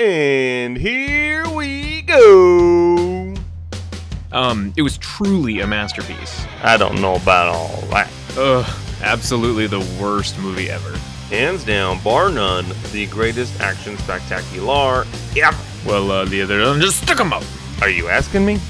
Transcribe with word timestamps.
And 0.00 0.78
here 0.78 1.48
we 1.48 2.02
go. 2.02 3.34
Um, 4.30 4.72
it 4.76 4.82
was 4.82 4.96
truly 4.98 5.58
a 5.58 5.66
masterpiece. 5.66 6.46
I 6.62 6.76
don't 6.76 7.00
know 7.00 7.16
about 7.16 7.48
all 7.48 7.80
that. 7.90 8.08
Ugh, 8.36 8.64
absolutely 9.02 9.66
the 9.66 9.80
worst 10.00 10.38
movie 10.38 10.70
ever. 10.70 10.96
Hands 11.30 11.64
down, 11.64 12.00
bar 12.04 12.30
none, 12.30 12.64
the 12.92 13.08
greatest 13.08 13.60
action 13.60 13.98
spectacular 13.98 15.04
ever. 15.36 15.58
Well, 15.84 16.12
uh, 16.12 16.24
the 16.26 16.42
other 16.42 16.60
one 16.62 16.80
just 16.80 17.02
stick 17.02 17.18
'em 17.18 17.32
up. 17.32 17.42
Are 17.82 17.90
you 17.90 18.08
asking 18.08 18.46
me? 18.46 18.60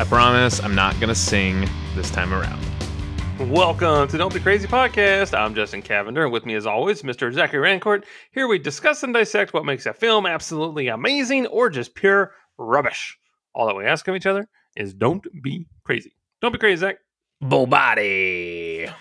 I 0.00 0.04
promise 0.04 0.58
I'm 0.60 0.74
not 0.74 0.98
gonna 0.98 1.14
sing 1.14 1.68
this 1.94 2.10
time 2.10 2.34
around. 2.34 2.60
Welcome 3.38 4.08
to 4.08 4.18
Don't 4.18 4.32
Be 4.32 4.40
Crazy 4.40 4.68
Podcast. 4.68 5.36
I'm 5.36 5.54
Justin 5.54 5.82
Cavender, 5.82 6.24
and 6.24 6.32
with 6.32 6.46
me, 6.46 6.54
as 6.54 6.66
always, 6.66 7.02
Mr. 7.02 7.32
Zachary 7.32 7.60
Rancourt. 7.60 8.04
Here 8.30 8.46
we 8.46 8.58
discuss 8.58 9.02
and 9.02 9.12
dissect 9.12 9.52
what 9.52 9.64
makes 9.64 9.86
a 9.86 9.92
film 9.92 10.26
absolutely 10.26 10.88
amazing 10.88 11.46
or 11.46 11.68
just 11.68 11.94
pure 11.94 12.32
rubbish. 12.58 13.18
All 13.54 13.66
that 13.66 13.74
we 13.76 13.84
ask 13.84 14.06
of 14.08 14.14
each 14.14 14.26
other 14.26 14.48
is 14.76 14.94
don't 14.94 15.26
be 15.42 15.66
crazy. 15.84 16.14
Don't 16.40 16.52
be 16.52 16.58
crazy, 16.58 16.80
Zach. 16.80 16.98
Bull 17.40 17.66
body. 17.66 18.88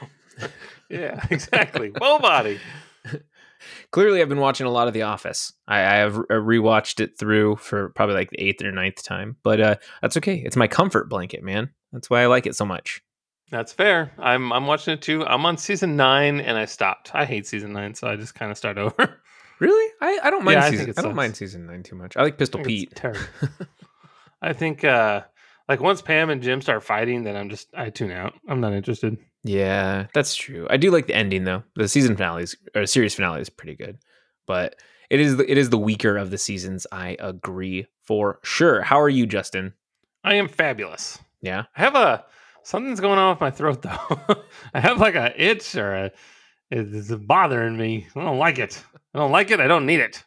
Yeah, 0.89 1.25
exactly. 1.31 1.91
Full 1.97 2.19
body. 2.19 2.59
Clearly, 3.91 4.21
I've 4.21 4.27
been 4.27 4.39
watching 4.41 4.67
a 4.67 4.71
lot 4.71 4.89
of 4.89 4.93
The 4.93 5.03
Office. 5.03 5.53
I, 5.67 5.77
I 5.79 5.95
have 5.95 6.17
uh, 6.17 6.23
rewatched 6.33 6.99
it 6.99 7.17
through 7.17 7.55
for 7.57 7.89
probably 7.89 8.15
like 8.15 8.29
the 8.29 8.41
eighth 8.41 8.61
or 8.61 8.71
ninth 8.71 9.01
time, 9.01 9.37
but 9.41 9.61
uh, 9.61 9.75
that's 10.01 10.17
okay. 10.17 10.35
It's 10.35 10.57
my 10.57 10.67
comfort 10.67 11.09
blanket, 11.09 11.43
man. 11.43 11.69
That's 11.93 12.09
why 12.09 12.23
I 12.23 12.25
like 12.25 12.45
it 12.45 12.55
so 12.57 12.65
much. 12.65 13.01
That's 13.51 13.73
fair. 13.73 14.11
I'm 14.17 14.51
I'm 14.53 14.65
watching 14.65 14.93
it 14.93 15.01
too. 15.01 15.25
I'm 15.25 15.45
on 15.45 15.57
season 15.57 15.95
nine 15.97 16.39
and 16.39 16.57
I 16.57 16.65
stopped. 16.65 17.11
I 17.13 17.25
hate 17.25 17.45
season 17.45 17.73
nine, 17.73 17.93
so 17.93 18.07
I 18.07 18.15
just 18.15 18.33
kind 18.33 18.49
of 18.51 18.57
start 18.57 18.77
over. 18.77 19.21
Really? 19.59 19.93
I, 20.01 20.19
I 20.23 20.31
don't 20.31 20.43
mind. 20.43 20.55
Yeah, 20.55 20.65
I 20.65 20.71
season, 20.71 20.89
it 20.89 20.97
I, 20.97 21.03
don't 21.03 21.13
mind 21.13 21.37
season 21.37 21.67
nine 21.67 21.83
too 21.83 21.95
much. 21.95 22.17
I 22.17 22.23
like 22.23 22.39
Pistol 22.39 22.61
I 22.61 22.63
Pete. 22.63 22.95
terrible. 22.95 23.21
I 24.41 24.53
think 24.53 24.83
uh 24.83 25.21
like 25.69 25.79
once 25.79 26.01
Pam 26.01 26.31
and 26.31 26.41
Jim 26.41 26.63
start 26.63 26.83
fighting, 26.83 27.23
then 27.25 27.35
I'm 27.35 27.47
just 27.47 27.67
I 27.75 27.91
tune 27.91 28.09
out. 28.09 28.33
I'm 28.47 28.59
not 28.59 28.73
interested. 28.73 29.19
Yeah, 29.43 30.07
that's 30.15 30.35
true. 30.35 30.65
I 30.67 30.77
do 30.77 30.89
like 30.89 31.05
the 31.05 31.13
ending 31.13 31.43
though. 31.43 31.61
The 31.75 31.87
season 31.87 32.15
finale 32.15 32.41
is 32.41 32.57
or 32.75 32.87
series 32.87 33.13
finale 33.13 33.39
is 33.39 33.51
pretty 33.51 33.75
good, 33.75 33.99
but 34.47 34.77
it 35.11 35.19
is 35.19 35.39
it 35.39 35.59
is 35.59 35.69
the 35.69 35.77
weaker 35.77 36.17
of 36.17 36.31
the 36.31 36.39
seasons. 36.39 36.87
I 36.91 37.15
agree 37.19 37.85
for 38.01 38.39
sure. 38.41 38.81
How 38.81 38.99
are 38.99 39.09
you, 39.09 39.27
Justin? 39.27 39.73
I 40.23 40.33
am 40.35 40.47
fabulous. 40.47 41.19
Yeah. 41.43 41.65
I 41.75 41.81
have 41.81 41.93
a 41.95 42.25
something's 42.63 42.99
going 42.99 43.19
on 43.19 43.31
with 43.31 43.41
my 43.41 43.51
throat 43.51 43.81
though. 43.81 44.35
I 44.73 44.79
have 44.79 44.99
like 44.99 45.15
a 45.15 45.33
itch 45.41 45.75
or 45.75 45.93
a 45.93 46.11
it's 46.69 47.11
bothering 47.11 47.77
me. 47.77 48.07
I 48.15 48.23
don't 48.23 48.37
like 48.37 48.57
it. 48.57 48.81
I 49.13 49.19
don't 49.19 49.31
like 49.31 49.51
it. 49.51 49.59
I 49.59 49.67
don't 49.67 49.85
need 49.85 49.99
it. 49.99 50.23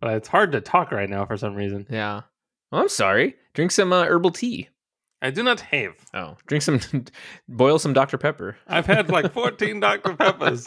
But 0.00 0.14
it's 0.14 0.28
hard 0.28 0.52
to 0.52 0.60
talk 0.60 0.90
right 0.90 1.08
now 1.08 1.26
for 1.26 1.36
some 1.36 1.54
reason. 1.54 1.86
Yeah. 1.88 2.22
Well, 2.72 2.80
I'm 2.82 2.88
sorry. 2.88 3.36
Drink 3.54 3.70
some 3.70 3.92
uh, 3.92 4.04
herbal 4.04 4.32
tea. 4.32 4.68
I 5.22 5.30
do 5.30 5.42
not 5.42 5.60
have. 5.60 5.94
Oh, 6.14 6.36
drink 6.46 6.62
some, 6.62 6.80
boil 7.48 7.78
some 7.78 7.92
Dr 7.92 8.16
Pepper. 8.18 8.56
I've 8.66 8.86
had 8.86 9.10
like 9.10 9.32
14 9.34 9.80
Dr. 9.80 10.14
Peppers. 10.16 10.66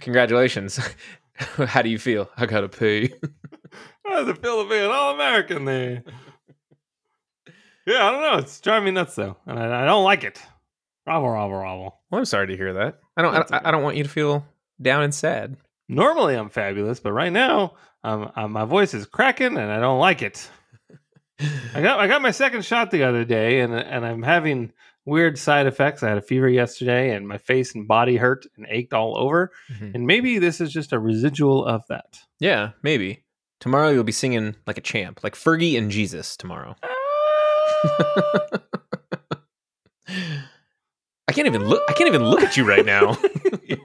Congratulations. 0.00 0.78
How 1.38 1.82
do 1.82 1.90
you 1.90 1.98
feel? 1.98 2.30
I 2.36 2.46
gotta 2.46 2.68
pee. 2.68 3.12
How 4.06 4.20
does 4.20 4.28
it 4.28 4.38
feel 4.40 4.62
to 4.62 4.70
be 4.70 4.78
an 4.78 4.90
all 4.90 5.12
American 5.12 5.64
there? 5.64 6.02
Yeah, 7.86 8.06
I 8.06 8.10
don't 8.10 8.20
know. 8.22 8.38
It's 8.38 8.60
driving 8.60 8.86
me 8.86 8.90
nuts 8.90 9.14
though. 9.14 9.36
And 9.46 9.58
I, 9.58 9.82
I 9.82 9.86
don't 9.86 10.04
like 10.04 10.24
it. 10.24 10.40
Ravel, 11.06 11.28
ravel, 11.28 11.56
ravel. 11.56 12.00
Well, 12.10 12.18
I'm 12.18 12.24
sorry 12.24 12.48
to 12.48 12.56
hear 12.56 12.72
that. 12.74 12.98
I 13.16 13.22
don't. 13.22 13.52
I, 13.52 13.60
I 13.66 13.70
don't 13.70 13.82
want 13.84 13.96
you 13.96 14.02
to 14.02 14.08
feel 14.10 14.44
down 14.82 15.02
and 15.04 15.14
sad. 15.14 15.56
Normally 15.88 16.34
I'm 16.34 16.48
fabulous, 16.48 16.98
but 16.98 17.12
right 17.12 17.32
now 17.32 17.74
um, 18.02 18.32
uh, 18.34 18.48
my 18.48 18.64
voice 18.64 18.92
is 18.92 19.06
cracking 19.06 19.56
and 19.56 19.70
I 19.70 19.78
don't 19.78 20.00
like 20.00 20.22
it. 20.22 20.50
I 21.74 21.82
got 21.82 22.00
I 22.00 22.06
got 22.08 22.22
my 22.22 22.30
second 22.30 22.64
shot 22.64 22.90
the 22.90 23.04
other 23.04 23.24
day, 23.24 23.60
and 23.60 23.72
and 23.74 24.04
I'm 24.04 24.22
having 24.22 24.72
weird 25.04 25.38
side 25.38 25.66
effects. 25.66 26.02
I 26.02 26.08
had 26.08 26.18
a 26.18 26.22
fever 26.22 26.48
yesterday, 26.48 27.10
and 27.14 27.28
my 27.28 27.38
face 27.38 27.74
and 27.74 27.86
body 27.86 28.16
hurt 28.16 28.46
and 28.56 28.66
ached 28.68 28.92
all 28.94 29.16
over. 29.18 29.52
Mhm. 29.70 29.94
And 29.94 30.06
maybe 30.06 30.38
this 30.38 30.60
is 30.60 30.72
just 30.72 30.92
a 30.92 30.98
residual 30.98 31.64
of 31.64 31.82
that. 31.88 32.18
Yeah, 32.40 32.70
maybe. 32.82 33.22
Tomorrow 33.60 33.90
you'll 33.90 34.02
be 34.04 34.12
singing 34.12 34.56
like 34.66 34.76
a 34.78 34.82
champ, 34.82 35.20
like 35.22 35.34
Fergie 35.34 35.78
and 35.78 35.90
Jesus 35.90 36.36
tomorrow. 36.36 36.74
I 41.28 41.32
can't 41.32 41.46
even 41.46 41.66
look. 41.68 41.82
I 41.88 41.92
can't 41.92 42.08
even 42.08 42.24
look 42.24 42.42
at 42.42 42.56
you 42.56 42.64
right 42.64 42.84
now. 42.86 43.18
yeah, 43.64 43.76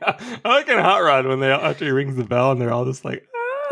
I 0.45 0.49
like 0.49 0.69
in 0.69 0.77
Hot 0.77 0.99
Rod 0.99 1.25
when 1.25 1.39
they 1.39 1.51
after 1.51 1.85
he 1.85 1.91
rings 1.91 2.15
the 2.15 2.23
bell 2.23 2.51
and 2.51 2.61
they're 2.61 2.71
all 2.71 2.85
just 2.85 3.03
like. 3.03 3.27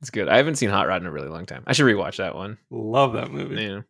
it's 0.00 0.10
good. 0.10 0.28
I 0.28 0.36
haven't 0.36 0.56
seen 0.56 0.70
Hot 0.70 0.86
Rod 0.86 1.02
in 1.02 1.06
a 1.06 1.10
really 1.10 1.28
long 1.28 1.46
time. 1.46 1.64
I 1.66 1.72
should 1.72 1.86
rewatch 1.86 2.18
that 2.18 2.34
one. 2.34 2.58
Love 2.70 3.14
that 3.14 3.30
movie. 3.30 3.62
Yeah. 3.62 3.80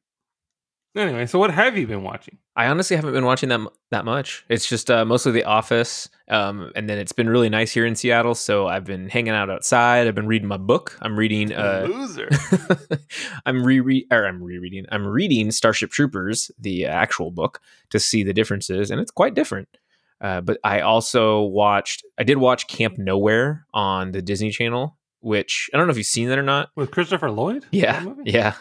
Anyway, 0.97 1.25
so 1.27 1.39
what 1.39 1.53
have 1.53 1.79
you 1.79 1.87
been 1.87 2.03
watching? 2.03 2.39
I 2.57 2.67
honestly 2.67 2.97
haven't 2.97 3.13
been 3.13 3.25
watching 3.25 3.49
that 3.51 3.61
that 3.93 4.05
much. 4.05 4.45
It's 4.49 4.69
just 4.69 4.91
uh, 4.91 5.05
mostly 5.05 5.31
The 5.31 5.45
Office, 5.45 6.09
um, 6.27 6.73
and 6.75 6.91
then 6.91 6.99
it's 6.99 7.13
been 7.13 7.29
really 7.29 7.49
nice 7.49 7.71
here 7.73 7.87
in 7.87 7.95
Seattle. 7.95 8.35
So 8.35 8.67
I've 8.67 8.85
been 8.85 9.09
hanging 9.09 9.33
out 9.33 9.51
outside. 9.51 10.09
I've 10.09 10.17
been 10.17 10.27
reading 10.27 10.49
my 10.49 10.57
book. 10.57 10.99
I'm 11.01 11.17
reading. 11.17 11.53
Uh, 11.53 11.87
Loser. 11.89 12.29
I'm 13.47 13.63
reread 13.63 14.07
or 14.11 14.27
I'm 14.27 14.43
rereading. 14.43 14.85
I'm 14.91 15.07
reading 15.07 15.53
Starship 15.53 15.91
Troopers, 15.91 16.51
the 16.59 16.87
actual 16.87 17.31
book, 17.31 17.61
to 17.91 18.01
see 18.01 18.25
the 18.25 18.35
differences, 18.35 18.91
and 18.91 19.01
it's 19.01 19.13
quite 19.13 19.35
different. 19.35 19.69
Uh, 20.21 20.41
but 20.41 20.59
I 20.65 20.81
also 20.81 21.43
watched. 21.43 22.05
I 22.19 22.25
did 22.25 22.39
watch 22.39 22.67
Camp 22.67 22.99
Nowhere 22.99 23.65
on 23.73 24.11
the 24.11 24.23
Disney 24.23 24.51
Channel, 24.51 24.97
which 25.21 25.71
I 25.73 25.77
don't 25.77 25.87
know 25.87 25.93
if 25.93 25.97
you've 25.97 26.07
seen 26.07 26.29
that 26.31 26.39
or 26.39 26.43
not. 26.43 26.71
With 26.75 26.91
Christopher 26.91 27.31
Lloyd? 27.31 27.65
Yeah, 27.71 28.05
yeah. 28.25 28.55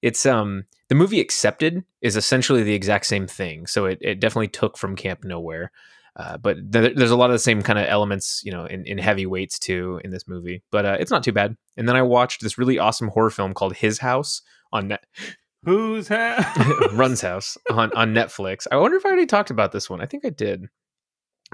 It's 0.00 0.24
um 0.24 0.64
the 0.88 0.94
movie 0.94 1.20
Accepted 1.20 1.84
is 2.00 2.16
essentially 2.16 2.62
the 2.62 2.74
exact 2.74 3.06
same 3.06 3.26
thing. 3.26 3.66
So 3.66 3.86
it, 3.86 3.98
it 4.00 4.20
definitely 4.20 4.48
took 4.48 4.78
from 4.78 4.96
Camp 4.96 5.24
Nowhere. 5.24 5.72
Uh, 6.16 6.38
but 6.38 6.72
th- 6.72 6.96
there's 6.96 7.10
a 7.10 7.16
lot 7.16 7.28
of 7.28 7.34
the 7.34 7.38
same 7.38 7.62
kind 7.62 7.78
of 7.78 7.86
elements, 7.86 8.40
you 8.44 8.50
know, 8.50 8.64
in, 8.64 8.86
in 8.86 8.96
heavyweights 8.96 9.58
too 9.58 10.00
in 10.02 10.10
this 10.10 10.26
movie. 10.26 10.62
But 10.70 10.86
uh, 10.86 10.96
it's 10.98 11.10
not 11.10 11.22
too 11.22 11.32
bad. 11.32 11.56
And 11.76 11.88
then 11.88 11.96
I 11.96 12.02
watched 12.02 12.42
this 12.42 12.56
really 12.56 12.78
awesome 12.78 13.08
horror 13.08 13.30
film 13.30 13.52
called 13.52 13.76
His 13.76 13.98
House 13.98 14.42
on 14.72 14.88
net 14.88 15.04
Who's 15.64 16.08
ha- 16.08 16.88
Run's 16.92 17.20
House 17.20 17.58
on 17.70 17.92
on 17.94 18.14
Netflix. 18.14 18.68
I 18.70 18.76
wonder 18.76 18.96
if 18.96 19.04
I 19.04 19.08
already 19.08 19.26
talked 19.26 19.50
about 19.50 19.72
this 19.72 19.90
one. 19.90 20.00
I 20.00 20.06
think 20.06 20.24
I 20.24 20.30
did. 20.30 20.66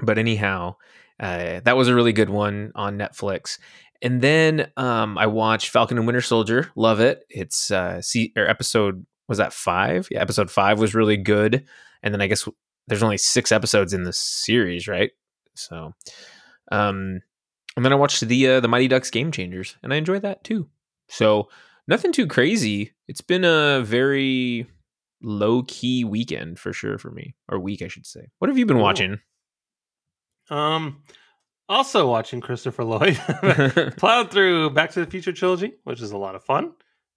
But 0.03 0.19
anyhow, 0.19 0.75
uh, 1.19 1.61
that 1.65 1.75
was 1.75 1.87
a 1.87 1.95
really 1.95 2.13
good 2.13 2.29
one 2.29 2.71
on 2.75 2.97
Netflix. 2.97 3.57
And 4.03 4.21
then 4.21 4.71
um, 4.77 5.17
I 5.17 5.27
watched 5.27 5.69
Falcon 5.69 5.97
and 5.97 6.05
Winter 6.05 6.21
Soldier. 6.21 6.71
Love 6.75 6.99
it. 6.99 7.23
It's 7.29 7.71
uh, 7.71 8.01
see 8.01 8.33
or 8.37 8.47
episode 8.47 9.05
was 9.27 9.37
that 9.37 9.53
five? 9.53 10.07
Yeah, 10.11 10.21
episode 10.21 10.51
five 10.51 10.79
was 10.79 10.93
really 10.95 11.17
good. 11.17 11.65
And 12.01 12.13
then 12.13 12.21
I 12.21 12.27
guess 12.27 12.47
there's 12.87 13.03
only 13.03 13.17
six 13.17 13.51
episodes 13.51 13.93
in 13.93 14.03
the 14.03 14.13
series, 14.13 14.87
right? 14.87 15.11
So, 15.55 15.93
um, 16.71 17.21
and 17.75 17.85
then 17.85 17.91
I 17.93 17.95
watched 17.95 18.21
the 18.21 18.47
uh, 18.47 18.59
the 18.59 18.67
Mighty 18.67 18.87
Ducks 18.87 19.09
Game 19.09 19.31
Changers, 19.31 19.77
and 19.83 19.93
I 19.93 19.97
enjoyed 19.97 20.21
that 20.23 20.43
too. 20.43 20.67
So 21.09 21.49
nothing 21.87 22.11
too 22.11 22.27
crazy. 22.27 22.91
It's 23.07 23.21
been 23.21 23.45
a 23.45 23.81
very 23.83 24.67
low 25.21 25.63
key 25.63 26.03
weekend 26.03 26.59
for 26.59 26.73
sure 26.73 26.97
for 26.97 27.11
me, 27.11 27.35
or 27.49 27.59
week 27.59 27.81
I 27.81 27.87
should 27.87 28.05
say. 28.05 28.27
What 28.39 28.49
have 28.49 28.57
you 28.57 28.65
been 28.65 28.77
Cool. 28.77 28.83
watching? 28.83 29.19
Um, 30.49 31.03
also 31.69 32.07
watching 32.09 32.41
Christopher 32.41 32.83
Lloyd. 32.83 33.15
Plowed 33.97 34.31
through 34.31 34.71
Back 34.71 34.91
to 34.91 35.03
the 35.05 35.09
Future 35.09 35.31
trilogy, 35.33 35.73
which 35.83 36.01
is 36.01 36.11
a 36.11 36.17
lot 36.17 36.35
of 36.35 36.43
fun. 36.43 36.73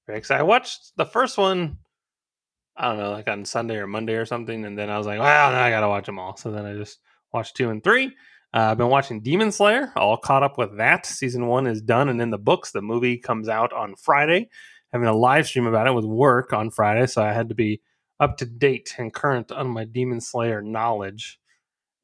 Very 0.06 0.18
excited. 0.18 0.40
I 0.40 0.44
watched 0.44 0.92
the 0.96 1.04
first 1.06 1.36
one. 1.36 1.78
I 2.76 2.88
don't 2.88 2.98
know, 2.98 3.10
like 3.10 3.28
on 3.28 3.44
Sunday 3.44 3.76
or 3.76 3.86
Monday 3.86 4.14
or 4.14 4.26
something, 4.26 4.64
and 4.64 4.78
then 4.78 4.90
I 4.90 4.98
was 4.98 5.06
like, 5.06 5.18
"Well, 5.18 5.52
now 5.52 5.62
I 5.62 5.70
gotta 5.70 5.88
watch 5.88 6.06
them 6.06 6.18
all." 6.18 6.36
So 6.36 6.50
then 6.50 6.66
I 6.66 6.74
just 6.74 6.98
watched 7.32 7.56
two 7.56 7.70
and 7.70 7.82
three. 7.82 8.06
Uh, 8.54 8.70
I've 8.70 8.78
been 8.78 8.88
watching 8.88 9.20
Demon 9.20 9.52
Slayer. 9.52 9.92
All 9.96 10.16
caught 10.16 10.42
up 10.42 10.58
with 10.58 10.76
that. 10.78 11.06
Season 11.06 11.46
one 11.46 11.66
is 11.66 11.82
done 11.82 12.08
and 12.08 12.20
in 12.20 12.30
the 12.30 12.38
books. 12.38 12.72
The 12.72 12.82
movie 12.82 13.18
comes 13.18 13.48
out 13.48 13.72
on 13.72 13.96
Friday. 13.96 14.48
Having 14.92 15.08
a 15.08 15.16
live 15.16 15.46
stream 15.46 15.66
about 15.66 15.86
it 15.86 15.94
with 15.94 16.04
work 16.04 16.52
on 16.52 16.70
Friday, 16.70 17.06
so 17.06 17.22
I 17.22 17.32
had 17.32 17.48
to 17.48 17.54
be 17.54 17.80
up 18.20 18.38
to 18.38 18.46
date 18.46 18.94
and 18.98 19.12
current 19.12 19.52
on 19.52 19.68
my 19.68 19.84
Demon 19.84 20.20
Slayer 20.20 20.62
knowledge. 20.62 21.38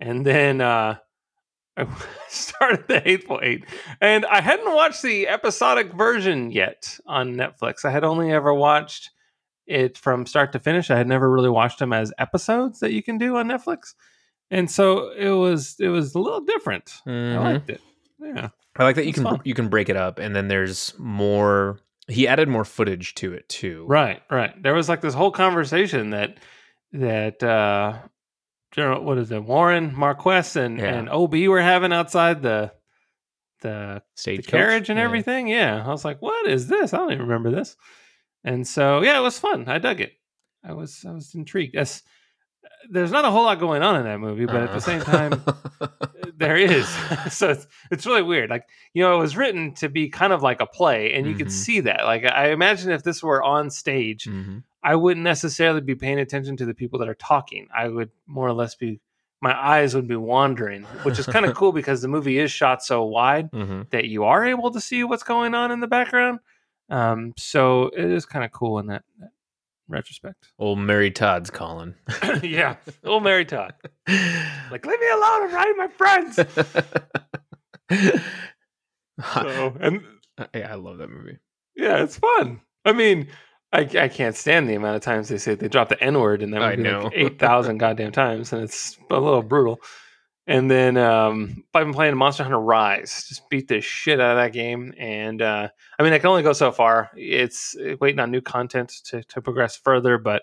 And 0.00 0.26
then 0.26 0.60
uh, 0.60 0.96
I 1.76 1.86
started 2.28 2.88
the 2.88 3.00
Hateful 3.00 3.40
Eight, 3.42 3.64
and 4.00 4.26
I 4.26 4.40
hadn't 4.40 4.74
watched 4.74 5.02
the 5.02 5.28
episodic 5.28 5.92
version 5.94 6.50
yet 6.50 6.98
on 7.06 7.34
Netflix. 7.34 7.84
I 7.84 7.90
had 7.90 8.04
only 8.04 8.30
ever 8.32 8.52
watched 8.52 9.10
it 9.66 9.96
from 9.98 10.26
start 10.26 10.52
to 10.52 10.58
finish. 10.58 10.90
I 10.90 10.96
had 10.96 11.06
never 11.06 11.30
really 11.30 11.50
watched 11.50 11.78
them 11.78 11.92
as 11.92 12.12
episodes 12.18 12.80
that 12.80 12.92
you 12.92 13.02
can 13.02 13.18
do 13.18 13.36
on 13.36 13.48
Netflix, 13.48 13.94
and 14.50 14.70
so 14.70 15.10
it 15.12 15.30
was 15.30 15.76
it 15.80 15.88
was 15.88 16.14
a 16.14 16.18
little 16.18 16.40
different. 16.40 17.00
I 17.06 17.10
Mhm. 17.10 17.42
liked 17.44 17.70
it. 17.70 17.80
Yeah, 18.20 18.48
I 18.76 18.84
like 18.84 18.96
that 18.96 19.06
you 19.06 19.12
can 19.12 19.22
fun. 19.24 19.40
you 19.44 19.54
can 19.54 19.68
break 19.68 19.88
it 19.88 19.96
up, 19.96 20.18
and 20.18 20.34
then 20.34 20.48
there's 20.48 20.94
more. 20.98 21.78
He 22.08 22.26
added 22.26 22.48
more 22.48 22.64
footage 22.64 23.14
to 23.16 23.32
it 23.32 23.48
too. 23.48 23.84
right, 23.88 24.22
right. 24.30 24.60
There 24.62 24.74
was 24.74 24.88
like 24.88 25.00
this 25.00 25.14
whole 25.14 25.30
conversation 25.30 26.10
that 26.10 26.38
that 26.92 27.42
uh 27.42 27.98
General, 28.72 29.04
what 29.04 29.18
is 29.18 29.30
it? 29.30 29.44
Warren 29.44 29.94
Marquis 29.94 30.58
and 30.58 30.78
Yeah. 30.78 30.94
and 30.94 31.08
OB 31.10 31.46
were 31.48 31.60
having 31.60 31.92
outside 31.92 32.42
the 32.42 32.72
the 33.60 34.02
Stage 34.16 34.46
the 34.46 34.50
carriage 34.50 34.88
and 34.90 34.98
everything. 34.98 35.46
Yeah, 35.46 35.84
I 35.86 35.88
was 35.90 36.04
like, 36.04 36.20
"What 36.20 36.46
is 36.48 36.66
this? 36.68 36.92
I 36.92 36.96
don't 36.96 37.12
even 37.12 37.26
remember 37.28 37.50
this." 37.50 37.76
And 38.44 38.66
so, 38.66 39.02
yeah, 39.02 39.18
it 39.18 39.22
was 39.22 39.38
fun. 39.38 39.68
I 39.68 39.78
dug 39.78 40.00
it. 40.00 40.12
I 40.64 40.72
was 40.72 41.04
I 41.06 41.12
was 41.12 41.34
intrigued. 41.34 41.74
Yes, 41.74 42.02
there's 42.90 43.10
not 43.12 43.24
a 43.24 43.30
whole 43.30 43.44
lot 43.44 43.58
going 43.60 43.82
on 43.82 43.96
in 43.96 44.04
that 44.04 44.20
movie, 44.20 44.46
but 44.46 44.62
at 44.62 44.72
the 44.72 44.80
same 44.80 45.02
time, 45.02 45.42
there 46.36 46.56
is. 46.56 46.88
so 47.30 47.50
it's 47.50 47.66
it's 47.90 48.06
really 48.06 48.22
weird. 48.22 48.50
Like 48.50 48.64
you 48.94 49.02
know, 49.02 49.14
it 49.16 49.18
was 49.18 49.36
written 49.36 49.74
to 49.74 49.88
be 49.88 50.08
kind 50.08 50.32
of 50.32 50.42
like 50.42 50.60
a 50.60 50.66
play, 50.66 51.14
and 51.14 51.26
you 51.26 51.34
could 51.34 51.48
Mhm. 51.48 51.50
see 51.50 51.80
that. 51.80 52.04
Like 52.04 52.24
I 52.24 52.50
imagine 52.50 52.90
if 52.90 53.02
this 53.02 53.22
were 53.22 53.42
on 53.42 53.70
stage, 53.70 54.24
hmm 54.24 54.58
I 54.84 54.96
wouldn't 54.96 55.22
necessarily 55.22 55.80
be 55.80 55.94
paying 55.94 56.18
attention 56.18 56.56
to 56.56 56.64
the 56.64 56.74
people 56.74 56.98
that 56.98 57.08
are 57.08 57.14
talking. 57.14 57.68
I 57.72 57.86
would 57.88 58.10
more 58.26 58.48
or 58.48 58.52
less 58.52 58.74
be. 58.74 59.00
My 59.40 59.56
eyes 59.60 59.94
would 59.94 60.06
be 60.06 60.14
wandering, 60.16 60.86
which 61.02 61.18
is 61.18 61.26
kind 61.26 61.44
of 61.46 61.54
cool 61.56 61.72
because 61.72 62.02
the 62.02 62.08
movie 62.08 62.38
is 62.38 62.50
shot 62.52 62.82
so 62.84 63.04
wide 63.04 63.48
hmm 63.52 63.82
that 63.90 64.06
you 64.06 64.24
are 64.24 64.44
able 64.44 64.70
to 64.72 64.80
see 64.80 65.02
what's 65.04 65.22
going 65.24 65.54
on 65.54 65.70
in 65.72 65.80
the 65.80 65.86
background. 65.88 66.38
Um, 66.90 67.32
so 67.38 67.90
it 67.96 68.04
is 68.04 68.26
kind 68.26 68.44
of 68.44 68.52
cool 68.52 68.78
in 68.78 68.86
that, 68.88 69.04
that 69.18 69.30
retrospect. 69.88 70.52
Old 70.58 70.78
Mary 70.78 71.10
Todd's 71.10 71.50
calling. 71.50 71.94
yeah, 72.42 72.76
old 73.04 73.22
Mary 73.22 73.44
Todd. 73.44 73.74
Like, 74.08 74.86
leave 74.86 75.00
me 75.00 75.08
alone. 75.10 75.42
I'm 75.44 75.54
writing 75.54 75.76
my 75.76 75.88
friends. 75.88 76.36
So, 79.34 79.74
and 79.80 80.02
yeah, 80.54 80.72
I 80.72 80.74
love 80.74 80.98
that 80.98 81.10
movie. 81.10 81.38
yeah, 81.76 82.02
it's 82.02 82.16
fun. 82.16 82.60
I 82.84 82.92
mean, 82.92 83.28
I, 83.72 83.80
I 83.98 84.08
can't 84.08 84.34
stand 84.36 84.68
the 84.68 84.74
amount 84.74 84.96
of 84.96 85.02
times 85.02 85.28
they 85.28 85.38
say 85.38 85.54
they 85.54 85.68
drop 85.68 85.88
the 85.88 86.02
N 86.02 86.18
word 86.18 86.42
in 86.42 86.50
that 86.50 86.62
I 86.62 86.76
movie 86.76 86.82
know. 86.88 87.00
like 87.04 87.12
eight 87.14 87.38
thousand 87.38 87.78
goddamn 87.78 88.12
times, 88.12 88.52
and 88.52 88.62
it's 88.62 88.98
a 89.10 89.20
little 89.20 89.42
brutal. 89.42 89.80
And 90.46 90.70
then 90.70 90.96
um, 90.96 91.64
I've 91.72 91.84
been 91.84 91.94
playing 91.94 92.16
Monster 92.16 92.42
Hunter 92.42 92.58
Rise. 92.58 93.26
Just 93.28 93.48
beat 93.48 93.68
the 93.68 93.80
shit 93.80 94.20
out 94.20 94.36
of 94.36 94.42
that 94.42 94.52
game, 94.52 94.92
and 94.98 95.40
uh, 95.40 95.68
I 95.98 96.02
mean, 96.02 96.12
I 96.12 96.18
can 96.18 96.28
only 96.28 96.42
go 96.42 96.52
so 96.52 96.72
far. 96.72 97.10
It's 97.16 97.76
uh, 97.76 97.96
waiting 98.00 98.18
on 98.18 98.30
new 98.30 98.40
content 98.40 98.90
to 99.06 99.22
to 99.22 99.42
progress 99.42 99.76
further, 99.76 100.18
but. 100.18 100.42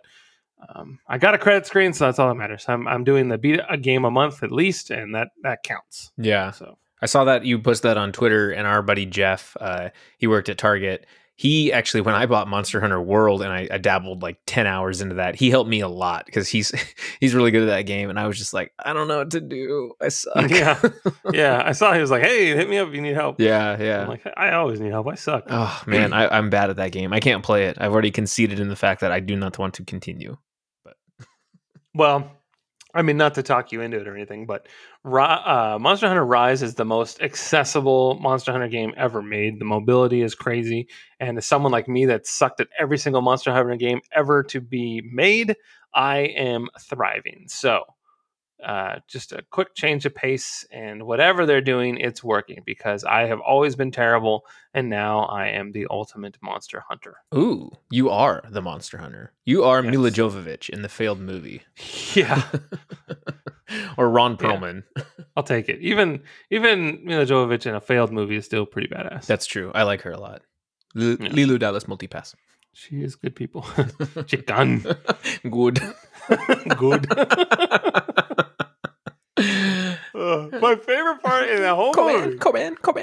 Um, 0.76 1.00
I 1.08 1.18
got 1.18 1.34
a 1.34 1.38
credit 1.38 1.66
screen, 1.66 1.94
so 1.94 2.04
that's 2.04 2.20
all 2.20 2.28
that 2.28 2.36
matters. 2.36 2.66
I'm, 2.68 2.86
I'm 2.86 3.06
doing 3.06 3.30
the 3.30 3.38
beat 3.38 3.62
a 3.70 3.78
game 3.78 4.04
a 4.04 4.12
month 4.12 4.44
at 4.44 4.52
least, 4.52 4.90
and 4.90 5.16
that 5.16 5.30
that 5.42 5.64
counts. 5.64 6.12
Yeah, 6.18 6.52
So 6.52 6.78
I 7.02 7.06
saw 7.06 7.24
that 7.24 7.46
you 7.46 7.60
posted 7.60 7.92
that 7.92 7.98
on 7.98 8.12
Twitter, 8.12 8.52
and 8.52 8.68
our 8.68 8.82
buddy 8.82 9.06
Jeff, 9.06 9.56
uh, 9.60 9.90
he 10.18 10.28
worked 10.28 10.50
at 10.50 10.58
Target. 10.58 11.06
He 11.40 11.72
actually, 11.72 12.02
when 12.02 12.16
I 12.16 12.26
bought 12.26 12.50
Monster 12.50 12.82
Hunter 12.82 13.02
World, 13.02 13.42
and 13.42 13.50
I, 13.50 13.66
I 13.72 13.78
dabbled 13.78 14.22
like 14.22 14.42
ten 14.46 14.68
hours 14.68 15.00
into 15.00 15.16
that, 15.16 15.38
he 15.38 15.50
helped 15.50 15.70
me 15.70 15.80
a 15.80 15.88
lot 15.88 16.26
because 16.26 16.50
he's 16.50 16.74
he's 17.22 17.34
really 17.34 17.50
good 17.50 17.62
at 17.62 17.68
that 17.68 17.84
game, 17.84 18.10
and 18.10 18.20
I 18.20 18.28
was 18.28 18.38
just 18.38 18.54
like, 18.54 18.74
I 18.78 18.92
don't 18.92 19.08
know 19.08 19.20
what 19.20 19.32
to 19.32 19.40
do. 19.40 19.94
I 20.02 20.10
suck. 20.10 20.50
Yeah. 20.50 20.78
yeah, 21.32 21.64
I 21.66 21.72
saw 21.72 21.94
he 21.94 22.02
was 22.02 22.12
like, 22.12 22.24
"Hey, 22.24 22.48
hit 22.48 22.70
me 22.70 22.78
up 22.78 22.90
if 22.90 22.94
you 22.94 23.00
need 23.00 23.16
help." 23.16 23.40
yeah, 23.40 23.82
yeah. 23.82 24.02
I'm 24.02 24.10
like, 24.10 24.28
I 24.36 24.52
always 24.52 24.82
need 24.82 24.92
help. 24.92 25.08
I 25.08 25.16
suck. 25.16 25.46
oh 25.50 25.82
man, 25.88 26.12
I, 26.12 26.28
I'm 26.28 26.50
bad 26.50 26.72
at 26.72 26.76
that 26.76 26.92
game. 26.92 27.14
I 27.14 27.22
can't 27.22 27.42
play 27.42 27.68
it. 27.68 27.78
I've 27.80 27.94
already 27.94 28.12
conceded 28.12 28.60
in 28.60 28.68
the 28.68 28.76
fact 28.76 29.00
that 29.00 29.14
I 29.14 29.22
do 29.22 29.38
not 29.38 29.58
want 29.58 29.76
to 29.76 29.86
continue. 29.86 30.36
But 30.84 30.98
well, 31.96 32.30
I 32.96 33.04
mean, 33.04 33.18
not 33.18 33.36
to 33.36 33.44
talk 33.44 33.72
you 33.72 33.82
into 33.82 34.00
it 34.00 34.08
or 34.08 34.16
anything, 34.16 34.48
but 34.48 34.68
uh, 35.06 35.78
Monster 35.80 36.08
Hunter 36.08 36.26
Rise 36.26 36.64
is 36.64 36.74
the 36.74 36.86
most 36.86 37.22
accessible 37.22 38.16
Monster 38.16 38.52
Hunter 38.52 38.68
game 38.68 38.94
ever 38.98 39.22
made. 39.22 39.60
The 39.60 39.66
mobility 39.66 40.24
is 40.24 40.34
crazy, 40.34 40.88
and 41.20 41.38
as 41.38 41.46
someone 41.46 41.72
like 41.72 41.88
me 41.88 42.06
that 42.08 42.26
sucked 42.26 42.62
at 42.62 42.68
every 42.80 42.98
single 42.98 43.22
Monster 43.22 43.54
Hunter 43.54 43.76
game 43.76 44.02
ever 44.12 44.42
to 44.44 44.60
be 44.60 45.04
made, 45.12 45.56
I 45.94 46.18
am 46.20 46.68
thriving. 46.80 47.46
So, 47.48 47.84
uh, 48.66 49.00
just 49.08 49.32
a 49.32 49.44
quick 49.52 49.74
change 49.76 50.06
of 50.06 50.14
pace, 50.16 50.66
and 50.72 51.04
whatever 51.04 51.46
they're 51.46 51.62
doing, 51.62 51.98
it's 51.98 52.24
working 52.24 52.62
because 52.66 53.04
I 53.04 53.22
have 53.28 53.40
always 53.40 53.76
been 53.76 53.92
terrible, 53.92 54.46
and 54.74 54.90
now 54.90 55.22
I 55.26 55.48
am 55.48 55.72
the 55.72 55.88
ultimate 55.90 56.38
Monster 56.42 56.84
Hunter. 56.88 57.18
Ooh, 57.36 57.72
you 57.90 58.10
are 58.10 58.44
the 58.50 58.62
Monster 58.62 58.98
Hunter. 58.98 59.34
You 59.46 59.64
are 59.64 59.84
Yes. 59.84 59.92
Milla 59.92 60.12
Jovovich 60.12 60.70
in 60.70 60.82
the 60.82 60.90
failed 60.90 61.20
movie, 61.20 61.62
Yeah. 62.16 62.44
or 63.98 64.10
Ron 64.10 64.32
Yeah. 64.32 64.38
Perlman. 64.38 64.84
I'll 65.38 65.44
take 65.44 65.70
it. 65.70 65.80
Even 65.80 66.22
even 66.52 67.02
Milla 67.06 67.26
Jovovich 67.26 67.66
in 67.66 67.76
a 67.76 67.82
failed 67.82 68.12
movie 68.12 68.36
is 68.36 68.46
still 68.46 68.66
pretty 68.66 68.88
badass. 68.90 69.26
That's 69.26 69.46
true. 69.46 69.72
I 69.74 69.84
like 69.84 70.02
her 70.02 70.12
a 70.12 70.20
lot. 70.20 70.42
L- 70.98 71.18
Yeah. 71.20 71.30
Leeloo 71.30 71.60
Dallas 71.60 71.86
multipass. 71.86 72.36
she 72.74 73.02
is 73.04 73.16
good 73.16 73.36
people. 73.36 73.66
Chicken. 74.26 74.84
Good. 75.50 75.82
good. 76.78 77.08
Uh, 80.30 80.50
my 80.62 80.76
favorite 80.76 81.22
part 81.24 81.50
in 81.50 81.62
the 81.62 81.74
whole 81.76 81.94
Come 81.94 82.08
movie. 82.08 82.38
come 82.38 82.56
in, 82.56 82.76
come 82.76 82.98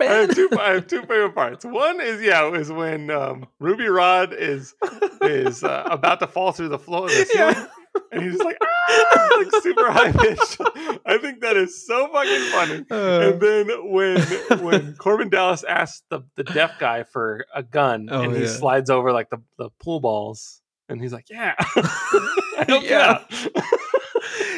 I 0.00 0.04
have 0.04 0.34
two. 0.34 0.48
I 0.58 0.70
have 0.74 0.86
two 0.86 1.00
favorite 1.02 1.34
parts. 1.34 1.64
One 1.64 2.00
is 2.00 2.20
yeah, 2.22 2.50
is 2.52 2.70
when 2.72 3.10
um, 3.10 3.46
Ruby 3.60 3.86
Rhod 3.88 4.32
is 4.32 4.74
is 5.22 5.62
uh, 5.64 5.86
about 5.90 6.20
to 6.20 6.26
fall 6.26 6.52
through 6.52 6.68
the 6.70 6.78
floor, 6.78 7.04
of 7.06 7.10
the 7.10 7.24
ceiling, 7.26 7.54
Yeah. 7.56 7.66
and 8.12 8.22
he's 8.22 8.32
just 8.32 8.44
like, 8.44 8.56
ah, 8.62 9.28
like 9.38 9.62
super 9.62 9.90
high 9.92 10.12
pitched. 10.12 10.58
I 11.06 11.18
think 11.18 11.40
that 11.42 11.56
is 11.56 11.86
so 11.86 12.08
fucking 12.12 12.50
funny. 12.50 12.84
Uh, 12.90 13.30
and 13.32 13.40
then 13.40 13.90
when 13.90 14.20
when 14.64 14.94
Korben 14.94 15.30
Dallas 15.30 15.62
asks 15.64 16.02
the, 16.10 16.20
the 16.36 16.44
deaf 16.44 16.78
guy 16.78 17.02
for 17.02 17.44
a 17.54 17.62
gun 17.62 18.08
Oh, 18.10 18.22
and 18.22 18.34
he 18.34 18.42
yeah. 18.42 18.48
slides 18.48 18.88
over 18.90 19.12
like 19.12 19.30
the, 19.30 19.42
the 19.58 19.68
pool 19.82 20.00
balls 20.00 20.60
and 20.88 21.00
he's 21.00 21.12
like, 21.12 21.28
Yeah. 21.30 21.54
I 21.58 22.64
helped 22.66 22.84
you 22.84 22.90
Yeah. 22.90 23.24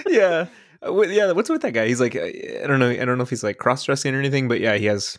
yeah. 0.07 0.47
Uh, 0.87 1.03
yeah, 1.03 1.33
what's 1.33 1.49
with 1.51 1.63
that 1.63 1.73
guy? 1.73 1.87
He's 1.89 2.01
like, 2.01 2.15
uh, 2.17 2.21
I 2.25 2.67
don't 2.67 2.79
know. 2.79 2.91
I 2.91 3.05
don't 3.05 3.17
know 3.19 3.25
if 3.25 3.31
he's 3.31 3.45
like 3.45 3.59
cross 3.59 3.85
dressing 3.85 4.15
or 4.15 4.19
anything, 4.19 4.49
but 4.49 4.61
yeah, 4.61 4.75
he 4.77 4.87
has. 4.87 5.19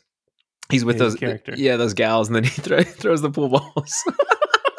He's 0.69 0.83
with 0.83 0.95
His 0.99 1.13
those 1.13 1.19
character. 1.19 1.53
yeah, 1.55 1.77
those 1.77 1.93
gals, 1.93 2.27
and 2.27 2.35
then 2.35 2.43
he 2.45 2.49
throw, 2.49 2.81
throws 2.83 3.21
the 3.21 3.29
pool 3.29 3.49
balls. 3.49 4.03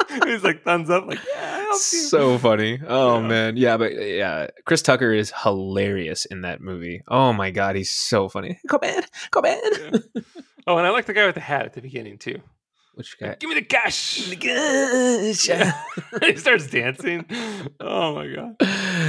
he's 0.25 0.43
like 0.43 0.63
thumbs 0.63 0.89
up, 0.89 1.05
like, 1.07 1.19
Yeah, 1.33 1.41
I 1.55 1.59
helped 1.59 1.93
you. 1.93 1.99
so 1.99 2.37
funny. 2.37 2.79
Oh 2.85 3.21
Yeah. 3.21 3.27
man, 3.27 3.57
yeah, 3.57 3.77
but 3.77 3.93
uh, 3.93 4.01
yeah, 4.01 4.47
Chris 4.65 4.81
Tucker 4.81 5.13
is 5.13 5.31
hilarious 5.43 6.25
in 6.25 6.41
that 6.41 6.59
movie. 6.61 7.03
Oh 7.07 7.31
my 7.33 7.51
god, 7.51 7.75
he's 7.77 7.91
so 7.91 8.27
funny. 8.27 8.59
Come 8.67 8.83
in, 8.83 9.01
come 9.31 9.45
in. 9.45 9.59
Yeah. 10.13 10.21
Oh, 10.67 10.77
and 10.77 10.85
I 10.85 10.89
like 10.89 11.05
the 11.05 11.13
guy 11.13 11.25
with 11.25 11.35
the 11.35 11.41
hat 11.41 11.65
at 11.65 11.73
the 11.73 11.81
beginning 11.81 12.17
too. 12.17 12.41
Which 12.97 13.15
guy? 13.19 13.35
Give 13.39 13.49
me 13.49 13.55
the 13.55 13.61
cash. 13.61 14.27
Gosh. 14.35 15.47
Yeah. 15.47 15.79
he 16.23 16.35
starts 16.37 16.65
dancing. 16.67 17.25
Oh 17.79 18.15
my 18.15 18.27
god. 18.27 18.55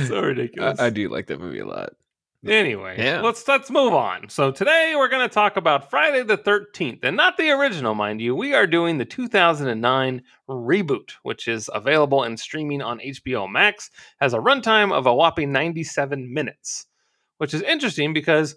So 0.08 0.20
ridiculous. 0.20 0.78
I, 0.78 0.86
I 0.86 0.90
do 0.90 1.08
like 1.08 1.26
that 1.28 1.40
movie 1.40 1.60
a 1.60 1.66
lot. 1.66 1.90
Anyway, 2.46 2.96
Yeah. 2.98 3.22
let's 3.22 3.48
let's 3.48 3.70
move 3.70 3.94
on. 3.94 4.28
So 4.28 4.50
today 4.52 4.92
we're 4.96 5.08
going 5.08 5.26
to 5.26 5.32
talk 5.34 5.56
about 5.56 5.88
Friday 5.90 6.22
the 6.22 6.36
13th, 6.38 7.00
and 7.02 7.16
not 7.16 7.36
the 7.38 7.50
original, 7.50 7.94
mind 7.94 8.20
you. 8.20 8.36
We 8.36 8.54
are 8.54 8.66
doing 8.66 8.98
the 8.98 9.04
2009 9.06 10.22
reboot, 10.48 11.12
which 11.22 11.48
is 11.48 11.68
available 11.74 12.22
and 12.22 12.38
streaming 12.38 12.80
on 12.82 13.00
HBO 13.00 13.50
Max, 13.50 13.90
has 14.20 14.34
a 14.34 14.38
runtime 14.38 14.92
of 14.92 15.06
a 15.06 15.14
whopping 15.14 15.50
97 15.50 16.32
minutes, 16.32 16.86
which 17.38 17.54
is 17.54 17.62
interesting 17.62 18.12
because 18.12 18.54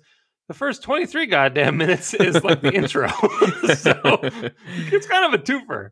the 0.52 0.58
first 0.58 0.84
23 0.84 1.28
goddamn 1.28 1.78
minutes 1.78 2.14
is 2.14 2.44
like 2.44 2.60
the 2.62 2.74
intro. 2.74 3.08
so 3.76 4.20
it's 4.92 5.08
kind 5.08 5.34
of 5.34 5.40
a 5.40 5.42
twofer. 5.42 5.92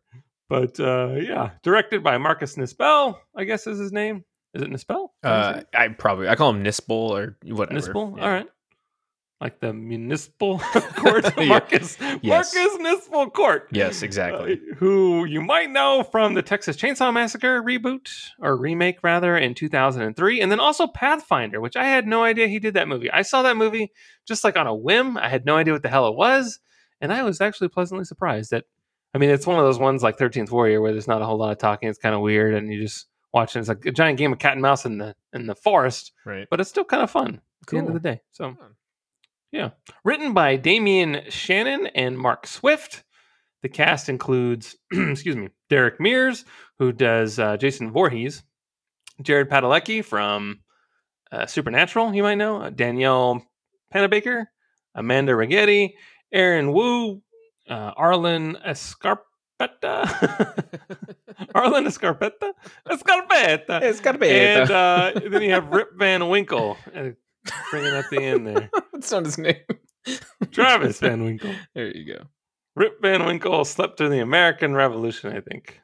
But 0.50 0.78
uh, 0.82 1.16
yeah, 1.16 1.52
directed 1.64 2.04
by 2.04 2.18
Marcus 2.18 2.58
Nispel, 2.58 3.16
I 3.38 3.46
guess 3.46 3.68
is 3.68 3.80
his 3.80 3.94
name. 3.94 4.26
Is 4.54 4.62
it 4.62 4.70
Nispel? 4.70 5.10
Uh, 5.24 5.62
I 5.74 5.88
probably 5.90 6.28
I 6.28 6.36
call 6.36 6.50
him 6.50 6.64
Nispel 6.64 6.90
or 6.90 7.38
whatever. 7.46 7.80
Nispel. 7.80 8.18
Yeah. 8.18 8.24
All 8.24 8.30
right. 8.30 8.48
Like 9.42 9.62
the 9.62 9.72
municipal 9.72 10.60
court. 10.96 11.26
Yeah. 11.38 11.46
Marcus, 11.46 11.98
Yes. 12.22 12.54
Marcus 12.54 12.78
Municipal 12.78 13.30
Court. 13.30 13.70
Yes, 13.72 14.02
exactly. 14.02 14.54
Uh, 14.54 14.76
who 14.76 15.24
you 15.24 15.42
might 15.42 15.70
know 15.72 16.04
from 16.04 16.34
the 16.34 16.42
Texas 16.42 16.76
Chainsaw 16.76 17.14
Massacre 17.14 17.62
reboot 17.64 18.10
or 18.40 18.58
remake, 18.58 18.98
rather, 19.02 19.38
in 19.38 19.54
2003. 19.54 20.42
And 20.42 20.52
then 20.52 20.60
also 20.60 20.88
Pathfinder, 20.88 21.62
which 21.62 21.78
I 21.78 21.86
had 21.86 22.06
no 22.06 22.24
idea 22.24 22.48
he 22.48 22.60
did 22.60 22.74
that 22.74 22.90
movie. 22.90 23.10
I 23.10 23.22
saw 23.22 23.42
that 23.44 23.56
movie 23.56 23.94
just 24.28 24.44
like 24.44 24.58
on 24.58 24.68
a 24.68 24.76
whim. 24.76 25.18
I 25.18 25.30
had 25.30 25.46
no 25.46 25.56
idea 25.56 25.72
what 25.74 25.84
the 25.84 25.90
hell 25.90 26.08
it 26.10 26.16
was. 26.16 26.60
And 27.00 27.14
I 27.14 27.24
was 27.24 27.40
actually 27.40 27.70
pleasantly 27.70 28.04
surprised 28.04 28.52
that, 28.52 28.66
I 29.16 29.20
mean, 29.20 29.30
it's 29.30 29.48
one 29.48 29.58
of 29.58 29.64
those 29.64 29.80
ones 29.80 30.04
like 30.04 30.18
13th 30.18 30.52
Warrior 30.52 30.82
where 30.82 30.92
there's 30.92 31.08
not 31.08 31.22
a 31.22 31.26
whole 31.26 31.38
lot 31.38 31.54
of 31.54 31.58
talking. 31.60 31.88
It's 31.88 31.98
kind 31.98 32.14
of 32.14 32.20
weird. 32.20 32.56
And 32.56 32.74
you 32.74 32.82
just 32.82 33.08
watch 33.34 33.56
it. 33.56 33.60
It's 33.60 33.70
like 33.70 33.86
a 33.86 33.92
giant 33.92 34.18
game 34.18 34.34
of 34.34 34.40
cat 34.40 34.52
and 34.54 34.62
mouse 34.62 34.86
in 34.86 34.98
the, 34.98 35.16
in 35.32 35.48
the 35.48 35.56
forest 35.56 36.12
right. 36.26 36.46
but 36.52 36.60
it's 36.60 36.70
still 36.70 36.84
kind 36.84 37.04
of 37.04 37.10
fun 37.10 37.40
at 37.62 37.68
the 37.70 37.78
end 37.78 37.88
of 37.88 37.94
the 37.94 38.02
day. 38.02 38.20
So. 38.34 38.58
Yeah. 39.52 39.72
Written 40.04 40.34
by 40.34 40.58
Damian 40.58 41.24
Shannon 41.30 41.88
and 41.88 42.18
Mark 42.18 42.46
Swift. 42.48 43.04
The 43.62 43.70
cast 43.70 44.08
includes, 44.08 44.78
excuse 44.92 45.36
me, 45.36 45.50
Derek 45.70 46.00
Mears, 46.00 46.46
who 46.78 46.92
does 46.92 47.40
uh, 47.40 47.58
Jason 47.58 47.92
Voorhees, 47.92 48.44
Jared 49.22 49.50
Padalecki 49.50 50.04
from 50.04 50.62
uh, 51.32 51.46
Supernatural, 51.46 52.14
you 52.14 52.24
might 52.24 52.36
know, 52.36 52.62
uh, 52.62 52.70
Danielle 52.70 53.44
Panabaker, 53.94 54.46
Amanda 54.96 55.34
Righetti, 55.34 55.94
Aaron 56.32 56.70
Yoo, 56.70 57.22
uh, 57.70 57.92
Arlen 57.98 58.58
Escarpetta, 58.66 59.20
Arlen 61.56 61.86
Escarpetta, 61.86 62.54
gotta 64.02 64.18
be. 64.18 64.30
and 64.30 64.72
uh, 64.72 65.12
then 65.30 65.42
you 65.42 65.52
have 65.52 65.68
Rip 65.68 65.90
Van 65.98 66.30
Winkle 66.30 66.78
uh, 66.96 67.10
bringing 67.72 67.94
up 67.94 68.06
the 68.10 68.22
end 68.22 68.48
there. 68.48 68.70
That's 68.94 69.12
not 69.12 69.26
his 69.26 69.38
name. 69.38 69.56
Travis 70.52 71.00
Van 71.00 71.24
Winkle. 71.24 71.54
There 71.76 71.96
you 71.96 72.14
go. 72.14 72.24
Rip 72.76 73.02
Van 73.02 73.26
Winkle 73.26 73.66
slept 73.66 73.98
through 73.98 74.10
the 74.10 74.22
American 74.22 74.74
Revolution, 74.74 75.36
I 75.36 75.42
think. 75.42 75.82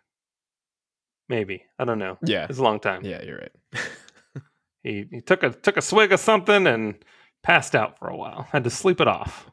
Maybe. 1.28 1.64
I 1.80 1.86
don't 1.86 2.00
know. 2.00 2.18
Yeah. 2.24 2.48
It's 2.50 2.60
a 2.60 2.64
long 2.64 2.80
time. 2.80 3.04
Yeah, 3.04 3.24
you're 3.24 3.38
right. 3.40 3.82
He 4.86 5.08
he 5.10 5.20
took 5.20 5.42
a 5.42 5.50
took 5.50 5.78
a 5.78 5.82
swig 5.82 6.12
of 6.12 6.20
something 6.20 6.68
and 6.68 6.94
passed 7.42 7.74
out 7.74 7.98
for 7.98 8.08
a 8.08 8.16
while. 8.16 8.48
Had 8.52 8.66
to 8.66 8.70
sleep 8.70 9.02
it 9.02 9.08
off. 9.08 9.50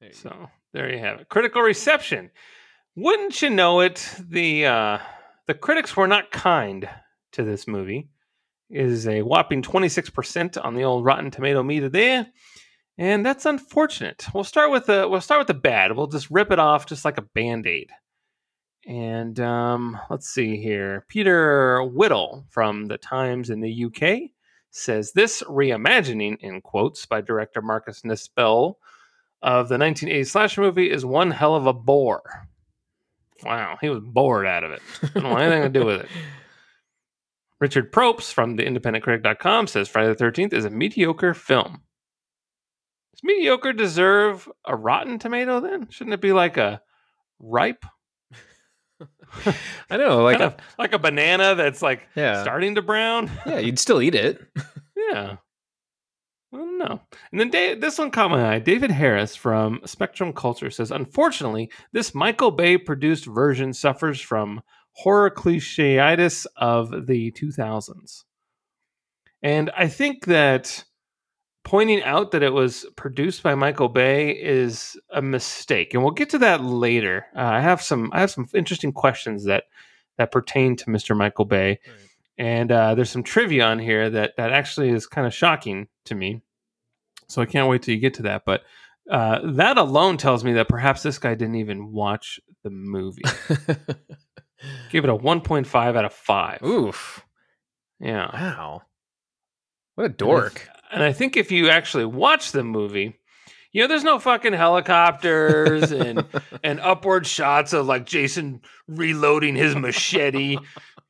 There 0.00 0.08
you 0.10 0.14
go. 0.14 0.18
So 0.18 0.50
there 0.72 0.92
you 0.92 0.98
have 0.98 1.20
it. 1.20 1.28
Critical 1.28 1.62
reception. 1.62 2.30
Wouldn't 2.96 3.40
you 3.40 3.50
know 3.50 3.78
it? 3.78 4.16
The 4.18 4.66
uh, 4.66 4.98
the 5.46 5.54
critics 5.54 5.96
were 5.96 6.08
not 6.08 6.32
kind 6.32 6.88
to 7.32 7.44
this 7.44 7.68
movie. 7.68 8.10
Is 8.70 9.08
a 9.08 9.22
whopping 9.22 9.62
twenty 9.62 9.88
six 9.88 10.10
percent 10.10 10.58
on 10.58 10.74
the 10.74 10.84
old 10.84 11.04
Rotten 11.04 11.30
Tomato 11.30 11.62
meter 11.62 11.88
there, 11.88 12.26
and 12.98 13.24
that's 13.24 13.46
unfortunate. 13.46 14.26
We'll 14.34 14.44
start 14.44 14.70
with 14.70 14.86
the 14.86 15.08
we'll 15.08 15.22
start 15.22 15.40
with 15.40 15.46
the 15.46 15.54
bad. 15.54 15.92
We'll 15.92 16.06
just 16.06 16.30
rip 16.30 16.50
it 16.50 16.58
off 16.58 16.86
just 16.86 17.04
like 17.04 17.16
a 17.16 17.22
band 17.22 17.66
aid. 17.66 17.90
And 18.86 19.38
um, 19.40 19.98
let's 20.10 20.28
see 20.28 20.56
here. 20.56 21.04
Peter 21.08 21.82
Whittle 21.82 22.46
from 22.48 22.86
the 22.86 22.98
Times 22.98 23.50
in 23.50 23.60
the 23.60 23.84
UK 23.84 24.30
says 24.70 25.12
this 25.12 25.42
reimagining, 25.42 26.38
in 26.40 26.60
quotes, 26.60 27.04
by 27.06 27.20
director 27.20 27.60
Marcus 27.60 28.02
Nispel 28.02 28.74
of 29.42 29.68
the 29.68 29.78
1980 29.78 30.24
slasher 30.24 30.60
movie 30.62 30.90
is 30.90 31.04
one 31.04 31.30
hell 31.30 31.54
of 31.54 31.66
a 31.66 31.72
bore. 31.72 32.48
Wow, 33.44 33.78
he 33.80 33.88
was 33.88 34.00
bored 34.00 34.46
out 34.46 34.64
of 34.64 34.72
it. 34.72 34.82
I 35.02 35.20
don't 35.20 35.30
want 35.30 35.42
anything 35.42 35.72
to 35.72 35.80
do 35.80 35.86
with 35.86 36.00
it. 36.02 36.08
Richard 37.60 37.90
Propes 37.92 38.30
from 38.32 38.56
the 38.56 38.64
independentcritic.com 38.64 39.66
says 39.66 39.88
Friday 39.88 40.14
the 40.14 40.24
13th 40.24 40.52
is 40.52 40.64
a 40.64 40.70
mediocre 40.70 41.34
film. 41.34 41.82
Does 43.14 43.20
mediocre 43.24 43.72
deserve 43.72 44.48
a 44.64 44.76
rotten 44.76 45.18
tomato 45.18 45.60
then? 45.60 45.88
Shouldn't 45.90 46.14
it 46.14 46.20
be 46.20 46.32
like 46.32 46.56
a 46.56 46.80
ripe? 47.40 47.84
I 49.90 49.96
know, 49.96 50.22
like 50.22 50.38
Kind 50.38 50.52
of 50.54 50.60
like 50.78 50.92
a 50.92 50.98
banana 50.98 51.54
that's 51.54 51.82
like 51.82 52.06
yeah, 52.16 52.42
starting 52.42 52.74
to 52.76 52.82
brown? 52.82 53.30
yeah, 53.46 53.58
you'd 53.58 53.78
still 53.78 54.00
eat 54.02 54.14
it. 54.14 54.40
Yeah. 55.12 55.36
I 56.52 56.56
don't 56.56 56.76
know. 56.76 57.00
And 57.30 57.40
then 57.40 57.48
Da- 57.50 57.76
this 57.76 57.96
one 57.98 58.10
caught 58.10 58.30
my 58.30 58.54
eye. 58.54 58.58
David 58.58 58.90
Harris 58.90 59.34
from 59.34 59.80
Spectrum 59.86 60.34
Culture 60.34 60.70
says, 60.70 60.90
unfortunately, 60.90 61.70
this 61.92 62.14
Michael 62.14 62.50
Bay 62.50 62.76
produced 62.76 63.24
version 63.24 63.72
suffers 63.72 64.20
from 64.20 64.60
horror 64.98 65.30
clichéitis 65.30 66.46
of 66.56 67.06
the 67.06 67.32
2000s. 67.32 68.24
And 69.42 69.70
I 69.76 69.88
think 69.88 70.26
that 70.26 70.84
pointing 71.64 72.02
out 72.02 72.32
that 72.32 72.42
it 72.42 72.52
was 72.52 72.86
produced 72.96 73.42
by 73.42 73.54
Michael 73.54 73.88
Bay 73.88 74.30
is 74.30 74.96
a 75.10 75.22
mistake, 75.22 75.94
and 75.94 76.02
we'll 76.02 76.12
get 76.12 76.30
to 76.30 76.38
that 76.38 76.62
later. 76.62 77.26
Uh, 77.36 77.42
I 77.42 77.60
have 77.60 77.80
some 77.82 78.10
I 78.12 78.20
have 78.20 78.30
some 78.30 78.48
interesting 78.54 78.92
questions 78.92 79.44
that 79.44 79.64
that 80.16 80.32
pertain 80.32 80.74
to 80.76 80.86
Mr. 80.86 81.16
Michael 81.16 81.44
Bay 81.44 81.78
and 82.38 82.70
uh, 82.70 82.94
there's 82.94 83.10
some 83.10 83.24
trivia 83.24 83.64
on 83.64 83.78
here 83.80 84.08
that 84.08 84.36
that 84.36 84.52
actually 84.52 84.90
is 84.90 85.06
kind 85.06 85.26
of 85.26 85.34
shocking 85.34 85.88
to 86.04 86.14
me. 86.14 86.40
So 87.28 87.42
I 87.42 87.46
can't 87.46 87.68
wait 87.68 87.82
till 87.82 87.94
you 87.94 88.00
get 88.00 88.14
to 88.14 88.22
that. 88.22 88.44
But 88.46 88.62
uh, 89.10 89.40
that 89.52 89.76
alone 89.76 90.16
tells 90.16 90.44
me 90.44 90.52
that 90.54 90.68
perhaps 90.68 91.02
this 91.02 91.18
guy 91.18 91.34
didn't 91.34 91.56
even 91.56 91.92
watch 91.92 92.38
the 92.62 92.70
movie. 92.70 93.22
Give 94.90 95.04
it 95.04 95.10
a 95.10 95.16
1.5 95.16 95.96
out 95.96 96.04
of 96.04 96.12
five. 96.12 96.62
Oof! 96.62 97.24
Yeah, 98.00 98.30
Wow, 98.32 98.82
what 99.96 100.06
a 100.06 100.08
dork. 100.08 100.68
and 100.92 101.02
I 101.02 101.12
think 101.12 101.36
if 101.36 101.50
you 101.50 101.68
actually 101.68 102.04
watch 102.04 102.52
the 102.52 102.62
movie, 102.62 103.18
you 103.72 103.82
know, 103.82 103.88
there's 103.88 104.04
no 104.04 104.18
fucking 104.18 104.52
helicopters 104.54 105.90
and 105.92 106.24
and 106.62 106.80
upward 106.80 107.26
shots 107.26 107.72
of 107.72 107.86
like 107.86 108.06
Jason 108.06 108.60
reloading 108.86 109.56
his 109.56 109.74
machete. 109.74 110.58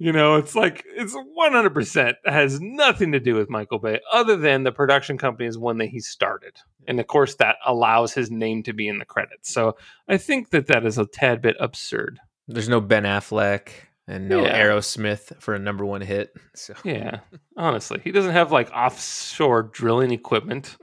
You 0.00 0.12
know, 0.12 0.36
it's 0.36 0.54
like 0.54 0.84
it's 0.86 1.14
100% 1.14 2.14
has 2.24 2.60
nothing 2.60 3.12
to 3.12 3.20
do 3.20 3.34
with 3.34 3.50
Michael 3.50 3.80
Bay 3.80 4.00
other 4.12 4.36
than 4.36 4.62
the 4.62 4.72
production 4.72 5.18
company 5.18 5.48
is 5.48 5.58
one 5.58 5.78
that 5.78 5.88
he 5.88 6.00
started. 6.00 6.56
And 6.86 7.00
of 7.00 7.06
course 7.06 7.34
that 7.36 7.56
allows 7.66 8.14
his 8.14 8.30
name 8.30 8.62
to 8.62 8.72
be 8.72 8.88
in 8.88 8.98
the 8.98 9.04
credits. 9.04 9.52
So 9.52 9.76
I 10.08 10.16
think 10.16 10.50
that 10.50 10.68
that 10.68 10.86
is 10.86 10.98
a 10.98 11.04
tad 11.06 11.42
bit 11.42 11.56
absurd. 11.60 12.18
There's 12.48 12.68
no 12.68 12.80
Ben 12.80 13.04
Affleck 13.04 13.68
and 14.06 14.28
no 14.28 14.42
Yeah. 14.44 14.58
Aerosmith 14.58 15.40
for 15.40 15.54
a 15.54 15.58
number 15.58 15.84
one 15.84 16.00
hit. 16.00 16.32
So 16.54 16.74
Yeah, 16.84 17.20
honestly, 17.56 18.00
he 18.02 18.10
doesn't 18.10 18.32
have 18.32 18.50
like 18.50 18.70
offshore 18.72 19.64
drilling 19.64 20.10
equipment. 20.10 20.76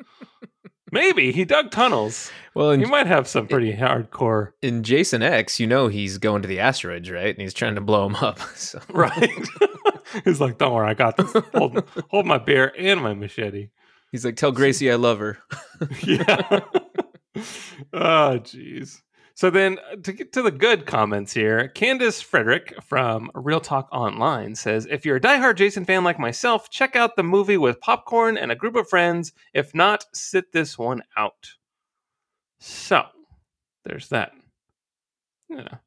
Maybe 0.92 1.32
he 1.32 1.44
dug 1.44 1.72
tunnels. 1.72 2.32
well, 2.54 2.72
He 2.72 2.86
might 2.86 3.08
have 3.08 3.28
some 3.28 3.48
pretty 3.48 3.74
hardcore, 3.74 4.52
in 4.62 4.84
Jason 4.84 5.24
X, 5.24 5.60
you 5.60 5.66
know 5.68 5.88
he's 5.88 6.20
going 6.20 6.44
to 6.44 6.48
the 6.48 6.60
asteroids, 6.60 7.10
right? 7.10 7.34
And 7.34 7.42
he's 7.42 7.54
trying 7.56 7.76
to 7.76 7.82
blow 7.82 8.08
them 8.08 8.16
up. 8.16 8.40
So 8.56 8.80
right? 8.94 9.30
He's 10.24 10.40
like, 10.40 10.60
"Don't 10.60 10.72
worry, 10.74 10.88
I 10.88 10.94
got 10.94 11.18
this. 11.18 11.34
Hold, 11.56 11.84
hold 12.10 12.26
my 12.26 12.38
beer 12.38 12.72
and 12.78 13.02
my 13.02 13.14
machete." 13.14 13.70
he's 14.12 14.24
like, 14.24 14.36
"Tell 14.38 14.52
Gracie 14.52 14.90
I 14.92 14.96
love 14.96 15.20
her." 15.20 15.40
yeah. 16.04 16.62
oh, 17.92 18.40
jeez. 18.40 19.02
So 19.36 19.50
then, 19.50 19.80
uh, 19.92 19.98
to 19.98 20.14
get 20.14 20.32
to 20.34 20.42
the 20.42 20.52
good 20.52 20.86
comments 20.86 21.34
here, 21.34 21.68
Candace 21.68 22.22
Frederick 22.22 22.74
from 22.82 23.30
Real 23.36 23.60
Talk 23.60 23.90
Online 23.92 24.56
says, 24.56 24.88
"If 24.90 25.06
you're 25.06 25.18
a 25.18 25.22
diehard 25.22 25.58
Jason 25.58 25.84
fan 25.84 26.06
like 26.06 26.18
myself, 26.18 26.70
check 26.70 26.96
out 26.96 27.18
the 27.18 27.24
movie 27.24 27.58
with 27.58 27.82
popcorn 27.82 28.38
and 28.38 28.50
a 28.50 28.56
group 28.56 28.78
of 28.78 28.88
friends. 28.90 29.34
If 29.54 29.76
not, 29.76 30.06
sit 30.14 30.54
this 30.54 30.78
one 30.78 31.04
out." 31.18 31.56
So, 32.60 33.04
there's 33.84 34.08
that. 34.10 34.32
Yeah. 35.50 35.80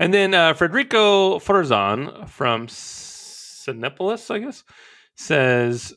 And 0.00 0.12
then 0.12 0.34
uh, 0.34 0.54
Federico 0.54 1.38
Forzan 1.38 2.28
from 2.28 2.66
Cinepolis, 2.66 4.34
I 4.34 4.40
guess, 4.40 4.64
says, 5.14 5.94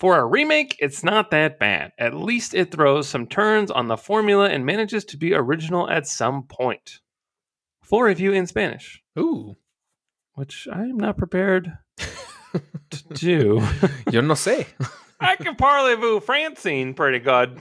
for 0.00 0.18
a 0.18 0.24
remake, 0.24 0.76
it's 0.78 1.04
not 1.04 1.30
that 1.30 1.58
bad. 1.58 1.92
At 1.98 2.14
least 2.14 2.54
it 2.54 2.70
throws 2.72 3.06
some 3.06 3.26
turns 3.26 3.70
on 3.70 3.86
the 3.86 3.98
formula 3.98 4.48
and 4.48 4.64
manages 4.64 5.04
to 5.04 5.18
be 5.18 5.34
original 5.34 5.90
at 5.90 6.06
some 6.06 6.44
point. 6.44 7.00
Full 7.82 8.00
review 8.00 8.32
in 8.32 8.46
Spanish, 8.46 9.02
Ooh, 9.18 9.58
which 10.34 10.66
I 10.72 10.84
am 10.84 10.96
not 10.96 11.18
prepared 11.18 11.76
to 11.98 13.02
do. 13.12 13.60
yo 14.10 14.22
no 14.22 14.32
sé. 14.32 14.66
I 15.20 15.36
can 15.36 15.54
parlez-vous 15.54 16.20
Francine 16.20 16.94
pretty 16.94 17.18
good. 17.18 17.60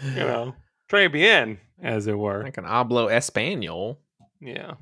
You 0.00 0.14
know, 0.14 0.54
très 0.88 1.12
bien, 1.12 1.58
as 1.82 2.06
it 2.06 2.16
were. 2.16 2.44
I 2.44 2.50
can 2.50 2.64
hablo 2.64 3.10
español. 3.10 3.96
Yeah. 4.40 4.74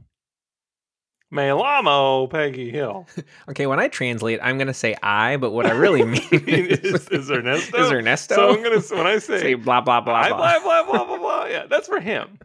Me 1.33 1.43
llamo 1.43 2.29
Peggy 2.29 2.71
Hill. 2.71 3.07
Okay, 3.49 3.67
when 3.67 3.79
I 3.79 3.87
translate, 3.89 4.41
I'm 4.43 4.59
gonna 4.59 4.75
say 4.75 4.97
I, 5.03 5.37
but 5.37 5.51
what 5.53 5.67
I 5.67 5.71
really 5.71 6.05
mean 6.05 6.23
is, 6.33 7.07
is 7.09 7.31
Ernesto? 7.31 7.79
is 7.85 7.93
Ernesto. 7.93 8.35
So 8.35 8.49
I'm 8.51 8.63
gonna 8.63 8.81
when 8.81 9.07
I 9.07 9.19
say, 9.19 9.41
say 9.41 9.55
blah 9.55 9.81
blah 9.81 10.01
blah 10.01 10.15
I 10.15 10.29
blah. 10.31 10.39
blah 10.39 10.61
blah 10.61 10.83
blah 10.93 11.05
blah 11.05 11.19
blah. 11.19 11.45
Yeah, 11.47 11.67
that's 11.67 11.87
for 11.89 12.01
him. 12.01 12.39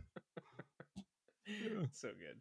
so 1.94 2.10
good. 2.10 2.38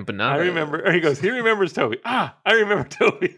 Empanada. 0.00 0.32
I 0.32 0.36
remember. 0.38 0.84
Or 0.84 0.92
he 0.92 1.00
goes. 1.00 1.20
He 1.20 1.30
remembers 1.30 1.72
Toby. 1.72 1.98
Ah, 2.04 2.36
I 2.44 2.52
remember 2.52 2.84
Toby. 2.88 3.36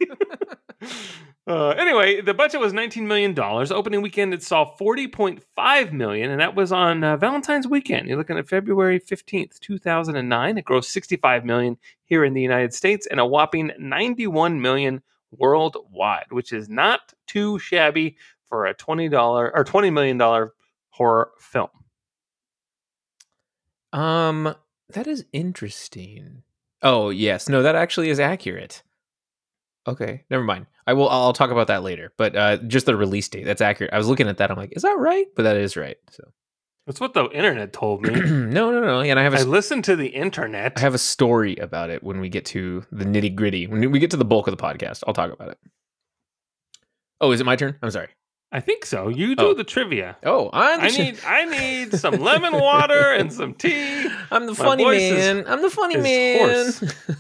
uh, 1.47 1.71
anyway, 1.71 2.21
the 2.21 2.35
budget 2.35 2.61
was 2.61 2.73
19 2.73 3.07
million 3.07 3.35
dollars. 3.35 3.71
Opening 3.71 4.02
weekend, 4.02 4.35
it 4.35 4.42
saw 4.42 4.76
40.5 4.76 5.92
million, 5.92 6.31
and 6.31 6.40
that 6.40 6.54
was 6.54 6.73
on 6.73 7.02
uh, 7.04 7.16
Valentine's 7.16 7.66
weekend. 7.66 8.09
You're 8.09 8.19
looking 8.19 8.38
at 8.38 8.49
February 8.49 9.00
15th, 9.00 9.59
2009. 9.61 10.59
It 10.59 10.64
grossed 10.64 10.85
65 10.85 11.45
million 11.45 11.76
here 12.04 12.25
in 12.25 12.35
the 12.35 12.42
United 12.42 12.75
States 12.75 13.07
and 13.07 13.21
a 13.21 13.26
whopping 13.26 13.73
91 13.78 14.61
million 14.61 15.02
worldwide, 15.31 16.26
which 16.31 16.52
is 16.52 16.69
not 16.69 17.12
too 17.26 17.59
shabby 17.59 18.16
for 18.45 18.66
a 18.66 18.75
20 18.75 19.09
dollar 19.09 19.50
or 19.54 19.64
20 19.64 19.90
million 19.90 20.19
dollar 20.19 20.52
horror 20.90 21.31
film. 21.38 21.69
Um, 23.92 24.54
that 24.90 25.07
is 25.07 25.25
interesting. 25.33 26.42
Oh 26.83 27.11
yes, 27.11 27.49
no, 27.49 27.62
that 27.62 27.75
actually 27.75 28.11
is 28.11 28.21
accurate. 28.21 28.83
Okay, 29.87 30.25
never 30.31 30.45
mind. 30.45 30.67
I 30.87 30.95
will. 30.95 31.09
I'll 31.09 31.33
talk 31.33 31.51
about 31.51 31.69
that 31.69 31.83
later. 31.83 32.12
But 32.17 32.37
uh, 32.37 32.57
just 32.59 32.87
the 32.87 32.97
release 32.97 33.29
date. 33.29 33.45
That's 33.45 33.61
accurate. 33.61 33.93
I 33.93 33.99
was 33.99 34.09
looking 34.09 34.29
at 34.29 34.39
that. 34.39 34.51
I'm 34.51 34.57
like, 34.57 34.73
is 34.77 34.83
that 34.83 34.99
right? 34.99 35.27
But 35.37 35.45
that 35.45 35.57
is 35.57 35.77
right. 35.77 35.97
So 36.11 36.25
That's 36.87 37.01
what 37.01 37.15
the 37.15 37.29
internet 37.31 37.73
told 37.73 38.03
me. 38.03 38.12
no, 38.21 38.71
no, 38.71 38.81
no. 38.81 39.01
And 39.01 39.19
I 39.19 39.23
have 39.23 39.35
a 39.35 39.39
I 39.39 39.43
listened 39.43 39.85
to 39.85 39.97
the 39.97 40.09
internet. 40.09 40.75
I 40.77 40.81
have 40.81 40.95
a 40.95 40.99
story 40.99 41.57
about 41.57 41.91
it 41.91 42.03
when 42.03 42.21
we 42.21 42.29
get 42.29 42.45
to 42.47 42.85
the 42.91 43.05
nitty 43.05 43.35
gritty. 43.35 43.67
When 43.67 43.91
we 43.91 43.99
get 43.99 44.11
to 44.12 44.17
the 44.17 44.25
bulk 44.25 44.49
of 44.49 44.57
the 44.57 44.62
podcast, 44.62 45.05
I'll 45.07 45.15
talk 45.15 45.33
about 45.33 45.51
it. 45.51 45.59
Oh, 47.21 47.31
is 47.31 47.41
it 47.41 47.45
my 47.45 47.55
turn? 47.55 47.79
I'm 47.83 47.91
sorry. 47.91 48.09
I 48.54 48.61
think 48.61 48.85
so. 48.85 49.09
You 49.09 49.35
do 49.35 49.47
Oh. 49.49 49.54
the 49.54 49.64
trivia. 49.64 50.16
Oh, 50.25 50.50
I'm 50.52 50.80
the 50.80 50.87
I 50.87 50.88
need 50.90 51.18
I 51.26 51.44
need 51.47 51.94
some 51.94 52.14
lemon 52.16 52.52
water 52.52 53.12
and 53.12 53.32
some 53.32 53.54
tea. 53.54 54.06
I'm 54.30 54.44
the 54.47 54.52
my 54.52 54.56
funny 54.59 54.85
voice 54.85 55.00
is- 55.02 55.18
man. 55.37 55.44
I'm 55.49 55.62
the 55.62 55.71
funny 55.71 55.97
man. 55.97 56.73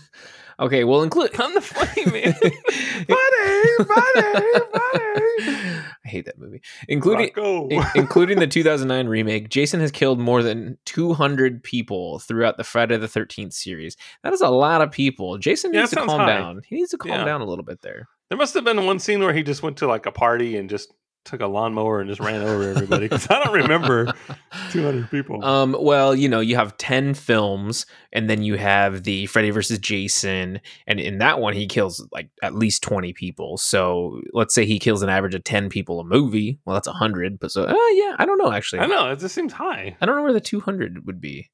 Okay, 0.60 0.84
well, 0.84 1.02
include. 1.02 1.30
I'm 1.40 1.54
the 1.54 1.60
funny 1.62 2.04
man. 2.04 2.34
funny, 2.34 3.84
funny, 3.84 4.60
funny. 4.72 5.82
I 6.04 6.08
hate 6.08 6.26
that 6.26 6.38
movie. 6.38 6.60
Including 6.88 7.30
in- 7.70 7.82
including 7.96 8.38
the 8.38 8.46
2009 8.46 9.08
remake, 9.08 9.48
Jason 9.48 9.80
has 9.80 9.90
killed 9.90 10.20
more 10.20 10.42
than 10.42 10.78
200 10.84 11.64
people 11.64 12.18
throughout 12.20 12.58
the 12.58 12.64
Friday 12.64 12.96
the 12.96 13.06
13th 13.08 13.54
series. 13.54 13.96
That 14.22 14.32
is 14.34 14.40
a 14.40 14.50
lot 14.50 14.82
of 14.82 14.92
people. 14.92 15.38
Jason 15.38 15.72
Yeah, 15.72 15.80
needs 15.80 15.92
to 15.92 15.96
calm 15.96 16.20
high. 16.20 16.26
down. 16.26 16.60
He 16.66 16.76
needs 16.76 16.90
to 16.90 16.98
calm 16.98 17.10
Yeah. 17.12 17.24
down 17.24 17.40
a 17.40 17.46
little 17.46 17.64
bit 17.64 17.80
there. 17.82 18.08
There 18.28 18.38
must 18.38 18.54
have 18.54 18.62
been 18.64 18.84
one 18.86 18.98
scene 18.98 19.20
where 19.20 19.32
he 19.32 19.42
just 19.42 19.62
went 19.62 19.78
to 19.78 19.86
like 19.88 20.06
a 20.06 20.12
party 20.12 20.56
and 20.56 20.70
just 20.70 20.92
took 21.24 21.40
a 21.40 21.46
lawnmower 21.46 22.00
and 22.00 22.08
just 22.08 22.20
ran 22.20 22.42
over 22.42 22.70
everybody. 22.70 23.06
Because 23.08 23.28
I 23.30 23.42
don't 23.42 23.54
remember 23.54 24.12
200 24.70 25.10
people. 25.10 25.44
Um, 25.44 25.76
well, 25.78 26.14
you 26.14 26.28
know, 26.28 26.40
you 26.40 26.56
have 26.56 26.76
10 26.78 27.14
films, 27.14 27.86
and 28.12 28.28
then 28.28 28.42
you 28.42 28.56
have 28.56 29.04
the 29.04 29.26
Freddy 29.26 29.50
versus 29.50 29.78
Jason, 29.78 30.60
and 30.86 31.00
in 31.00 31.18
that 31.18 31.40
one, 31.40 31.54
he 31.54 31.66
kills 31.66 32.06
like 32.12 32.28
at 32.42 32.54
least 32.54 32.82
20 32.82 33.12
people. 33.12 33.56
So 33.58 34.20
let's 34.32 34.54
say 34.54 34.64
he 34.66 34.78
kills 34.78 35.02
an 35.02 35.08
average 35.08 35.34
of 35.34 35.44
10 35.44 35.68
people 35.68 36.00
a 36.00 36.04
movie. 36.04 36.58
Well, 36.64 36.74
that's 36.74 36.88
100, 36.88 37.38
but 37.38 37.50
so, 37.50 37.64
uh, 37.64 37.72
yeah, 37.92 38.16
I 38.18 38.24
don't 38.26 38.38
know 38.38 38.52
actually. 38.52 38.80
I 38.80 38.86
know 38.86 39.10
it 39.10 39.18
just 39.18 39.34
seems 39.34 39.52
high. 39.52 39.96
I 40.00 40.06
don't 40.06 40.16
know 40.16 40.22
where 40.22 40.32
the 40.32 40.40
200 40.40 41.06
would 41.06 41.20
be. 41.20 41.50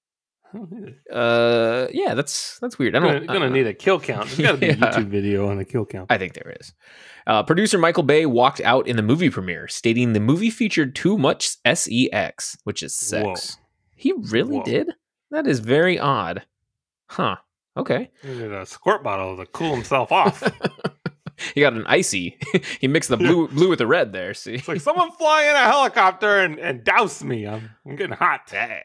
Uh, 1.12 1.88
yeah, 1.92 2.14
that's 2.14 2.58
that's 2.60 2.78
weird. 2.78 2.96
I 2.96 3.00
gonna, 3.00 3.18
don't. 3.20 3.26
gonna 3.26 3.46
uh, 3.46 3.50
need 3.50 3.66
a 3.66 3.74
kill 3.74 4.00
count. 4.00 4.26
There's 4.28 4.38
got 4.40 4.52
to 4.52 4.58
be 4.58 4.68
a 4.68 4.70
Yeah. 4.76 4.90
YouTube 4.92 5.08
video 5.08 5.48
on 5.48 5.56
the 5.58 5.64
kill 5.64 5.84
count. 5.84 6.10
I 6.10 6.18
think 6.18 6.34
there 6.34 6.54
is. 6.60 6.72
Uh, 7.26 7.42
producer 7.42 7.76
Michael 7.78 8.02
Bay 8.02 8.24
walked 8.26 8.60
out 8.62 8.86
in 8.88 8.96
the 8.96 9.02
movie 9.02 9.30
premiere, 9.30 9.68
stating 9.68 10.12
the 10.14 10.20
movie 10.20 10.50
featured 10.50 10.94
too 10.94 11.18
much 11.18 11.56
sex, 11.66 12.56
which 12.64 12.82
is 12.82 12.94
sex. 12.94 13.58
He 13.94 14.12
really 14.12 14.56
Whoa. 14.58 14.64
did. 14.64 14.92
That 15.30 15.46
is 15.46 15.60
very 15.60 15.98
odd. 15.98 16.44
Huh. 17.10 17.36
Okay. 17.76 18.10
He 18.22 18.28
needed 18.28 18.52
a 18.52 18.64
squirt 18.66 19.02
bottle 19.04 19.36
to 19.36 19.46
cool 19.46 19.74
himself 19.74 20.10
off. 20.12 20.42
he 21.54 21.60
got 21.60 21.72
an 21.74 21.84
icy. 21.86 22.38
he 22.80 22.88
mixed 22.88 23.08
the 23.08 23.16
blue 23.16 23.48
blue 23.56 23.68
with 23.68 23.78
the 23.78 23.86
red 23.86 24.12
there. 24.12 24.34
See. 24.34 24.54
It's 24.54 24.68
like 24.68 24.80
someone 24.80 25.12
fly 25.12 25.44
in 25.44 25.54
a 25.56 25.64
helicopter 25.64 26.38
and, 26.38 26.58
and 26.58 26.84
douse 26.84 27.22
me. 27.22 27.46
I'm, 27.46 27.70
I'm 27.86 27.96
getting 27.96 28.16
hot. 28.16 28.50
Yeah. 28.52 28.82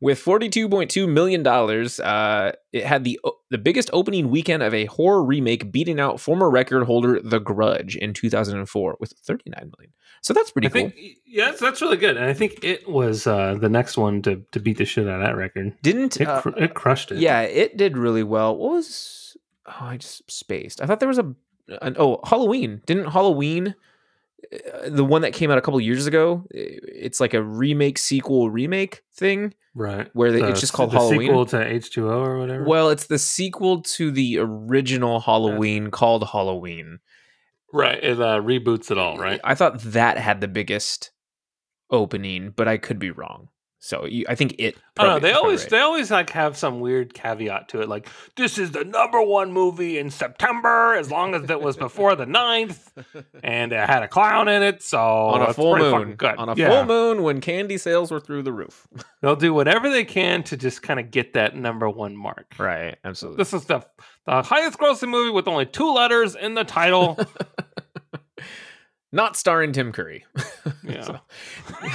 With 0.00 0.18
forty-two 0.18 0.68
point 0.68 0.90
two 0.90 1.06
million 1.06 1.42
dollars, 1.42 2.00
uh, 2.00 2.52
it 2.72 2.84
had 2.84 3.04
the 3.04 3.20
the 3.50 3.58
biggest 3.58 3.90
opening 3.92 4.30
weekend 4.30 4.62
of 4.62 4.72
a 4.74 4.86
horror 4.86 5.22
remake, 5.22 5.70
beating 5.72 6.00
out 6.00 6.20
former 6.20 6.48
record 6.50 6.84
holder 6.84 7.20
The 7.22 7.38
Grudge 7.38 7.96
in 7.96 8.12
two 8.14 8.30
thousand 8.30 8.58
and 8.58 8.68
four 8.68 8.96
with 9.00 9.12
thirty-nine 9.12 9.70
million. 9.76 9.92
So 10.22 10.32
that's 10.32 10.52
pretty 10.52 10.68
I 10.68 10.70
cool. 10.70 10.90
think 10.90 10.94
yeah, 11.26 11.46
that's, 11.46 11.60
that's 11.60 11.82
really 11.82 11.96
good, 11.96 12.16
and 12.16 12.24
I 12.26 12.32
think 12.32 12.62
it 12.62 12.88
was 12.88 13.26
uh, 13.26 13.54
the 13.60 13.68
next 13.68 13.96
one 13.98 14.22
to, 14.22 14.42
to 14.52 14.60
beat 14.60 14.78
the 14.78 14.84
shit 14.84 15.08
out 15.08 15.20
of 15.20 15.26
that 15.26 15.36
record. 15.36 15.74
Didn't 15.82 16.20
It, 16.20 16.28
uh, 16.28 16.40
cr- 16.42 16.48
it 16.56 16.74
crushed 16.74 17.10
it. 17.10 17.18
yeah, 17.18 17.40
it 17.40 17.76
did 17.76 17.98
really 17.98 18.22
well. 18.22 18.56
What 18.56 18.70
was? 18.70 19.36
Oh, 19.66 19.72
I 19.80 19.96
just 19.96 20.30
spaced. 20.30 20.80
I 20.80 20.86
thought 20.86 21.00
there 21.00 21.08
was 21.08 21.18
a. 21.18 21.34
An, 21.80 21.96
oh, 21.98 22.20
Halloween. 22.24 22.82
Didn't 22.86 23.06
Halloween, 23.12 23.74
uh, 24.52 24.88
the 24.88 25.04
one 25.04 25.22
that 25.22 25.32
came 25.32 25.50
out 25.50 25.58
a 25.58 25.60
couple 25.60 25.80
years 25.80 26.06
ago? 26.06 26.44
It's 26.50 27.20
like 27.20 27.34
a 27.34 27.42
remake, 27.42 27.98
sequel, 27.98 28.50
remake 28.50 29.02
thing. 29.14 29.54
right. 29.74 30.08
Where 30.12 30.30
they- 30.32 30.40
The- 30.40 30.48
it's 30.50 30.60
just 30.60 30.72
called 30.74 30.90
the 30.90 30.98
Halloween? 30.98 31.20
sequel 31.28 31.46
to 31.46 31.64
H 31.66 31.90
two 31.90 32.10
O 32.10 32.20
or 32.22 32.38
whatever. 32.38 32.64
Well, 32.64 32.90
it's 32.90 33.06
the 33.06 33.18
sequel 33.18 33.80
to 33.82 34.10
the 34.10 34.38
original 34.38 35.20
Halloween 35.20 35.90
called 35.90 36.28
Halloween. 36.30 36.98
right. 37.72 38.02
It 38.04 38.20
uh, 38.20 38.40
reboots 38.42 38.90
it 38.90 38.98
all. 38.98 39.16
Right. 39.18 39.40
I 39.44 39.54
thought 39.54 39.80
that 39.80 40.18
had 40.18 40.40
the 40.42 40.48
biggest 40.48 41.10
opening, 41.90 42.50
but 42.54 42.68
I 42.68 42.76
could 42.76 42.98
be 42.98 43.10
wrong. 43.10 43.48
So 43.84 44.06
you, 44.06 44.24
I 44.28 44.36
think 44.36 44.54
it. 44.60 44.76
I 44.96 45.02
don't 45.02 45.14
know. 45.14 45.18
They 45.18 45.32
always 45.32 45.62
right. 45.62 45.70
they 45.70 45.78
always 45.80 46.08
like 46.08 46.30
have 46.30 46.56
some 46.56 46.78
weird 46.78 47.14
caveat 47.14 47.70
to 47.70 47.80
it, 47.80 47.88
like 47.88 48.08
this 48.36 48.56
is 48.56 48.70
the 48.70 48.84
number 48.84 49.20
one 49.20 49.52
movie 49.52 49.98
in 49.98 50.08
September, 50.08 50.94
as 50.94 51.10
long 51.10 51.34
as 51.34 51.50
it 51.50 51.60
was 51.60 51.76
before 51.76 52.14
the 52.14 52.24
9th, 52.24 52.78
and 53.42 53.72
it 53.72 53.90
had 53.90 54.04
a 54.04 54.08
clown 54.08 54.46
in 54.46 54.62
it, 54.62 54.84
so 54.84 55.00
on 55.00 55.42
a 55.42 55.52
full 55.52 55.76
moon. 55.76 56.14
Good. 56.14 56.36
On 56.36 56.48
a 56.48 56.54
Yeah. 56.54 56.68
full 56.68 56.84
moon 56.84 57.24
when 57.24 57.40
candy 57.40 57.76
sales 57.76 58.12
were 58.12 58.20
through 58.20 58.44
the 58.44 58.52
roof. 58.52 58.86
They'll 59.20 59.34
do 59.34 59.52
whatever 59.52 59.90
they 59.90 60.04
can 60.04 60.44
to 60.44 60.56
just 60.56 60.82
kind 60.82 61.00
of 61.00 61.10
get 61.10 61.32
that 61.32 61.56
number 61.56 61.90
one 61.90 62.16
mark. 62.16 62.54
Right. 62.60 62.96
Absolutely. 63.04 63.38
This 63.38 63.52
is 63.52 63.64
the 63.64 63.84
the 64.26 64.42
highest 64.42 64.78
grossing 64.78 65.08
movie 65.08 65.32
with 65.32 65.48
only 65.48 65.66
two 65.66 65.92
letters 65.92 66.36
in 66.36 66.54
the 66.54 66.62
title. 66.62 67.18
Not 69.12 69.36
starring 69.36 69.72
Tim 69.72 69.92
Curry. 69.92 70.24
Yeah. 70.82 71.02
So, 71.02 71.20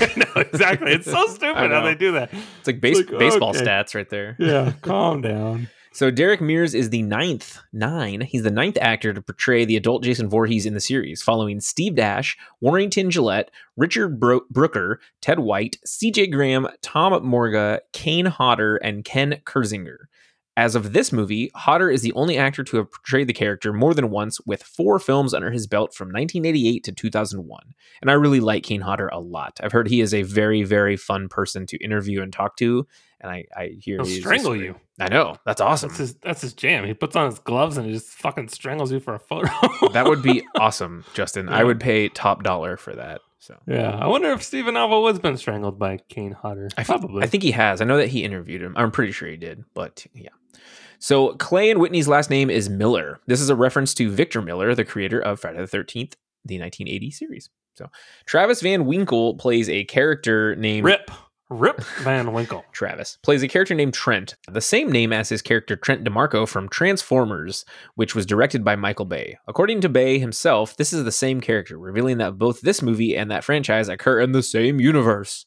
no, 0.18 0.26
exactly. 0.36 0.92
It's 0.92 1.10
so 1.10 1.28
stupid 1.34 1.72
how 1.72 1.82
they 1.82 1.96
do 1.96 2.12
that. 2.14 2.30
it's 2.34 2.68
like 2.68 2.82
base, 2.82 2.98
like, 2.98 3.18
baseball 3.18 3.50
okay. 3.52 3.62
stats 3.62 3.96
right 3.96 4.10
there. 4.10 4.36
Yeah, 4.38 4.74
calm 4.82 5.22
down. 5.22 5.70
So 5.94 6.12
Derek 6.12 6.42
Mears 6.42 6.76
is 6.76 6.90
the 6.92 7.02
ninth, 7.02 7.58
nine. 7.74 8.22
He's 8.22 8.44
the 8.44 8.52
ninth 8.52 8.78
actor 8.80 9.14
to 9.14 9.22
portray 9.22 9.66
the 9.66 9.78
adult 9.78 10.04
Jason 10.04 10.30
Voorhees 10.30 10.66
in 10.66 10.74
the 10.76 10.80
series, 10.80 11.24
following 11.24 11.60
Steve 11.60 11.96
Dash, 11.96 12.38
Warrington 12.62 13.10
Gillette, 13.10 13.50
Richard 13.78 14.20
Bro- 14.20 14.46
Brooker, 14.52 15.00
Ted 15.22 15.40
White, 15.40 15.78
C.J. 15.86 16.28
Graham, 16.28 16.68
Tom 16.82 17.26
Morga, 17.26 17.82
Kane 17.94 18.28
Hodder, 18.28 18.76
and 18.78 19.04
Ken 19.04 19.42
Kirzinger. 19.46 20.06
As 20.58 20.74
of 20.74 20.92
this 20.92 21.12
movie, 21.12 21.52
Hodder 21.54 21.92
is 21.92 22.02
the 22.02 22.12
only 22.14 22.36
actor 22.36 22.64
to 22.64 22.78
have 22.78 22.92
portrayed 22.92 23.28
the 23.28 23.34
character 23.34 23.72
more 23.72 23.94
than 23.94 24.10
once, 24.10 24.42
with 24.42 24.64
four 24.64 24.98
films 24.98 25.32
under 25.32 25.52
his 25.52 25.68
belt 25.68 25.94
from 25.94 26.08
1988 26.08 26.84
to 26.86 26.92
2001. 26.92 27.76
And 28.02 28.10
I 28.10 28.16
really 28.16 28.40
like 28.40 28.64
Kane 28.64 28.82
Hodder 28.82 29.08
a 29.10 29.20
lot. 29.20 29.60
I've 29.62 29.72
heard 29.72 29.88
he 29.88 30.02
is 30.02 30.16
a 30.16 30.24
very, 30.24 30.64
very 30.64 30.98
fun 30.98 31.30
person 31.30 31.68
to 31.68 31.78
interview 31.78 32.24
and 32.24 32.34
talk 32.34 32.58
to, 32.58 32.88
and 33.22 33.32
I, 33.32 33.46
I 33.56 33.76
hear 33.80 33.98
He'll 33.98 34.06
just 34.06 34.22
strangle 34.22 34.56
you. 34.56 34.76
I 35.00 35.10
know 35.10 35.36
that's 35.46 35.62
awesome. 35.62 35.90
That's 35.90 36.00
his 36.00 36.16
that's 36.16 36.42
his 36.42 36.54
jam. 36.54 36.86
He 36.86 36.96
puts 36.96 37.16
on 37.16 37.30
his 37.30 37.38
gloves 37.38 37.78
and 37.78 37.86
he 37.86 37.94
just 37.94 38.08
fucking 38.08 38.48
strangles 38.48 38.92
you 38.92 39.00
for 39.00 39.14
a 39.14 39.20
photo. 39.20 39.52
that 39.94 40.08
would 40.08 40.24
be 40.24 40.44
awesome, 40.60 41.06
Justin. 41.14 41.50
I 41.50 41.64
would 41.64 41.80
pay 41.80 42.10
top 42.10 42.42
dollar 42.42 42.78
for 42.78 42.96
that. 42.96 43.22
So 43.40 43.56
Yeah, 43.68 43.92
I 43.92 44.08
wonder 44.08 44.32
if 44.32 44.42
Stephen 44.42 44.76
Alva 44.76 45.00
Wood's 45.00 45.20
been 45.20 45.38
strangled 45.38 45.78
by 45.78 45.98
Kane 46.10 46.32
Hodder. 46.32 46.70
I 46.78 46.84
Probably. 46.84 47.24
I 47.24 47.28
think 47.28 47.44
he 47.44 47.52
has. 47.52 47.80
I 47.80 47.86
know 47.86 47.98
that 47.98 48.10
he 48.10 48.24
interviewed 48.24 48.64
him. 48.64 48.74
I'm 48.76 48.92
pretty 48.92 49.12
sure 49.12 49.30
he 49.30 49.38
did, 49.38 49.64
but 49.76 50.06
yeah. 50.16 50.30
So 51.00 51.34
Clay 51.36 51.70
and 51.70 51.80
Whitney's 51.80 52.08
last 52.08 52.30
name 52.30 52.50
is 52.50 52.70
Miller. 52.70 53.20
This 53.28 53.42
is 53.42 53.50
a 53.50 53.56
reference 53.56 53.94
to 53.96 54.10
Victor 54.10 54.42
Miller, 54.42 54.74
the 54.74 54.86
creator 54.86 55.20
of 55.20 55.40
Friday 55.40 55.60
the 55.60 55.64
13th, 55.66 56.16
the 56.46 56.60
1980 56.60 57.12
series. 57.12 57.50
So 57.76 57.88
Travis 58.26 58.62
Van 58.62 58.86
Winkle 58.86 59.36
plays 59.36 59.70
a 59.70 59.84
character 59.84 60.56
named 60.56 60.86
Rip, 60.86 61.12
Rip 61.50 61.82
Van 62.00 62.34
Winkle. 62.34 62.66
Travis 62.72 63.20
plays 63.22 63.44
a 63.44 63.48
character 63.48 63.76
named 63.76 63.94
Trent, 63.94 64.36
the 64.48 64.62
same 64.62 64.92
name 64.92 65.14
as 65.14 65.30
his 65.30 65.44
character 65.44 65.76
Trent 65.76 66.04
DeMarco 66.04 66.48
from 66.48 66.68
Transformers, 66.70 67.64
which 67.96 68.16
was 68.16 68.26
directed 68.26 68.64
by 68.64 68.76
Michael 68.76 69.06
Bay. 69.06 69.38
According 69.48 69.82
to 69.82 69.90
Bay 69.90 70.18
himself, 70.18 70.76
this 70.76 70.92
is 70.92 71.04
the 71.04 71.12
same 71.12 71.40
character, 71.40 71.78
revealing 71.78 72.18
that 72.18 72.40
both 72.40 72.62
this 72.62 72.82
movie 72.82 73.16
and 73.16 73.30
that 73.30 73.44
franchise 73.44 73.88
occur 73.88 74.20
in 74.20 74.32
the 74.32 74.44
same 74.44 74.80
universe. 74.80 75.46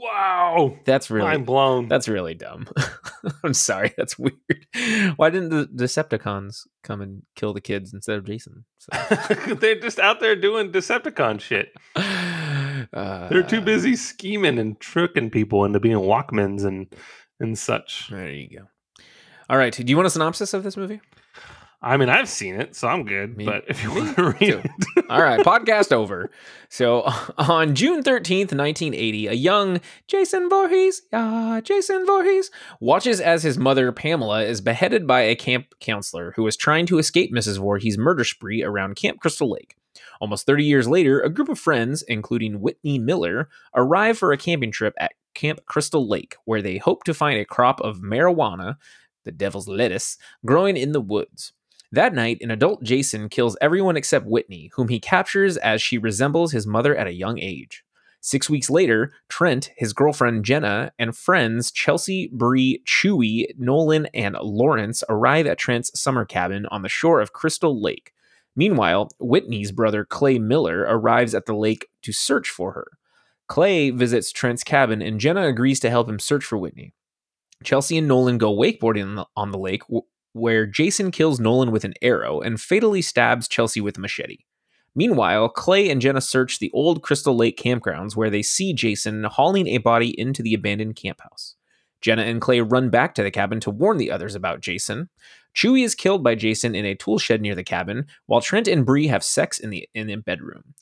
Wow, 0.00 0.76
That's 0.84 1.10
really 1.10 1.26
mind 1.26 1.44
blown. 1.46 1.88
that's 1.88 2.06
really 2.08 2.34
dumb. 2.34 2.68
I'm 3.44 3.52
sorry, 3.52 3.92
that's 3.96 4.16
weird. 4.16 4.36
Why 5.16 5.28
didn't 5.28 5.48
the 5.48 5.66
Decepticons 5.66 6.68
come 6.84 7.00
and 7.00 7.22
kill 7.34 7.52
the 7.52 7.60
kids 7.60 7.92
instead 7.92 8.16
of 8.16 8.24
Jason? 8.24 8.64
So, 8.78 9.54
They're 9.54 9.80
just 9.80 9.98
out 9.98 10.20
there 10.20 10.36
doing 10.36 10.70
Decepticon 10.70 11.40
shit. 11.40 11.72
uh, 11.96 12.84
They're 13.28 13.42
too 13.42 13.60
busy 13.60 13.96
scheming 13.96 14.60
and 14.60 14.78
tricking 14.78 15.30
people 15.30 15.64
into 15.64 15.80
being 15.80 15.96
Walkmans 15.98 16.64
and 16.64 16.86
and 17.40 17.58
such. 17.58 18.08
There 18.08 18.30
you 18.30 18.58
go. 18.60 18.64
All 19.50 19.58
right, 19.58 19.72
do 19.74 19.82
you 19.84 19.96
want 19.96 20.06
a 20.06 20.10
synopsis 20.10 20.54
of 20.54 20.62
this 20.62 20.76
movie? 20.76 21.00
I 21.80 21.96
mean, 21.96 22.08
I've 22.08 22.28
seen 22.28 22.60
it, 22.60 22.74
so 22.74 22.88
I'm 22.88 23.04
good. 23.04 23.36
Me- 23.36 23.44
but 23.44 23.64
if 23.68 23.84
you 23.84 23.94
want 23.94 24.16
to 24.16 24.22
read 24.40 24.40
too. 24.40 24.62
it, 24.96 25.04
All 25.08 25.22
right, 25.22 25.38
podcast 25.46 25.92
over. 25.92 26.28
So 26.68 27.02
on 27.38 27.76
June 27.76 28.02
13th, 28.02 28.52
1980, 28.52 29.28
a 29.28 29.32
young 29.32 29.80
Jason 30.08 30.48
Voorhees, 30.48 31.02
ah, 31.12 31.60
Jason 31.62 32.04
Voorhees, 32.04 32.50
watches 32.80 33.20
as 33.20 33.44
his 33.44 33.58
mother, 33.58 33.92
Pamela, 33.92 34.42
is 34.42 34.60
beheaded 34.60 35.06
by 35.06 35.20
a 35.20 35.36
camp 35.36 35.66
counselor 35.78 36.32
who 36.34 36.46
is 36.48 36.56
trying 36.56 36.84
to 36.86 36.98
escape 36.98 37.32
Mrs. 37.32 37.58
Voorhees' 37.58 37.96
murder 37.96 38.24
spree 38.24 38.62
around 38.62 38.96
Camp 38.96 39.20
Crystal 39.20 39.48
Lake. 39.48 39.76
Almost 40.20 40.46
30 40.46 40.64
years 40.64 40.88
later, 40.88 41.20
a 41.20 41.30
group 41.30 41.48
of 41.48 41.60
friends, 41.60 42.02
including 42.02 42.60
Whitney 42.60 42.98
Miller, 42.98 43.48
arrive 43.74 44.18
for 44.18 44.32
a 44.32 44.36
camping 44.36 44.72
trip 44.72 44.94
at 44.98 45.12
Camp 45.34 45.60
Crystal 45.66 46.08
Lake, 46.08 46.34
where 46.44 46.62
they 46.62 46.78
hope 46.78 47.04
to 47.04 47.14
find 47.14 47.38
a 47.38 47.44
crop 47.44 47.80
of 47.80 47.98
marijuana, 48.00 48.76
the 49.24 49.30
devil's 49.30 49.68
lettuce, 49.68 50.16
growing 50.44 50.76
in 50.76 50.90
the 50.90 51.00
woods. 51.00 51.52
That 51.90 52.12
night, 52.12 52.38
an 52.42 52.50
adult 52.50 52.82
Jason 52.82 53.28
kills 53.28 53.56
everyone 53.60 53.96
except 53.96 54.26
Whitney, 54.26 54.70
whom 54.74 54.88
he 54.88 55.00
captures 55.00 55.56
as 55.56 55.80
she 55.80 55.96
resembles 55.96 56.52
his 56.52 56.66
mother 56.66 56.94
at 56.94 57.06
a 57.06 57.12
young 57.12 57.38
age. 57.38 57.82
Six 58.20 58.50
weeks 58.50 58.68
later, 58.68 59.12
Trent, 59.28 59.70
his 59.76 59.92
girlfriend 59.92 60.44
Jenna, 60.44 60.92
and 60.98 61.16
friends 61.16 61.70
Chelsea, 61.70 62.28
Bree, 62.32 62.82
Chewie, 62.86 63.46
Nolan, 63.56 64.06
and 64.12 64.36
Lawrence 64.42 65.02
arrive 65.08 65.46
at 65.46 65.56
Trent's 65.56 65.98
summer 65.98 66.24
cabin 66.24 66.66
on 66.66 66.82
the 66.82 66.88
shore 66.88 67.20
of 67.20 67.32
Crystal 67.32 67.80
Lake. 67.80 68.12
Meanwhile, 68.56 69.10
Whitney's 69.20 69.70
brother 69.70 70.04
Clay 70.04 70.38
Miller 70.38 70.80
arrives 70.80 71.34
at 71.34 71.46
the 71.46 71.54
lake 71.54 71.86
to 72.02 72.12
search 72.12 72.50
for 72.50 72.72
her. 72.72 72.88
Clay 73.46 73.90
visits 73.90 74.32
Trent's 74.32 74.64
cabin, 74.64 75.00
and 75.00 75.20
Jenna 75.20 75.46
agrees 75.46 75.80
to 75.80 75.90
help 75.90 76.08
him 76.08 76.18
search 76.18 76.44
for 76.44 76.58
Whitney. 76.58 76.92
Chelsea 77.64 77.96
and 77.96 78.08
Nolan 78.08 78.36
go 78.36 78.54
wakeboarding 78.54 79.24
on 79.36 79.52
the, 79.52 79.58
lake, 79.58 79.82
where 80.38 80.66
Jason 80.66 81.10
kills 81.10 81.40
Nolan 81.40 81.70
with 81.70 81.84
an 81.84 81.94
arrow 82.00 82.40
and 82.40 82.60
fatally 82.60 83.02
stabs 83.02 83.48
Chelsea 83.48 83.80
with 83.80 83.98
a 83.98 84.00
machete. 84.00 84.44
Meanwhile, 84.94 85.50
Clay 85.50 85.90
and 85.90 86.00
Jenna 86.00 86.20
search 86.20 86.58
the 86.58 86.70
old 86.72 87.02
Crystal 87.02 87.36
Lake 87.36 87.56
campgrounds 87.56 88.16
where 88.16 88.30
they 88.30 88.42
see 88.42 88.72
Jason 88.72 89.24
hauling 89.24 89.68
a 89.68 89.78
body 89.78 90.18
into 90.18 90.42
the 90.42 90.54
abandoned 90.54 90.96
camp 90.96 91.20
house. 91.20 91.54
Jenna 92.00 92.22
and 92.22 92.40
Clay 92.40 92.60
run 92.60 92.90
back 92.90 93.14
to 93.14 93.22
the 93.22 93.30
cabin 93.30 93.60
to 93.60 93.70
warn 93.70 93.98
the 93.98 94.10
others 94.10 94.34
about 94.34 94.60
Jason. 94.60 95.08
Chewie 95.54 95.84
is 95.84 95.94
killed 95.94 96.22
by 96.22 96.34
Jason 96.34 96.74
in 96.74 96.84
a 96.84 96.94
tool 96.94 97.18
shed 97.18 97.40
near 97.40 97.54
the 97.54 97.64
cabin, 97.64 98.06
while 98.26 98.40
Trent 98.40 98.68
and 98.68 98.86
Bree 98.86 99.08
have 99.08 99.24
sex 99.24 99.58
in 99.58 99.70
the 99.70 99.88
in 99.94 100.06
the 100.06 100.16
bedroom. 100.16 100.74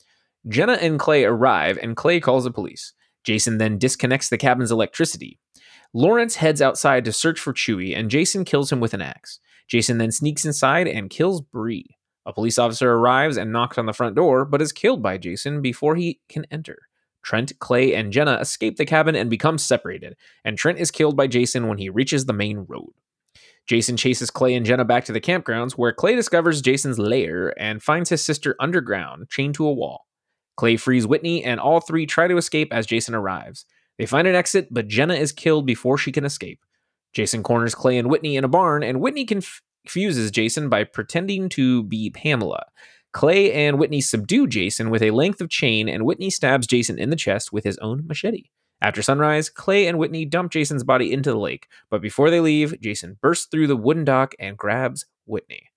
Jenna 0.49 0.75
and 0.75 0.99
Clay 0.99 1.25
arrive, 1.25 1.79
and 1.83 1.97
Clay 1.97 2.21
calls 2.21 2.45
the 2.45 2.51
police. 2.51 2.92
Jason 3.25 3.59
then 3.59 3.79
disconnects 3.79 4.29
the 4.29 4.38
cabin's 4.38 4.71
electricity. 4.71 5.40
Lawrence 5.97 6.37
heads 6.37 6.61
outside 6.61 7.07
to 7.07 7.13
search 7.13 7.41
for 7.41 7.55
Chewie, 7.55 7.97
and 7.97 8.11
Jason 8.11 8.45
kills 8.45 8.71
him 8.71 8.81
with 8.81 8.93
an 8.93 9.01
axe. 9.01 9.41
Jason 9.67 9.97
then 9.97 10.13
sneaks 10.13 10.45
inside 10.45 10.87
and 10.87 11.09
kills 11.09 11.41
Bree. 11.41 11.97
A 12.27 12.35
police 12.35 12.59
officer 12.59 12.93
arrives 12.93 13.39
and 13.39 13.51
knocks 13.51 13.79
on 13.79 13.87
the 13.87 13.95
front 13.95 14.15
door, 14.15 14.45
but 14.45 14.61
is 14.61 14.73
killed 14.73 15.03
by 15.03 15.17
Jason 15.17 15.63
before 15.63 15.97
he 15.97 16.21
can 16.29 16.45
enter. 16.51 16.77
Trent, 17.23 17.59
Clay, 17.61 17.95
and 17.95 18.13
Jenna 18.13 18.35
escape 18.35 18.77
the 18.77 18.85
cabin 18.85 19.17
and 19.17 19.31
become 19.31 19.57
separated, 19.57 20.17
and 20.45 20.59
Trent 20.59 20.79
is 20.79 20.91
killed 20.91 21.17
by 21.17 21.29
Jason 21.29 21.67
when 21.67 21.79
he 21.79 21.89
reaches 21.89 22.27
the 22.27 22.35
main 22.35 22.67
road. 22.69 22.93
Jason 23.67 23.97
chases 23.97 24.31
Clay 24.31 24.55
and 24.55 24.67
Jenna 24.67 24.85
back 24.85 25.07
to 25.07 25.13
the 25.13 25.21
campgrounds, 25.21 25.79
where 25.79 25.95
Clay 25.95 26.15
discovers 26.15 26.61
Jason's 26.61 26.99
lair 26.99 27.59
and 27.59 27.83
finds 27.83 28.11
his 28.11 28.23
sister 28.23 28.55
underground, 28.61 29.31
chained 29.31 29.55
to 29.55 29.67
a 29.67 29.73
wall. 29.73 30.05
Clay 30.59 30.77
frees 30.77 31.07
Whitney, 31.07 31.43
and 31.43 31.59
all 31.59 31.81
three 31.81 32.05
try 32.05 32.29
to 32.29 32.37
escape 32.37 32.71
as 32.71 32.85
Jason 32.85 33.15
arrives. 33.15 33.65
They 33.99 34.07
find 34.07 34.27
an 34.27 34.35
exit, 34.35 34.69
but 34.71 34.89
Jenna 34.89 35.15
is 35.15 35.33
killed 35.33 35.67
before 35.67 35.99
she 35.99 36.13
can 36.13 36.25
escape. 36.25 36.61
Jason 37.13 37.43
corners 37.43 37.75
Clay 37.75 37.97
and 37.99 38.11
Whitney 38.11 38.37
in 38.37 38.45
a 38.45 38.49
barn, 38.49 38.83
and 38.83 39.01
Whitney 39.01 39.25
confuses 39.25 40.31
Jason 40.31 40.69
by 40.69 40.85
pretending 40.85 41.49
to 41.51 41.83
be 41.85 42.11
Pamela. 42.11 42.67
Clay 43.13 43.53
and 43.53 43.79
Whitney 43.79 44.03
subdue 44.03 44.47
Jason 44.47 44.91
with 44.91 45.03
a 45.03 45.13
length 45.13 45.41
of 45.41 45.49
chain, 45.49 45.89
and 45.89 46.05
Whitney 46.05 46.29
stabs 46.29 46.67
Jason 46.67 46.99
in 46.99 47.09
the 47.09 47.17
chest 47.17 47.53
with 47.53 47.65
his 47.65 47.79
own 47.79 48.07
machete. 48.07 48.51
After 48.83 49.01
sunrise, 49.01 49.49
Clay 49.49 49.87
and 49.87 49.99
Whitney 49.99 50.27
dump 50.27 50.53
Jason's 50.53 50.85
body 50.85 51.11
into 51.11 51.31
the 51.31 51.39
lake, 51.39 51.67
but 51.89 52.03
before 52.03 52.29
they 52.29 52.41
leave, 52.41 52.79
Jason 52.81 53.17
bursts 53.23 53.47
through 53.47 53.69
the 53.69 53.77
wooden 53.77 54.05
dock 54.05 54.35
and 54.39 54.59
grabs 54.59 55.07
Whitney. 55.25 55.71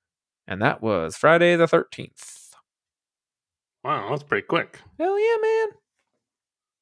And 0.46 0.62
that 0.62 0.82
was 0.82 1.16
Friday 1.16 1.56
the 1.56 1.66
13th. 1.66 2.50
Wow, 3.86 4.10
that's 4.10 4.24
pretty 4.24 4.46
quick. 4.46 4.80
Hell 5.00 5.18
yeah, 5.18 5.36
man. 5.42 5.68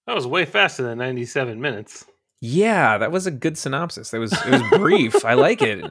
That 0.07 0.15
was 0.15 0.25
way 0.25 0.45
faster 0.45 0.83
than 0.83 0.97
97 0.97 1.59
minutes. 1.61 2.05
Yeah, 2.39 2.97
that 2.99 3.11
was 3.11 3.25
a 3.27 3.31
good 3.31 3.57
synopsis. 3.57 4.13
It 4.13 4.19
was 4.19 4.31
it 4.31 4.51
was 4.51 4.61
brief. 4.79 5.25
I 5.25 5.33
like 5.33 5.61
it. 5.61 5.83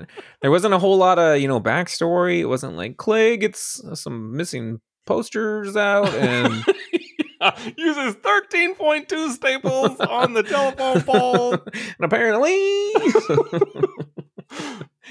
There 0.43 0.51
wasn't 0.51 0.75
a 0.75 0.79
whole 0.79 0.97
lot 0.97 1.19
of, 1.19 1.41
you 1.41 1.49
know, 1.49 1.61
backstory. 1.61 2.39
It 2.39 2.47
wasn't 2.47 2.77
like 2.77 2.97
Clay 2.97 3.37
gets 3.37 3.83
some 3.95 4.37
missing 4.37 4.81
posters 5.07 5.77
out 5.77 6.09
and 6.15 6.53
uses 7.77 8.15
13.2 8.17 9.31
staples 9.31 10.01
on 10.01 10.35
the 10.35 10.43
telephone 10.45 11.03
pole. 11.03 11.53
and 11.75 12.01
apparently 12.01 12.55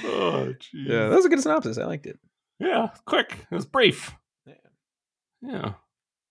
Oh, 0.04 0.54
jeez. 0.54 0.74
Yeah, 0.74 1.10
that 1.10 1.16
was 1.16 1.26
a 1.26 1.30
good 1.30 1.42
synopsis. 1.42 1.78
I 1.78 1.86
liked 1.86 2.06
it. 2.06 2.18
Yeah, 2.60 2.90
quick. 3.06 3.46
It 3.52 3.56
was 3.56 3.66
brief. 3.66 4.14
Yeah. 5.42 5.74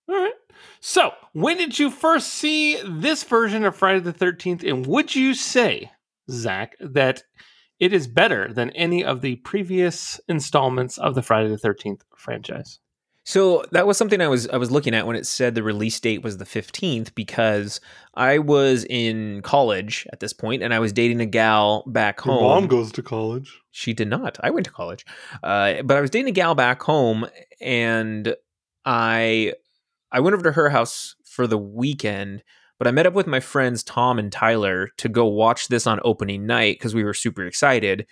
All 0.09 0.15
right. 0.15 0.33
So, 0.81 1.13
when 1.33 1.57
did 1.57 1.79
you 1.79 1.91
first 1.91 2.29
see 2.29 2.81
this 2.87 3.25
version 3.25 3.65
of 3.65 3.77
Friday 3.77 4.01
the 4.01 4.13
13th? 4.13 4.69
And 4.69 4.87
would 4.87 5.15
you 5.15 5.35
say, 5.35 5.91
Zach, 6.31 6.77
that 6.81 7.23
it 7.81 7.93
is 7.93 8.07
better 8.07 8.53
than 8.53 8.71
any 8.71 9.05
of 9.05 9.21
the 9.21 9.37
previous 9.37 10.21
installments 10.29 10.99
of 10.99 11.15
the 11.15 11.23
Friday 11.23 11.49
the 11.49 11.57
13th 11.57 12.03
franchise? 12.17 12.79
So 13.27 13.65
that 13.73 13.87
was 13.87 13.97
something 13.97 14.21
I 14.21 14.29
was 14.29 14.47
I 14.49 14.59
was 14.59 14.71
looking 14.71 14.95
at 14.95 15.07
when 15.07 15.17
it 15.17 15.27
said 15.27 15.55
the 15.55 15.63
release 15.63 15.99
date 15.99 16.23
was 16.23 16.37
the 16.37 16.45
15th 16.45 17.15
because 17.15 17.81
I 18.13 18.39
was 18.39 18.85
in 18.85 19.41
college 19.41 20.07
at 20.13 20.21
this 20.21 20.35
point 20.35 20.63
and 20.63 20.75
I 20.75 20.79
was 20.79 20.93
dating 20.93 21.21
a 21.23 21.27
gal 21.27 21.85
back 21.87 22.21
home. 22.21 22.41
Your 22.41 22.55
mom 22.55 22.67
goes 22.67 22.93
to 22.93 23.03
college. 23.03 23.63
She 23.71 23.95
did 23.95 24.09
not. 24.09 24.37
I 24.43 24.51
went 24.51 24.67
to 24.67 24.73
college. 24.73 25.07
Uh, 25.43 25.83
but 25.83 25.97
I 25.97 26.03
was 26.03 26.11
dating 26.11 26.29
a 26.29 26.33
gal 26.33 26.55
back 26.55 26.83
home 26.83 27.27
and 27.63 28.37
I 28.85 29.55
I 30.15 30.21
went 30.21 30.35
over 30.35 30.45
to 30.45 30.53
her 30.53 30.71
house 30.71 31.17
for 31.25 31.47
the 31.49 31.59
weekend, 31.59 32.45
but 32.79 32.87
I 32.87 32.93
met 32.93 33.07
up 33.07 33.15
with 33.15 33.27
my 33.27 33.41
friends 33.41 33.83
Tom 33.83 34.19
and 34.19 34.31
Tyler 34.31 34.91
to 34.99 35.09
go 35.09 35.27
watch 35.27 35.69
this 35.69 35.87
on 35.87 36.01
opening 36.05 36.47
night 36.47 36.77
because 36.79 36.95
we 36.95 37.03
were 37.03 37.15
super 37.15 37.45
excited. 37.45 38.07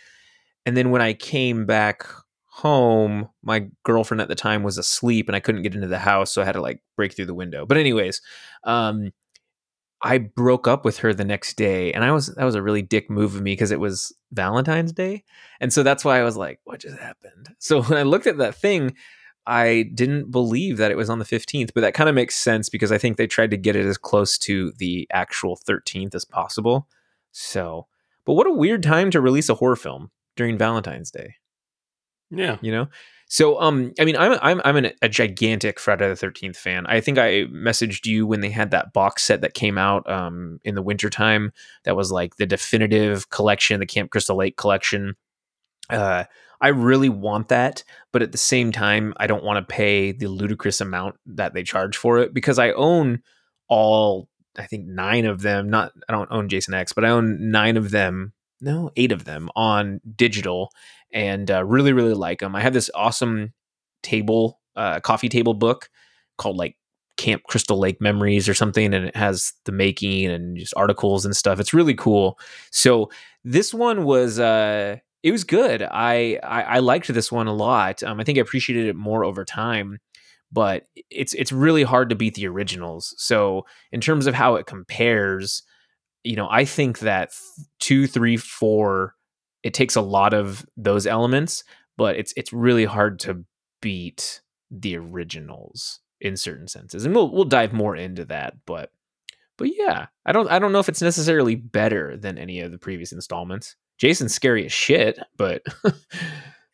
And 0.66 0.76
then 0.76 0.90
when 0.90 1.00
I 1.00 1.14
came 1.14 1.64
back 1.64 2.04
home, 2.46 3.28
my 3.42 3.68
girlfriend 3.84 4.20
at 4.20 4.28
the 4.28 4.34
time 4.34 4.64
was 4.64 4.78
asleep 4.78 5.28
and 5.28 5.36
I 5.36 5.40
couldn't 5.40 5.62
get 5.62 5.76
into 5.76 5.86
the 5.86 5.98
house, 5.98 6.32
so 6.32 6.42
I 6.42 6.44
had 6.44 6.52
to 6.52 6.60
like 6.60 6.82
break 6.96 7.14
through 7.14 7.26
the 7.26 7.34
window. 7.34 7.64
But 7.66 7.78
anyways, 7.78 8.20
um 8.64 9.12
I 10.04 10.18
broke 10.18 10.66
up 10.66 10.84
with 10.84 10.98
her 10.98 11.14
the 11.14 11.24
next 11.24 11.56
day 11.56 11.92
and 11.92 12.04
I 12.04 12.10
was 12.10 12.26
that 12.34 12.44
was 12.44 12.56
a 12.56 12.62
really 12.62 12.82
dick 12.82 13.08
move 13.08 13.36
of 13.36 13.42
me 13.42 13.52
because 13.52 13.70
it 13.70 13.78
was 13.78 14.12
Valentine's 14.32 14.92
Day. 14.92 15.22
And 15.60 15.72
so 15.72 15.84
that's 15.84 16.04
why 16.04 16.18
I 16.18 16.24
was 16.24 16.36
like, 16.36 16.58
what 16.64 16.80
just 16.80 16.98
happened? 16.98 17.54
So 17.60 17.82
when 17.82 17.96
I 17.96 18.02
looked 18.02 18.26
at 18.26 18.38
that 18.38 18.56
thing, 18.56 18.96
I 19.46 19.90
didn't 19.94 20.31
believe 20.31 20.76
that 20.76 20.90
it 20.90 20.96
was 20.96 21.11
on 21.11 21.18
the 21.18 21.24
15th, 21.24 21.72
but 21.74 21.81
that 21.81 21.94
kind 21.94 22.09
of 22.09 22.14
makes 22.14 22.37
sense 22.37 22.68
because 22.68 22.92
I 22.92 22.98
think 22.98 23.16
they 23.16 23.26
tried 23.26 23.50
to 23.50 23.57
get 23.57 23.76
it 23.76 23.87
as 23.87 23.98
close 23.98 24.38
to 24.38 24.72
the 24.78 25.09
actual 25.12 25.57
13th 25.57 26.14
as 26.14 26.24
possible. 26.24 26.87
So, 27.33 27.87
but 28.24 28.35
what 28.35 28.46
a 28.46 28.52
weird 28.52 28.83
time 28.83 29.11
to 29.11 29.20
release 29.20 29.48
a 29.48 29.55
horror 29.55 29.76
film 29.76 30.11
during 30.37 30.59
Valentine's 30.59 31.11
Day. 31.11 31.37
Yeah. 32.31 32.59
You 32.61 32.72
know? 32.72 32.88
So, 33.33 33.59
um, 33.62 33.94
I 33.98 34.05
mean, 34.05 34.14
I'm 34.16 34.38
I'm 34.42 34.61
I'm 34.62 34.76
an, 34.76 34.90
a 35.00 35.09
gigantic 35.09 35.81
Friday 35.81 36.07
the 36.07 36.14
Thirteenth 36.16 36.59
fan. 36.59 36.85
I 36.87 37.00
think 37.00 37.16
I 37.16 37.44
messaged 37.44 38.05
you 38.05 38.26
when 38.26 38.42
they 38.42 38.50
had 38.50 38.72
that 38.72 38.92
box 38.92 39.22
set 39.22 39.40
that 39.40 39.55
came 39.55 39.78
out 39.78 40.07
um 40.07 40.61
in 40.64 40.74
the 40.74 40.83
wintertime 40.83 41.50
that 41.85 41.96
was 41.96 42.12
like 42.12 42.37
the 42.37 42.44
definitive 42.44 43.31
collection, 43.31 43.81
the 43.81 43.87
Camp 43.87 44.11
Crystal 44.11 44.37
Lake 44.37 44.59
collection. 44.59 45.16
Uh, 45.92 46.24
I 46.61 46.68
really 46.68 47.09
want 47.09 47.48
that, 47.48 47.83
but 48.12 48.22
at 48.22 48.33
the 48.33 48.38
same 48.38 48.70
time, 48.70 49.14
I 49.16 49.26
don't 49.26 49.42
want 49.42 49.66
to 49.66 49.74
pay 49.74 50.12
the 50.12 50.28
ludicrous 50.28 50.81
amount 50.81 51.16
that 51.26 51.55
they 51.55 51.64
charge 51.64 51.96
for 51.96 52.18
it 52.18 52.33
because 52.33 52.59
I 52.59 52.70
own 52.72 53.22
all 53.68 54.28
I 54.59 54.66
think 54.66 54.87
nine 54.87 55.24
of 55.24 55.42
them. 55.42 55.70
Not 55.70 55.92
I 56.09 56.12
don't 56.12 56.31
own 56.31 56.48
Jason 56.48 56.74
X, 56.74 56.92
but 56.92 57.05
I 57.05 57.09
own 57.09 57.50
nine 57.50 57.76
of 57.76 57.90
them. 57.90 58.33
No, 58.61 58.90
eight 58.96 59.11
of 59.11 59.24
them 59.24 59.50
on 59.57 60.00
digital, 60.14 60.70
and 61.12 61.50
uh, 61.50 61.64
really 61.64 61.92
really 61.92 62.14
like 62.14 62.40
them. 62.40 62.55
I 62.55 62.61
have 62.61 62.74
this 62.74 62.90
awesome 62.94 63.55
table, 64.02 64.61
uh, 64.76 65.00
coffee 65.00 65.28
table 65.28 65.55
book 65.55 65.88
called 66.38 66.57
like 66.57 66.76
Camp 67.16 67.42
Crystal 67.44 67.78
Lake 67.78 68.00
Memories 68.00 68.48
or 68.48 68.55
something, 68.55 68.94
and 68.94 69.07
it 69.07 69.16
has 69.16 69.52
the 69.64 69.72
making 69.72 70.26
and 70.26 70.57
just 70.57 70.74
articles 70.76 71.24
and 71.24 71.35
stuff. 71.35 71.59
It's 71.59 71.74
really 71.74 71.94
cool. 71.94 72.38
So 72.70 73.11
this 73.44 73.74
one 73.74 74.05
was 74.05 74.38
uh 74.38 74.98
it 75.22 75.32
was 75.32 75.44
good. 75.44 75.82
I, 75.82 76.38
I, 76.42 76.62
I 76.62 76.78
liked 76.80 77.08
this 77.08 77.30
one 77.30 77.46
a 77.46 77.52
lot. 77.52 78.02
Um, 78.02 78.18
I 78.18 78.24
think 78.24 78.38
I 78.38 78.40
appreciated 78.40 78.87
it 78.87 78.96
more 78.96 79.24
over 79.24 79.44
time, 79.44 79.98
but 80.50 80.85
it's 81.11 81.32
it's 81.35 81.52
really 81.52 81.82
hard 81.82 82.08
to 82.11 82.16
beat 82.16 82.35
the 82.35 82.48
originals. 82.48 83.14
So 83.18 83.64
in 83.92 84.00
terms 84.00 84.26
of 84.26 84.35
how 84.35 84.56
it 84.56 84.66
compares, 84.66 85.62
you 86.24 86.37
know, 86.37 86.48
I 86.50 86.64
think 86.64 87.00
that 87.00 87.30
two, 87.78 88.06
three, 88.06 88.37
four, 88.37 89.14
it 89.62 89.74
takes 89.74 89.96
a 89.96 90.00
lot 90.00 90.35
of 90.35 90.66
those 90.76 91.06
elements, 91.06 91.64
but 91.96 92.16
it's 92.16 92.32
it's 92.37 92.52
really 92.52 92.85
hard 92.85 93.20
to 93.20 93.44
beat 93.80 94.40
the 94.70 94.96
originals 94.96 96.00
in 96.20 96.37
certain 96.37 96.68
senses, 96.68 97.04
and 97.04 97.14
we'll 97.14 97.32
we'll 97.32 97.44
dive 97.44 97.72
more 97.72 97.94
into 97.94 98.24
that. 98.24 98.54
But 98.66 98.90
but 99.56 99.70
yeah, 99.76 100.06
I 100.26 100.32
don't 100.32 100.50
I 100.50 100.58
don't 100.58 100.72
know 100.72 100.80
if 100.80 100.88
it's 100.88 101.02
necessarily 101.02 101.54
better 101.54 102.16
than 102.16 102.38
any 102.38 102.61
of 102.61 102.72
the 102.72 102.78
previous 102.78 103.12
installments. 103.12 103.76
Jason's 103.98 104.35
scary 104.35 104.64
as 104.66 104.72
shit, 104.72 105.18
but 105.37 105.62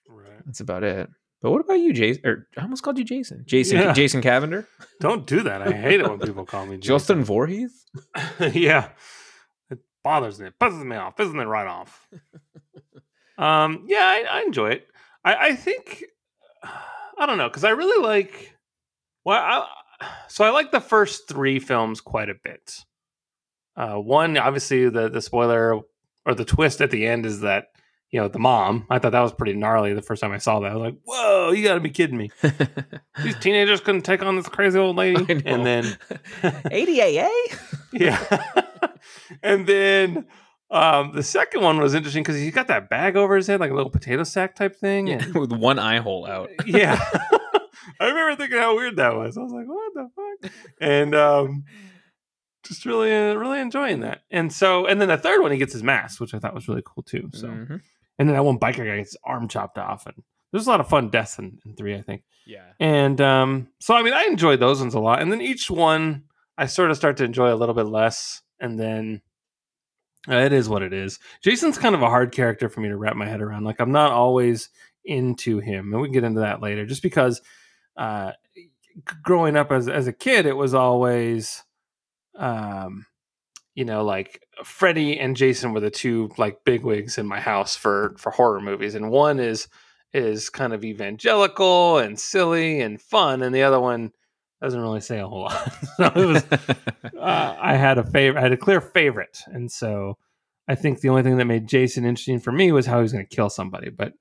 Right. 0.09 0.40
that's 0.46 0.61
about 0.61 0.83
it. 0.85 1.09
But 1.40 1.52
what 1.52 1.61
about 1.61 1.74
you, 1.78 1.92
Jason? 1.92 2.26
Or 2.26 2.46
I 2.57 2.62
almost 2.62 2.83
called 2.83 2.98
you 2.98 3.04
Jason. 3.04 3.44
Jason 3.46 3.76
Yeah. 3.78 3.92
Jason 3.92 4.20
Cavender? 4.22 4.66
Don't 5.00 5.26
do 5.26 5.42
that. 5.44 5.62
I 5.62 5.70
hate 5.72 6.00
it 6.00 6.09
when 6.09 6.18
people 6.18 6.44
call 6.44 6.66
me 6.66 6.76
Jason. 6.78 6.83
Justin 6.94 7.24
Voorhees? 7.24 7.87
yeah. 8.52 8.88
It 9.70 9.78
bothers 10.02 10.40
me. 10.40 10.48
It 10.48 10.59
pisses 10.59 10.85
me 10.85 10.96
off. 10.96 11.16
Pisses 11.16 11.35
me 11.35 11.44
right 11.44 11.66
off. 11.68 12.09
um, 13.38 13.85
yeah, 13.87 14.00
I, 14.04 14.24
I 14.38 14.42
enjoy 14.42 14.70
it. 14.70 14.88
I, 15.24 15.35
I 15.48 15.54
think 15.57 16.04
I 16.62 17.26
don't 17.26 17.38
know, 17.38 17.48
because 17.48 17.64
I 17.64 17.70
really 17.70 18.02
like 18.04 18.52
well 19.24 19.38
I, 20.00 20.09
so 20.28 20.44
I 20.44 20.50
like 20.50 20.70
the 20.72 20.81
first 20.81 21.28
three 21.28 21.59
films 21.59 22.00
quite 22.00 22.31
a 22.31 22.35
bit. 22.42 22.85
Uh, 23.76 23.94
one, 23.96 24.37
obviously 24.37 24.88
the 24.88 25.09
the 25.09 25.22
spoiler 25.22 25.81
or 26.28 26.34
the 26.34 26.44
twist 26.44 26.80
at 26.80 26.90
the 26.92 27.06
end 27.06 27.26
is 27.26 27.40
that 27.40 27.68
you 28.10 28.20
know 28.20 28.28
the 28.28 28.38
mom. 28.38 28.86
I 28.88 28.98
thought 28.98 29.12
that 29.12 29.20
was 29.20 29.32
pretty 29.32 29.54
gnarly 29.54 29.92
the 29.94 30.02
first 30.02 30.22
time 30.22 30.32
I 30.32 30.38
saw 30.38 30.60
that. 30.60 30.70
I 30.70 30.74
was 30.76 30.82
like, 30.92 30.98
"Whoa, 31.04 31.50
you 31.52 31.64
got 31.64 31.74
to 31.74 31.80
be 31.80 31.90
kidding 31.90 32.16
me! 32.16 32.30
These 33.22 33.38
teenagers 33.40 33.80
couldn't 33.80 34.02
take 34.02 34.22
on 34.22 34.36
this 34.36 34.48
crazy 34.48 34.78
old 34.78 34.96
lady." 34.96 35.42
And 35.46 35.66
then 35.66 35.84
ADAA? 36.42 37.28
yeah. 37.92 38.52
and 39.42 39.66
then 39.66 40.26
Um, 40.70 41.12
the 41.14 41.22
second 41.22 41.62
one 41.62 41.78
was 41.80 41.94
interesting 41.94 42.22
because 42.22 42.36
he's 42.36 42.52
got 42.54 42.68
that 42.68 42.90
bag 42.90 43.16
over 43.16 43.36
his 43.36 43.46
head, 43.46 43.58
like 43.60 43.70
a 43.70 43.74
little 43.74 43.90
potato 43.90 44.22
sack 44.24 44.54
type 44.54 44.76
thing. 44.76 45.06
Yeah, 45.06 45.22
and- 45.24 45.34
with 45.34 45.50
one 45.52 45.78
eye 45.78 45.98
hole 46.00 46.26
out. 46.26 46.50
yeah. 46.66 46.98
I 48.00 48.06
remember 48.06 48.36
thinking 48.36 48.58
how 48.58 48.76
weird 48.76 48.96
that 48.96 49.14
was. 49.16 49.36
I 49.38 49.42
was 49.42 49.52
like, 49.52 49.66
what 49.66 49.92
the 49.94 50.08
fuck? 50.14 50.52
And 50.80 51.14
um, 51.14 51.64
just 52.68 52.85
really, 52.87 53.12
uh, 53.14 53.35
really 53.35 53.61
enjoying 53.61 54.00
that. 54.00 54.20
And 54.31 54.52
so, 54.52 54.87
and 54.87 55.00
then 55.00 55.09
the 55.09 55.16
third 55.18 55.40
one, 55.40 55.50
he 55.52 55.59
gets 55.59 55.72
his 55.72 55.83
mask, 55.83 56.20
which 56.20 56.35
I 56.35 56.38
thought 56.38 56.54
was 56.54 56.68
really 56.68 56.83
cool 56.85 57.02
too. 57.02 57.31
So, 57.33 57.48
Mhm. 57.48 57.81
and 58.18 58.28
then 58.28 58.35
that 58.35 58.44
one 58.44 58.59
biker 58.59 58.87
guy 58.87 58.96
gets 58.96 59.11
his 59.12 59.18
arm 59.24 59.48
chopped 59.48 59.78
off, 59.78 60.07
and 60.07 60.22
there's 60.52 60.66
a 60.66 60.70
lot 60.70 60.81
of 60.81 60.88
fun 60.88 61.09
deaths 61.11 61.38
in, 61.38 61.59
in 61.66 61.74
three, 61.74 61.94
I 61.96 62.02
think. 62.02 62.22
yeah. 62.46 62.72
And 62.81 63.20
um, 63.20 63.68
so, 63.81 63.94
I 63.94 64.02
mean, 64.02 64.14
I 64.14 64.24
enjoyed 64.24 64.61
those 64.61 64.81
ones 64.81 64.94
a 64.94 65.00
lot. 65.00 65.20
And 65.20 65.31
then 65.31 65.40
each 65.42 65.70
one, 65.70 66.24
I 66.57 66.66
sort 66.66 66.90
of 66.90 66.96
start 66.96 67.16
to 67.18 67.24
enjoy 67.24 67.52
a 67.52 67.57
little 67.57 67.74
bit 67.74 67.87
less. 67.87 68.40
And 68.59 68.81
then 68.81 69.20
uh, 70.28 70.37
it 70.37 70.52
is 70.54 70.68
what 70.68 70.83
it 70.83 70.92
is. 70.94 71.18
Jason's 71.42 71.76
kind 71.78 71.94
of 71.94 72.00
a 72.02 72.09
hard 72.09 72.33
character 72.33 72.68
for 72.70 72.81
me 72.81 72.88
to 72.88 72.96
wrap 72.96 73.16
my 73.16 73.26
head 73.26 73.42
around. 73.42 73.64
Like, 73.64 73.78
I'm 73.81 73.92
not 73.92 74.11
always 74.12 74.70
into 75.04 75.59
him. 75.61 75.92
And 75.92 76.00
we 76.00 76.09
can 76.09 76.12
get 76.14 76.24
into 76.24 76.40
that 76.40 76.62
later, 76.62 76.87
just 76.87 77.02
because 77.02 77.40
uh, 77.96 78.33
growing 79.22 79.54
up 79.57 79.70
as, 79.70 79.87
as 79.88 80.07
a 80.07 80.12
kid, 80.12 80.46
it 80.46 80.57
was 80.57 80.72
always, 80.74 81.64
um, 82.38 83.07
you 83.74 83.85
know, 83.85 84.05
like 84.05 84.42
Freddy 84.64 85.18
and 85.18 85.37
Jason 85.37 85.72
were 85.72 85.81
the 85.81 85.90
two 85.90 86.31
like 86.38 86.64
bigwigs 86.64 87.18
in 87.18 87.27
my 87.27 87.40
house 87.40 87.77
for 87.77 88.14
for 88.18 88.31
horror 88.31 88.61
movies, 88.61 88.94
and 88.94 89.11
one 89.11 89.38
is 89.38 89.68
is 90.12 90.48
kind 90.48 90.72
of 90.72 90.85
evangelical 90.85 91.98
and 91.98 92.18
silly 92.18 92.81
and 92.81 93.01
fun, 93.01 93.42
and 93.42 93.55
the 93.55 93.62
other 93.62 93.79
one 93.79 94.12
doesn't 94.62 94.81
really 94.81 95.01
say 95.01 95.20
a 95.20 95.29
whole 95.29 95.42
lot. 95.42 95.72
so 95.96 96.05
it 96.07 96.27
was 96.27 96.44
uh, 97.20 97.57
I 97.61 97.77
had 97.77 97.98
a 97.98 98.05
favorite, 98.05 98.40
I 98.40 98.42
had 98.42 98.53
a 98.53 98.57
clear 98.57 98.81
favorite, 98.81 99.38
and 99.46 99.70
so 99.70 100.16
I 100.66 100.74
think 100.74 101.01
the 101.01 101.09
only 101.09 101.22
thing 101.22 101.37
that 101.37 101.44
made 101.44 101.68
Jason 101.68 102.05
interesting 102.05 102.40
for 102.40 102.53
me 102.53 102.72
was 102.72 102.87
how 102.87 102.96
he 102.96 103.03
was 103.03 103.12
going 103.12 103.27
to 103.27 103.37
kill 103.37 103.51
somebody, 103.51 103.90
but 103.90 104.12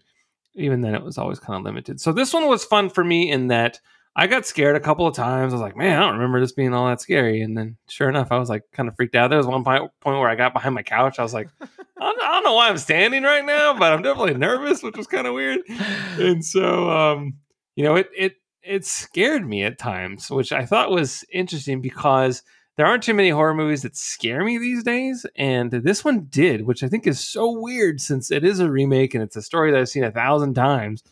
even 0.55 0.81
then, 0.81 0.95
it 0.95 1.03
was 1.03 1.17
always 1.17 1.39
kind 1.39 1.57
of 1.57 1.63
limited. 1.63 2.01
So 2.01 2.11
this 2.11 2.33
one 2.33 2.47
was 2.47 2.65
fun 2.65 2.89
for 2.89 3.03
me 3.03 3.31
in 3.31 3.47
that 3.47 3.79
I 4.19 4.25
got 4.25 4.47
scared 4.47 4.75
a 4.75 4.79
couple 4.79 5.05
of 5.05 5.15
times. 5.15 5.53
I 5.53 5.57
was 5.57 5.61
like, 5.61 5.77
man, 5.77 5.95
I 5.95 6.05
don't 6.05 6.15
remember 6.15 6.39
this 6.39 6.51
being 6.51 6.73
all 6.73 6.87
that 6.87 6.99
scary. 6.99 7.43
And 7.43 7.55
then, 7.55 7.77
sure 7.87 8.09
enough, 8.09 8.31
I 8.31 8.39
was 8.39 8.49
like 8.49 8.63
kind 8.73 8.89
of 8.89 8.95
freaked 8.95 9.13
out. 9.13 9.29
There 9.29 9.37
was 9.37 9.45
one 9.45 9.63
point, 9.63 9.91
where 10.01 10.27
I 10.27 10.33
got 10.33 10.53
behind 10.53 10.73
my 10.73 10.81
couch. 10.81 11.19
I 11.19 11.23
was 11.23 11.35
like, 11.35 11.49
I 11.61 11.67
don't, 11.99 12.23
I 12.23 12.31
don't 12.31 12.43
know 12.43 12.55
why 12.55 12.67
I'm 12.67 12.79
standing 12.79 13.21
right 13.21 13.45
now, 13.45 13.77
but 13.77 13.93
I'm 13.93 14.01
definitely 14.01 14.33
nervous, 14.33 14.81
which 14.81 14.97
was 14.97 15.05
kind 15.05 15.27
of 15.27 15.35
weird. 15.35 15.59
And 16.17 16.43
so, 16.43 16.89
um, 16.89 17.35
you 17.75 17.83
know, 17.83 17.95
it 17.95 18.09
it 18.17 18.35
it 18.63 18.85
scared 18.85 19.47
me 19.47 19.63
at 19.63 19.77
times, 19.77 20.31
which 20.31 20.51
I 20.51 20.65
thought 20.65 20.89
was 20.89 21.23
interesting 21.31 21.79
because 21.79 22.41
there 22.75 22.87
aren't 22.87 23.03
too 23.03 23.13
many 23.13 23.29
horror 23.29 23.53
movies 23.53 23.83
that 23.83 23.95
scare 23.95 24.43
me 24.43 24.57
these 24.57 24.81
days, 24.81 25.27
and 25.35 25.69
this 25.69 26.03
one 26.03 26.25
did, 26.31 26.65
which 26.65 26.81
I 26.81 26.87
think 26.87 27.05
is 27.05 27.19
so 27.19 27.51
weird 27.51 28.01
since 28.01 28.31
it 28.31 28.43
is 28.43 28.59
a 28.59 28.71
remake 28.71 29.13
and 29.13 29.23
it's 29.23 29.35
a 29.35 29.43
story 29.43 29.71
that 29.71 29.79
I've 29.79 29.89
seen 29.89 30.03
a 30.03 30.11
thousand 30.11 30.55
times, 30.55 31.03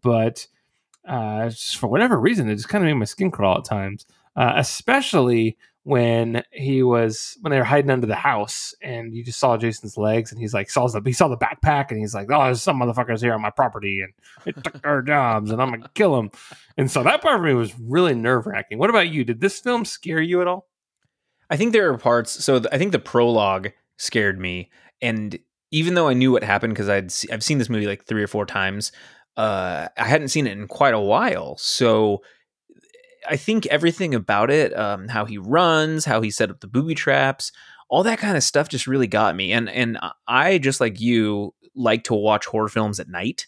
but 0.00 0.46
uh, 1.06 1.48
just 1.48 1.76
for 1.76 1.88
whatever 1.88 2.18
reason, 2.18 2.48
it 2.48 2.56
just 2.56 2.68
kind 2.68 2.84
of 2.84 2.88
made 2.88 2.94
my 2.94 3.04
skin 3.04 3.30
crawl 3.30 3.58
at 3.58 3.64
times, 3.64 4.06
uh, 4.36 4.52
especially 4.56 5.56
when 5.84 6.42
he 6.50 6.82
was 6.82 7.36
when 7.42 7.50
they 7.50 7.58
were 7.58 7.64
hiding 7.64 7.90
under 7.90 8.06
the 8.06 8.14
house 8.14 8.74
and 8.80 9.14
you 9.14 9.22
just 9.22 9.38
saw 9.38 9.54
Jason's 9.58 9.98
legs 9.98 10.32
and 10.32 10.40
he's 10.40 10.54
like 10.54 10.70
saw 10.70 10.88
the 10.88 11.02
he 11.04 11.12
saw 11.12 11.28
the 11.28 11.36
backpack 11.36 11.90
and 11.90 12.00
he's 12.00 12.14
like 12.14 12.26
oh 12.32 12.44
there's 12.44 12.62
some 12.62 12.80
motherfuckers 12.80 13.20
here 13.20 13.34
on 13.34 13.42
my 13.42 13.50
property 13.50 14.00
and 14.00 14.14
they 14.46 14.52
took 14.62 14.80
our 14.86 15.02
jobs 15.06 15.50
and 15.50 15.60
I'm 15.60 15.70
gonna 15.70 15.90
kill 15.92 16.16
them 16.16 16.30
and 16.76 16.90
so 16.90 17.02
that 17.02 17.20
part 17.20 17.38
for 17.38 17.42
me 17.42 17.54
was 17.54 17.78
really 17.78 18.14
nerve 18.14 18.46
wracking. 18.46 18.78
What 18.78 18.90
about 18.90 19.10
you? 19.10 19.24
Did 19.24 19.40
this 19.40 19.60
film 19.60 19.84
scare 19.84 20.22
you 20.22 20.40
at 20.40 20.48
all? 20.48 20.66
I 21.50 21.56
think 21.56 21.72
there 21.72 21.90
are 21.90 21.98
parts. 21.98 22.44
So 22.44 22.58
th- 22.58 22.72
I 22.72 22.78
think 22.78 22.92
the 22.92 22.98
prologue 22.98 23.68
scared 23.96 24.40
me, 24.40 24.70
and 25.00 25.38
even 25.70 25.94
though 25.94 26.08
I 26.08 26.14
knew 26.14 26.32
what 26.32 26.42
happened 26.42 26.74
because 26.74 26.88
I'd 26.88 27.12
I've 27.32 27.44
seen 27.44 27.58
this 27.58 27.68
movie 27.68 27.86
like 27.86 28.06
three 28.06 28.22
or 28.22 28.26
four 28.26 28.46
times, 28.46 28.92
uh, 29.36 29.88
I 29.96 30.04
hadn't 30.04 30.28
seen 30.28 30.46
it 30.46 30.56
in 30.56 30.68
quite 30.68 30.94
a 30.94 31.00
while. 31.00 31.56
So 31.58 32.22
I 33.28 33.36
think 33.36 33.66
everything 33.66 34.14
about 34.14 34.50
it, 34.50 34.76
um, 34.76 35.08
how 35.08 35.24
he 35.24 35.38
runs, 35.38 36.04
how 36.04 36.20
he 36.20 36.30
set 36.30 36.50
up 36.50 36.60
the 36.60 36.66
booby 36.66 36.94
traps, 36.94 37.52
all 37.88 38.02
that 38.02 38.18
kind 38.18 38.36
of 38.36 38.42
stuff, 38.42 38.68
just 38.68 38.86
really 38.86 39.06
got 39.06 39.36
me. 39.36 39.52
And 39.52 39.68
and 39.68 39.98
I 40.26 40.58
just 40.58 40.80
like 40.80 41.00
you 41.00 41.54
like 41.74 42.04
to 42.04 42.14
watch 42.14 42.46
horror 42.46 42.68
films 42.68 43.00
at 43.00 43.08
night, 43.08 43.46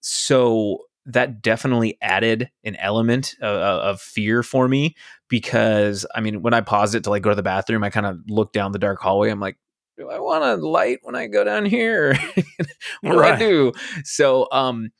so 0.00 0.80
that 1.06 1.40
definitely 1.40 1.96
added 2.02 2.50
an 2.64 2.74
element 2.76 3.36
of, 3.40 3.56
of 3.56 4.00
fear 4.00 4.42
for 4.42 4.68
me 4.68 4.96
because 5.28 6.04
I 6.14 6.20
mean, 6.20 6.42
when 6.42 6.54
I 6.54 6.60
paused 6.60 6.94
it 6.94 7.04
to 7.04 7.10
like 7.10 7.22
go 7.22 7.30
to 7.30 7.36
the 7.36 7.42
bathroom, 7.42 7.84
I 7.84 7.90
kind 7.90 8.06
of 8.06 8.18
looked 8.28 8.52
down 8.52 8.72
the 8.72 8.78
dark 8.78 9.00
hallway. 9.00 9.30
I'm 9.30 9.40
like, 9.40 9.56
do 9.96 10.10
I 10.10 10.18
want 10.18 10.44
a 10.44 10.56
light 10.56 10.98
when 11.02 11.14
I 11.14 11.26
go 11.26 11.42
down 11.44 11.64
here? 11.64 12.14
what 13.00 13.12
do 13.12 13.20
I 13.22 13.38
do? 13.38 13.72
So, 14.04 14.46
um, 14.52 14.90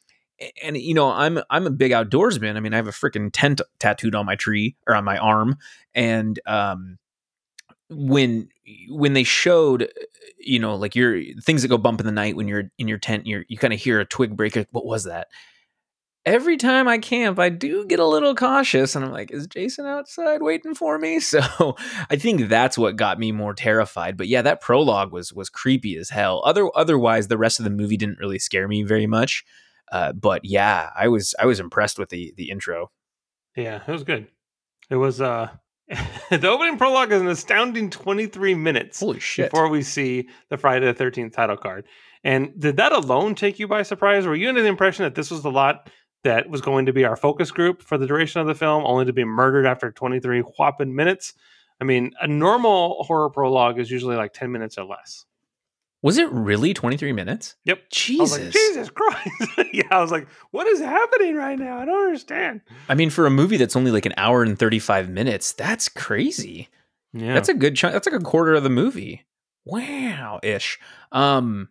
and 0.62 0.77
you 0.77 0.94
know, 0.94 1.11
I'm 1.11 1.40
I'm 1.51 1.66
a 1.66 1.70
big 1.70 1.92
outdoorsman. 1.92 2.57
I 2.57 2.61
mean, 2.61 2.75
I 2.75 2.77
have 2.77 2.88
a 2.88 2.92
freaking 2.92 3.31
tent 3.33 3.61
tattooed 3.79 4.14
on 4.14 4.27
my 4.27 4.37
tree 4.37 4.77
or 4.87 4.94
on 4.94 5.05
my 5.05 5.18
arm, 5.18 5.57
and 5.94 6.38
um, 6.46 6.99
when 7.88 8.49
when 8.88 9.12
they 9.12 9.25
showed, 9.25 9.90
you 10.38 10.59
know, 10.59 10.75
like 10.75 10.94
your 10.94 11.20
things 11.42 11.62
that 11.62 11.68
go 11.68 11.79
bump 11.79 12.01
in 12.01 12.07
the 12.07 12.12
night 12.12 12.37
when 12.37 12.49
you're 12.49 12.70
in 12.79 12.88
your 12.88 12.99
tent, 12.99 13.27
you're 13.27 13.44
you 13.49 13.57
kind 13.59 13.72
of 13.72 13.81
hear 13.81 14.01
a 14.01 14.05
twig 14.05 14.37
break. 14.37 14.57
like, 14.57 14.68
What 14.70 14.87
was 14.87 15.05
that? 15.05 15.29
every 16.27 16.57
time 16.57 16.88
I 16.88 16.99
camp, 16.99 17.38
I 17.38 17.49
do 17.49 17.87
get 17.87 18.01
a 18.01 18.07
little 18.07 18.35
cautious 18.35 18.96
and 18.96 19.05
I'm 19.05 19.12
like, 19.12 19.31
is 19.31 19.46
Jason 19.46 19.87
outside 19.87 20.42
waiting 20.42 20.75
for 20.75 20.99
me? 20.99 21.20
So 21.27 21.77
I 22.11 22.16
think 22.16 22.49
that's 22.49 22.79
what 22.79 22.96
got 22.96 23.18
me 23.18 23.31
more 23.31 23.53
terrified. 23.53 24.16
But 24.16 24.29
yeah, 24.29 24.42
that 24.42 24.61
prologue 24.61 25.12
was 25.12 25.33
was 25.33 25.49
creepy 25.49 25.96
as 25.96 26.11
hell. 26.11 26.42
Other 26.44 26.68
otherwise, 26.75 27.29
the 27.29 27.38
rest 27.38 27.59
of 27.61 27.64
the 27.64 27.70
movie 27.70 27.96
didn't 27.96 28.18
really 28.18 28.38
scare 28.38 28.66
me 28.68 28.83
very 28.83 29.07
much. 29.07 29.44
Uh, 29.90 30.12
but 30.12 30.44
yeah, 30.44 30.90
I 30.96 31.09
was 31.09 31.35
I 31.38 31.46
was 31.46 31.61
impressed 31.61 31.99
with 31.99 32.11
the 32.11 32.33
the 32.37 32.51
intro. 32.51 32.90
Yeah, 33.57 33.83
it 33.87 33.92
was 33.92 34.05
good. 34.05 34.29
It 34.90 34.96
was 34.96 35.20
uh 35.20 35.51
the 36.31 36.49
opening 36.49 36.79
prologue 36.79 37.12
is 37.12 37.20
an 37.22 37.29
astounding 37.29 37.90
23 37.90 38.55
minutes 38.55 39.01
Holy 39.01 39.20
shit! 39.20 39.51
before 39.51 39.68
we 39.68 39.83
see 39.83 40.29
the 40.51 40.57
Friday 40.57 40.92
the 40.92 41.05
13th 41.05 41.33
title 41.33 41.57
card. 41.57 41.87
And 42.25 42.59
did 42.59 42.77
that 42.79 42.90
alone 42.90 43.37
take 43.37 43.61
you 43.61 43.68
by 43.68 43.83
surprise? 43.83 44.27
Were 44.27 44.35
you 44.35 44.49
under 44.49 44.62
the 44.62 44.68
impression 44.68 45.05
that 45.05 45.14
this 45.14 45.31
was 45.31 45.42
the 45.42 45.51
lot 45.51 45.90
that 46.25 46.51
was 46.51 46.61
going 46.61 46.87
to 46.87 46.92
be 46.92 47.05
our 47.05 47.14
focus 47.14 47.53
group 47.53 47.83
for 47.83 47.99
the 47.99 48.07
duration 48.07 48.40
of 48.40 48.49
the 48.49 48.55
film, 48.55 48.83
only 48.85 49.05
to 49.05 49.12
be 49.12 49.25
murdered 49.25 49.64
after 49.64 49.92
23 49.92 50.40
whopping 50.40 50.94
minutes? 50.94 51.35
I 51.81 51.85
mean, 51.85 52.12
a 52.20 52.27
normal 52.27 53.05
horror 53.05 53.31
prologue 53.31 53.79
is 53.79 53.90
usually 53.90 54.16
like 54.16 54.33
10 54.33 54.51
minutes 54.51 54.77
or 54.77 54.87
less. 54.87 55.25
Was 56.02 56.18
it 56.18 56.30
really 56.30 56.74
23 56.74 57.12
minutes? 57.12 57.56
Yep. 57.64 57.78
I 57.78 57.80
was 57.80 57.88
Jesus. 57.90 58.38
like, 58.38 58.52
Jesus 58.52 58.90
Christ. 58.90 59.59
yeah, 59.72 59.88
I 59.90 60.00
was 60.00 60.11
like, 60.11 60.28
what 60.50 60.66
is 60.66 60.80
happening 60.80 61.35
right 61.35 61.59
now? 61.59 61.78
I 61.78 61.85
don't 61.85 62.04
understand. 62.06 62.61
I 62.88 62.94
mean, 62.94 63.11
for 63.11 63.26
a 63.26 63.30
movie 63.30 63.56
that's 63.56 63.76
only 63.76 63.90
like 63.90 64.06
an 64.06 64.14
hour 64.16 64.42
and 64.42 64.59
35 64.59 65.09
minutes, 65.09 65.52
that's 65.52 65.88
crazy. 65.88 66.68
Yeah. 67.12 67.35
That's 67.35 67.48
a 67.48 67.54
good 67.54 67.76
chunk. 67.76 67.94
That's 67.94 68.06
like 68.06 68.20
a 68.20 68.24
quarter 68.24 68.54
of 68.54 68.62
the 68.62 68.70
movie. 68.70 69.24
Wow, 69.64 70.38
ish. 70.42 70.78
Um, 71.12 71.70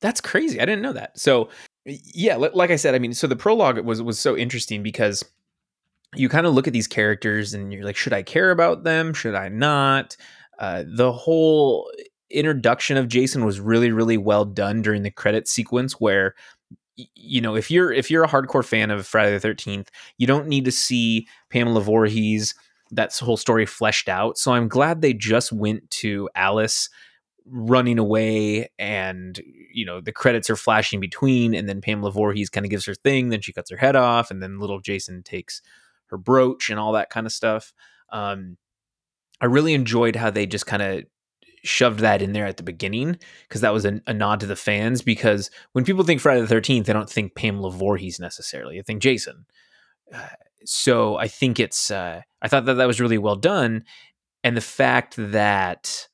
that's 0.00 0.20
crazy. 0.20 0.60
I 0.60 0.64
didn't 0.64 0.82
know 0.82 0.92
that. 0.92 1.18
So, 1.18 1.48
yeah, 1.84 2.36
li- 2.36 2.50
like 2.52 2.70
I 2.70 2.76
said, 2.76 2.94
I 2.94 2.98
mean, 2.98 3.14
so 3.14 3.26
the 3.26 3.36
prologue 3.36 3.78
was 3.78 4.02
was 4.02 4.18
so 4.18 4.36
interesting 4.36 4.82
because 4.82 5.24
you 6.14 6.28
kind 6.28 6.46
of 6.46 6.54
look 6.54 6.66
at 6.66 6.72
these 6.72 6.86
characters 6.86 7.54
and 7.54 7.72
you're 7.72 7.84
like, 7.84 7.96
should 7.96 8.12
I 8.12 8.22
care 8.22 8.50
about 8.50 8.84
them? 8.84 9.14
Should 9.14 9.34
I 9.34 9.48
not? 9.48 10.16
Uh, 10.58 10.84
the 10.86 11.10
whole 11.12 11.90
introduction 12.32 12.96
of 12.96 13.08
Jason 13.08 13.44
was 13.44 13.60
really, 13.60 13.92
really 13.92 14.16
well 14.16 14.44
done 14.44 14.82
during 14.82 15.02
the 15.02 15.10
credit 15.10 15.48
sequence 15.48 15.94
where 15.94 16.34
you 16.96 17.40
know 17.40 17.56
if 17.56 17.70
you're 17.70 17.92
if 17.92 18.10
you're 18.10 18.24
a 18.24 18.28
hardcore 18.28 18.64
fan 18.64 18.90
of 18.90 19.06
friday 19.06 19.36
the 19.36 19.48
13th 19.48 19.88
you 20.18 20.26
don't 20.26 20.46
need 20.46 20.64
to 20.64 20.70
see 20.70 21.26
pamela 21.50 21.80
Voorhees 21.80 22.54
that 22.90 23.16
whole 23.16 23.38
story 23.38 23.64
fleshed 23.66 24.08
out. 24.08 24.38
So 24.38 24.52
i'm 24.52 24.68
glad 24.68 25.00
they 25.00 25.14
just 25.14 25.52
went 25.52 25.90
to 25.90 26.28
alice 26.34 26.88
running 27.46 27.98
away 27.98 28.70
and 28.78 29.40
you 29.72 29.84
know 29.84 30.00
the 30.00 30.12
credits 30.12 30.48
are 30.48 30.56
flashing 30.56 31.00
between 31.00 31.54
and 31.54 31.68
then 31.68 31.80
pamela 31.80 32.12
Voorhees 32.12 32.50
kind 32.50 32.64
of 32.64 32.70
gives 32.70 32.84
her 32.86 32.94
thing 32.94 33.30
then 33.30 33.40
she 33.40 33.52
cuts 33.52 33.70
her 33.70 33.76
head 33.76 33.96
off 33.96 34.30
and 34.30 34.42
then 34.42 34.60
little 34.60 34.78
jason 34.78 35.22
takes 35.22 35.60
her 36.06 36.18
brooch 36.18 36.70
and 36.70 36.78
all 36.78 36.92
that 36.92 37.10
kind 37.10 37.26
of 37.26 37.32
stuff. 37.32 37.72
Um 38.10 38.58
i 39.40 39.46
really 39.46 39.74
enjoyed 39.74 40.14
how 40.14 40.30
they 40.30 40.46
just 40.46 40.66
kind 40.66 40.82
of 40.82 41.04
shoved 41.64 42.00
that 42.00 42.22
in 42.22 42.32
there 42.32 42.46
at 42.46 42.56
the 42.56 42.62
beginning 42.62 43.18
because 43.48 43.60
that 43.60 43.72
was 43.72 43.84
a, 43.84 44.00
a 44.06 44.12
nod 44.14 44.40
to 44.40 44.46
the 44.46 44.56
fans 44.56 45.02
because 45.02 45.50
when 45.72 45.84
people 45.84 46.04
think 46.04 46.20
friday 46.20 46.40
the 46.40 46.54
13th 46.54 46.84
they 46.84 46.92
don't 46.92 47.10
think 47.10 47.34
pamela 47.34 47.70
Voorhees 47.70 48.18
necessarily 48.18 48.76
they 48.76 48.82
think 48.82 49.02
jason 49.02 49.46
uh, 50.14 50.28
so 50.64 51.16
i 51.16 51.28
think 51.28 51.60
it's 51.60 51.90
uh, 51.90 52.20
i 52.40 52.48
thought 52.48 52.64
that 52.64 52.74
that 52.74 52.86
was 52.86 53.00
really 53.00 53.18
well 53.18 53.36
done 53.36 53.84
and 54.42 54.56
the 54.56 54.60
fact 54.60 55.14
that 55.16 56.08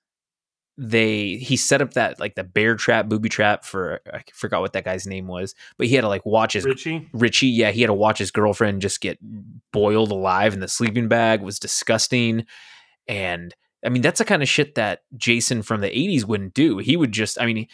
they 0.77 1.37
he 1.37 1.57
set 1.57 1.83
up 1.83 1.95
that 1.95 2.21
like 2.21 2.37
the 2.37 2.45
bear 2.45 2.77
trap 2.77 3.09
booby 3.09 3.29
trap 3.29 3.65
for 3.65 4.01
i 4.13 4.23
forgot 4.33 4.61
what 4.61 4.73
that 4.75 4.85
guy's 4.85 5.09
name 5.09 5.27
was 5.27 5.55
but 5.77 5.89
he 5.89 5.95
had 5.95 6.03
to 6.03 6.09
like 6.09 6.25
watch 6.25 6.53
his 6.53 6.65
Richie. 6.65 7.09
Richie, 7.13 7.49
yeah, 7.49 7.73
he 7.73 7.81
had 7.81 7.89
to 7.89 7.95
watch 7.95 8.19
his 8.19 8.31
girlfriend 8.31 8.83
just 8.83 9.01
get 9.01 9.19
boiled 9.73 10.11
alive 10.11 10.55
in 10.55 10.61
the 10.61 10.69
sleeping 10.69 11.09
bag. 11.09 11.41
It 11.41 11.45
was 11.45 11.59
disgusting. 11.59 12.47
And 13.07 13.55
I 13.85 13.89
mean, 13.89 14.03
that's 14.03 14.19
the 14.19 14.25
kind 14.25 14.43
of 14.43 14.49
shit 14.49 14.75
that 14.75 15.03
Jason 15.17 15.63
from 15.63 15.81
the 15.81 15.89
80s 15.89 16.25
wouldn't 16.25 16.55
do. 16.55 16.79
He 16.79 16.97
would 16.97 17.13
just, 17.13 17.41
I 17.41 17.47
mean, 17.47 17.69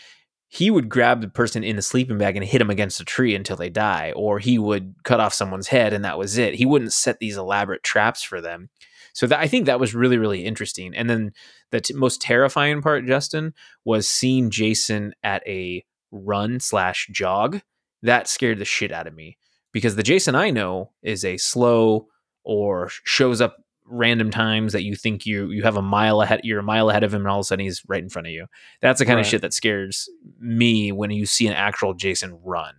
he 0.48 0.70
would 0.70 0.88
grab 0.88 1.20
the 1.20 1.28
person 1.28 1.64
in 1.64 1.76
the 1.76 1.82
sleeping 1.82 2.18
bag 2.18 2.36
and 2.36 2.44
hit 2.44 2.58
them 2.58 2.70
against 2.70 3.00
a 3.00 3.04
tree 3.04 3.34
until 3.34 3.56
they 3.56 3.70
die, 3.70 4.12
or 4.14 4.38
he 4.38 4.58
would 4.58 4.94
cut 5.02 5.18
off 5.18 5.34
someone's 5.34 5.68
head 5.68 5.92
and 5.92 6.04
that 6.04 6.18
was 6.18 6.38
it. 6.38 6.54
He 6.54 6.66
wouldn't 6.66 6.92
set 6.92 7.18
these 7.18 7.36
elaborate 7.36 7.82
traps 7.82 8.22
for 8.22 8.40
them. 8.40 8.68
So 9.14 9.26
that, 9.26 9.40
I 9.40 9.48
think 9.48 9.66
that 9.66 9.80
was 9.80 9.94
really, 9.94 10.18
really 10.18 10.44
interesting. 10.44 10.94
And 10.94 11.08
then 11.08 11.32
the 11.70 11.80
t- 11.80 11.94
most 11.94 12.20
terrifying 12.20 12.82
part, 12.82 13.06
Justin, 13.06 13.54
was 13.84 14.08
seeing 14.08 14.50
Jason 14.50 15.14
at 15.22 15.46
a 15.46 15.84
run 16.10 16.60
slash 16.60 17.08
jog. 17.10 17.62
That 18.02 18.28
scared 18.28 18.58
the 18.58 18.64
shit 18.64 18.92
out 18.92 19.06
of 19.06 19.14
me 19.14 19.38
because 19.72 19.96
the 19.96 20.02
Jason 20.02 20.34
I 20.34 20.50
know 20.50 20.92
is 21.02 21.24
a 21.24 21.36
slow 21.36 22.08
or 22.44 22.90
shows 23.04 23.40
up 23.40 23.63
random 23.86 24.30
times 24.30 24.72
that 24.72 24.82
you 24.82 24.96
think 24.96 25.26
you 25.26 25.50
you 25.50 25.62
have 25.62 25.76
a 25.76 25.82
mile 25.82 26.20
ahead 26.22 26.40
you're 26.42 26.60
a 26.60 26.62
mile 26.64 26.88
ahead 26.88 27.04
of 27.04 27.12
him 27.12 27.20
and 27.22 27.28
all 27.28 27.38
of 27.40 27.42
a 27.42 27.44
sudden 27.44 27.64
he's 27.64 27.82
right 27.86 28.02
in 28.02 28.08
front 28.08 28.26
of 28.26 28.32
you 28.32 28.46
that's 28.80 28.98
the 28.98 29.04
kind 29.04 29.16
Right. 29.16 29.26
of 29.26 29.30
shit 29.30 29.42
that 29.42 29.52
scares 29.52 30.08
me 30.40 30.90
when 30.90 31.10
you 31.10 31.26
see 31.26 31.46
an 31.46 31.52
actual 31.52 31.92
jason 31.92 32.38
run 32.42 32.74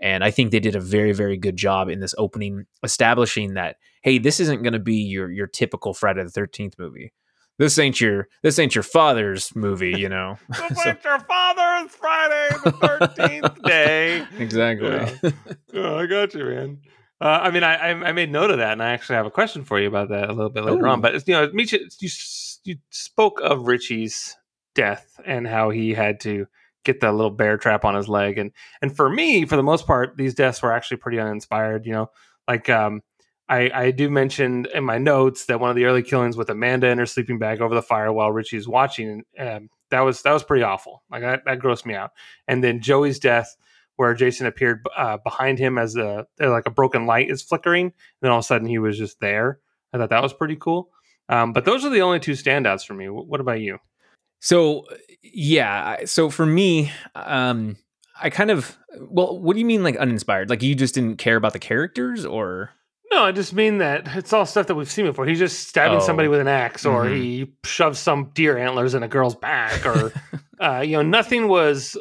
and 0.00 0.24
i 0.24 0.30
think 0.32 0.50
they 0.50 0.58
did 0.60 0.74
a 0.74 0.80
very 0.80 1.12
very 1.12 1.36
good 1.36 1.56
job 1.56 1.88
in 1.88 2.00
this 2.00 2.14
opening 2.18 2.66
establishing 2.82 3.54
that 3.54 3.76
hey 4.02 4.18
this 4.18 4.40
isn't 4.40 4.62
going 4.64 4.72
to 4.72 4.78
be 4.80 4.96
your 4.96 5.30
your 5.30 5.46
typical 5.46 5.94
friday 5.94 6.22
the 6.24 6.30
13th 6.30 6.74
movie 6.78 7.12
this 7.58 7.78
ain't 7.78 8.00
your 8.00 8.26
this 8.42 8.58
ain't 8.58 8.74
your 8.74 8.82
father's 8.82 9.54
movie 9.54 9.94
you 9.96 10.08
know 10.08 10.36
It's 10.50 10.82
So- 10.82 10.96
your 11.04 11.20
father's 11.20 11.94
Friday 11.94 12.48
the 12.64 12.72
thirteenth 12.72 13.62
day. 13.64 14.26
exactly 14.38 14.88
Yeah. 14.88 15.30
Oh, 15.74 15.96
I 15.98 16.06
got 16.06 16.34
you, 16.34 16.44
man. 16.44 16.78
Uh, 17.20 17.40
I 17.42 17.50
mean, 17.50 17.62
I, 17.62 17.74
I 17.74 17.90
I 17.90 18.12
made 18.12 18.32
note 18.32 18.50
of 18.50 18.58
that, 18.58 18.72
and 18.72 18.82
I 18.82 18.92
actually 18.92 19.16
have 19.16 19.26
a 19.26 19.30
question 19.30 19.64
for 19.64 19.78
you 19.78 19.88
about 19.88 20.08
that 20.08 20.30
a 20.30 20.32
little 20.32 20.50
bit 20.50 20.64
later 20.64 20.86
Ooh. 20.86 20.88
on. 20.88 21.00
But 21.00 21.26
you 21.28 21.34
know, 21.34 21.50
Misha, 21.52 21.78
you 21.98 22.08
you 22.64 22.76
spoke 22.90 23.40
of 23.42 23.66
Richie's 23.66 24.36
death 24.74 25.20
and 25.24 25.46
how 25.46 25.70
he 25.70 25.92
had 25.92 26.20
to 26.20 26.46
get 26.82 27.00
that 27.00 27.12
little 27.12 27.30
bear 27.30 27.58
trap 27.58 27.84
on 27.84 27.94
his 27.94 28.08
leg, 28.08 28.38
and 28.38 28.52
and 28.80 28.96
for 28.96 29.10
me, 29.10 29.44
for 29.44 29.56
the 29.56 29.62
most 29.62 29.86
part, 29.86 30.16
these 30.16 30.34
deaths 30.34 30.62
were 30.62 30.72
actually 30.72 30.96
pretty 30.96 31.20
uninspired. 31.20 31.84
You 31.84 31.92
know, 31.92 32.10
like 32.48 32.70
um, 32.70 33.02
I 33.50 33.70
I 33.74 33.90
do 33.90 34.08
mention 34.08 34.66
in 34.72 34.84
my 34.84 34.96
notes 34.96 35.44
that 35.46 35.60
one 35.60 35.68
of 35.68 35.76
the 35.76 35.84
early 35.84 36.02
killings 36.02 36.38
with 36.38 36.48
Amanda 36.48 36.86
in 36.88 36.96
her 36.96 37.06
sleeping 37.06 37.38
bag 37.38 37.60
over 37.60 37.74
the 37.74 37.82
fire 37.82 38.10
while 38.12 38.32
Richie's 38.32 38.66
watching, 38.66 39.24
um, 39.38 39.68
that 39.90 40.00
was 40.00 40.22
that 40.22 40.32
was 40.32 40.44
pretty 40.44 40.62
awful. 40.62 41.02
Like 41.10 41.20
that, 41.20 41.44
that 41.44 41.58
grossed 41.58 41.84
me 41.84 41.94
out. 41.94 42.12
And 42.48 42.64
then 42.64 42.80
Joey's 42.80 43.18
death 43.18 43.56
where 44.00 44.14
Jason 44.14 44.46
appeared 44.46 44.82
uh, 44.96 45.18
behind 45.18 45.58
him 45.58 45.76
as 45.76 45.94
a 45.94 46.26
uh, 46.40 46.50
like 46.50 46.64
a 46.66 46.70
broken 46.70 47.04
light 47.04 47.30
is 47.30 47.42
flickering, 47.42 47.84
and 47.86 47.92
then 48.22 48.30
all 48.30 48.38
of 48.38 48.44
a 48.44 48.46
sudden 48.46 48.66
he 48.66 48.78
was 48.78 48.96
just 48.96 49.20
there. 49.20 49.60
I 49.92 49.98
thought 49.98 50.08
that 50.08 50.22
was 50.22 50.32
pretty 50.32 50.56
cool. 50.56 50.88
Um, 51.28 51.52
but 51.52 51.66
those 51.66 51.84
are 51.84 51.90
the 51.90 52.00
only 52.00 52.18
two 52.18 52.32
standouts 52.32 52.86
for 52.86 52.94
me. 52.94 53.06
Wh- 53.06 53.28
What 53.28 53.40
about 53.40 53.60
you? 53.60 53.78
So 54.40 54.86
yeah, 55.22 56.06
so 56.06 56.30
for 56.30 56.46
me, 56.46 56.90
um, 57.14 57.76
I 58.20 58.30
kind 58.30 58.50
of 58.50 58.76
well, 59.00 59.38
what 59.38 59.52
do 59.52 59.60
you 59.60 59.66
mean 59.66 59.82
like 59.84 59.96
uninspired? 59.96 60.48
Like 60.48 60.62
you 60.62 60.74
just 60.74 60.94
didn't 60.94 61.16
care 61.18 61.36
about 61.36 61.52
the 61.52 61.58
characters, 61.58 62.24
or 62.24 62.70
No, 63.12 63.24
I 63.24 63.32
just 63.32 63.52
mean 63.52 63.78
that 63.78 64.06
it's 64.16 64.32
all 64.32 64.46
stuff 64.46 64.66
that 64.68 64.76
we've 64.76 64.90
seen 64.90 65.04
before. 65.04 65.26
He's 65.26 65.38
just 65.38 65.68
stabbing 65.68 65.98
Oh. 65.98 66.00
somebody 66.00 66.28
with 66.28 66.40
an 66.40 66.48
axe, 66.48 66.86
or 66.86 67.04
Mhm. 67.04 67.16
he 67.16 67.52
shoves 67.64 67.98
some 67.98 68.30
deer 68.34 68.56
antlers 68.56 68.94
in 68.94 69.02
a 69.02 69.08
girl's 69.08 69.34
back, 69.36 69.84
or 69.84 70.12
uh, 70.60 70.80
you 70.80 70.92
know, 70.96 71.02
nothing 71.02 71.48
was 71.48 71.96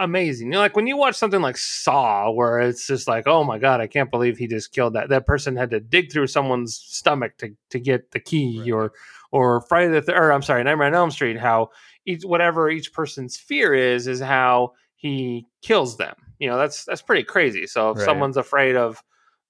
amazing. 0.00 0.48
You 0.48 0.52
know, 0.54 0.58
like 0.58 0.74
when 0.74 0.86
you 0.86 0.96
watch 0.96 1.14
something 1.14 1.40
like 1.42 1.56
Saw, 1.56 2.30
where 2.30 2.58
it's 2.60 2.86
just 2.86 3.06
like, 3.06 3.26
oh 3.26 3.44
my 3.44 3.58
god, 3.58 3.80
I 3.80 3.86
can't 3.86 4.10
believe 4.10 4.38
he 4.38 4.46
just 4.46 4.72
killed 4.72 4.94
that. 4.94 5.08
That 5.10 5.26
person 5.26 5.54
had 5.56 5.70
to 5.70 5.80
dig 5.80 6.10
through 6.12 6.26
someone's 6.28 6.74
stomach 6.76 7.36
to 7.38 7.50
to 7.70 7.78
get 7.78 8.10
the 8.10 8.20
key, 8.20 8.60
Right. 8.60 8.72
or 8.72 8.92
or 9.32 9.60
Friday 9.62 9.92
the 9.92 10.00
Th- 10.02 10.16
or 10.18 10.32
I'm 10.32 10.42
sorry, 10.42 10.64
Nightmare 10.64 10.88
on 10.88 10.94
Elm 10.94 11.10
Street. 11.10 11.38
How 11.38 11.70
each 12.06 12.24
whatever 12.24 12.68
each 12.70 12.92
person's 12.92 13.36
fear 13.36 13.74
is 13.74 14.06
is 14.08 14.20
how 14.20 14.72
he 14.96 15.46
kills 15.62 15.96
them. 15.96 16.14
You 16.38 16.48
know, 16.48 16.58
that's 16.58 16.84
that's 16.84 17.02
pretty 17.02 17.22
crazy. 17.24 17.66
So 17.66 17.90
if 17.90 17.98
Right. 17.98 18.04
someone's 18.06 18.36
afraid 18.36 18.76
of 18.76 19.02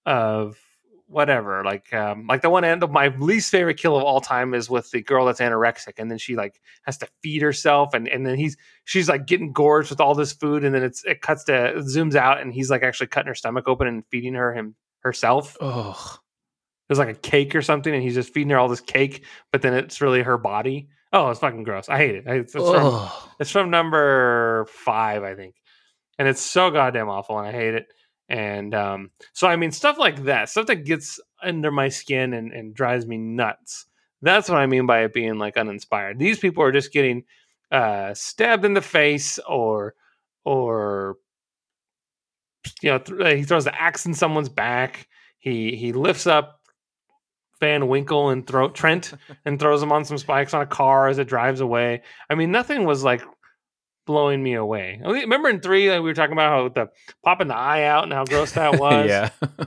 of 0.06 0.56
whatever 1.10 1.64
like 1.64 1.92
um 1.92 2.24
like 2.28 2.40
the 2.40 2.48
one 2.48 2.62
end 2.62 2.84
of 2.84 2.90
my 2.92 3.08
least 3.18 3.50
favorite 3.50 3.76
kill 3.76 3.96
of 3.96 4.04
all 4.04 4.20
time 4.20 4.54
is 4.54 4.70
with 4.70 4.88
the 4.92 5.02
girl 5.02 5.26
that's 5.26 5.40
anorexic 5.40 5.94
and 5.98 6.08
then 6.08 6.18
she 6.18 6.36
like 6.36 6.60
has 6.84 6.96
to 6.96 7.08
feed 7.20 7.42
herself 7.42 7.94
and 7.94 8.06
and 8.06 8.24
then 8.24 8.36
he's 8.36 8.56
she's 8.84 9.08
like 9.08 9.26
getting 9.26 9.52
gorged 9.52 9.90
with 9.90 10.00
all 10.00 10.14
this 10.14 10.32
food 10.32 10.64
and 10.64 10.72
then 10.72 10.84
it's 10.84 11.04
it 11.04 11.20
cuts 11.20 11.42
to 11.42 11.52
it 11.52 11.76
zooms 11.78 12.14
out 12.14 12.40
and 12.40 12.54
he's 12.54 12.70
like 12.70 12.84
actually 12.84 13.08
cutting 13.08 13.26
her 13.26 13.34
stomach 13.34 13.66
open 13.66 13.88
and 13.88 14.04
feeding 14.06 14.34
her 14.34 14.54
him 14.54 14.76
herself. 15.00 15.56
Oh, 15.60 16.18
there's 16.88 17.00
like 17.00 17.08
a 17.08 17.14
cake 17.14 17.56
or 17.56 17.62
something 17.62 17.92
and 17.92 18.04
he's 18.04 18.14
just 18.14 18.32
feeding 18.32 18.50
her 18.50 18.58
all 18.58 18.68
this 18.68 18.80
cake 18.80 19.24
but 19.50 19.62
then 19.62 19.74
it's 19.74 20.00
really 20.00 20.22
her 20.22 20.38
body. 20.38 20.90
Oh 21.12 21.30
it's 21.30 21.40
fucking 21.40 21.64
gross. 21.64 21.88
I 21.88 21.96
hate 21.96 22.14
it. 22.14 22.24
It's, 22.28 22.54
it's 22.54 22.70
from 22.70 23.10
it's 23.40 23.50
from 23.50 23.70
number 23.70 24.66
five, 24.70 25.24
I 25.24 25.34
think. 25.34 25.56
And 26.20 26.28
it's 26.28 26.40
so 26.40 26.70
goddamn 26.70 27.08
awful 27.08 27.36
and 27.36 27.48
I 27.48 27.52
hate 27.52 27.74
it. 27.74 27.88
And 28.30 28.74
um, 28.74 29.10
so 29.32 29.48
I 29.48 29.56
mean 29.56 29.72
stuff 29.72 29.98
like 29.98 30.22
that, 30.24 30.48
stuff 30.48 30.66
that 30.66 30.84
gets 30.84 31.18
under 31.42 31.72
my 31.72 31.88
skin 31.88 32.32
and, 32.32 32.52
and 32.52 32.72
drives 32.72 33.04
me 33.06 33.18
nuts. 33.18 33.86
That's 34.22 34.48
what 34.48 34.58
I 34.58 34.66
mean 34.66 34.86
by 34.86 35.02
it 35.02 35.12
being 35.12 35.38
like 35.38 35.56
uninspired. 35.56 36.18
These 36.18 36.38
people 36.38 36.62
are 36.62 36.72
just 36.72 36.92
getting 36.92 37.24
uh, 37.72 38.14
stabbed 38.14 38.64
in 38.64 38.74
the 38.74 38.80
face 38.80 39.38
or 39.48 39.94
or 40.44 41.16
you 42.82 42.90
know, 42.90 42.98
th- 42.98 43.20
uh, 43.20 43.36
he 43.36 43.42
throws 43.42 43.64
the 43.64 43.80
axe 43.80 44.06
in 44.06 44.14
someone's 44.14 44.48
back. 44.48 45.08
He 45.38 45.74
he 45.74 45.92
lifts 45.92 46.26
up 46.26 46.60
Van 47.58 47.88
Winkle 47.88 48.30
and 48.30 48.46
throw 48.46 48.68
Trent 48.70 49.14
and 49.44 49.58
throws 49.58 49.82
him 49.82 49.90
on 49.90 50.04
some 50.04 50.18
spikes 50.18 50.54
on 50.54 50.62
a 50.62 50.66
car 50.66 51.08
as 51.08 51.18
it 51.18 51.26
drives 51.26 51.60
away. 51.60 52.02
I 52.28 52.34
mean, 52.36 52.52
nothing 52.52 52.84
was 52.84 53.02
like 53.02 53.22
blowing 54.10 54.42
me 54.42 54.54
away. 54.54 55.00
Remember 55.04 55.48
in 55.48 55.60
three, 55.60 55.88
like, 55.88 56.00
we 56.02 56.08
were 56.08 56.14
talking 56.14 56.32
about 56.32 56.50
how 56.50 56.68
the 56.68 56.90
popping 57.24 57.46
the 57.46 57.54
eye 57.56 57.84
out 57.84 58.02
and 58.04 58.12
how 58.12 58.24
gross 58.24 58.52
that 58.52 58.78
was. 58.80 59.08
yeah, 59.08 59.30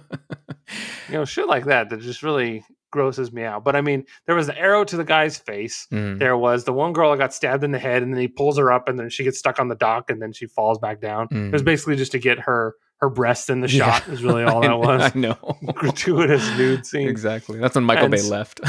you 1.08 1.14
know, 1.14 1.26
shit 1.26 1.48
like 1.48 1.66
that 1.66 1.90
that 1.90 2.02
just 2.02 2.24
really 2.24 2.66
grosses 2.92 3.32
me 3.32 3.44
out. 3.44 3.64
But 3.64 3.76
I 3.78 3.82
mean, 3.82 4.06
there 4.28 4.36
was 4.36 4.48
the 4.48 4.58
arrow 4.58 4.84
to 4.84 4.98
the 4.98 5.04
guy's 5.04 5.38
face. 5.38 5.88
Mm. 5.92 6.20
There 6.20 6.38
was 6.38 6.66
the 6.66 6.74
one 6.74 6.92
girl 6.94 7.12
that 7.12 7.18
got 7.18 7.34
stabbed 7.34 7.64
in 7.64 7.72
the 7.72 7.80
head, 7.80 8.04
and 8.04 8.14
then 8.14 8.20
he 8.20 8.28
pulls 8.28 8.58
her 8.58 8.72
up, 8.72 8.88
and 8.90 9.00
then 9.00 9.10
she 9.10 9.24
gets 9.24 9.40
stuck 9.40 9.60
on 9.60 9.68
the 9.70 9.76
dock, 9.76 10.10
and 10.10 10.22
then 10.22 10.34
she 10.34 10.46
falls 10.46 10.78
back 10.78 11.00
down. 11.02 11.28
It 11.32 11.52
was 11.54 11.62
Mm. 11.62 11.66
basically 11.66 11.96
just 11.96 12.12
to 12.12 12.20
get 12.20 12.40
her 12.40 12.76
her 12.98 13.10
breast 13.10 13.50
in 13.50 13.60
the 13.60 13.68
Yeah. 13.70 14.00
shot. 14.00 14.08
Is 14.10 14.24
really 14.24 14.44
all 14.50 14.62
that 14.62 14.78
was. 14.80 15.12
I 15.14 15.18
know 15.20 15.34
Gratuitous 15.74 16.58
nude 16.58 16.86
scene. 16.86 17.08
exactly. 17.10 17.60
That's 17.60 17.76
when 17.76 17.84
Michael 17.84 18.06
And 18.06 18.12
Bay 18.14 18.22
left. 18.22 18.62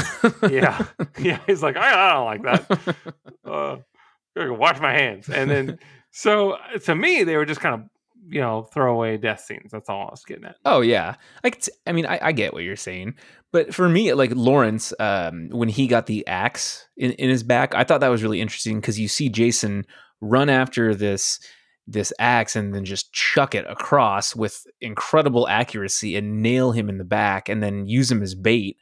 Yeah, 0.49 0.85
yeah. 1.19 1.39
He's 1.47 1.63
like, 1.63 1.77
I, 1.77 2.09
I 2.09 2.13
don't 2.13 2.25
like 2.25 2.43
that. 2.43 2.95
uh, 3.45 3.77
wash 4.35 4.79
my 4.79 4.93
hands. 4.93 5.29
And 5.29 5.49
then, 5.49 5.79
so 6.11 6.51
uh, 6.53 6.77
to 6.85 6.95
me, 6.95 7.23
they 7.23 7.35
were 7.37 7.45
just 7.45 7.61
kind 7.61 7.75
of, 7.75 7.81
you 8.27 8.41
know, 8.41 8.63
throwaway 8.73 9.17
death 9.17 9.41
scenes. 9.41 9.71
That's 9.71 9.89
all 9.89 10.07
I 10.07 10.11
was 10.11 10.23
getting 10.25 10.45
at. 10.45 10.55
Oh 10.65 10.81
yeah, 10.81 11.15
I, 11.43 11.49
could, 11.51 11.61
s- 11.61 11.69
I 11.85 11.91
mean, 11.91 12.05
I, 12.05 12.19
I 12.21 12.31
get 12.31 12.53
what 12.53 12.63
you're 12.63 12.75
saying, 12.75 13.15
but 13.53 13.73
for 13.73 13.87
me, 13.87 14.13
like 14.13 14.31
Lawrence, 14.33 14.93
um, 14.99 15.49
when 15.51 15.69
he 15.69 15.87
got 15.87 16.07
the 16.07 16.25
axe 16.27 16.87
in, 16.97 17.11
in 17.13 17.29
his 17.29 17.43
back, 17.43 17.75
I 17.75 17.83
thought 17.83 18.01
that 18.01 18.07
was 18.09 18.23
really 18.23 18.41
interesting 18.41 18.79
because 18.81 18.99
you 18.99 19.07
see 19.07 19.29
Jason 19.29 19.85
run 20.21 20.49
after 20.49 20.95
this 20.95 21.39
this 21.87 22.11
axe 22.17 22.55
and 22.55 22.73
then 22.73 22.83
just 22.83 23.13
chuck 23.13 23.53
it 23.53 23.63
across 23.69 24.35
with 24.35 24.65
incredible 24.81 25.47
accuracy 25.47 26.15
and 26.15 26.41
nail 26.41 26.71
him 26.71 26.89
in 26.89 26.97
the 26.97 27.03
back 27.03 27.47
and 27.47 27.61
then 27.61 27.85
use 27.85 28.11
him 28.11 28.23
as 28.23 28.33
bait. 28.33 28.77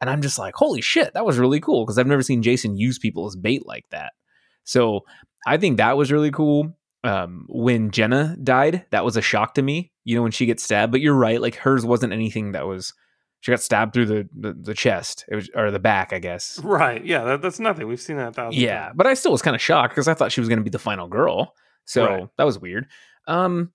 And 0.00 0.10
I'm 0.10 0.22
just 0.22 0.40
like, 0.40 0.54
holy 0.56 0.80
shit, 0.80 1.14
that 1.14 1.24
was 1.24 1.38
really 1.38 1.60
cool 1.60 1.84
because 1.84 1.98
I've 1.98 2.08
never 2.08 2.22
seen 2.22 2.42
Jason 2.42 2.76
use 2.76 2.98
people 2.98 3.28
as 3.28 3.36
bait 3.36 3.64
like 3.64 3.84
that. 3.90 4.12
So 4.68 5.04
I 5.46 5.56
think 5.56 5.78
that 5.78 5.96
was 5.96 6.12
really 6.12 6.30
cool 6.30 6.76
um, 7.04 7.46
when 7.48 7.90
Jenna 7.90 8.36
died, 8.42 8.84
that 8.90 9.04
was 9.04 9.16
a 9.16 9.22
shock 9.22 9.54
to 9.54 9.62
me. 9.62 9.92
You 10.04 10.16
know, 10.16 10.22
when 10.22 10.32
she 10.32 10.46
gets 10.46 10.62
stabbed. 10.62 10.92
But 10.92 11.00
you're 11.00 11.14
right, 11.14 11.40
like 11.40 11.54
hers 11.56 11.84
wasn't 11.86 12.12
anything 12.12 12.52
that 12.52 12.66
was. 12.66 12.92
She 13.40 13.52
got 13.52 13.60
stabbed 13.60 13.94
through 13.94 14.06
the 14.06 14.28
the, 14.36 14.52
the 14.52 14.74
chest, 14.74 15.24
it 15.28 15.36
was, 15.36 15.48
or 15.54 15.70
the 15.70 15.78
back, 15.78 16.12
I 16.12 16.18
guess. 16.18 16.58
Right. 16.62 17.04
Yeah. 17.04 17.24
That, 17.24 17.42
that's 17.42 17.60
nothing. 17.60 17.86
We've 17.86 18.00
seen 18.00 18.16
that 18.16 18.28
a 18.28 18.32
thousand 18.32 18.60
Yeah, 18.60 18.86
times. 18.86 18.94
but 18.96 19.06
I 19.06 19.14
still 19.14 19.30
was 19.32 19.42
kind 19.42 19.54
of 19.54 19.62
shocked 19.62 19.94
because 19.94 20.08
I 20.08 20.14
thought 20.14 20.32
she 20.32 20.40
was 20.40 20.48
going 20.48 20.58
to 20.58 20.64
be 20.64 20.70
the 20.70 20.78
final 20.78 21.06
girl. 21.08 21.54
So 21.84 22.04
Right. 22.04 22.28
that 22.36 22.44
was 22.44 22.58
weird. 22.58 22.86
Um, 23.28 23.72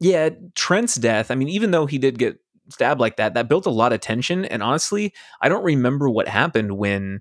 yeah, 0.00 0.30
Trent's 0.54 0.96
death. 0.96 1.30
I 1.30 1.34
mean, 1.36 1.48
even 1.48 1.70
though 1.70 1.86
he 1.86 1.98
did 1.98 2.18
get 2.18 2.38
stabbed 2.68 3.00
like 3.00 3.16
that, 3.16 3.34
that 3.34 3.48
built 3.48 3.66
a 3.66 3.70
lot 3.70 3.92
of 3.92 4.00
tension. 4.00 4.44
And 4.44 4.62
honestly, 4.62 5.12
I 5.40 5.48
don't 5.48 5.64
remember 5.64 6.08
what 6.10 6.26
happened 6.28 6.72
when 6.76 7.20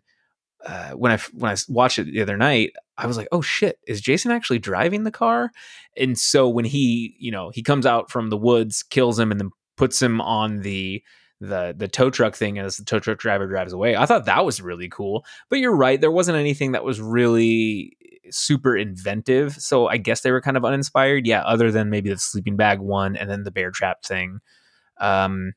uh, 0.66 0.92
when 0.92 1.12
I 1.12 1.18
when 1.34 1.52
I 1.52 1.56
watched 1.70 2.00
it 2.00 2.06
the 2.12 2.22
other 2.22 2.36
night. 2.38 2.74
I 3.00 3.08
was 3.08 3.18
like, 3.18 3.30
oh 3.32 3.42
shit, 3.42 3.80
is 3.88 4.02
Jason 4.02 4.32
actually 4.32 4.60
driving 4.60 5.04
the 5.04 5.12
car? 5.12 5.52
And 5.98 6.18
so 6.18 6.50
when 6.50 6.66
he, 6.66 7.16
you 7.18 7.32
know, 7.32 7.50
he 7.50 7.64
comes 7.64 7.86
out 7.86 8.12
from 8.12 8.30
the 8.30 8.38
woods, 8.38 8.84
kills 8.84 9.18
him, 9.18 9.32
and 9.32 9.40
then 9.40 9.50
puts 9.78 10.02
him 10.02 10.20
on 10.20 10.58
the 10.58 11.02
the 11.40 11.74
the 11.78 11.88
tow 11.88 12.10
truck 12.10 12.36
thing 12.36 12.60
as 12.60 12.76
the 12.76 12.84
tow 12.84 13.00
truck 13.00 13.18
driver 13.18 13.48
drives 13.48 13.72
away. 13.72 13.96
I 13.96 14.06
thought 14.06 14.26
that 14.26 14.46
was 14.46 14.62
really 14.62 14.90
cool. 14.90 15.24
But 15.50 15.60
you're 15.60 15.76
right, 15.76 16.00
there 16.00 16.12
wasn't 16.12 16.38
anything 16.38 16.74
that 16.74 16.84
was 16.84 17.00
really 17.00 17.96
super 18.30 18.76
inventive. 18.76 19.56
So 19.56 19.88
I 19.88 19.98
guess 19.98 20.22
they 20.22 20.32
were 20.32 20.42
kind 20.42 20.58
of 20.58 20.66
uninspired. 20.66 21.26
Yeah, 21.26 21.42
other 21.42 21.72
than 21.72 21.90
maybe 21.90 22.10
the 22.10 22.18
sleeping 22.18 22.58
bag 22.58 22.80
one 22.80 23.16
and 23.16 23.30
then 23.30 23.44
the 23.44 23.52
bear 23.52 23.72
trap 23.72 24.04
thing. 24.04 24.40
Um 25.00 25.54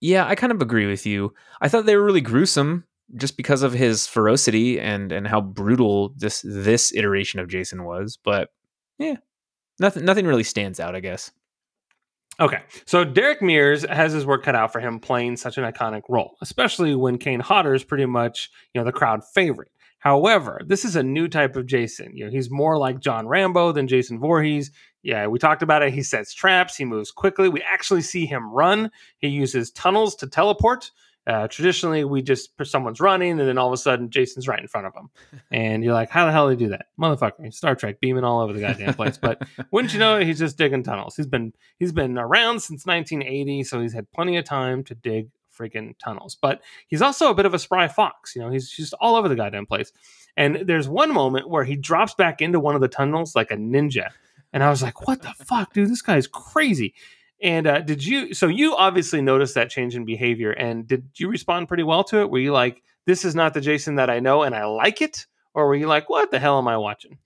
yeah, 0.00 0.26
I 0.26 0.34
kind 0.36 0.52
of 0.52 0.62
agree 0.62 0.86
with 0.86 1.06
you. 1.06 1.34
I 1.60 1.68
thought 1.68 1.86
they 1.86 1.96
were 1.96 2.04
really 2.04 2.20
gruesome. 2.20 2.84
Just 3.16 3.36
because 3.36 3.62
of 3.62 3.72
his 3.72 4.06
ferocity 4.06 4.78
and 4.78 5.12
and 5.12 5.26
how 5.26 5.40
brutal 5.40 6.12
this 6.16 6.42
this 6.42 6.92
iteration 6.94 7.40
of 7.40 7.48
Jason 7.48 7.84
was. 7.84 8.18
But 8.22 8.50
yeah, 8.98 9.16
nothing 9.78 10.04
nothing 10.04 10.26
really 10.26 10.44
stands 10.44 10.80
out, 10.80 10.94
I 10.94 11.00
guess. 11.00 11.30
Okay, 12.40 12.60
so 12.86 13.04
Derek 13.04 13.42
Mears 13.42 13.84
has 13.84 14.12
his 14.12 14.24
work 14.24 14.44
cut 14.44 14.54
out 14.54 14.72
for 14.72 14.80
him 14.80 15.00
playing 15.00 15.36
such 15.36 15.58
an 15.58 15.64
iconic 15.64 16.02
role, 16.08 16.36
especially 16.40 16.94
when 16.94 17.18
Kane 17.18 17.40
Hodder 17.40 17.74
is 17.74 17.82
pretty 17.82 18.06
much 18.06 18.50
you 18.74 18.80
know 18.80 18.84
the 18.84 18.92
crowd 18.92 19.24
favorite. 19.24 19.70
However, 20.00 20.60
this 20.64 20.84
is 20.84 20.94
a 20.94 21.02
new 21.02 21.26
type 21.26 21.56
of 21.56 21.66
Jason. 21.66 22.16
You 22.16 22.26
know, 22.26 22.30
he's 22.30 22.50
more 22.50 22.78
like 22.78 23.00
John 23.00 23.26
Rambo 23.26 23.72
than 23.72 23.88
Jason 23.88 24.20
Voorhees. 24.20 24.70
Yeah, 25.02 25.26
we 25.26 25.40
talked 25.40 25.62
about 25.62 25.82
it. 25.82 25.92
He 25.92 26.02
sets 26.02 26.32
traps. 26.32 26.76
He 26.76 26.84
moves 26.84 27.10
quickly. 27.10 27.48
We 27.48 27.62
actually 27.62 28.02
see 28.02 28.24
him 28.24 28.52
run. 28.52 28.90
He 29.18 29.28
uses 29.28 29.72
tunnels 29.72 30.14
to 30.16 30.28
teleport. 30.28 30.92
Uh, 31.28 31.46
traditionally, 31.46 32.04
we 32.04 32.22
just 32.22 32.52
someone's 32.64 33.00
running, 33.00 33.38
and 33.38 33.40
then 33.40 33.58
all 33.58 33.66
of 33.66 33.74
a 33.74 33.76
sudden, 33.76 34.08
Jason's 34.08 34.48
right 34.48 34.60
in 34.60 34.66
front 34.66 34.86
of 34.86 34.94
them, 34.94 35.10
and 35.52 35.84
you're 35.84 35.92
like, 35.92 36.08
"How 36.08 36.24
the 36.24 36.32
hell 36.32 36.48
did 36.48 36.58
he 36.58 36.64
do 36.64 36.70
that, 36.70 36.86
motherfucker?" 36.98 37.52
Star 37.52 37.74
Trek 37.74 38.00
beaming 38.00 38.24
all 38.24 38.40
over 38.40 38.54
the 38.54 38.60
goddamn 38.60 38.94
place. 38.94 39.18
But 39.18 39.42
wouldn't 39.70 39.92
you 39.92 39.98
know, 39.98 40.18
it, 40.18 40.26
he's 40.26 40.38
just 40.38 40.56
digging 40.56 40.82
tunnels. 40.82 41.16
He's 41.16 41.26
been 41.26 41.52
he's 41.78 41.92
been 41.92 42.16
around 42.16 42.60
since 42.60 42.86
1980, 42.86 43.64
so 43.64 43.82
he's 43.82 43.92
had 43.92 44.10
plenty 44.10 44.38
of 44.38 44.46
time 44.46 44.82
to 44.84 44.94
dig 44.94 45.28
freaking 45.54 45.92
tunnels. 46.02 46.34
But 46.40 46.62
he's 46.86 47.02
also 47.02 47.30
a 47.30 47.34
bit 47.34 47.44
of 47.44 47.52
a 47.52 47.58
spry 47.58 47.88
fox. 47.88 48.34
You 48.34 48.40
know, 48.40 48.50
he's 48.50 48.70
just 48.70 48.94
all 48.94 49.14
over 49.14 49.28
the 49.28 49.36
goddamn 49.36 49.66
place. 49.66 49.92
And 50.34 50.62
there's 50.66 50.88
one 50.88 51.12
moment 51.12 51.50
where 51.50 51.64
he 51.64 51.76
drops 51.76 52.14
back 52.14 52.40
into 52.40 52.58
one 52.58 52.74
of 52.74 52.80
the 52.80 52.88
tunnels 52.88 53.36
like 53.36 53.50
a 53.50 53.56
ninja, 53.56 54.12
and 54.54 54.62
I 54.62 54.70
was 54.70 54.82
like, 54.82 55.06
"What 55.06 55.20
the 55.20 55.34
fuck, 55.44 55.74
dude? 55.74 55.90
This 55.90 56.00
guy's 56.00 56.26
crazy." 56.26 56.94
And 57.42 57.66
uh, 57.66 57.80
did 57.80 58.04
you? 58.04 58.34
So 58.34 58.48
you 58.48 58.74
obviously 58.74 59.22
noticed 59.22 59.54
that 59.54 59.70
change 59.70 59.94
in 59.94 60.04
behavior, 60.04 60.50
and 60.50 60.86
did 60.86 61.08
you 61.16 61.28
respond 61.28 61.68
pretty 61.68 61.84
well 61.84 62.04
to 62.04 62.20
it? 62.20 62.30
Were 62.30 62.38
you 62.38 62.52
like, 62.52 62.82
"This 63.06 63.24
is 63.24 63.34
not 63.34 63.54
the 63.54 63.60
Jason 63.60 63.96
that 63.96 64.10
I 64.10 64.18
know, 64.18 64.42
and 64.42 64.54
I 64.54 64.64
like 64.66 65.00
it," 65.00 65.26
or 65.54 65.68
were 65.68 65.76
you 65.76 65.86
like, 65.86 66.10
"What 66.10 66.30
the 66.30 66.40
hell 66.40 66.58
am 66.58 66.66
I 66.66 66.76
watching?" 66.76 67.18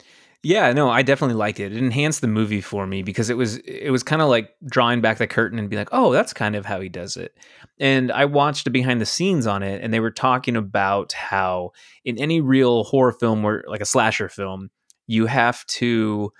Yeah, 0.44 0.72
no, 0.72 0.90
I 0.90 1.02
definitely 1.02 1.36
liked 1.36 1.60
it. 1.60 1.72
It 1.72 1.78
enhanced 1.78 2.20
the 2.20 2.26
movie 2.26 2.60
for 2.60 2.84
me 2.84 3.04
because 3.04 3.30
it 3.30 3.36
was 3.36 3.58
it 3.58 3.90
was 3.90 4.02
kind 4.02 4.20
of 4.20 4.28
like 4.28 4.50
drawing 4.66 5.00
back 5.00 5.18
the 5.18 5.26
curtain 5.28 5.58
and 5.58 5.70
be 5.70 5.76
like, 5.76 5.88
"Oh, 5.92 6.12
that's 6.12 6.32
kind 6.32 6.56
of 6.56 6.66
how 6.66 6.80
he 6.80 6.88
does 6.88 7.16
it." 7.16 7.36
And 7.78 8.10
I 8.10 8.24
watched 8.24 8.70
behind 8.72 9.00
the 9.00 9.06
scenes 9.06 9.46
on 9.46 9.62
it 9.62 9.82
and 9.82 9.94
they 9.94 10.00
were 10.00 10.10
talking 10.10 10.56
about 10.56 11.12
how 11.12 11.70
in 12.04 12.18
any 12.18 12.40
real 12.40 12.84
horror 12.84 13.12
film 13.12 13.44
or 13.44 13.64
like 13.68 13.80
a 13.80 13.86
slasher 13.86 14.28
film, 14.28 14.70
you 15.06 15.26
have 15.26 15.64
to 15.66 16.32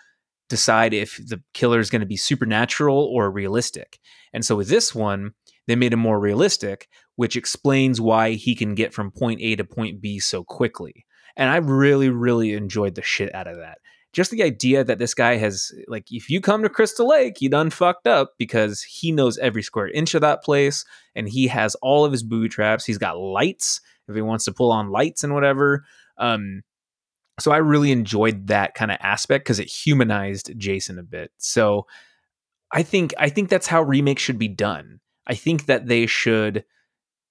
decide 0.53 0.93
if 0.93 1.17
the 1.17 1.43
killer 1.55 1.81
is 1.81 1.89
going 1.89 2.01
to 2.01 2.07
be 2.07 2.19
supernatural 2.19 3.11
or 3.11 3.31
realistic. 3.31 3.99
And 4.35 4.45
so 4.45 4.55
with 4.55 4.69
this 4.69 4.95
one, 4.95 5.33
they 5.67 5.77
made 5.77 5.95
him 5.95 5.99
more 5.99 6.21
realistic, 6.21 6.89
which 7.17 7.37
explains 7.37 8.03
why 8.03 8.33
he 8.33 8.55
can 8.55 8.75
get 8.75 8.93
from 8.93 9.11
point 9.11 9.41
A 9.41 9.57
to 9.57 9.65
point 9.65 10.03
B 10.03 10.21
so 10.21 10.45
quickly. 10.45 11.07
And 11.39 11.49
I 11.49 11.57
really, 11.57 12.11
really 12.11 12.53
enjoyed 12.53 12.95
the 12.95 13.03
shit 13.03 13.35
out 13.35 13.47
of 13.47 13.57
that. 13.57 13.79
Just 14.13 14.31
the 14.31 14.43
idea 14.43 14.85
that 14.85 14.99
this 14.99 15.15
guy 15.15 15.37
has, 15.37 15.73
like, 15.89 16.05
if 16.11 16.29
you 16.29 16.43
come 16.43 16.63
to 16.63 16.69
Crystal 16.69 17.09
Lake, 17.09 17.41
you 17.41 17.49
done 17.49 17.71
fucked 17.71 18.07
up 18.07 18.33
because 18.39 18.83
he 18.83 19.11
knows 19.11 19.39
every 19.39 19.63
square 19.63 19.89
inch 19.89 20.15
of 20.15 20.21
that 20.21 20.45
place 20.45 20.85
and 21.15 21.27
he 21.27 21.47
has 21.47 21.75
all 21.77 22.05
of 22.05 22.13
his 22.13 22.23
booby 22.23 22.51
traps. 22.51 22.85
He's 22.85 22.99
got 22.99 23.17
lights 23.17 23.81
if 24.09 24.15
he 24.15 24.21
wants 24.21 24.45
to 24.45 24.53
pull 24.53 24.71
on 24.71 24.91
lights 24.91 25.25
and 25.25 25.33
whatever. 25.33 25.87
Um, 26.19 26.61
so 27.41 27.51
I 27.51 27.59
really 27.59 27.93
enjoyed 27.93 28.49
that 28.49 28.75
kind 28.75 28.91
of 28.91 28.99
aspect 29.01 29.45
because 29.45 29.59
it 29.59 29.69
humanized 29.69 30.53
Jason 30.59 30.99
a 30.99 31.03
bit. 31.03 31.31
So 31.39 31.87
I 32.71 32.83
think 32.83 33.15
I 33.19 33.29
think 33.29 33.49
that's 33.49 33.67
how 33.67 33.83
remakes 33.83 34.23
should 34.23 34.39
be 34.39 34.49
done. 34.49 35.01
I 35.27 35.35
think 35.35 35.67
that 35.67 35.87
they 35.87 36.07
should 36.07 36.65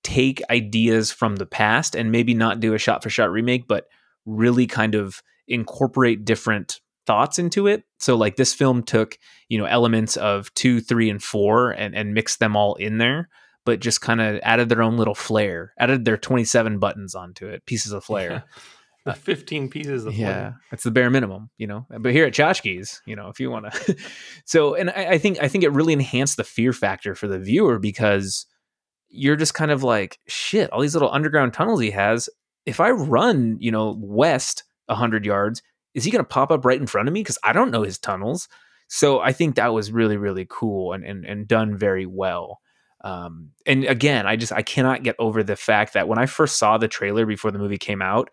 take 0.03 0.41
ideas 0.49 1.11
from 1.11 1.35
the 1.35 1.45
past 1.45 1.95
and 1.95 2.11
maybe 2.11 2.33
not 2.33 2.59
do 2.59 2.73
a 2.73 2.79
shot 2.79 3.03
for 3.03 3.09
shot 3.09 3.31
remake, 3.31 3.67
but 3.67 3.85
really 4.25 4.67
kind 4.67 4.95
of 4.95 5.21
incorporate 5.47 6.25
different 6.25 6.79
thoughts 7.05 7.39
into 7.39 7.67
it. 7.67 7.83
So 7.99 8.15
like 8.15 8.35
this 8.35 8.53
film 8.53 8.83
took, 8.83 9.17
you 9.49 9.57
know, 9.57 9.65
elements 9.65 10.17
of 10.17 10.53
two, 10.53 10.81
three, 10.81 11.09
and 11.09 11.21
four 11.21 11.71
and, 11.71 11.95
and 11.95 12.13
mixed 12.13 12.39
them 12.39 12.55
all 12.55 12.75
in 12.75 12.97
there, 12.97 13.29
but 13.65 13.79
just 13.79 14.01
kind 14.01 14.21
of 14.21 14.39
added 14.43 14.69
their 14.69 14.81
own 14.81 14.97
little 14.97 15.15
flair, 15.15 15.73
added 15.77 16.05
their 16.05 16.17
27 16.17 16.79
buttons 16.79 17.15
onto 17.15 17.47
it, 17.47 17.65
pieces 17.65 17.91
of 17.91 18.03
flair. 18.03 18.43
The 19.05 19.13
15 19.15 19.69
pieces 19.69 20.05
of 20.05 20.13
yeah 20.13 20.53
that's 20.69 20.83
the 20.83 20.91
bare 20.91 21.09
minimum 21.09 21.49
you 21.57 21.67
know? 21.67 21.85
But 21.89 22.11
here 22.11 22.25
at 22.25 22.33
Chotchkie's, 22.33 23.01
you 23.05 23.15
know 23.15 23.29
if 23.29 23.39
you 23.39 23.49
want 23.49 23.71
to 23.71 23.95
so 24.45 24.75
and 24.75 24.89
I, 24.89 25.11
I, 25.11 25.17
think 25.17 25.39
i 25.41 25.47
think 25.47 25.63
it 25.63 25.71
really 25.71 25.93
enhanced 25.93 26.37
the 26.37 26.43
fear 26.43 26.73
factor 26.73 27.15
for 27.15 27.27
the 27.27 27.39
viewer 27.39 27.79
because 27.79 28.45
you're 29.09 29.35
just 29.35 29.53
kind 29.53 29.71
of 29.71 29.83
like 29.83 30.19
shit 30.27 30.71
all 30.71 30.81
these 30.81 30.95
little 30.95 31.11
underground 31.11 31.53
tunnels 31.53 31.81
he 31.81 31.91
has 31.91 32.29
if 32.65 32.79
i 32.79 32.89
run 32.91 33.57
you 33.59 33.71
know 33.71 33.95
west 33.99 34.63
100 34.87 35.25
yards 35.25 35.61
is 35.93 36.03
he 36.03 36.11
going 36.11 36.23
to 36.23 36.27
pop 36.29 36.51
up 36.51 36.65
right 36.65 36.79
in 36.79 36.87
front 36.87 37.07
of 37.07 37.13
me? 37.13 37.21
Because 37.21 37.37
i 37.43 37.53
don't 37.53 37.71
know 37.71 37.83
his 37.83 37.97
tunnels. 37.97 38.47
So 38.87 39.19
i 39.19 39.31
think 39.31 39.55
that 39.55 39.73
was 39.73 39.91
really 39.91 40.17
really 40.17 40.45
cool 40.49 40.93
and 40.93 41.03
and, 41.03 41.25
and 41.25 41.47
done 41.47 41.77
very 41.77 42.05
well. 42.05 42.59
Um, 43.03 43.49
and 43.65 43.83
again 43.85 44.27
i 44.27 44.35
just 44.35 44.51
i 44.51 44.61
cannot 44.61 45.01
get 45.01 45.15
over 45.17 45.41
the 45.41 45.55
fact 45.55 45.93
that 45.93 46.07
when 46.07 46.19
i 46.19 46.27
first 46.27 46.59
saw 46.59 46.77
the 46.77 46.87
trailer 46.87 47.25
before 47.25 47.49
the 47.49 47.57
movie 47.57 47.79
came 47.79 47.99
out 47.99 48.29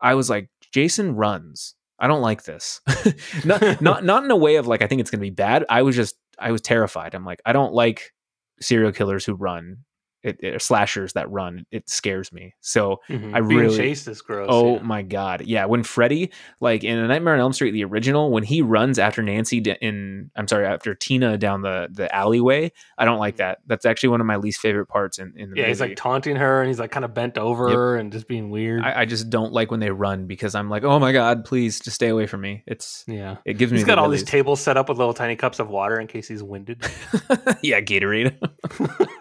I 0.00 0.14
was 0.14 0.30
like, 0.30 0.48
Jason 0.72 1.16
runs. 1.16 1.74
I 1.98 2.06
don't 2.06 2.22
like 2.22 2.44
this. 2.44 2.80
not 3.44 3.62
not 3.82 4.04
not 4.04 4.24
in 4.24 4.30
a 4.30 4.36
way 4.36 4.56
of 4.56 4.66
like 4.66 4.82
I 4.82 4.86
think 4.86 5.00
it's 5.00 5.10
going 5.10 5.20
to 5.20 5.26
be 5.26 5.30
bad. 5.30 5.64
I 5.68 5.82
was 5.82 5.94
just 5.94 6.16
I 6.38 6.50
was 6.52 6.62
terrified. 6.62 7.14
I'm 7.14 7.24
like 7.24 7.42
I 7.44 7.52
don't 7.52 7.74
like 7.74 8.12
serial 8.60 8.92
killers 8.92 9.24
who 9.24 9.34
run 9.34 9.78
it, 10.22 10.38
it, 10.40 10.62
slashers 10.62 11.12
that 11.14 11.30
run 11.30 11.64
it 11.70 11.88
scares 11.88 12.32
me 12.32 12.54
so 12.60 13.00
mm-hmm. 13.08 13.34
i 13.34 13.40
Being 13.40 13.60
really 13.60 13.76
chased 13.76 14.06
is 14.08 14.20
gross 14.20 14.48
oh 14.50 14.76
yeah. 14.76 14.82
my 14.82 15.02
god 15.02 15.42
yeah 15.42 15.64
when 15.64 15.82
freddy 15.82 16.30
like 16.60 16.84
in 16.84 16.98
a 16.98 17.08
nightmare 17.08 17.34
on 17.34 17.40
elm 17.40 17.52
street 17.52 17.70
the 17.72 17.84
original 17.84 18.30
when 18.30 18.42
he 18.42 18.62
runs 18.62 18.98
after 18.98 19.22
nancy 19.22 19.58
in 19.58 20.30
i'm 20.36 20.46
sorry 20.46 20.66
after 20.66 20.94
tina 20.94 21.38
down 21.38 21.62
the 21.62 21.88
the 21.92 22.14
alleyway 22.14 22.70
i 22.98 23.04
don't 23.04 23.18
like 23.18 23.34
mm-hmm. 23.34 23.44
that 23.44 23.58
that's 23.66 23.86
actually 23.86 24.10
one 24.10 24.20
of 24.20 24.26
my 24.26 24.36
least 24.36 24.60
favorite 24.60 24.86
parts 24.86 25.18
in, 25.18 25.32
in 25.36 25.50
the 25.50 25.56
yeah 25.56 25.62
movie. 25.62 25.68
he's 25.68 25.80
like 25.80 25.96
taunting 25.96 26.36
her 26.36 26.60
and 26.60 26.68
he's 26.68 26.78
like 26.78 26.90
kind 26.90 27.04
of 27.04 27.14
bent 27.14 27.38
over 27.38 27.94
yep. 27.94 28.00
and 28.00 28.12
just 28.12 28.28
being 28.28 28.50
weird 28.50 28.82
I, 28.82 29.02
I, 29.02 29.04
just 29.06 29.30
don't 29.30 29.52
like 29.52 29.70
when 29.70 29.80
they 29.80 29.90
run 29.90 30.26
because 30.26 30.54
i'm 30.54 30.68
like 30.68 30.84
oh 30.84 30.98
my 30.98 31.12
god 31.12 31.44
please 31.44 31.80
just 31.80 31.94
stay 31.94 32.08
away 32.08 32.26
from 32.26 32.42
me 32.42 32.62
it's 32.66 33.04
yeah 33.06 33.38
it 33.44 33.58
gives 33.58 33.72
me 33.72 33.78
he's 33.78 33.86
got 33.86 33.98
all 33.98 34.08
these 34.08 34.22
tables 34.22 34.60
set 34.60 34.76
up 34.76 34.88
with 34.88 34.98
little 34.98 35.14
tiny 35.14 35.36
cups 35.36 35.58
of 35.58 35.68
water 35.68 35.98
in 35.98 36.06
case 36.06 36.28
he's 36.28 36.42
winded 36.42 36.82
yeah 37.62 37.80
gatorade 37.80 38.36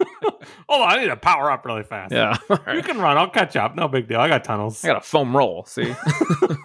Hold 0.70 0.84
on, 0.84 0.90
I 0.92 1.02
need 1.02 1.08
to 1.08 1.16
power 1.16 1.50
up 1.50 1.66
really 1.66 1.82
fast. 1.82 2.14
Yeah. 2.14 2.38
You 2.74 2.84
can 2.84 3.00
run. 3.00 3.18
I'll 3.18 3.30
catch 3.30 3.56
up. 3.56 3.76
No 3.76 3.88
big 3.88 4.08
deal. 4.08 4.20
I 4.20 4.28
got 4.28 4.44
tunnels. 4.44 4.86
I 4.86 4.90
got 4.90 4.98
a 4.98 5.02
foam 5.02 5.36
roll. 5.36 5.66
See. 5.66 5.96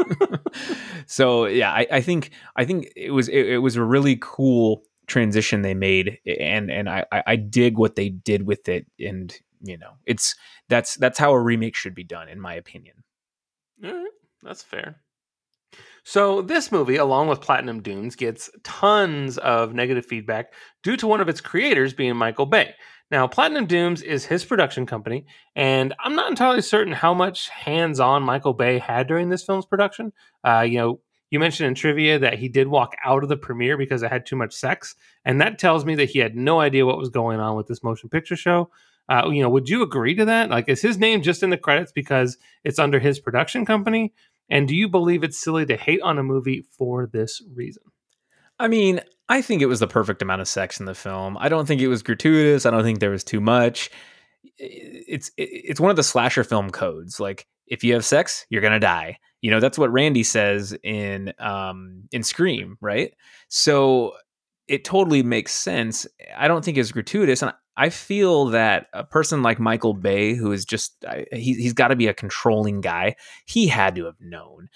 so 1.06 1.46
yeah, 1.46 1.72
I, 1.72 1.86
I, 1.90 2.00
think 2.02 2.30
I 2.54 2.66
think 2.66 2.92
it 2.94 3.10
was 3.12 3.28
it, 3.28 3.46
it, 3.46 3.58
was 3.58 3.76
a 3.76 3.82
really 3.82 4.18
cool 4.20 4.82
transition 5.06 5.62
they 5.62 5.72
made, 5.72 6.18
and 6.26 6.70
and 6.70 6.88
I 6.90 7.04
I 7.10 7.36
dig 7.36 7.78
what 7.78 7.96
they 7.96 8.10
did 8.10 8.46
with 8.46 8.68
it, 8.68 8.86
and 9.00 9.34
you 9.62 9.78
know 9.78 9.92
it's 10.04 10.34
that's 10.68 10.96
that's 10.96 11.18
how 11.18 11.32
a 11.32 11.40
remake 11.40 11.74
should 11.74 11.94
be 11.94 12.04
done, 12.04 12.28
in 12.28 12.38
my 12.38 12.54
opinion. 12.54 12.96
All 13.82 13.90
right, 13.90 14.10
that's 14.42 14.62
fair. 14.62 14.96
So, 16.06 16.42
this 16.42 16.70
movie, 16.70 16.96
along 16.96 17.28
with 17.28 17.40
Platinum 17.40 17.80
Dunes, 17.80 18.14
gets 18.14 18.50
tons 18.62 19.38
of 19.38 19.72
negative 19.72 20.04
feedback 20.04 20.52
due 20.82 20.98
to 20.98 21.06
one 21.06 21.22
of 21.22 21.30
its 21.30 21.40
creators 21.40 21.94
being 21.94 22.14
Michael 22.14 22.44
Bay. 22.44 22.74
Now, 23.10 23.26
Platinum 23.26 23.66
Dunes 23.66 24.02
is 24.02 24.24
his 24.26 24.44
production 24.44 24.86
company, 24.86 25.26
and 25.54 25.94
I'm 26.02 26.16
not 26.16 26.30
entirely 26.30 26.62
certain 26.62 26.92
how 26.92 27.14
much 27.14 27.48
hands 27.48 28.00
on 28.00 28.22
Michael 28.22 28.54
Bay 28.54 28.78
had 28.78 29.06
during 29.06 29.28
this 29.28 29.44
film's 29.44 29.66
production. 29.66 30.12
Uh, 30.42 30.60
you 30.60 30.78
know, 30.78 31.00
you 31.30 31.38
mentioned 31.38 31.66
in 31.66 31.74
trivia 31.74 32.18
that 32.18 32.38
he 32.38 32.48
did 32.48 32.68
walk 32.68 32.94
out 33.04 33.22
of 33.22 33.28
the 33.28 33.36
premiere 33.36 33.76
because 33.76 34.02
it 34.02 34.10
had 34.10 34.24
too 34.24 34.36
much 34.36 34.54
sex, 34.54 34.94
and 35.24 35.40
that 35.40 35.58
tells 35.58 35.84
me 35.84 35.94
that 35.96 36.10
he 36.10 36.18
had 36.18 36.34
no 36.34 36.60
idea 36.60 36.86
what 36.86 36.98
was 36.98 37.10
going 37.10 37.40
on 37.40 37.56
with 37.56 37.66
this 37.66 37.82
motion 37.82 38.08
picture 38.08 38.36
show. 38.36 38.70
Uh, 39.08 39.28
you 39.30 39.42
know, 39.42 39.50
would 39.50 39.68
you 39.68 39.82
agree 39.82 40.14
to 40.14 40.24
that? 40.24 40.48
Like, 40.48 40.68
is 40.68 40.80
his 40.80 40.96
name 40.96 41.22
just 41.22 41.42
in 41.42 41.50
the 41.50 41.58
credits 41.58 41.92
because 41.92 42.38
it's 42.64 42.78
under 42.78 42.98
his 42.98 43.20
production 43.20 43.66
company? 43.66 44.14
And 44.48 44.66
do 44.66 44.74
you 44.74 44.88
believe 44.88 45.22
it's 45.22 45.38
silly 45.38 45.66
to 45.66 45.76
hate 45.76 46.00
on 46.02 46.18
a 46.18 46.22
movie 46.22 46.64
for 46.76 47.06
this 47.06 47.42
reason? 47.54 47.82
I 48.64 48.68
mean, 48.68 49.00
I 49.28 49.42
think 49.42 49.60
it 49.60 49.66
was 49.66 49.80
the 49.80 49.86
perfect 49.86 50.22
amount 50.22 50.40
of 50.40 50.48
sex 50.48 50.80
in 50.80 50.86
the 50.86 50.94
film. 50.94 51.36
I 51.38 51.50
don't 51.50 51.66
think 51.66 51.82
it 51.82 51.88
was 51.88 52.02
gratuitous. 52.02 52.64
I 52.64 52.70
don't 52.70 52.82
think 52.82 52.98
there 52.98 53.10
was 53.10 53.22
too 53.22 53.38
much. 53.38 53.90
It's 54.56 55.30
it's 55.36 55.80
one 55.80 55.90
of 55.90 55.96
the 55.96 56.02
slasher 56.02 56.44
film 56.44 56.70
codes. 56.70 57.20
Like 57.20 57.46
if 57.66 57.84
you 57.84 57.92
have 57.92 58.06
sex, 58.06 58.46
you're 58.48 58.62
gonna 58.62 58.80
die. 58.80 59.18
You 59.42 59.50
know 59.50 59.60
that's 59.60 59.76
what 59.76 59.92
Randy 59.92 60.22
says 60.22 60.74
in 60.82 61.34
um 61.38 62.04
in 62.10 62.22
Scream, 62.22 62.78
right? 62.80 63.12
So 63.48 64.14
it 64.66 64.82
totally 64.82 65.22
makes 65.22 65.52
sense. 65.52 66.06
I 66.34 66.48
don't 66.48 66.64
think 66.64 66.78
it's 66.78 66.90
gratuitous, 66.90 67.42
and 67.42 67.52
I 67.76 67.90
feel 67.90 68.46
that 68.46 68.86
a 68.94 69.04
person 69.04 69.42
like 69.42 69.60
Michael 69.60 69.92
Bay, 69.92 70.32
who 70.34 70.52
is 70.52 70.64
just 70.64 71.04
he, 71.32 71.52
he's 71.52 71.74
got 71.74 71.88
to 71.88 71.96
be 71.96 72.06
a 72.06 72.14
controlling 72.14 72.80
guy, 72.80 73.16
he 73.44 73.66
had 73.66 73.94
to 73.96 74.06
have 74.06 74.20
known. 74.20 74.70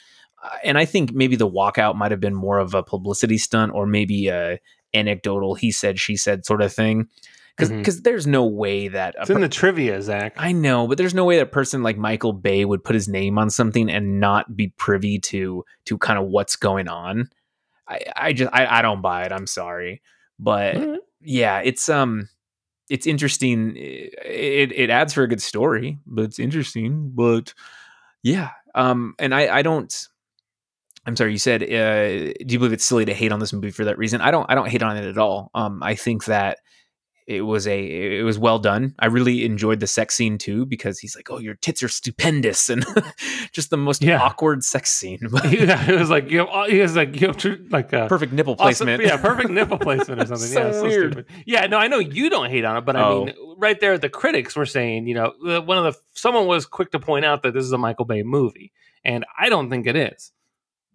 And 0.64 0.78
I 0.78 0.84
think 0.84 1.12
maybe 1.12 1.36
the 1.36 1.48
walkout 1.48 1.96
might 1.96 2.10
have 2.10 2.20
been 2.20 2.34
more 2.34 2.58
of 2.58 2.74
a 2.74 2.82
publicity 2.82 3.38
stunt 3.38 3.72
or 3.74 3.86
maybe 3.86 4.28
a 4.28 4.58
anecdotal 4.94 5.54
he 5.54 5.70
said 5.70 6.00
she 6.00 6.16
said 6.16 6.46
sort 6.46 6.62
of 6.62 6.72
thing 6.72 7.08
because 7.56 7.70
Mhm. 7.70 8.02
there's 8.04 8.26
no 8.26 8.46
way 8.46 8.88
that 8.88 9.14
It's 9.20 9.28
in 9.28 9.40
the 9.42 9.48
trivia, 9.48 10.00
Zach. 10.00 10.34
I 10.38 10.52
know, 10.52 10.86
but 10.86 10.96
there's 10.96 11.12
no 11.12 11.24
way 11.26 11.36
that 11.36 11.42
a 11.42 11.46
person 11.46 11.82
like 11.82 11.98
Michael 11.98 12.32
Bay 12.32 12.64
would 12.64 12.82
put 12.84 12.94
his 12.94 13.06
name 13.08 13.36
on 13.38 13.50
something 13.50 13.90
and 13.90 14.18
not 14.20 14.56
be 14.56 14.68
privy 14.78 15.18
to 15.18 15.64
to 15.86 15.98
kind 15.98 16.18
of 16.18 16.26
what's 16.26 16.56
going 16.56 16.88
on. 16.88 17.28
I, 17.88 18.00
I 18.16 18.32
just 18.32 18.50
I, 18.54 18.78
I 18.78 18.82
don't 18.82 19.02
buy 19.02 19.24
it. 19.24 19.32
I'm 19.32 19.46
sorry, 19.46 20.00
but 20.38 20.76
Alright. 20.76 21.00
yeah, 21.20 21.60
it's 21.60 21.88
um, 21.88 22.28
it's 22.88 23.06
interesting. 23.06 23.74
It 23.76 24.72
it 24.72 24.88
adds 24.90 25.12
for 25.12 25.22
a 25.24 25.28
good 25.28 25.42
story, 25.42 25.98
but 26.06 26.24
it's 26.24 26.38
interesting. 26.38 27.10
But 27.14 27.52
yeah, 28.22 28.50
um, 28.74 29.14
and 29.18 29.34
I 29.34 29.58
I 29.58 29.62
don't. 29.62 29.92
I'm 31.08 31.16
sorry. 31.16 31.32
You 31.32 31.38
said, 31.38 31.62
uh, 31.62 32.32
do 32.38 32.46
you 32.52 32.58
believe 32.58 32.72
it's 32.74 32.84
silly 32.84 33.06
to 33.06 33.14
hate 33.14 33.32
on 33.32 33.40
this 33.40 33.52
movie 33.52 33.70
for 33.70 33.84
that 33.86 33.96
reason? 33.98 34.20
I 34.20 34.30
don't. 34.30 34.44
I 34.50 34.54
don't 34.54 34.68
hate 34.68 34.82
on 34.82 34.96
it 34.98 35.06
at 35.06 35.16
all. 35.18 35.50
Um, 35.54 35.82
I 35.82 35.94
think 35.94 36.26
that 36.26 36.58
it 37.26 37.42
was 37.42 37.66
a 37.66 38.18
it 38.18 38.22
was 38.24 38.38
well 38.38 38.58
done. 38.58 38.94
I 38.98 39.06
really 39.06 39.44
enjoyed 39.44 39.80
the 39.80 39.86
sex 39.86 40.14
scene 40.14 40.38
too 40.38 40.66
because 40.66 40.98
he's 40.98 41.16
like, 41.16 41.30
"Oh, 41.30 41.38
your 41.38 41.54
tits 41.54 41.82
are 41.82 41.88
stupendous," 41.88 42.68
and 42.68 42.84
just 43.52 43.70
the 43.70 43.76
most 43.78 44.02
Yeah. 44.02 44.20
awkward 44.20 44.62
sex 44.64 44.92
scene. 44.92 45.18
yeah, 45.50 45.90
it 45.90 45.98
was 45.98 46.10
like 46.10 46.30
you 46.30 46.46
have, 46.46 46.68
he 46.70 46.80
was 46.80 46.94
like 46.96 47.18
you 47.20 47.28
have 47.28 47.42
like 47.70 47.92
a 47.94 48.06
Perfect 48.06 48.32
nipple 48.34 48.54
awesome- 48.58 48.86
placement. 48.86 49.02
yeah, 49.02 49.16
perfect 49.16 49.50
nipple 49.50 49.78
placement 49.78 50.20
or 50.22 50.26
something. 50.26 50.46
So 50.48 50.66
yeah, 50.66 50.72
so 50.72 50.82
weird. 50.82 51.12
stupid. 51.12 51.32
Yeah, 51.46 51.66
no, 51.66 51.78
I 51.78 51.88
know 51.88 51.98
you 51.98 52.28
don't 52.30 52.50
hate 52.50 52.64
on 52.66 52.76
it, 52.76 52.84
but 52.84 52.96
I 52.96 53.02
Oh. 53.02 53.24
mean, 53.26 53.34
right 53.56 53.80
there, 53.80 53.96
the 53.98 54.08
critics 54.10 54.54
were 54.56 54.66
saying, 54.66 55.06
you 55.06 55.14
know, 55.14 55.32
uh, 55.46 55.60
one 55.62 55.78
of 55.78 55.84
the 55.84 55.98
someone 56.14 56.46
was 56.46 56.66
quick 56.66 56.90
to 56.92 56.98
point 56.98 57.24
out 57.24 57.42
that 57.44 57.54
this 57.54 57.64
is 57.64 57.72
a 57.72 57.78
Michael 57.78 58.04
Bay 58.06 58.22
movie, 58.22 58.72
and 59.04 59.24
I 59.38 59.48
don't 59.48 59.68
think 59.70 59.86
it 59.86 59.96
is. 59.96 60.32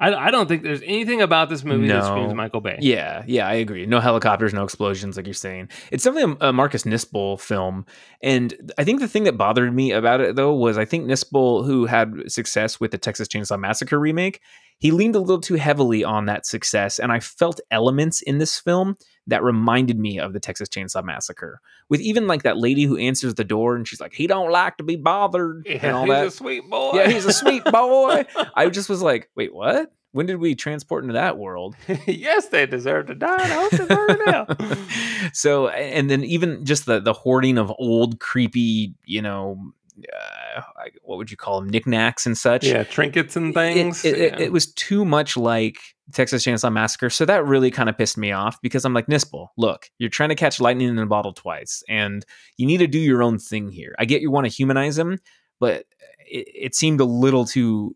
I, 0.03 0.27
I 0.27 0.31
don't 0.31 0.47
think 0.47 0.63
there's 0.63 0.81
anything 0.81 1.21
about 1.21 1.49
this 1.49 1.63
movie 1.63 1.87
that 1.87 2.03
screams 2.03 2.33
Michael 2.33 2.59
Bay. 2.59 2.77
Yeah, 2.81 3.23
yeah, 3.25 3.47
I 3.47 3.53
agree. 3.53 3.85
No 3.85 4.01
helicopters, 4.01 4.53
no 4.53 4.65
explosions, 4.65 5.15
like 5.15 5.25
you're 5.25 5.33
saying. 5.33 5.69
It's 5.91 6.03
definitely 6.03 6.35
a, 6.41 6.49
a 6.49 6.53
Marcus 6.53 6.83
Nispel 6.83 7.39
film, 7.39 7.85
and 8.21 8.73
I 8.77 8.83
think 8.83 8.99
the 8.99 9.07
thing 9.07 9.23
that 9.23 9.37
bothered 9.37 9.73
me 9.73 9.93
about 9.93 10.19
it 10.19 10.35
though 10.35 10.53
was 10.53 10.77
I 10.77 10.83
think 10.83 11.05
Nispel, 11.05 11.65
who 11.65 11.85
had 11.85 12.29
success 12.29 12.81
with 12.81 12.91
the 12.91 12.97
Texas 12.97 13.29
Chainsaw 13.29 13.57
Massacre 13.57 13.97
remake, 13.97 14.41
he 14.79 14.91
leaned 14.91 15.15
a 15.15 15.19
little 15.19 15.39
too 15.41 15.55
heavily 15.55 16.03
on 16.03 16.25
that 16.25 16.45
success, 16.45 16.99
and 16.99 17.11
I 17.11 17.19
felt 17.19 17.59
elements 17.71 18.21
in 18.21 18.37
this 18.37 18.59
film 18.59 18.97
that 19.27 19.41
reminded 19.43 19.97
me 19.97 20.19
of 20.19 20.33
the 20.33 20.39
Texas 20.39 20.67
Chainsaw 20.67 21.03
Massacre. 21.03 21.61
With 21.89 22.01
even 22.01 22.27
like 22.27 22.43
that 22.43 22.57
lady 22.57 22.83
who 22.83 22.97
answers 22.97 23.35
the 23.35 23.43
door 23.45 23.75
and 23.75 23.87
she's 23.87 24.01
like, 24.01 24.13
"He 24.13 24.27
don't 24.27 24.51
like 24.51 24.77
to 24.77 24.83
be 24.83 24.95
bothered," 24.97 25.65
Yeah, 25.65 25.79
and 25.83 25.95
all 25.95 26.03
he's 26.05 26.09
that. 26.13 26.27
a 26.27 26.31
sweet 26.31 26.69
boy. 26.69 26.91
yeah, 26.95 27.09
he's 27.09 27.25
a 27.25 27.31
sweet 27.33 27.63
boy. 27.63 28.25
I 28.55 28.67
just 28.69 28.89
was 28.89 29.01
like, 29.01 29.29
"Wait, 29.35 29.53
what?" 29.53 29.93
When 30.11 30.27
did 30.27 30.35
we 30.37 30.53
transport 30.53 31.03
into 31.03 31.13
that 31.13 31.39
world? 31.39 31.75
yes, 32.05 32.49
they 32.49 32.67
deserve 32.67 33.07
to 33.07 33.15
die. 33.15 33.35
I 33.35 33.47
hope 33.47 33.71
they 33.71 33.85
burn 33.85 34.19
now. 34.27 34.45
so 35.33 35.69
and 35.69 36.07
then 36.09 36.23
even 36.23 36.65
just 36.65 36.85
the 36.85 36.99
the 36.99 37.13
hoarding 37.13 37.57
of 37.57 37.73
old 37.79 38.19
creepy 38.19 38.93
you 39.05 39.21
know 39.23 39.71
uh, 40.13 40.61
what 41.03 41.17
would 41.17 41.29
you 41.29 41.37
call 41.37 41.59
them 41.59 41.69
knickknacks 41.69 42.25
and 42.25 42.37
such 42.37 42.65
yeah, 42.65 42.83
trinkets 42.83 43.35
and 43.35 43.53
things. 43.53 44.03
it, 44.03 44.17
it, 44.17 44.33
yeah. 44.33 44.45
it 44.45 44.51
was 44.51 44.71
too 44.73 45.05
much 45.05 45.37
like 45.37 45.77
texas 46.11 46.43
chainsaw 46.43 46.71
massacre 46.71 47.09
so 47.09 47.25
that 47.25 47.45
really 47.45 47.71
kind 47.71 47.89
of 47.89 47.97
pissed 47.97 48.17
me 48.17 48.31
off 48.31 48.59
because 48.61 48.85
i'm 48.85 48.93
like 48.93 49.05
nispel 49.07 49.47
look 49.57 49.89
you're 49.99 50.09
trying 50.09 50.29
to 50.29 50.35
catch 50.35 50.59
lightning 50.59 50.89
in 50.89 50.97
a 50.97 51.05
bottle 51.05 51.33
twice 51.33 51.83
and 51.87 52.25
you 52.57 52.65
need 52.65 52.79
to 52.79 52.87
do 52.87 52.99
your 52.99 53.21
own 53.23 53.37
thing 53.37 53.69
here 53.69 53.95
i 53.99 54.05
get 54.05 54.21
you 54.21 54.31
want 54.31 54.45
to 54.45 54.51
humanize 54.51 54.97
him 54.97 55.19
but 55.59 55.85
it, 56.27 56.47
it 56.53 56.75
seemed 56.75 56.99
a 56.99 57.05
little 57.05 57.45
too 57.45 57.95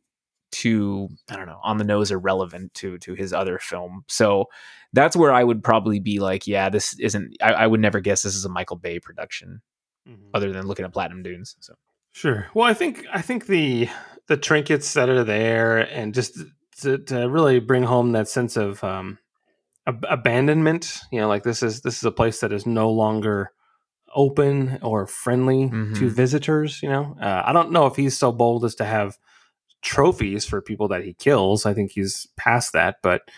too 0.52 1.10
i 1.30 1.36
don't 1.36 1.48
know 1.48 1.60
on 1.64 1.78
the 1.78 1.84
nose 1.84 2.12
irrelevant 2.12 2.74
to 2.74 2.98
to 3.00 3.14
his 3.14 3.34
other 3.34 3.60
film 3.60 4.04
so 4.08 4.46
that's 4.94 5.16
where 5.16 5.34
i 5.34 5.44
would 5.44 5.62
probably 5.64 6.00
be 6.00 6.20
like 6.20 6.48
yeah 6.48 6.70
this 6.70 6.98
isn't 7.00 7.36
i, 7.42 7.52
I 7.52 7.68
would 7.68 7.82
never 7.82 8.00
guess 8.00 8.22
this 8.22 8.36
is 8.36 8.46
a 8.46 8.50
michael 8.50 8.78
bay 8.78 9.00
production 9.00 9.62
Mhm. 10.08 10.30
other 10.34 10.54
than 10.54 10.68
looking 10.68 10.86
at 10.86 10.94
platinum 10.94 11.22
dunes 11.22 11.58
so 11.60 11.74
Sure. 12.18 12.48
Well, 12.56 12.66
I 12.66 12.74
think 12.74 13.06
I 13.14 13.22
think 13.22 13.46
the 13.46 13.90
the 14.26 14.38
trinkets 14.38 14.94
that 14.96 15.08
are 15.08 15.24
there, 15.24 15.78
and 15.78 16.16
just 16.16 16.40
to, 16.82 16.98
to 16.98 17.30
really 17.30 17.60
bring 17.60 17.84
home 17.84 18.14
that 18.14 18.28
sense 18.28 18.58
of 18.58 18.84
um, 18.84 19.20
ab- 19.86 20.04
abandonment. 20.10 20.98
You 21.12 21.22
know, 21.22 21.28
like 21.28 21.44
this 21.44 21.62
is 21.62 21.82
this 21.82 21.98
is 21.98 22.04
a 22.04 22.12
place 22.12 22.40
that 22.40 22.52
is 22.52 22.66
no 22.66 22.90
longer 22.90 23.52
open 24.16 24.80
or 24.82 25.06
friendly 25.06 25.70
to 25.70 25.76
Mhm. 25.76 26.10
visitors. 26.10 26.82
You 26.82 26.90
know, 26.90 27.16
uh, 27.22 27.44
I 27.46 27.54
don't 27.54 27.72
know 27.72 27.86
if 27.86 27.96
he's 27.96 28.18
so 28.18 28.32
bold 28.32 28.66
as 28.66 28.74
to 28.76 28.86
have 28.86 29.20
trophies 29.84 30.44
for 30.44 30.60
people 30.60 30.88
that 30.88 31.04
he 31.04 31.14
kills. 31.14 31.68
I 31.68 31.76
think 31.76 31.92
he's 31.92 32.28
past 32.36 32.74
that, 32.74 32.96
but. 33.04 33.30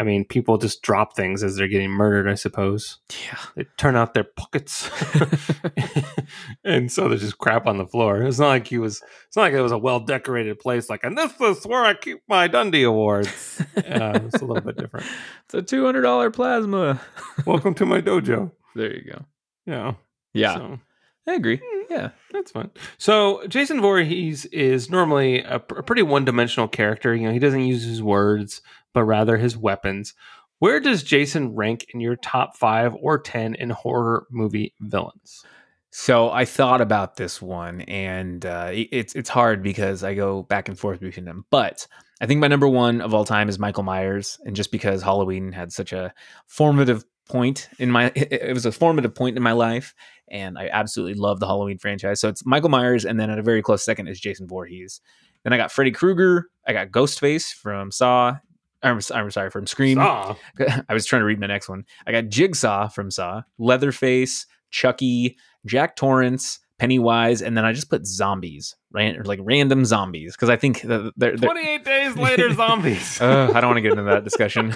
I 0.00 0.04
mean, 0.04 0.24
people 0.24 0.58
just 0.58 0.82
drop 0.82 1.16
things 1.16 1.42
as 1.42 1.56
they're 1.56 1.66
getting 1.68 1.90
murdered, 1.90 2.28
I 2.28 2.34
suppose. 2.34 2.98
yeah 3.26 3.38
They 3.56 3.64
turn 3.76 3.96
out 3.96 4.14
their 4.14 4.24
pockets. 4.24 4.88
and 6.64 6.90
so 6.90 7.08
there's 7.08 7.22
just 7.22 7.38
crap 7.38 7.66
on 7.66 7.78
the 7.78 7.86
floor. 7.86 8.22
It's 8.22 8.38
not 8.38 8.48
like 8.48 8.66
he 8.66 8.78
was 8.78 9.02
it's 9.26 9.36
not 9.36 9.42
like 9.42 9.52
it 9.54 9.60
was 9.60 9.72
a 9.72 9.78
well 9.78 10.00
decorated 10.00 10.58
place 10.58 10.88
like 10.90 11.04
and 11.04 11.16
this 11.16 11.32
is 11.40 11.66
where 11.66 11.84
I 11.84 11.94
keep 11.94 12.22
my 12.28 12.48
Dundie 12.48 12.86
awards. 12.86 13.62
Uh, 13.76 14.20
it's 14.24 14.40
a 14.42 14.44
little 14.44 14.62
bit 14.62 14.76
different. 14.76 15.06
it's 15.52 15.54
a 15.54 15.62
$200 15.76 16.32
plasma 16.32 17.00
Welcome 17.46 17.74
to 17.74 17.86
my 17.86 18.00
dojo. 18.00 18.52
there 18.74 18.94
you 18.94 19.02
go 19.12 19.24
Yeah. 19.66 19.94
yeah 20.32 20.54
So, 20.56 20.80
i 21.26 21.34
agree 21.34 21.60
yeah 21.90 22.10
that's 22.32 22.50
fine. 22.52 22.70
So 22.98 23.46
Jason 23.48 23.80
Voorhees 23.80 24.44
is 24.46 24.90
normally 24.90 25.42
a, 25.42 25.58
pr- 25.58 25.78
a 25.78 25.82
pretty 25.82 26.02
one 26.02 26.24
dimensional 26.24 26.68
character. 26.68 27.14
You 27.14 27.26
know, 27.28 27.32
he 27.32 27.38
doesn't 27.38 27.62
use 27.64 27.82
his 27.84 28.02
words, 28.02 28.60
but 28.98 29.04
rather 29.04 29.36
his 29.36 29.56
weapons. 29.56 30.12
Where 30.58 30.80
does 30.80 31.04
Jason 31.04 31.54
rank 31.54 31.86
in 31.94 32.00
your 32.00 32.16
top 32.16 32.56
five 32.56 32.96
or 33.00 33.16
ten 33.16 33.54
in 33.54 33.70
horror 33.70 34.26
movie 34.28 34.74
villains? 34.80 35.44
So 35.92 36.30
I 36.30 36.44
thought 36.44 36.80
about 36.80 37.14
this 37.14 37.40
one, 37.40 37.82
and 37.82 38.44
uh, 38.44 38.70
it's 38.72 39.14
it's 39.14 39.28
hard 39.28 39.62
because 39.62 40.02
I 40.02 40.14
go 40.14 40.42
back 40.42 40.68
and 40.68 40.76
forth 40.76 40.98
between 40.98 41.26
them. 41.26 41.44
But 41.50 41.86
I 42.20 42.26
think 42.26 42.40
my 42.40 42.48
number 42.48 42.66
one 42.66 43.00
of 43.00 43.14
all 43.14 43.24
time 43.24 43.48
is 43.48 43.60
Michael 43.60 43.84
Myers, 43.84 44.40
and 44.44 44.56
just 44.56 44.72
because 44.72 45.00
Halloween 45.00 45.52
had 45.52 45.72
such 45.72 45.92
a 45.92 46.12
formative 46.48 47.04
point 47.28 47.68
in 47.78 47.92
my, 47.92 48.10
it 48.16 48.52
was 48.52 48.66
a 48.66 48.72
formative 48.72 49.14
point 49.14 49.36
in 49.36 49.44
my 49.44 49.52
life, 49.52 49.94
and 50.28 50.58
I 50.58 50.70
absolutely 50.72 51.14
love 51.14 51.38
the 51.38 51.46
Halloween 51.46 51.78
franchise. 51.78 52.20
So 52.20 52.28
it's 52.28 52.44
Michael 52.44 52.70
Myers, 52.70 53.04
and 53.04 53.20
then 53.20 53.30
at 53.30 53.38
a 53.38 53.42
very 53.42 53.62
close 53.62 53.84
second 53.84 54.08
is 54.08 54.18
Jason 54.18 54.48
Voorhees. 54.48 55.00
Then 55.44 55.52
I 55.52 55.56
got 55.56 55.70
Freddy 55.70 55.92
Krueger, 55.92 56.50
I 56.66 56.72
got 56.72 56.90
Ghostface 56.90 57.54
from 57.54 57.92
Saw. 57.92 58.38
I'm, 58.82 59.00
I'm 59.12 59.30
sorry, 59.30 59.50
from 59.50 59.66
Scream. 59.66 59.96
Saw. 59.96 60.36
I 60.88 60.94
was 60.94 61.06
trying 61.06 61.20
to 61.20 61.26
read 61.26 61.40
my 61.40 61.46
next 61.46 61.68
one. 61.68 61.84
I 62.06 62.12
got 62.12 62.28
Jigsaw 62.28 62.88
from 62.88 63.10
Saw, 63.10 63.42
Leatherface, 63.58 64.46
Chucky, 64.70 65.36
Jack 65.66 65.96
Torrance, 65.96 66.60
Pennywise, 66.78 67.42
and 67.42 67.56
then 67.56 67.64
I 67.64 67.72
just 67.72 67.90
put 67.90 68.06
zombies, 68.06 68.76
right? 68.92 69.16
Or 69.16 69.24
like 69.24 69.40
random 69.42 69.84
zombies, 69.84 70.34
because 70.34 70.48
I 70.48 70.56
think 70.56 70.82
that 70.82 71.12
they're, 71.16 71.36
they're 71.36 71.48
28 71.50 71.84
days 71.84 72.16
later, 72.16 72.52
zombies. 72.54 73.18
Ugh, 73.20 73.50
I 73.54 73.60
don't 73.60 73.68
want 73.70 73.76
to 73.78 73.82
get 73.82 73.92
into 73.92 74.04
that 74.04 74.24
discussion. 74.24 74.74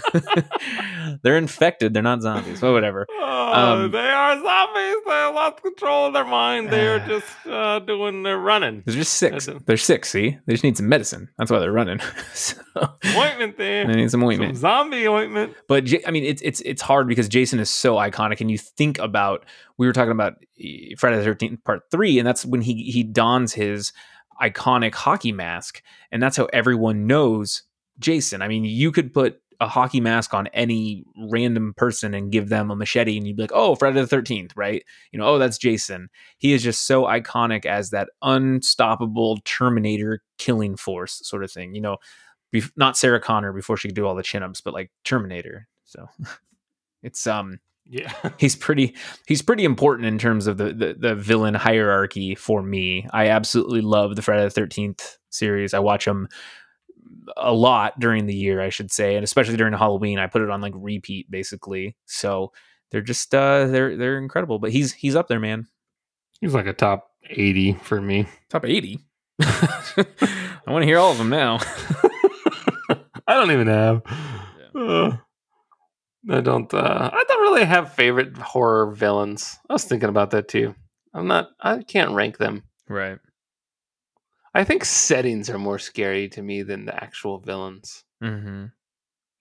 they're 1.23 1.39
infected. 1.39 1.95
They're 1.95 2.03
not 2.03 2.23
zombies. 2.23 2.61
But 2.61 2.73
whatever. 2.73 3.07
Oh, 3.11 3.53
Um, 3.53 3.91
they 3.91 3.99
are 3.99 4.35
zombies. 4.37 4.97
They 5.07 5.25
lost 5.35 5.63
control 5.63 6.07
of 6.07 6.13
their 6.15 6.25
mind. 6.25 6.71
They 6.71 6.87
are 6.89 6.99
just 7.07 7.27
uh, 7.47 7.79
doing 7.81 8.23
their 8.23 8.39
running. 8.39 8.83
They're 8.87 8.95
just 8.97 9.23
a- 9.23 9.61
They're 9.67 9.77
six. 9.77 10.11
See, 10.11 10.39
they 10.47 10.55
just 10.55 10.65
need 10.65 10.77
some 10.77 10.89
medicine. 10.89 11.29
That's 11.39 11.51
why 11.51 11.59
they're 11.59 11.73
running. 11.73 12.01
so, 12.35 12.57
Ointment 13.17 13.57
there. 13.59 13.87
they 13.87 13.95
need 13.95 14.11
some 14.11 14.21
Some 14.21 14.29
ointment. 14.29 14.57
zombie 14.57 15.07
ointment. 15.09 15.55
But 15.69 15.89
I 16.07 16.11
mean, 16.11 16.25
it's 16.25 16.43
it's 16.43 16.61
it's 16.63 16.83
hard 16.83 17.09
because 17.09 17.29
Jason 17.29 17.61
is 17.61 17.69
so 17.71 17.97
iconic, 17.97 18.41
and 18.41 18.51
you 18.51 18.59
think 18.59 18.99
about 18.99 19.45
we 19.79 19.87
were 19.87 19.93
talking 19.93 20.13
about 20.13 20.35
Friday 20.99 21.17
the 21.19 21.25
Thirteenth 21.25 21.65
Part 21.65 21.83
Three, 21.91 22.19
and 22.19 22.27
that's 22.27 22.45
when 22.45 22.63
he 22.63 22.85
he 22.85 23.03
dons 23.03 23.53
his 23.53 23.93
iconic 24.43 24.95
hockey 24.95 25.33
mask, 25.33 25.83
and 26.11 26.23
that's 26.23 26.37
how 26.37 26.47
everyone 26.53 27.07
knows 27.07 27.63
Jason. 27.99 28.43
I 28.43 28.49
mean, 28.49 28.65
you 28.65 28.93
could 28.93 29.13
put 29.13 29.41
a 29.61 29.69
hockey 29.69 30.01
mask 30.01 30.35
on 30.35 30.49
any 30.49 31.05
random 31.31 31.73
person 31.77 32.15
and 32.15 32.33
give 32.33 32.49
them 32.49 32.71
a 32.71 32.77
machete, 32.77 33.17
and 33.17 33.27
you'd 33.27 33.37
be 33.37 33.45
like, 33.45 33.53
"Oh, 33.55 33.75
Friday 33.77 34.01
the 34.01 34.07
Thirteenth, 34.07 34.57
right?" 34.57 34.85
You 35.13 35.19
know, 35.19 35.27
"Oh, 35.27 35.39
that's 35.39 35.59
Jason." 35.59 36.09
He 36.39 36.53
is 36.53 36.63
just 36.63 36.87
so 36.87 37.05
iconic 37.05 37.65
as 37.65 37.91
that 37.91 38.09
unstoppable 38.23 39.39
Terminator 39.45 40.23
killing 40.39 40.77
force 40.77 41.21
sort 41.23 41.45
of 41.45 41.53
thing. 41.53 41.75
You 41.75 41.81
know, 41.81 41.97
not 42.77 42.97
Sarah 42.97 43.21
Connor 43.21 43.53
before 43.53 43.77
she 43.77 43.89
could 43.89 43.95
do 43.95 44.07
all 44.07 44.15
the 44.15 44.23
chin 44.23 44.43
ups, 44.43 44.61
but 44.61 44.75
like 44.75 44.91
Terminator. 45.05 45.69
So 45.85 46.09
it's 47.03 47.27
um 47.27 47.61
Yeah. 47.93 48.11
he's 48.39 48.57
pretty 48.57 48.97
he's 49.27 49.43
pretty 49.43 49.65
important 49.65 50.07
in 50.09 50.19
terms 50.19 50.47
of 50.47 50.57
the, 50.57 50.73
the 50.73 50.97
the 50.99 51.15
villain 51.15 51.53
hierarchy 51.55 52.35
for 52.35 52.63
me. 52.63 53.07
I 53.13 53.29
absolutely 53.29 53.83
love 53.83 54.17
the 54.17 54.23
Friday 54.23 54.45
the 54.45 54.51
Thirteenth 54.51 55.19
series. 55.29 55.75
I 55.75 55.79
watch 55.79 56.07
them 56.07 56.29
a 57.37 57.53
lot 57.53 58.01
during 58.01 58.25
the 58.27 58.35
year, 58.35 58.63
I 58.63 58.71
should 58.71 58.91
say, 58.91 59.15
and 59.15 59.23
especially 59.23 59.59
during 59.59 59.75
Halloween. 59.75 60.19
I 60.19 60.27
put 60.27 60.41
it 60.41 60.49
on 60.49 60.63
like 60.63 60.73
repeat 60.75 61.31
basically. 61.31 61.95
So 62.07 62.53
they're 62.91 63.03
just 63.03 63.35
uh 63.35 63.67
they're 63.67 63.95
they're 63.99 64.19
incredible. 64.19 64.59
But 64.59 64.73
he's 64.73 64.95
he's 64.95 65.15
up 65.15 65.29
there, 65.29 65.41
man. 65.41 65.67
He's 66.41 66.55
like 66.55 66.67
a 66.67 66.73
top 66.73 67.11
80 67.29 67.75
for 67.75 68.01
me. 68.01 68.27
Top 68.49 68.65
eighty. 68.65 69.01
I 69.43 70.63
want 70.67 70.83
to 70.83 70.87
hear 70.87 70.99
all 70.99 71.13
of 71.13 71.19
them 71.19 71.29
now. 71.29 71.59
I 73.27 73.35
don't 73.35 73.51
even 73.51 73.67
have. 73.67 74.03
Uh, 74.75 75.17
I 76.31 76.41
don't. 76.41 76.73
Uh, 76.73 77.11
I 77.13 77.25
don't 77.27 77.43
really 77.43 77.65
have 77.65 77.95
favorite 77.95 78.37
horror 78.37 78.93
villains. 78.93 79.59
I 79.69 79.73
was 79.73 79.85
thinking 79.85 80.09
about 80.09 80.31
that 80.31 80.49
too. 80.49 80.75
I'm 81.15 81.27
not. 81.27 81.51
I 81.61 81.83
can't 81.83 82.15
rank 82.15 82.39
them. 82.39 82.63
Right. 82.89 83.19
I 84.55 84.65
think 84.65 84.85
settings 84.85 85.49
are 85.51 85.59
more 85.59 85.79
scary 85.79 86.29
to 86.31 86.43
me 86.43 86.63
than 86.63 86.85
the 86.85 86.95
actual 87.03 87.39
villains. 87.39 88.05
Mm-hmm. 88.23 88.67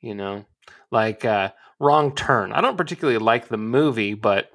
You 0.02 0.16
know, 0.16 0.46
like 0.90 1.26
uh, 1.26 1.52
Wrong 1.80 2.16
Turn. 2.16 2.54
I 2.54 2.62
don't 2.62 2.78
particularly 2.78 3.20
like 3.20 3.48
the 3.48 3.58
movie, 3.58 4.14
but 4.14 4.50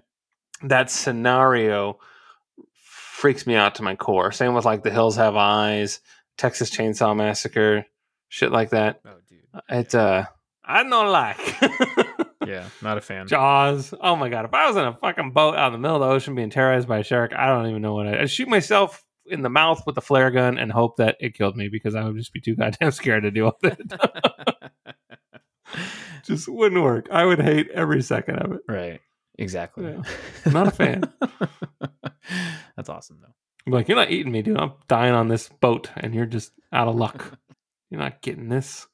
that 0.63 0.91
scenario 0.91 1.99
freaks 2.73 3.47
me 3.47 3.55
out 3.55 3.77
to 3.77 3.83
my 3.83 3.95
core. 3.95 4.33
Same 4.33 4.55
with 4.55 4.65
like 4.65 4.83
The 4.83 4.91
Hills 4.91 5.17
Have 5.17 5.37
Eyes, 5.37 6.01
Texas 6.37 6.71
Chainsaw 6.71 7.17
Massacre, 7.17 7.87
shit 8.29 8.51
like 8.51 8.71
that. 8.71 9.01
Oh, 9.05 9.11
dude. 9.29 9.41
It's 9.69 9.95
uh, 9.95 10.25
I 10.65 10.83
don't 10.83 11.13
like. 11.13 11.39
Yeah, 12.47 12.69
not 12.83 12.99
a 12.99 13.01
fan. 13.01 13.27
Jaws. 13.27 13.93
Oh 14.01 14.17
my 14.17 14.29
god! 14.29 14.45
If 14.45 14.55
I 14.55 14.67
was 14.69 14.77
in 14.77 14.85
a 14.85 14.95
fucking 14.95 15.33
boat 15.33 15.57
out 15.57 15.69
in 15.69 15.73
the 15.73 15.79
middle 15.79 16.03
of 16.03 16.09
the 16.09 16.15
ocean 16.15 16.35
being 16.35 16.51
terrorized 16.51 16.89
by 16.89 16.99
a 16.99 17.05
shark, 17.05 17.33
I 17.35 17.47
don't 17.47 17.69
even 17.69 17.83
know 17.83 17.95
what 17.95 18.07
I, 18.07 18.23
I'd 18.23 18.31
shoot 18.31 18.49
myself 18.49 19.05
in 19.27 19.43
the 19.43 19.51
mouth 19.51 19.83
with 19.87 19.99
a 19.99 20.01
flare 20.01 20.31
gun 20.31 20.59
and 20.59 20.71
hope 20.71 20.97
that 20.97 21.17
it 21.21 21.35
killed 21.35 21.57
me 21.57 21.69
because 21.69 21.95
I 21.95 22.05
would 22.05 22.17
just 22.17 22.33
be 22.33 22.41
too 22.41 22.57
goddamn 22.57 22.93
scared 22.93 23.25
to 23.25 23.31
deal 23.31 23.53
with 23.63 23.79
it. 23.79 24.71
just 26.25 26.49
wouldn't 26.49 26.83
work. 26.83 27.09
I 27.11 27.25
would 27.25 27.41
hate 27.41 27.69
every 27.71 28.03
second 28.03 28.37
of 28.39 28.53
it. 28.53 28.61
right. 28.69 29.01
Exactly. 29.39 29.85
Yeah. 29.85 30.51
Not 30.51 30.69
a 30.69 30.71
fan. 30.71 31.03
That's 32.77 32.89
awesome 32.89 33.19
though. 33.21 33.35
I'm 33.67 33.73
like, 33.73 33.89
you're 33.89 33.97
not 33.97 34.11
eating 34.11 34.33
me, 34.33 34.43
dude. 34.43 34.57
I'm 34.57 34.73
dying 34.89 35.13
on 35.13 35.29
this 35.29 35.49
boat, 35.49 35.91
and 35.97 36.15
you're 36.15 36.25
just 36.25 36.53
out 36.73 36.89
of 36.89 36.95
luck. 36.95 37.39
You're 37.91 38.01
not 38.01 38.23
getting 38.23 38.49
this. 38.49 38.87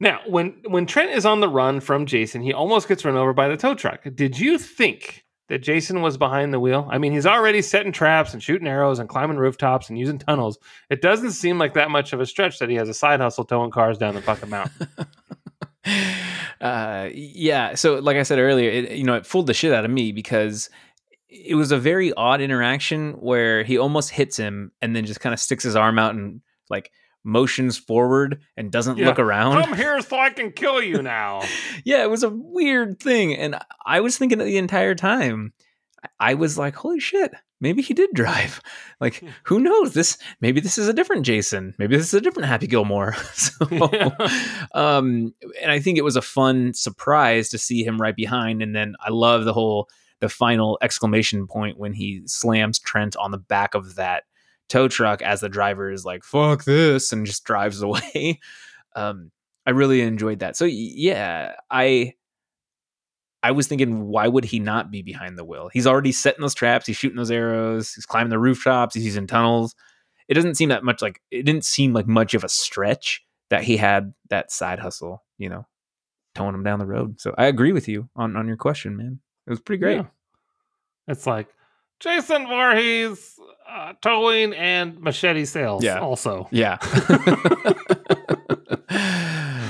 Now, 0.00 0.20
when 0.26 0.62
when 0.66 0.86
Trent 0.86 1.10
is 1.10 1.26
on 1.26 1.40
the 1.40 1.48
run 1.48 1.80
from 1.80 2.06
Jason, 2.06 2.40
he 2.40 2.54
almost 2.54 2.88
gets 2.88 3.04
run 3.04 3.16
over 3.16 3.34
by 3.34 3.48
the 3.48 3.56
tow 3.56 3.74
truck. 3.74 4.00
Did 4.14 4.38
you 4.38 4.58
think 4.58 5.24
that 5.48 5.58
Jason 5.58 6.00
was 6.00 6.16
behind 6.16 6.54
the 6.54 6.60
wheel? 6.60 6.88
I 6.90 6.96
mean, 6.96 7.12
he's 7.12 7.26
already 7.26 7.60
setting 7.60 7.92
traps 7.92 8.32
and 8.32 8.42
shooting 8.42 8.66
arrows 8.66 8.98
and 8.98 9.08
climbing 9.08 9.36
rooftops 9.36 9.90
and 9.90 9.98
using 9.98 10.18
tunnels. 10.18 10.58
It 10.88 11.02
doesn't 11.02 11.32
seem 11.32 11.58
like 11.58 11.74
that 11.74 11.90
much 11.90 12.14
of 12.14 12.20
a 12.20 12.26
stretch 12.26 12.58
that 12.60 12.70
he 12.70 12.76
has 12.76 12.88
a 12.88 12.94
side 12.94 13.20
hustle 13.20 13.44
towing 13.44 13.70
cars 13.70 13.98
down 13.98 14.14
the 14.14 14.22
fucking 14.22 14.48
mountain. 14.48 14.88
uh, 16.62 17.10
yeah. 17.12 17.74
So, 17.74 17.96
like 17.96 18.16
I 18.16 18.22
said 18.22 18.38
earlier, 18.38 18.70
it, 18.70 18.92
you 18.92 19.04
know, 19.04 19.14
it 19.14 19.26
fooled 19.26 19.48
the 19.48 19.54
shit 19.54 19.72
out 19.72 19.84
of 19.84 19.90
me 19.90 20.12
because 20.12 20.70
it 21.28 21.56
was 21.56 21.72
a 21.72 21.78
very 21.78 22.12
odd 22.14 22.40
interaction 22.40 23.12
where 23.14 23.64
he 23.64 23.76
almost 23.76 24.10
hits 24.10 24.38
him 24.38 24.72
and 24.80 24.96
then 24.96 25.04
just 25.04 25.20
kind 25.20 25.34
of 25.34 25.40
sticks 25.40 25.64
his 25.64 25.76
arm 25.76 25.98
out 25.98 26.14
and 26.14 26.40
like 26.70 26.90
motions 27.24 27.76
forward 27.76 28.40
and 28.56 28.70
doesn't 28.72 28.96
Yeah. 28.98 29.06
look 29.06 29.18
around. 29.18 29.62
Come 29.62 29.76
here 29.76 30.00
so 30.00 30.18
I 30.18 30.30
can 30.30 30.52
kill 30.52 30.82
you 30.82 31.02
now. 31.02 31.42
yeah, 31.84 32.02
it 32.02 32.10
was 32.10 32.22
a 32.22 32.30
weird 32.30 32.98
thing. 33.00 33.34
And 33.34 33.58
I 33.86 34.00
was 34.00 34.16
thinking 34.16 34.38
the 34.38 34.56
entire 34.58 34.94
time. 34.94 35.52
I 36.18 36.32
was 36.34 36.56
like, 36.56 36.74
holy 36.76 36.98
shit, 36.98 37.32
maybe 37.60 37.82
he 37.82 37.92
did 37.94 38.10
drive. 38.14 38.60
Like, 39.00 39.22
who 39.44 39.60
knows? 39.60 39.94
This 39.94 40.18
maybe 40.42 40.60
this 40.60 40.76
is 40.76 40.86
a 40.86 40.92
different 40.92 41.24
Jason. 41.24 41.74
Maybe 41.78 41.96
this 41.96 42.08
is 42.08 42.12
a 42.14 42.20
different 42.20 42.48
Happy 42.48 42.66
Gilmore. 42.66 43.14
so 43.32 43.64
um 44.74 45.34
and 45.62 45.70
I 45.70 45.80
think 45.80 45.98
it 45.98 46.04
was 46.04 46.16
a 46.16 46.22
fun 46.22 46.74
surprise 46.74 47.48
to 47.50 47.58
see 47.58 47.82
him 47.84 48.00
right 48.00 48.14
behind. 48.16 48.62
And 48.62 48.74
then 48.74 48.94
I 49.00 49.10
love 49.10 49.44
the 49.44 49.52
whole 49.52 49.88
the 50.20 50.28
final 50.28 50.78
exclamation 50.82 51.46
point 51.46 51.78
when 51.78 51.94
he 51.94 52.22
slams 52.26 52.78
Trent 52.78 53.16
on 53.16 53.30
the 53.30 53.38
back 53.38 53.74
of 53.74 53.94
that 53.94 54.24
tow 54.70 54.88
truck 54.88 55.20
as 55.20 55.40
the 55.40 55.48
driver 55.48 55.90
is 55.90 56.04
like, 56.04 56.24
fuck 56.24 56.64
this, 56.64 57.12
and 57.12 57.26
just 57.26 57.44
drives 57.44 57.82
away. 57.82 58.40
Um, 58.96 59.30
I 59.66 59.70
really 59.70 60.00
enjoyed 60.00 60.38
that. 60.38 60.56
So 60.56 60.64
yeah, 60.64 61.54
I 61.70 62.14
I 63.42 63.52
was 63.52 63.66
thinking, 63.66 64.06
why 64.06 64.28
would 64.28 64.44
he 64.44 64.58
not 64.58 64.90
be 64.90 65.02
behind 65.02 65.38
the 65.38 65.44
wheel? 65.44 65.70
He's 65.72 65.86
already 65.86 66.12
setting 66.12 66.42
those 66.42 66.54
traps, 66.54 66.86
he's 66.86 66.96
shooting 66.96 67.16
those 67.16 67.30
arrows, 67.30 67.94
he's 67.94 68.06
climbing 68.06 68.30
the 68.30 68.38
rooftops, 68.38 68.94
he's 68.94 69.04
using 69.04 69.26
tunnels. 69.26 69.74
It 70.28 70.34
doesn't 70.34 70.56
seem 70.56 70.68
that 70.68 70.84
much 70.84 71.02
like 71.02 71.20
it 71.30 71.44
didn't 71.44 71.64
seem 71.64 71.92
like 71.92 72.06
much 72.06 72.34
of 72.34 72.44
a 72.44 72.48
stretch 72.48 73.22
that 73.50 73.64
he 73.64 73.76
had 73.76 74.14
that 74.28 74.52
side 74.52 74.78
hustle, 74.78 75.24
you 75.38 75.48
know, 75.48 75.66
towing 76.34 76.54
him 76.54 76.62
down 76.62 76.78
the 76.78 76.86
road. 76.86 77.20
So 77.20 77.34
I 77.36 77.46
agree 77.46 77.72
with 77.72 77.88
you 77.88 78.08
on 78.14 78.36
on 78.36 78.46
your 78.46 78.56
question, 78.56 78.96
man. 78.96 79.20
It 79.46 79.50
was 79.50 79.60
pretty 79.60 79.80
great. 79.80 79.96
Yeah. 79.96 80.06
It's 81.08 81.26
like 81.26 81.48
Jason 82.00 82.46
Voorhees 82.46 83.38
uh, 83.68 83.92
towing 84.00 84.52
and 84.54 85.00
machete 85.00 85.44
sales. 85.44 85.84
Yeah. 85.84 86.00
Also. 86.00 86.48
Yeah. 86.50 86.78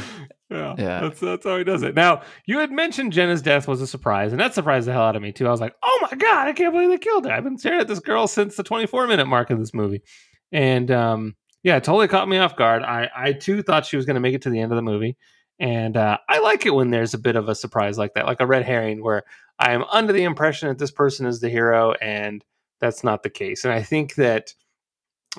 Yeah, 0.50 0.74
Yeah. 0.78 1.00
That's 1.02 1.20
that's 1.20 1.44
how 1.44 1.56
he 1.58 1.64
does 1.64 1.82
it. 1.84 1.94
Now, 1.94 2.22
you 2.44 2.58
had 2.58 2.72
mentioned 2.72 3.12
Jenna's 3.12 3.40
death 3.40 3.68
was 3.68 3.80
a 3.80 3.86
surprise, 3.86 4.32
and 4.32 4.40
that 4.40 4.52
surprised 4.52 4.88
the 4.88 4.92
hell 4.92 5.02
out 5.02 5.14
of 5.14 5.22
me 5.22 5.30
too. 5.30 5.46
I 5.46 5.50
was 5.50 5.60
like, 5.60 5.76
"Oh 5.82 5.98
my 6.10 6.16
god, 6.16 6.48
I 6.48 6.52
can't 6.52 6.72
believe 6.72 6.88
they 6.88 6.98
killed 6.98 7.24
her!" 7.24 7.32
I've 7.32 7.44
been 7.44 7.56
staring 7.56 7.80
at 7.80 7.86
this 7.86 8.00
girl 8.00 8.26
since 8.26 8.56
the 8.56 8.64
24 8.64 9.06
minute 9.06 9.26
mark 9.26 9.50
of 9.50 9.60
this 9.60 9.72
movie, 9.72 10.02
and 10.50 10.90
um, 10.90 11.36
yeah, 11.62 11.76
it 11.76 11.84
totally 11.84 12.08
caught 12.08 12.28
me 12.28 12.38
off 12.38 12.56
guard. 12.56 12.82
I 12.82 13.08
I 13.14 13.32
too 13.32 13.62
thought 13.62 13.86
she 13.86 13.96
was 13.96 14.06
going 14.06 14.14
to 14.14 14.20
make 14.20 14.34
it 14.34 14.42
to 14.42 14.50
the 14.50 14.60
end 14.60 14.72
of 14.72 14.76
the 14.76 14.82
movie, 14.82 15.16
and 15.60 15.96
uh, 15.96 16.18
I 16.28 16.40
like 16.40 16.66
it 16.66 16.74
when 16.74 16.90
there's 16.90 17.14
a 17.14 17.18
bit 17.18 17.36
of 17.36 17.48
a 17.48 17.54
surprise 17.54 17.98
like 17.98 18.14
that, 18.14 18.26
like 18.26 18.40
a 18.40 18.46
red 18.46 18.64
herring, 18.64 19.02
where 19.04 19.22
I 19.58 19.72
am 19.72 19.84
under 19.84 20.12
the 20.12 20.24
impression 20.24 20.68
that 20.68 20.78
this 20.78 20.90
person 20.90 21.26
is 21.26 21.40
the 21.40 21.48
hero, 21.50 21.92
and 22.00 22.42
that's 22.80 23.04
not 23.04 23.22
the 23.22 23.30
case. 23.30 23.64
And 23.64 23.72
I 23.72 23.82
think 23.82 24.14
that 24.16 24.54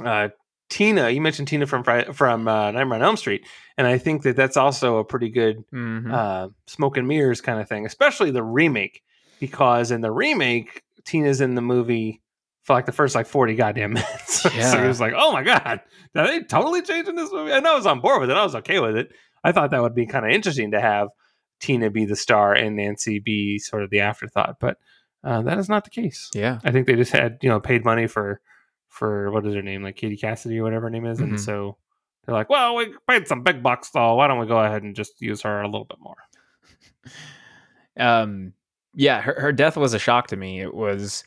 uh, 0.03 0.29
Tina, 0.69 1.09
you 1.09 1.19
mentioned 1.19 1.47
Tina 1.49 1.65
from 1.67 1.83
from 2.13 2.47
uh, 2.47 2.71
Nightmare 2.71 2.95
on 2.99 3.01
Elm 3.03 3.17
Street, 3.17 3.45
and 3.77 3.85
I 3.87 3.97
think 3.97 4.23
that 4.23 4.35
that's 4.37 4.55
also 4.57 4.97
a 4.97 5.03
pretty 5.03 5.29
good 5.29 5.65
Mhm. 5.73 6.13
uh, 6.13 6.49
smoke 6.67 6.95
and 6.97 7.07
mirrors 7.07 7.41
kind 7.41 7.59
of 7.59 7.67
thing, 7.67 7.85
especially 7.85 8.31
the 8.31 8.43
remake, 8.43 9.01
because 9.39 9.91
in 9.91 10.01
the 10.01 10.11
remake, 10.11 10.83
Tina's 11.03 11.41
in 11.41 11.55
the 11.55 11.61
movie 11.61 12.21
for 12.61 12.73
like 12.73 12.85
the 12.85 12.91
first 12.91 13.15
like 13.15 13.25
40 13.25 13.55
goddamn 13.55 13.93
minutes. 13.93 14.41
so 14.43 14.49
Yeah. 14.55 14.83
it 14.83 14.87
was 14.87 15.01
like, 15.01 15.13
oh 15.17 15.31
my 15.33 15.43
God, 15.43 15.81
are 16.15 16.27
they 16.27 16.41
totally 16.43 16.83
changing 16.83 17.15
this 17.15 17.31
movie? 17.33 17.51
I 17.51 17.59
know 17.59 17.73
I 17.73 17.75
was 17.75 17.87
on 17.87 17.99
board 18.01 18.21
with 18.21 18.29
it. 18.29 18.37
I 18.37 18.43
was 18.43 18.53
okay 18.55 18.79
with 18.79 18.95
it. 18.95 19.11
I 19.43 19.51
thought 19.51 19.71
that 19.71 19.81
would 19.81 19.95
be 19.95 20.05
kind 20.05 20.25
of 20.25 20.31
interesting 20.31 20.71
to 20.71 20.81
have 20.81 21.09
Tina 21.59 21.89
be 21.89 22.05
the 22.05 22.15
star 22.15 22.53
and 22.53 22.75
Nancy 22.75 23.19
be 23.19 23.59
sort 23.59 23.83
of 23.83 23.89
the 23.89 23.99
afterthought, 24.01 24.57
but 24.59 24.77
uh, 25.23 25.41
that 25.43 25.57
is 25.59 25.69
not 25.69 25.83
the 25.83 25.89
case. 25.89 26.29
yeah. 26.33 26.59
I 26.63 26.71
think 26.71 26.87
they 26.87 26.95
just 26.95 27.11
had, 27.11 27.37
you 27.41 27.49
know, 27.49 27.59
paid 27.59 27.85
money 27.85 28.07
for 28.07 28.41
for 28.87 29.31
what 29.31 29.45
is 29.45 29.53
her 29.53 29.61
name, 29.61 29.83
like 29.83 29.95
Katie 29.95 30.17
Cassidy 30.17 30.59
or 30.59 30.63
whatever 30.63 30.87
her 30.87 30.89
name 30.89 31.05
is. 31.05 31.19
Mhm. 31.19 31.23
And 31.23 31.41
so 31.41 31.77
they're 32.25 32.35
like, 32.35 32.49
well, 32.49 32.75
we 32.75 32.93
paid 33.07 33.27
some 33.27 33.41
big 33.43 33.63
bucks, 33.63 33.91
so 33.91 34.15
why 34.15 34.27
don't 34.27 34.39
we 34.39 34.47
go 34.47 34.59
ahead 34.59 34.83
and 34.83 34.95
just 34.95 35.21
use 35.21 35.41
her 35.43 35.61
a 35.61 35.67
little 35.67 35.85
bit 35.85 35.99
more? 35.99 36.17
um 37.97 38.53
yeah 38.93 39.21
her, 39.21 39.35
her 39.39 39.51
death 39.51 39.75
was 39.77 39.93
a 39.93 39.99
shock 39.99 40.27
to 40.27 40.35
me 40.37 40.61
it 40.61 40.73
was 40.73 41.23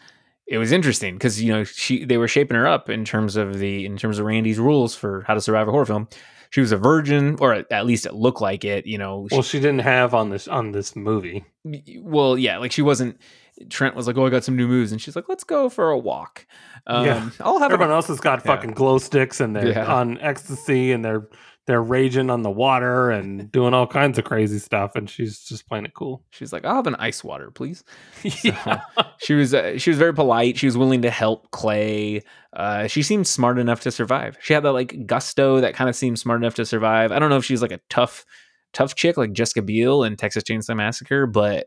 it 0.47 0.59
was 0.59 0.73
interesting 0.73 1.15
because 1.15 1.43
you 1.43 1.53
know 1.53 1.65
she 1.65 2.05
they 2.05 2.17
were 2.17 2.29
shaping 2.29 2.57
her 2.57 2.67
up 2.67 2.89
in 2.89 3.05
terms 3.05 3.37
of 3.37 3.59
the 3.59 3.85
in 3.85 3.97
terms 3.97 4.19
of 4.19 4.27
randy's 4.27 4.59
rules 4.59 4.95
for 4.95 5.23
how 5.27 5.35
to 5.35 5.41
survive 5.41 5.69
a 5.69 5.71
horror 5.71 5.85
film 5.87 6.09
she 6.55 6.61
was 6.61 6.71
a 6.71 6.77
virgin 6.77 7.37
or 7.41 7.53
at- 7.73 7.85
least 7.85 8.07
it 8.07 8.15
looked 8.15 8.41
like 8.41 8.65
it 8.65 8.87
you 8.87 8.97
know 8.97 9.27
Well, 9.33 9.43
she 9.43 9.59
didn't 9.59 9.81
have 9.81 10.15
on 10.15 10.31
this 10.31 10.47
on 10.47 10.71
this 10.71 10.95
movie. 10.95 11.45
well 12.01 12.39
yeah 12.39 12.59
like 12.59 12.71
she 12.71 12.81
wasn't 12.83 13.21
trent 13.71 13.97
was 13.97 14.07
like 14.07 14.17
oh 14.17 14.25
i 14.27 14.31
got 14.31 14.45
some 14.45 14.55
new 14.55 14.69
moves 14.69 14.93
and 14.93 15.01
she's 15.03 15.17
like 15.17 15.29
let's 15.29 15.43
go 15.43 15.69
for 15.69 15.91
a 15.91 15.99
walk 15.99 16.47
um 16.87 17.05
Yeah. 17.07 17.29
i'll 17.41 17.59
have 17.59 17.73
Everyone 17.73 17.91
a, 17.91 17.95
else 17.95 18.07
has 18.07 18.21
got 18.21 18.39
Yeah. 18.45 18.55
fucking 18.55 18.71
glow 18.73 18.99
sticks 18.99 19.41
and 19.41 19.57
they're 19.57 19.71
Yeah. 19.71 19.93
on 19.93 20.19
ecstasy 20.21 20.93
and 20.93 21.05
they're 21.05 21.27
they're 21.67 21.83
raging 21.83 22.31
on 22.31 22.43
the 22.43 22.51
water 22.51 23.11
and 23.11 23.51
doing 23.53 23.75
all 23.75 23.87
kinds 23.87 24.19
of 24.19 24.25
crazy 24.25 24.59
stuff, 24.59 24.97
and 24.97 25.09
she's 25.09 25.41
just 25.41 25.69
playing 25.69 25.85
it 25.85 25.95
cool. 25.95 26.23
she's 26.31 26.53
like 26.53 26.65
i'll 26.65 26.77
have 26.77 26.87
an 26.87 26.97
ice 26.97 27.25
water 27.25 27.51
please 27.51 27.85
yeah. 28.43 28.81
she 29.19 29.35
was 29.35 29.55
uh, 29.55 29.79
she 29.79 29.91
was 29.91 29.99
very 29.99 30.15
polite. 30.15 30.59
She 30.59 30.67
was 30.67 30.77
willing 30.77 31.03
to 31.03 31.11
help 31.11 31.51
Clay. 31.51 32.23
Uh, 32.53 32.87
she 32.87 33.03
seemed 33.03 33.27
smart 33.27 33.59
enough 33.59 33.81
to 33.81 33.91
survive. 33.91 34.37
She 34.41 34.53
had 34.53 34.63
that 34.63 34.73
like 34.73 35.07
gusto 35.07 35.61
that 35.61 35.75
kind 35.75 35.91
of 35.91 35.97
seemed 35.97 36.19
smart 36.19 36.41
enough 36.41 36.55
to 36.55 36.67
survive. 36.67 37.13
I 37.13 37.19
don't 37.19 37.31
know 37.31 37.37
if 37.37 37.45
she's 37.45 37.63
like 37.63 37.73
a 37.73 37.81
tough 37.89 38.25
tough 38.73 38.95
chick 38.95 39.17
like 39.17 39.33
Jessica 39.33 39.63
Biel 39.63 40.03
in 40.05 40.17
Texas 40.17 40.45
Chainsaw 40.45 40.77
Massacre, 40.77 41.27
but 41.27 41.67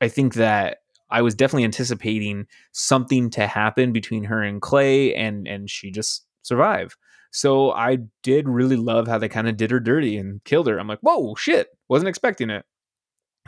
I 0.00 0.08
think 0.08 0.34
that 0.34 0.78
I 1.10 1.22
was 1.22 1.34
definitely 1.34 1.64
anticipating 1.64 2.46
something 2.72 3.30
to 3.30 3.46
happen 3.46 3.92
between 3.92 4.24
her 4.24 4.42
and 4.42 4.60
Clay, 4.60 5.14
and 5.14 5.46
and 5.48 5.68
she 5.70 5.90
just 5.90 6.26
survived. 6.42 6.96
So 7.30 7.72
I 7.72 7.98
did 8.22 8.48
really 8.48 8.76
love 8.76 9.06
how 9.06 9.18
they 9.18 9.28
kind 9.28 9.48
of 9.48 9.56
did 9.56 9.70
her 9.70 9.80
dirty 9.80 10.16
and 10.16 10.42
killed 10.44 10.66
her. 10.66 10.78
I'm 10.78 10.88
like, 10.88 11.00
whoa, 11.00 11.34
shit, 11.36 11.68
wasn't 11.88 12.08
expecting 12.08 12.50
it. 12.50 12.64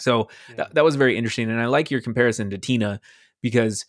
So 0.00 0.28
that, 0.56 0.74
that 0.74 0.84
was 0.84 0.96
very 0.96 1.16
interesting 1.16 1.50
and 1.50 1.60
i 1.60 1.66
like 1.66 1.90
your 1.90 2.00
comparison 2.00 2.50
to 2.50 2.58
tina 2.58 3.00
because 3.42 3.84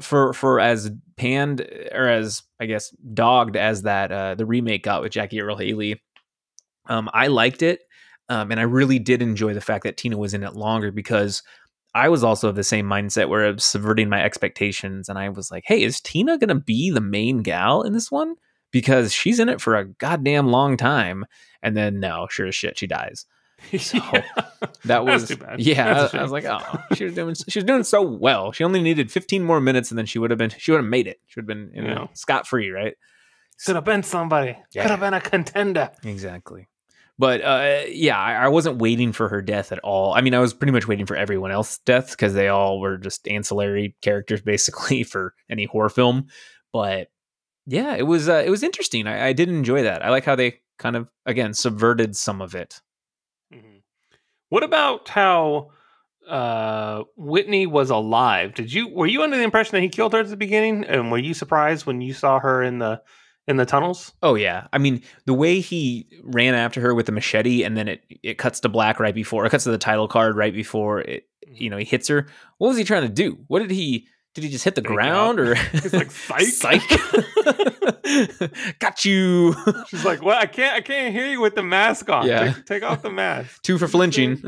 for 0.00 0.32
for 0.32 0.60
as 0.60 0.90
panned 1.16 1.60
or 1.92 2.08
as 2.08 2.42
i 2.60 2.66
guess 2.66 2.90
dogged 3.14 3.56
as 3.56 3.82
that 3.82 4.12
uh 4.12 4.34
the 4.34 4.46
remake 4.46 4.82
got 4.82 5.02
with 5.02 5.12
jackie 5.12 5.40
earle 5.40 5.56
haley 5.56 6.02
um 6.86 7.08
i 7.14 7.26
liked 7.28 7.62
it 7.62 7.80
um 8.28 8.50
and 8.50 8.60
i 8.60 8.64
really 8.64 8.98
did 8.98 9.22
enjoy 9.22 9.54
the 9.54 9.60
fact 9.60 9.84
that 9.84 9.96
tina 9.96 10.16
was 10.16 10.34
in 10.34 10.42
it 10.42 10.54
longer 10.54 10.90
because 10.90 11.42
i 11.94 12.08
was 12.08 12.24
also 12.24 12.48
of 12.48 12.56
the 12.56 12.64
same 12.64 12.86
mindset 12.86 13.28
where 13.28 13.44
it 13.44 13.54
was 13.54 13.64
subverting 13.64 14.08
my 14.08 14.22
expectations 14.22 15.08
and 15.08 15.18
i 15.18 15.28
was 15.28 15.50
like 15.50 15.64
hey 15.66 15.82
is 15.82 16.00
tina 16.00 16.36
gonna 16.38 16.54
be 16.54 16.90
the 16.90 17.00
main 17.00 17.38
gal 17.42 17.82
in 17.82 17.92
this 17.92 18.10
one 18.10 18.34
because 18.74 19.12
she's 19.14 19.38
in 19.40 19.48
it 19.48 19.60
for 19.62 19.76
a 19.76 19.84
goddamn 19.86 20.48
long 20.48 20.76
time 20.76 21.24
and 21.62 21.74
then 21.76 22.00
no 22.00 22.26
sure 22.30 22.46
as 22.46 22.54
shit 22.54 22.76
she 22.76 22.86
dies 22.86 23.24
So, 23.78 23.98
Yeah. 24.12 24.24
That 24.84 25.06
was 25.06 25.28
too 25.28 25.36
bad. 25.36 25.60
yeah. 25.60 26.08
I, 26.12 26.18
I 26.18 26.22
was 26.22 26.32
like, 26.32 26.44
oh, 26.44 26.58
she 26.94 27.04
was 27.04 27.14
doing 27.14 27.34
she 27.48 27.58
was 27.58 27.64
doing 27.64 27.84
so 27.84 28.02
well. 28.02 28.52
She 28.52 28.64
only 28.64 28.82
needed 28.82 29.10
15 29.10 29.42
more 29.42 29.60
minutes, 29.60 29.90
and 29.90 29.96
then 29.98 30.04
she 30.04 30.18
would 30.18 30.30
have 30.30 30.36
been 30.38 30.50
she 30.58 30.70
would 30.72 30.78
have 30.82 30.90
made 30.90 31.06
it. 31.06 31.20
She 31.28 31.40
would 31.40 31.44
have 31.48 31.56
been 31.56 31.70
you 31.74 31.80
know 31.82 31.94
Yeah. 32.02 32.06
scot 32.14 32.46
free, 32.46 32.68
right? 32.70 32.94
Could 33.64 33.76
have 33.76 33.84
been 33.84 34.02
somebody. 34.02 34.58
Yeah. 34.72 34.82
Could 34.82 34.90
have 34.90 35.00
been 35.00 35.14
a 35.14 35.20
contender. 35.20 35.90
Exactly. 36.02 36.68
But 37.16 37.40
uh, 37.42 37.82
yeah, 37.88 38.18
I, 38.18 38.34
I 38.34 38.48
wasn't 38.48 38.78
waiting 38.78 39.12
for 39.12 39.28
her 39.28 39.40
death 39.40 39.70
at 39.70 39.78
all. 39.78 40.12
I 40.12 40.20
mean, 40.20 40.34
I 40.34 40.40
was 40.40 40.52
pretty 40.52 40.72
much 40.72 40.88
waiting 40.88 41.06
for 41.06 41.14
everyone 41.16 41.52
else's 41.52 41.78
death 41.86 42.10
because 42.10 42.34
they 42.34 42.48
all 42.48 42.80
were 42.80 42.98
just 42.98 43.28
ancillary 43.28 43.94
characters, 44.02 44.42
basically, 44.54 45.04
for 45.04 45.32
any 45.48 45.64
horror 45.66 45.88
film. 45.88 46.26
But 46.72 47.08
yeah, 47.66 47.94
it 47.94 48.02
was 48.06 48.28
uh, 48.28 48.42
it 48.44 48.50
was 48.50 48.62
interesting. 48.62 49.06
I, 49.06 49.28
I 49.28 49.32
did 49.32 49.48
enjoy 49.48 49.82
that. 49.82 50.04
I 50.04 50.10
like 50.10 50.24
how 50.24 50.36
they 50.36 50.60
kind 50.78 50.96
of 50.96 51.08
again 51.26 51.54
subverted 51.54 52.16
some 52.16 52.40
of 52.40 52.54
it. 52.54 52.80
Mhm. 53.52 53.82
What 54.48 54.62
about 54.62 55.08
how 55.08 55.70
uh, 56.28 57.02
Whitney 57.16 57.66
was 57.66 57.90
alive? 57.90 58.54
Did 58.54 58.72
you 58.72 58.88
were 58.88 59.06
you 59.06 59.22
under 59.22 59.36
the 59.36 59.42
impression 59.42 59.72
that 59.72 59.82
he 59.82 59.88
killed 59.88 60.12
her 60.12 60.20
at 60.20 60.28
the 60.28 60.36
beginning? 60.36 60.84
And 60.84 61.10
were 61.10 61.18
you 61.18 61.34
surprised 61.34 61.86
when 61.86 62.00
you 62.00 62.14
saw 62.14 62.38
her 62.38 62.62
in 62.62 62.78
the 62.78 63.02
in 63.46 63.56
the 63.56 63.66
tunnels? 63.66 64.12
Oh 64.22 64.34
yeah, 64.34 64.66
I 64.72 64.78
mean 64.78 65.02
the 65.26 65.34
way 65.34 65.60
he 65.60 66.08
ran 66.22 66.54
after 66.54 66.80
her 66.80 66.94
with 66.94 67.06
the 67.06 67.12
machete, 67.12 67.62
and 67.62 67.76
then 67.76 67.88
it 67.88 68.04
it 68.22 68.38
cuts 68.38 68.60
to 68.60 68.68
black 68.68 69.00
right 69.00 69.14
before 69.14 69.44
it 69.44 69.50
cuts 69.50 69.64
to 69.64 69.70
the 69.70 69.78
title 69.78 70.08
card 70.08 70.36
right 70.36 70.54
before 70.54 71.00
it. 71.00 71.24
You 71.46 71.70
know, 71.70 71.76
he 71.76 71.84
hits 71.84 72.08
her. 72.08 72.26
What 72.58 72.68
was 72.68 72.78
he 72.78 72.84
trying 72.84 73.02
to 73.02 73.08
do? 73.08 73.38
What 73.48 73.60
did 73.60 73.70
he? 73.70 74.08
Did 74.34 74.42
he 74.44 74.50
just 74.50 74.64
hit 74.64 74.74
the 74.74 74.82
ground, 74.82 75.38
or 75.38 75.54
He's 75.72 75.92
like, 75.94 76.10
"Psych." 76.10 76.42
psych? 76.48 76.82
Got 78.80 79.04
you. 79.04 79.54
She's 79.88 80.04
like, 80.04 80.22
"Well, 80.22 80.36
I 80.38 80.46
can't, 80.46 80.74
I 80.76 80.80
can't 80.80 81.14
hear 81.14 81.26
you 81.26 81.40
with 81.40 81.54
the 81.54 81.62
mask 81.62 82.10
on. 82.10 82.26
Yeah. 82.26 82.52
Take, 82.52 82.66
take 82.66 82.82
off 82.82 83.02
the 83.02 83.10
mask." 83.10 83.62
Two 83.62 83.78
for 83.78 83.86
flinching. 83.88 84.42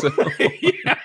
so, 0.00 0.10
yeah. 0.60 0.98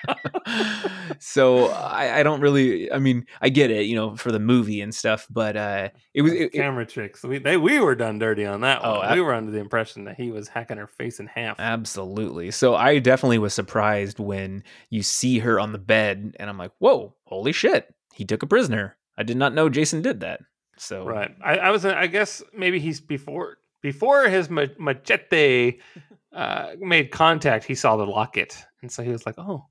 so 1.18 1.66
I, 1.68 2.18
I 2.20 2.22
don't 2.22 2.40
really. 2.40 2.90
I 2.90 2.98
mean, 2.98 3.26
I 3.40 3.48
get 3.48 3.70
it, 3.70 3.86
you 3.86 3.94
know, 3.94 4.16
for 4.16 4.32
the 4.32 4.38
movie 4.40 4.80
and 4.80 4.94
stuff, 4.94 5.26
but 5.30 5.56
uh, 5.56 5.88
it 6.14 6.22
was. 6.22 6.32
It, 6.32 6.40
it- 6.42 6.52
camera 6.52 6.84
tricks. 6.86 7.22
We 7.22 7.38
they 7.38 7.56
we 7.56 7.78
were 7.80 7.94
done 7.94 8.18
dirty 8.18 8.44
on 8.44 8.60
that 8.62 8.80
Oh, 8.82 8.96
one. 8.98 9.06
I- 9.06 9.14
we 9.14 9.20
were 9.20 9.34
under 9.34 9.52
the 9.52 9.58
impression 9.60 10.04
that 10.04 10.16
he 10.16 10.30
was 10.30 10.48
hacking 10.48 10.78
her 10.78 10.86
face 10.88 11.20
in 11.20 11.26
half. 11.28 11.60
Absolutely. 11.60 12.50
So 12.50 12.74
I 12.74 12.98
definitely 12.98 13.38
was 13.38 13.54
surprised 13.54 14.18
when 14.18 14.64
you 14.90 15.02
see 15.02 15.38
her 15.40 15.60
on 15.60 15.72
the 15.72 15.78
bed, 15.78 16.34
and 16.40 16.50
I'm 16.50 16.58
like, 16.58 16.72
"Whoa, 16.78 17.14
holy 17.24 17.52
shit! 17.52 17.92
He 18.16 18.24
took 18.24 18.42
a 18.42 18.46
prisoner." 18.46 18.96
I 19.18 19.22
did 19.22 19.36
not 19.36 19.54
know 19.54 19.68
Jason 19.68 20.02
did 20.02 20.20
that. 20.20 20.40
So 20.78 21.04
Right. 21.06 21.34
I, 21.42 21.56
I 21.58 21.70
was. 21.70 21.84
I 21.86 22.06
guess 22.06 22.42
maybe 22.52 22.80
he's 22.80 23.00
before 23.00 23.58
before 23.82 24.28
his 24.28 24.50
ma- 24.50 24.66
machete 24.78 25.78
uh, 26.34 26.72
made 26.80 27.10
contact. 27.10 27.64
He 27.64 27.74
saw 27.74 27.96
the 27.96 28.04
locket, 28.06 28.62
and 28.82 28.90
so 28.92 29.02
he 29.02 29.10
was 29.10 29.24
like, 29.24 29.36
"Oh, 29.38 29.66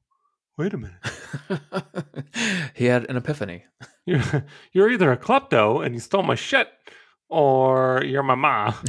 wait 0.57 0.73
a 0.73 0.77
minute. 0.77 0.97
he 2.73 2.85
had 2.85 3.09
an 3.09 3.17
epiphany. 3.17 3.65
You're 4.05 4.45
you're 4.73 4.89
either 4.89 5.11
a 5.11 5.17
klepto 5.17 5.85
and 5.85 5.93
you 5.93 5.99
stole 6.01 6.23
my 6.23 6.35
shit, 6.35 6.69
or 7.29 8.03
you're 8.05 8.23
my 8.23 8.35
ma." 8.35 8.73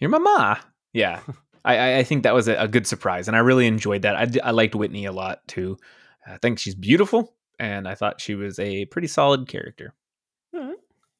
You're 0.00 0.10
my 0.10 0.18
ma. 0.18 0.56
Yeah. 0.92 1.20
I, 1.64 1.98
I- 1.98 2.02
think 2.04 2.22
that 2.24 2.34
was 2.34 2.46
a, 2.48 2.54
a 2.56 2.68
good 2.68 2.86
surprise, 2.86 3.26
and 3.26 3.36
I 3.36 3.40
really 3.40 3.66
enjoyed 3.66 4.02
that. 4.02 4.16
I, 4.16 4.48
I 4.48 4.50
liked 4.50 4.74
Whitney 4.74 5.06
a 5.06 5.12
lot 5.12 5.46
too. 5.48 5.78
I 6.26 6.36
think 6.38 6.58
she's 6.58 6.74
beautiful, 6.74 7.34
and 7.58 7.86
I 7.88 7.94
thought 7.94 8.20
she 8.20 8.34
was 8.34 8.58
a 8.58 8.84
pretty 8.86 9.08
solid 9.08 9.48
character. 9.48 9.94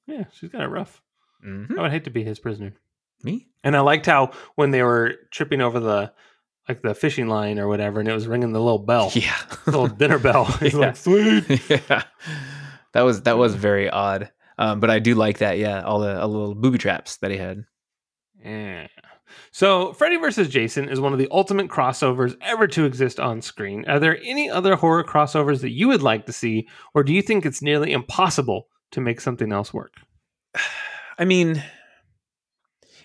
Yeah, 0.06 0.24
she's 0.32 0.50
kind 0.50 0.64
of 0.64 0.70
rough. 0.70 1.02
Mhm. 1.46 1.78
I 1.78 1.82
would 1.82 1.90
hate 1.90 2.04
to 2.04 2.10
be 2.10 2.22
his 2.24 2.38
prisoner. 2.38 2.74
Me? 3.22 3.46
And 3.62 3.74
I 3.74 3.80
liked 3.80 4.04
how 4.04 4.32
when 4.54 4.70
they 4.70 4.82
were 4.82 5.14
tripping 5.30 5.62
over 5.62 5.80
the 5.80 6.12
like 6.68 6.82
the 6.82 6.94
fishing 6.94 7.26
line 7.28 7.58
or 7.58 7.68
whatever, 7.68 8.00
and 8.00 8.08
it 8.08 8.12
was 8.12 8.26
ringing 8.26 8.52
the 8.52 8.60
little 8.60 8.78
bell, 8.78 9.10
Yeah. 9.14 9.34
the 9.64 9.70
little 9.70 9.86
dinner 9.96 10.18
bell. 10.18 10.44
He's 10.60 10.74
Yeah. 10.74 10.78
like, 10.80 10.96
"Sweet." 10.96 11.48
yeah, 11.70 12.02
that 12.92 13.00
was 13.02 13.22
that 13.22 13.38
was 13.38 13.54
very 13.54 13.88
odd. 13.88 14.30
Um, 14.58 14.78
but 14.80 14.90
I 14.90 14.98
do 14.98 15.14
like 15.14 15.38
that. 15.38 15.56
Yeah, 15.58 15.82
all 15.82 16.00
the 16.00 16.20
all 16.20 16.28
the 16.28 16.38
little 16.38 16.54
booby 16.54 16.76
traps 16.78 17.16
that 17.18 17.30
he 17.30 17.38
had. 17.38 17.64
Yeah. 18.44 18.88
So, 19.50 19.92
Freddy 19.92 20.16
vs. 20.16 20.48
Jason 20.48 20.88
is 20.88 21.00
one 21.00 21.12
of 21.12 21.18
the 21.18 21.28
ultimate 21.30 21.68
crossovers 21.68 22.36
ever 22.40 22.66
to 22.68 22.84
exist 22.84 23.20
on 23.20 23.42
screen. 23.42 23.84
Are 23.88 24.00
there 24.00 24.18
any 24.24 24.50
other 24.50 24.76
horror 24.76 25.04
crossovers 25.04 25.60
that 25.60 25.70
you 25.70 25.88
would 25.88 26.02
like 26.02 26.26
to 26.26 26.32
see, 26.32 26.68
or 26.94 27.02
do 27.02 27.12
you 27.12 27.22
think 27.22 27.44
it's 27.44 27.62
nearly 27.62 27.92
impossible 27.92 28.68
to 28.92 29.00
make 29.00 29.20
something 29.20 29.52
else 29.52 29.72
work? 29.72 29.94
I 31.18 31.24
mean, 31.24 31.62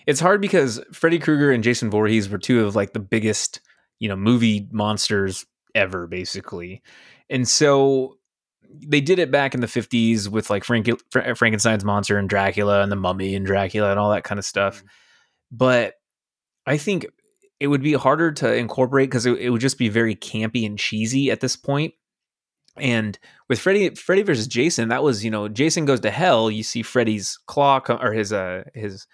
it's 0.06 0.20
hard 0.20 0.40
because 0.40 0.80
Freddy 0.92 1.18
Krueger 1.18 1.52
and 1.52 1.62
Jason 1.62 1.90
Voorhees 1.90 2.28
were 2.28 2.38
two 2.38 2.66
of 2.66 2.74
like 2.74 2.92
the 2.92 3.00
biggest, 3.00 3.60
you 3.98 4.08
know, 4.08 4.16
movie 4.16 4.68
monsters 4.72 5.46
ever, 5.74 6.06
basically, 6.06 6.82
and 7.28 7.46
so 7.46 8.16
they 8.72 9.00
did 9.00 9.18
it 9.18 9.30
back 9.30 9.54
in 9.54 9.60
the 9.60 9.66
50s 9.66 10.28
with 10.28 10.50
like 10.50 10.64
Frank- 10.64 10.88
Fra- 11.10 11.34
Frankenstein's 11.34 11.84
monster 11.84 12.18
and 12.18 12.28
Dracula 12.28 12.82
and 12.82 12.90
the 12.90 12.96
mummy 12.96 13.34
and 13.34 13.44
Dracula 13.44 13.90
and 13.90 13.98
all 13.98 14.10
that 14.10 14.24
kind 14.24 14.38
of 14.38 14.44
stuff. 14.44 14.78
Mm-hmm. 14.78 14.86
But 15.52 15.94
I 16.70 16.76
think 16.78 17.06
it 17.58 17.66
would 17.66 17.82
be 17.82 17.92
harder 17.94 18.32
to 18.32 18.54
incorporate 18.54 19.10
because 19.10 19.26
it, 19.26 19.38
it 19.38 19.50
would 19.50 19.60
just 19.60 19.76
be 19.78 19.88
very 19.88 20.14
campy 20.14 20.64
and 20.64 20.78
cheesy 20.78 21.30
at 21.30 21.40
this 21.40 21.56
point. 21.56 21.94
And 22.76 23.18
with 23.48 23.58
Freddy, 23.60 23.90
Freddy 23.96 24.22
versus 24.22 24.46
Jason, 24.46 24.88
that 24.88 25.02
was 25.02 25.24
you 25.24 25.30
know 25.30 25.48
Jason 25.48 25.84
goes 25.84 26.00
to 26.00 26.10
hell. 26.10 26.50
You 26.50 26.62
see 26.62 26.82
Freddy's 26.82 27.38
claw 27.46 27.80
come, 27.80 28.00
or 28.00 28.12
his 28.12 28.32
uh 28.32 28.62
his 28.74 29.06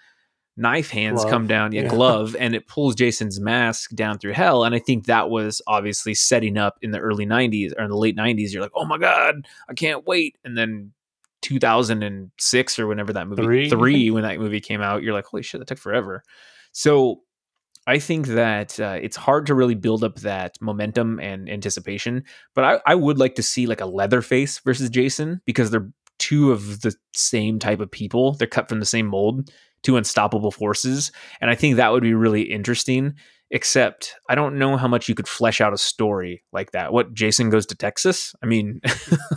knife 0.55 0.89
hands 0.91 1.21
Glove. 1.21 1.29
come 1.31 1.47
down, 1.47 1.71
yeah, 1.71 1.83
Yeah. 1.83 1.89
glove, 1.89 2.35
and 2.39 2.55
it 2.55 2.67
pulls 2.67 2.95
Jason's 2.95 3.39
mask 3.39 3.93
down 3.95 4.17
through 4.19 4.33
hell. 4.33 4.63
And 4.63 4.73
I 4.73 4.79
think 4.79 5.05
that 5.05 5.29
was 5.29 5.61
obviously 5.67 6.13
setting 6.13 6.57
up 6.57 6.75
in 6.81 6.91
the 6.91 6.99
early 6.99 7.25
'90s 7.25 7.73
or 7.77 7.83
in 7.83 7.89
the 7.89 7.97
late 7.97 8.15
'90s. 8.15 8.53
You're 8.53 8.61
like, 8.61 8.71
oh 8.75 8.85
my 8.85 8.97
god, 8.99 9.47
I 9.67 9.73
can't 9.73 10.05
wait. 10.05 10.37
And 10.45 10.55
then 10.57 10.93
2006 11.41 12.79
or 12.79 12.87
whenever 12.87 13.13
that 13.13 13.27
movie 13.27 13.43
Three. 13.43 13.69
three 13.69 14.11
when 14.11 14.23
that 14.23 14.39
movie 14.39 14.61
came 14.61 14.81
out, 14.81 15.03
you're 15.03 15.13
like, 15.13 15.25
holy 15.25 15.43
shit, 15.43 15.59
that 15.59 15.67
took 15.67 15.77
forever. 15.79 16.23
So 16.71 17.21
I 17.87 17.99
think 17.99 18.27
that 18.27 18.79
uh, 18.81 18.99
it's 19.01 19.15
hard 19.15 19.45
to 19.45 19.55
really 19.55 19.73
build 19.73 20.03
up 20.03 20.17
that 20.17 20.57
momentum 20.59 21.19
and 21.21 21.49
anticipation. 21.49 22.25
But 22.53 22.63
I, 22.65 22.79
I 22.85 22.95
would 22.95 23.17
like 23.17 23.35
to 23.35 23.43
see 23.43 23.65
like 23.65 23.79
a 23.79 23.85
Leatherface 23.85 24.59
versus 24.59 24.89
Jason 24.89 25.41
because 25.45 25.71
they're 25.71 25.89
two 26.19 26.51
of 26.51 26.81
the 26.81 26.93
same 27.13 27.59
type 27.59 27.79
of 27.79 27.89
people. 27.89 28.33
They're 28.33 28.47
cut 28.47 28.67
from 28.67 28.81
the 28.81 28.85
same 28.85 29.07
mold, 29.07 29.49
two 29.83 29.95
unstoppable 29.95 30.51
forces. 30.51 31.13
And 31.39 31.49
I 31.49 31.55
think 31.55 31.77
that 31.77 31.93
would 31.93 32.03
be 32.03 32.13
really 32.13 32.43
interesting. 32.43 33.13
Except 33.49 34.15
I 34.29 34.35
don't 34.35 34.59
know 34.59 34.75
how 34.75 34.89
much 34.89 35.07
you 35.07 35.15
could 35.15 35.27
flesh 35.27 35.61
out 35.61 35.71
a 35.71 35.77
story 35.77 36.43
like 36.51 36.71
that. 36.71 36.91
What 36.91 37.13
Jason 37.13 37.49
goes 37.49 37.65
to 37.67 37.75
Texas? 37.75 38.35
I 38.43 38.45
mean, 38.45 38.81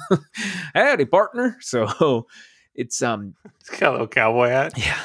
howdy, 0.75 1.05
partner. 1.05 1.57
So 1.61 2.27
it's 2.75 3.03
um 3.03 3.35
It's 3.61 3.71
got 3.79 3.91
a 3.91 3.93
little 3.93 4.09
cowboy 4.09 4.49
hat. 4.49 4.73
yeah. 4.77 5.01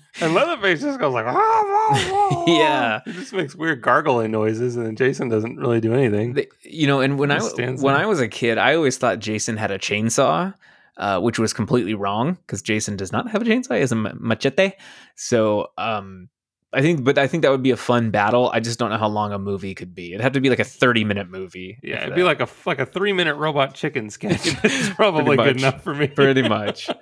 And 0.20 0.34
Leatherface 0.34 0.82
just 0.82 1.00
goes 1.00 1.14
like, 1.14 1.24
"Ah, 1.26 1.32
ah, 1.34 1.90
ah." 1.94 2.44
Yeah. 2.46 3.00
He 3.06 3.12
just 3.12 3.32
makes 3.32 3.56
weird 3.56 3.80
gargling 3.80 4.30
noises, 4.30 4.76
and 4.76 4.86
then 4.86 4.94
Jason 4.94 5.28
doesn't 5.28 5.56
really 5.56 5.80
do 5.80 5.94
anything. 5.94 6.34
The- 6.34 6.48
you 6.62 6.86
know, 6.86 7.00
and 7.00 7.18
when 7.18 7.30
I 7.32 7.40
when 7.40 7.76
there. 7.80 7.96
I 7.96 8.06
was 8.06 8.20
a 8.20 8.28
kid, 8.28 8.56
I 8.58 8.74
always 8.74 8.98
thought 8.98 9.18
Jason 9.18 9.56
had 9.56 9.70
a 9.72 9.78
chainsaw, 9.78 10.54
uh, 10.98 11.18
which 11.20 11.38
was 11.40 11.52
completely 11.52 11.94
wrong 11.94 12.34
because 12.34 12.62
Jason 12.62 12.96
does 12.96 13.10
not 13.10 13.30
have 13.30 13.42
a 13.42 13.44
chainsaw; 13.44 13.74
he 13.74 13.80
has 13.80 13.90
a 13.90 13.96
machete. 13.96 14.72
So, 15.16 15.70
um, 15.78 16.28
I 16.74 16.80
think, 16.80 17.04
but 17.04 17.18
I 17.18 17.26
think 17.26 17.42
that 17.42 17.50
would 17.50 17.62
be 17.62 17.70
a 17.70 17.76
fun 17.76 18.10
battle. 18.10 18.50
I 18.52 18.60
just 18.60 18.78
don't 18.78 18.90
know 18.90 18.96
how 18.96 19.08
long 19.08 19.32
a 19.32 19.38
movie 19.38 19.74
could 19.74 19.94
be. 19.94 20.12
It'd 20.12 20.22
have 20.22 20.32
to 20.32 20.40
be 20.40 20.48
like 20.48 20.58
a 20.58 20.64
thirty 20.64 21.04
minute 21.04 21.28
movie. 21.28 21.78
Yeah, 21.82 22.04
it'd 22.04 22.14
be 22.14 22.22
like 22.22 22.40
a 22.40 22.48
like 22.64 22.78
a 22.78 22.86
three 22.86 23.12
minute 23.12 23.34
robot 23.34 23.74
chicken 23.74 24.08
sketch. 24.10 24.40
it's 24.64 24.90
probably 24.90 25.36
good 25.36 25.58
enough 25.58 25.82
for 25.82 25.94
me. 25.94 26.08
pretty 26.08 26.48
much. 26.48 26.88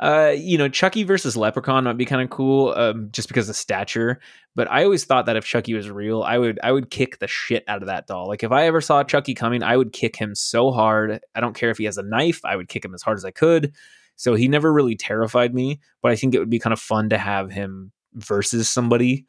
Uh, 0.00 0.34
you 0.36 0.58
know, 0.58 0.68
Chucky 0.68 1.04
versus 1.04 1.36
Leprechaun 1.36 1.84
might 1.84 1.96
be 1.96 2.04
kind 2.04 2.20
of 2.20 2.28
cool, 2.28 2.74
um, 2.76 3.08
just 3.12 3.28
because 3.28 3.48
of 3.48 3.54
stature. 3.54 4.18
But 4.56 4.68
I 4.68 4.82
always 4.82 5.04
thought 5.04 5.26
that 5.26 5.36
if 5.36 5.44
Chucky 5.44 5.74
was 5.74 5.88
real, 5.88 6.24
I 6.24 6.38
would 6.38 6.58
I 6.60 6.72
would 6.72 6.90
kick 6.90 7.20
the 7.20 7.28
shit 7.28 7.62
out 7.68 7.82
of 7.82 7.86
that 7.86 8.08
doll. 8.08 8.26
Like 8.26 8.42
if 8.42 8.50
I 8.50 8.66
ever 8.66 8.80
saw 8.80 9.04
Chucky 9.04 9.32
coming, 9.32 9.62
I 9.62 9.76
would 9.76 9.92
kick 9.92 10.16
him 10.16 10.34
so 10.34 10.72
hard. 10.72 11.20
I 11.36 11.40
don't 11.40 11.54
care 11.54 11.70
if 11.70 11.78
he 11.78 11.84
has 11.84 11.98
a 11.98 12.02
knife, 12.02 12.40
I 12.44 12.56
would 12.56 12.68
kick 12.68 12.84
him 12.84 12.94
as 12.94 13.02
hard 13.02 13.16
as 13.16 13.24
I 13.24 13.30
could. 13.30 13.74
So 14.16 14.34
he 14.34 14.48
never 14.48 14.72
really 14.72 14.96
terrified 14.96 15.54
me, 15.54 15.78
but 16.02 16.10
I 16.10 16.16
think 16.16 16.34
it 16.34 16.40
would 16.40 16.50
be 16.50 16.58
kind 16.58 16.72
of 16.72 16.80
fun 16.80 17.10
to 17.10 17.18
have 17.18 17.52
him 17.52 17.92
versus 18.14 18.68
somebody, 18.68 19.26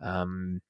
um, 0.00 0.60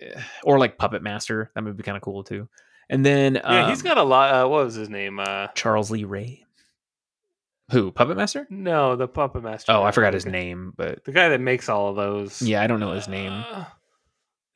eh, 0.00 0.20
or 0.44 0.58
like 0.58 0.78
Puppet 0.78 1.02
Master. 1.02 1.50
That 1.54 1.64
would 1.64 1.76
be 1.76 1.82
kind 1.82 1.96
of 1.96 2.02
cool 2.02 2.24
too. 2.24 2.48
And 2.88 3.04
then 3.04 3.34
yeah, 3.34 3.68
he's 3.68 3.80
um, 3.80 3.84
got 3.84 3.98
a 3.98 4.02
lot. 4.02 4.32
Uh, 4.34 4.48
what 4.48 4.64
was 4.64 4.74
his 4.74 4.88
name? 4.88 5.18
Uh, 5.18 5.48
Charles 5.54 5.90
Lee 5.90 6.04
Ray. 6.04 6.44
Who 7.72 7.90
Puppet 7.90 8.16
Master? 8.16 8.46
no, 8.48 8.94
the 8.94 9.08
puppet 9.08 9.42
master. 9.42 9.72
Oh, 9.72 9.82
I 9.82 9.90
forgot 9.90 10.14
his 10.14 10.24
name, 10.24 10.72
but 10.76 11.04
The 11.04 11.10
guy 11.10 11.30
that 11.30 11.40
makes 11.40 11.68
all 11.68 11.88
of 11.88 11.96
those. 11.96 12.40
yeah, 12.40 12.62
I 12.62 12.68
don't 12.68 12.78
know 12.78 12.92
his 12.92 13.08
name. 13.08 13.32
Uh, 13.32 13.64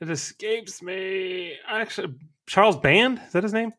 it 0.01 0.11
escapes 0.11 0.81
me. 0.81 1.55
Actually, 1.69 2.15
Charles 2.47 2.77
Band 2.77 3.21
is 3.27 3.33
that 3.33 3.43
his 3.43 3.53
name? 3.53 3.73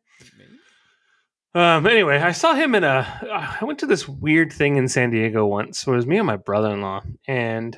Um. 1.53 1.85
Anyway, 1.87 2.17
I 2.17 2.31
saw 2.33 2.53
him 2.53 2.75
in 2.75 2.83
a. 2.83 3.59
I 3.61 3.63
went 3.65 3.79
to 3.79 3.85
this 3.85 4.07
weird 4.07 4.51
thing 4.53 4.75
in 4.77 4.87
San 4.87 5.11
Diego 5.11 5.45
once. 5.45 5.85
Where 5.87 5.95
it 5.95 5.97
was 5.97 6.05
me 6.07 6.17
and 6.17 6.27
my 6.27 6.37
brother-in-law, 6.37 7.01
and 7.27 7.77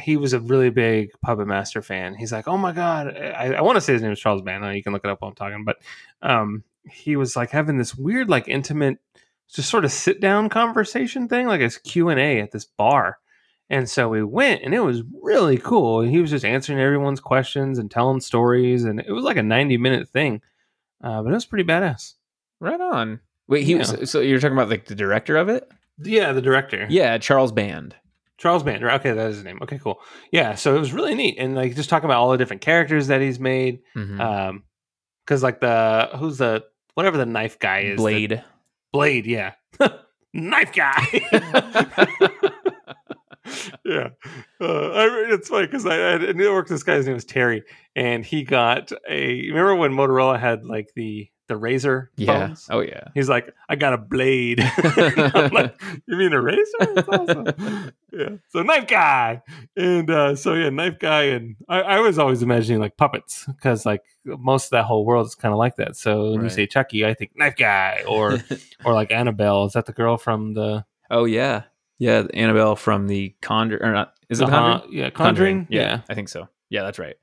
he 0.00 0.16
was 0.16 0.32
a 0.32 0.40
really 0.40 0.70
big 0.70 1.10
Puppet 1.22 1.46
Master 1.46 1.82
fan. 1.82 2.14
He's 2.14 2.32
like, 2.32 2.48
oh 2.48 2.56
my 2.56 2.72
god, 2.72 3.16
I, 3.16 3.54
I 3.54 3.60
want 3.62 3.76
to 3.76 3.80
say 3.80 3.92
his 3.92 4.02
name 4.02 4.12
is 4.12 4.20
Charles 4.20 4.42
Band. 4.42 4.76
You 4.76 4.82
can 4.82 4.92
look 4.92 5.04
it 5.04 5.10
up 5.10 5.20
while 5.22 5.30
I'm 5.30 5.34
talking, 5.34 5.64
but 5.64 5.76
um, 6.22 6.64
he 6.90 7.16
was 7.16 7.36
like 7.36 7.50
having 7.50 7.78
this 7.78 7.94
weird, 7.94 8.28
like 8.28 8.48
intimate, 8.48 8.98
just 9.52 9.68
sort 9.70 9.84
of 9.84 9.92
sit 9.92 10.20
down 10.20 10.48
conversation 10.48 11.28
thing, 11.28 11.46
like 11.46 11.60
his 11.60 11.78
Q 11.78 12.08
and 12.08 12.20
A 12.20 12.40
at 12.40 12.50
this 12.52 12.64
bar. 12.64 13.18
And 13.68 13.88
so 13.88 14.08
we 14.08 14.24
went, 14.24 14.62
and 14.64 14.74
it 14.74 14.80
was 14.80 15.02
really 15.22 15.56
cool. 15.56 16.00
He 16.00 16.20
was 16.20 16.30
just 16.30 16.44
answering 16.44 16.80
everyone's 16.80 17.20
questions 17.20 17.78
and 17.78 17.88
telling 17.90 18.20
stories, 18.20 18.84
and 18.84 18.98
it 19.00 19.12
was 19.12 19.22
like 19.24 19.36
a 19.36 19.42
90 19.44 19.76
minute 19.76 20.08
thing, 20.08 20.42
uh, 21.04 21.22
but 21.22 21.30
it 21.30 21.34
was 21.34 21.46
pretty 21.46 21.64
badass. 21.64 22.14
Right 22.58 22.80
on. 22.80 23.20
Wait, 23.46 23.64
he 23.64 23.72
Yeah. 23.72 23.78
was 23.78 24.10
so 24.10 24.20
you're 24.20 24.38
talking 24.40 24.56
about 24.56 24.68
like 24.70 24.86
the 24.86 24.94
director 24.94 25.36
of 25.36 25.48
it? 25.48 25.70
Yeah, 26.02 26.32
the 26.32 26.42
director. 26.42 26.86
Yeah, 26.90 27.18
Charles 27.18 27.52
Band. 27.52 27.94
Charles 28.40 28.62
Bander. 28.64 28.92
Okay, 28.96 29.12
that 29.12 29.28
is 29.30 29.36
his 29.36 29.44
name. 29.44 29.58
Okay, 29.62 29.78
cool. 29.78 30.00
Yeah, 30.32 30.54
so 30.56 30.74
it 30.74 30.78
was 30.80 30.92
really 30.92 31.14
neat, 31.14 31.36
and 31.38 31.54
like 31.54 31.76
just 31.76 31.88
talking 31.90 32.06
about 32.06 32.18
all 32.20 32.30
the 32.32 32.38
different 32.38 32.62
characters 32.62 33.06
that 33.06 33.20
he's 33.20 33.38
made. 33.38 33.80
Mhm. 33.96 34.18
Um, 34.18 34.64
because 35.24 35.42
like 35.44 35.60
the 35.60 36.08
who's 36.16 36.38
the 36.38 36.64
whatever 36.94 37.16
the 37.18 37.26
knife 37.26 37.58
guy 37.58 37.80
is, 37.80 37.96
the- 37.98 38.02
Blade. 38.02 38.42
Blade, 38.92 39.26
yeah, 39.26 39.52
knife 40.32 40.72
guy. 40.72 41.06
yeah, 43.84 44.08
uh, 44.60 44.90
I, 44.90 45.26
it's 45.30 45.48
funny 45.48 45.66
because 45.66 45.86
I, 45.86 45.96
I 45.96 46.14
in 46.16 46.36
New 46.36 46.44
York, 46.44 46.68
this 46.68 46.82
guy's 46.82 47.06
name 47.06 47.14
was 47.14 47.24
Terry, 47.24 47.62
and 47.96 48.24
he 48.24 48.42
got 48.42 48.92
a. 49.08 49.48
Remember 49.48 49.74
when 49.76 49.92
Motorola 49.92 50.38
had 50.38 50.64
like 50.64 50.90
the 50.94 51.28
the 51.50 51.56
razor 51.56 52.10
yeah. 52.16 52.46
phones? 52.46 52.66
Oh 52.70 52.80
yeah. 52.80 53.08
He's 53.12 53.28
like, 53.28 53.52
I 53.68 53.76
got 53.76 53.92
a 53.92 53.98
blade. 53.98 54.60
I'm 54.78 55.52
like, 55.52 55.80
you 56.06 56.16
mean 56.16 56.32
a 56.32 56.40
razor? 56.40 56.94
That's 56.94 57.08
awesome. 57.08 57.92
yeah. 58.12 58.28
So 58.48 58.62
knife 58.62 58.86
guy, 58.86 59.42
and 59.76 60.10
uh, 60.10 60.36
so 60.36 60.54
yeah, 60.54 60.70
knife 60.70 60.98
guy, 60.98 61.24
and 61.24 61.56
I, 61.68 61.80
I 61.80 62.00
was 62.00 62.18
always 62.18 62.42
imagining 62.42 62.80
like 62.80 62.96
puppets 62.96 63.44
because 63.46 63.84
like 63.84 64.02
most 64.24 64.66
of 64.66 64.70
that 64.70 64.84
whole 64.84 65.04
world 65.04 65.26
is 65.26 65.34
kind 65.34 65.52
of 65.52 65.58
like 65.58 65.76
that. 65.76 65.96
So 65.96 66.32
when 66.32 66.42
you 66.42 66.50
say 66.50 66.66
Chucky, 66.66 67.04
I 67.04 67.12
think 67.14 67.32
knife 67.36 67.56
guy, 67.56 68.02
or 68.08 68.38
or 68.84 68.94
like 68.94 69.10
Annabelle. 69.10 69.66
Is 69.66 69.74
that 69.74 69.86
the 69.86 69.92
girl 69.92 70.16
from 70.16 70.54
the? 70.54 70.84
oh 71.10 71.24
yeah. 71.24 71.64
Yeah, 71.98 72.24
Annabelle 72.32 72.76
from 72.76 73.08
the 73.08 73.34
Conjure 73.42 73.78
or 73.82 73.92
not 73.92 74.14
is 74.30 74.40
it 74.40 74.44
uh-huh, 74.44 74.80
Conjuring? 74.80 74.96
Yeah, 74.96 75.10
Conjuring. 75.10 75.66
Yeah, 75.68 75.80
Yeah. 75.80 76.00
I 76.08 76.14
think 76.14 76.28
so. 76.28 76.48
Yeah, 76.70 76.84
that's 76.84 76.98
right. 76.98 77.16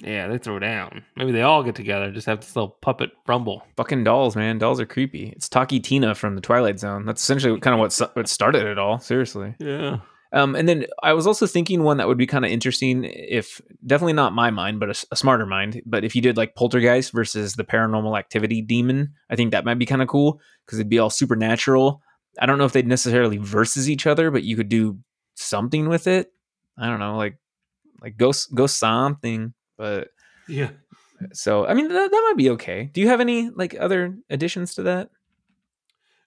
Yeah, 0.00 0.28
They 0.28 0.38
throw 0.38 0.58
down. 0.58 1.04
Maybe 1.16 1.32
they 1.32 1.42
all 1.42 1.62
get 1.64 1.74
together, 1.74 2.12
just 2.12 2.26
have 2.26 2.40
this 2.40 2.54
little 2.54 2.76
puppet 2.80 3.10
rumble. 3.26 3.64
Fucking 3.76 4.04
dolls, 4.04 4.36
man. 4.36 4.58
Dolls 4.58 4.80
are 4.80 4.86
creepy. 4.86 5.32
It's 5.34 5.48
Talky 5.48 5.80
Tina 5.80 6.14
from 6.14 6.36
the 6.36 6.40
Twilight 6.40 6.78
Zone. 6.78 7.04
That's 7.04 7.22
essentially 7.22 7.58
kind 7.60 7.74
of 7.74 7.80
what 7.80 8.14
what 8.14 8.28
started 8.28 8.66
it 8.66 8.78
all. 8.78 9.00
Seriously. 9.00 9.54
Yeah. 9.58 9.98
Um, 10.32 10.54
and 10.54 10.68
then 10.68 10.84
I 11.02 11.14
was 11.14 11.26
also 11.26 11.46
thinking 11.46 11.82
one 11.82 11.96
that 11.96 12.06
would 12.06 12.18
be 12.18 12.26
kind 12.26 12.44
of 12.44 12.50
interesting 12.50 13.04
if 13.04 13.60
definitely 13.86 14.12
not 14.12 14.34
my 14.34 14.50
mind, 14.50 14.78
but 14.78 14.90
a 15.10 15.16
smarter 15.16 15.46
mind. 15.46 15.80
But 15.86 16.04
if 16.04 16.14
you 16.14 16.20
did 16.20 16.36
like 16.36 16.54
Poltergeist 16.54 17.12
versus 17.12 17.54
the 17.54 17.64
Paranormal 17.64 18.18
Activity 18.18 18.60
demon, 18.60 19.14
I 19.30 19.36
think 19.36 19.52
that 19.52 19.64
might 19.64 19.78
be 19.78 19.86
kind 19.86 20.02
of 20.02 20.08
cool 20.08 20.40
because 20.66 20.78
it'd 20.78 20.90
be 20.90 20.98
all 20.98 21.10
supernatural. 21.10 22.02
I 22.38 22.46
don't 22.46 22.58
know 22.58 22.66
if 22.66 22.72
they'd 22.72 22.86
necessarily 22.86 23.38
versus 23.38 23.88
each 23.88 24.06
other, 24.06 24.30
but 24.30 24.44
you 24.44 24.54
could 24.54 24.68
do 24.68 24.98
something 25.34 25.88
with 25.88 26.06
it. 26.06 26.30
I 26.76 26.86
don't 26.86 27.00
know, 27.00 27.16
like 27.16 27.38
like 28.00 28.16
go 28.16 28.32
go 28.54 28.66
something. 28.66 29.54
But 29.78 30.08
Yeah. 30.48 30.70
so 31.32 31.66
I 31.66 31.72
mean 31.74 31.88
that, 31.88 32.10
that 32.10 32.22
might 32.28 32.36
be 32.36 32.50
okay. 32.50 32.90
Do 32.92 33.00
you 33.00 33.08
have 33.08 33.20
any 33.20 33.48
like 33.48 33.74
other 33.78 34.18
additions 34.28 34.74
to 34.74 34.82
that? 34.82 35.08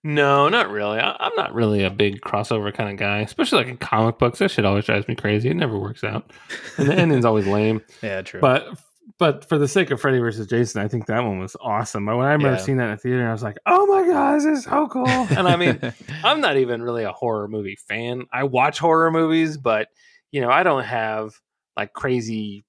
No, 0.03 0.49
not 0.49 0.71
really. 0.71 0.97
I, 0.99 1.15
I'm 1.19 1.35
not 1.35 1.53
really 1.53 1.83
a 1.83 1.91
big 1.91 2.21
crossover 2.21 2.73
kind 2.73 2.89
of 2.89 2.97
guy, 2.97 3.19
especially 3.19 3.59
like 3.59 3.67
in 3.67 3.77
comic 3.77 4.17
books. 4.17 4.39
That 4.39 4.49
shit 4.49 4.65
always 4.65 4.85
drives 4.85 5.07
me 5.07 5.13
crazy. 5.15 5.49
It 5.49 5.55
never 5.55 5.77
works 5.77 6.03
out, 6.03 6.31
and 6.79 6.89
the 6.89 6.95
ending's 6.97 7.25
always 7.25 7.45
lame. 7.45 7.81
Yeah, 8.01 8.23
true. 8.23 8.41
But 8.41 8.79
but 9.19 9.47
for 9.47 9.59
the 9.59 9.67
sake 9.67 9.91
of 9.91 10.01
Freddy 10.01 10.17
versus 10.17 10.47
Jason, 10.47 10.81
I 10.81 10.87
think 10.87 11.05
that 11.05 11.19
one 11.23 11.37
was 11.37 11.55
awesome. 11.61 12.05
But 12.07 12.17
when 12.17 12.25
I 12.25 12.31
remember 12.31 12.57
Yeah. 12.57 12.63
seeing 12.63 12.77
that 12.79 12.85
in 12.85 12.91
the 12.91 12.97
theater, 12.97 13.27
I 13.29 13.31
was 13.31 13.43
like, 13.43 13.57
"Oh 13.67 13.85
my 13.85 14.07
god, 14.11 14.37
this 14.37 14.45
is 14.45 14.63
so 14.63 14.87
cool!" 14.87 15.27
And 15.37 15.47
I 15.47 15.55
mean, 15.55 15.79
I'm 16.23 16.41
not 16.41 16.57
even 16.57 16.81
really 16.81 17.03
a 17.03 17.11
horror 17.11 17.47
movie 17.47 17.77
fan. 17.87 18.23
I 18.33 18.45
watch 18.45 18.79
horror 18.79 19.11
movies, 19.11 19.57
but 19.57 19.89
you 20.31 20.41
know, 20.41 20.49
I 20.49 20.63
don't 20.63 20.83
have 20.83 21.33
like 21.77 21.93
crazy 21.93 22.65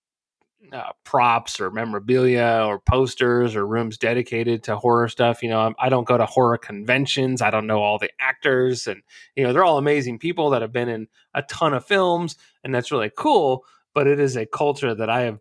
uh, 0.70 0.92
props 1.04 1.60
or 1.60 1.70
memorabilia 1.70 2.64
or 2.66 2.78
posters 2.78 3.56
or 3.56 3.66
rooms 3.66 3.98
dedicated 3.98 4.62
to 4.64 4.76
horror 4.76 5.08
stuff. 5.08 5.42
You 5.42 5.48
know, 5.48 5.60
I'm, 5.60 5.74
I 5.78 5.88
don't 5.88 6.06
go 6.06 6.16
to 6.16 6.26
horror 6.26 6.58
conventions. 6.58 7.42
I 7.42 7.50
don't 7.50 7.66
know 7.66 7.82
all 7.82 7.98
the 7.98 8.10
actors, 8.20 8.86
and 8.86 9.02
you 9.36 9.44
know, 9.44 9.52
they're 9.52 9.64
all 9.64 9.78
amazing 9.78 10.18
people 10.18 10.50
that 10.50 10.62
have 10.62 10.72
been 10.72 10.88
in 10.88 11.08
a 11.34 11.42
ton 11.42 11.74
of 11.74 11.84
films, 11.84 12.36
and 12.62 12.74
that's 12.74 12.92
really 12.92 13.10
cool. 13.16 13.64
But 13.94 14.06
it 14.06 14.20
is 14.20 14.36
a 14.36 14.46
culture 14.46 14.94
that 14.94 15.10
I 15.10 15.22
have 15.22 15.38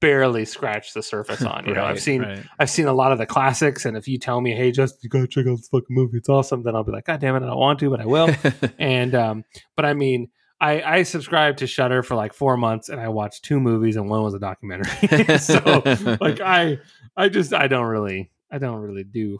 barely 0.00 0.44
scratched 0.44 0.94
the 0.94 1.02
surface 1.02 1.42
on. 1.42 1.66
You 1.66 1.74
know, 1.74 1.84
I've 1.84 2.00
seen 2.00 2.22
right. 2.22 2.44
I've 2.58 2.70
seen 2.70 2.86
a 2.86 2.92
lot 2.92 3.12
of 3.12 3.18
the 3.18 3.26
classics, 3.26 3.84
and 3.84 3.96
if 3.96 4.08
you 4.08 4.18
tell 4.18 4.40
me, 4.40 4.54
"Hey, 4.54 4.72
Justin, 4.72 5.00
you 5.02 5.10
gotta 5.10 5.26
check 5.26 5.46
out 5.46 5.56
this 5.56 5.68
fucking 5.68 5.94
movie. 5.94 6.18
It's 6.18 6.28
awesome," 6.28 6.62
then 6.62 6.74
I'll 6.74 6.84
be 6.84 6.92
like, 6.92 7.04
"God 7.06 7.20
damn 7.20 7.36
it, 7.36 7.42
I 7.42 7.46
don't 7.46 7.58
want 7.58 7.78
to, 7.80 7.90
but 7.90 8.00
I 8.00 8.06
will." 8.06 8.34
and 8.78 9.14
um, 9.14 9.44
but 9.76 9.84
I 9.84 9.94
mean, 9.94 10.28
I 10.60 10.82
I 10.82 11.02
subscribed 11.04 11.58
to 11.58 11.66
Shudder 11.66 12.02
for 12.02 12.14
like 12.14 12.32
four 12.32 12.56
months, 12.56 12.88
and 12.88 13.00
I 13.00 13.08
watched 13.08 13.44
two 13.44 13.60
movies, 13.60 13.96
and 13.96 14.08
one 14.08 14.22
was 14.22 14.34
a 14.34 14.38
documentary. 14.38 15.38
so 15.38 15.82
like 16.20 16.40
I 16.40 16.78
I 17.16 17.28
just 17.28 17.54
I 17.54 17.66
don't 17.66 17.86
really 17.86 18.30
I 18.50 18.58
don't 18.58 18.80
really 18.80 19.04
do, 19.04 19.38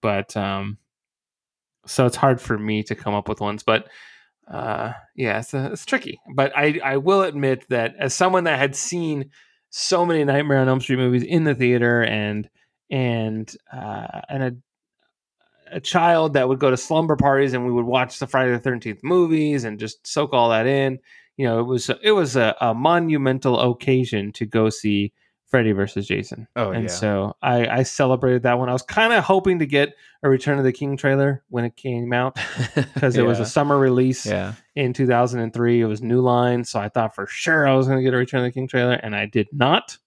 but 0.00 0.36
um, 0.36 0.78
so 1.86 2.06
it's 2.06 2.16
hard 2.16 2.40
for 2.40 2.58
me 2.58 2.82
to 2.84 2.94
come 2.94 3.14
up 3.14 3.28
with 3.28 3.40
ones, 3.40 3.62
but. 3.62 3.88
Uh 4.48 4.92
yeah, 5.16 5.40
it's, 5.40 5.52
uh, 5.52 5.70
it's 5.72 5.84
tricky, 5.84 6.20
but 6.36 6.56
I 6.56 6.78
I 6.84 6.98
will 6.98 7.22
admit 7.22 7.68
that 7.70 7.96
as 7.98 8.14
someone 8.14 8.44
that 8.44 8.60
had 8.60 8.76
seen 8.76 9.30
so 9.70 10.06
many 10.06 10.22
Nightmare 10.22 10.58
on 10.58 10.68
Elm 10.68 10.80
Street 10.80 10.98
movies 10.98 11.24
in 11.24 11.42
the 11.42 11.54
theater 11.54 12.04
and 12.04 12.48
and 12.90 13.54
uh, 13.72 14.20
and 14.28 14.42
a 14.42 14.56
a 15.70 15.80
child 15.80 16.34
that 16.34 16.48
would 16.48 16.58
go 16.58 16.70
to 16.70 16.76
slumber 16.76 17.16
parties 17.16 17.52
and 17.52 17.64
we 17.66 17.72
would 17.72 17.84
watch 17.84 18.18
the 18.18 18.26
Friday 18.26 18.52
the 18.52 18.58
Thirteenth 18.58 19.00
movies 19.02 19.64
and 19.64 19.78
just 19.78 20.06
soak 20.06 20.32
all 20.32 20.50
that 20.50 20.66
in. 20.66 20.98
You 21.36 21.46
know, 21.46 21.60
it 21.60 21.64
was 21.64 21.90
it 22.02 22.12
was 22.12 22.36
a, 22.36 22.56
a 22.60 22.74
monumental 22.74 23.58
occasion 23.72 24.32
to 24.32 24.46
go 24.46 24.70
see 24.70 25.12
Freddy 25.48 25.72
versus 25.72 26.06
Jason. 26.06 26.48
oh 26.56 26.70
yeah. 26.70 26.78
and 26.78 26.88
yeah. 26.88 26.94
so 26.94 27.36
I, 27.40 27.66
I 27.68 27.82
celebrated 27.84 28.42
that 28.42 28.58
one. 28.58 28.68
I 28.68 28.72
was 28.72 28.82
kind 28.82 29.12
of 29.12 29.22
hoping 29.22 29.60
to 29.60 29.66
get 29.66 29.94
a 30.22 30.28
Return 30.28 30.58
of 30.58 30.64
the 30.64 30.72
King 30.72 30.96
trailer 30.96 31.44
when 31.48 31.64
it 31.64 31.76
came 31.76 32.12
out 32.12 32.36
because 32.74 33.16
it 33.16 33.22
was 33.22 33.38
a 33.38 33.46
summer 33.46 33.78
release 33.78 34.26
yeah. 34.26 34.54
in 34.74 34.92
2003. 34.92 35.80
It 35.80 35.84
was 35.84 36.02
New 36.02 36.20
Line, 36.20 36.64
so 36.64 36.80
I 36.80 36.88
thought 36.88 37.14
for 37.14 37.26
sure 37.26 37.66
I 37.66 37.74
was 37.74 37.86
going 37.86 37.98
to 37.98 38.02
get 38.02 38.12
a 38.12 38.16
Return 38.16 38.40
of 38.40 38.46
the 38.46 38.52
King 38.52 38.66
trailer, 38.66 38.94
and 38.94 39.14
I 39.14 39.26
did 39.26 39.48
not. 39.52 39.98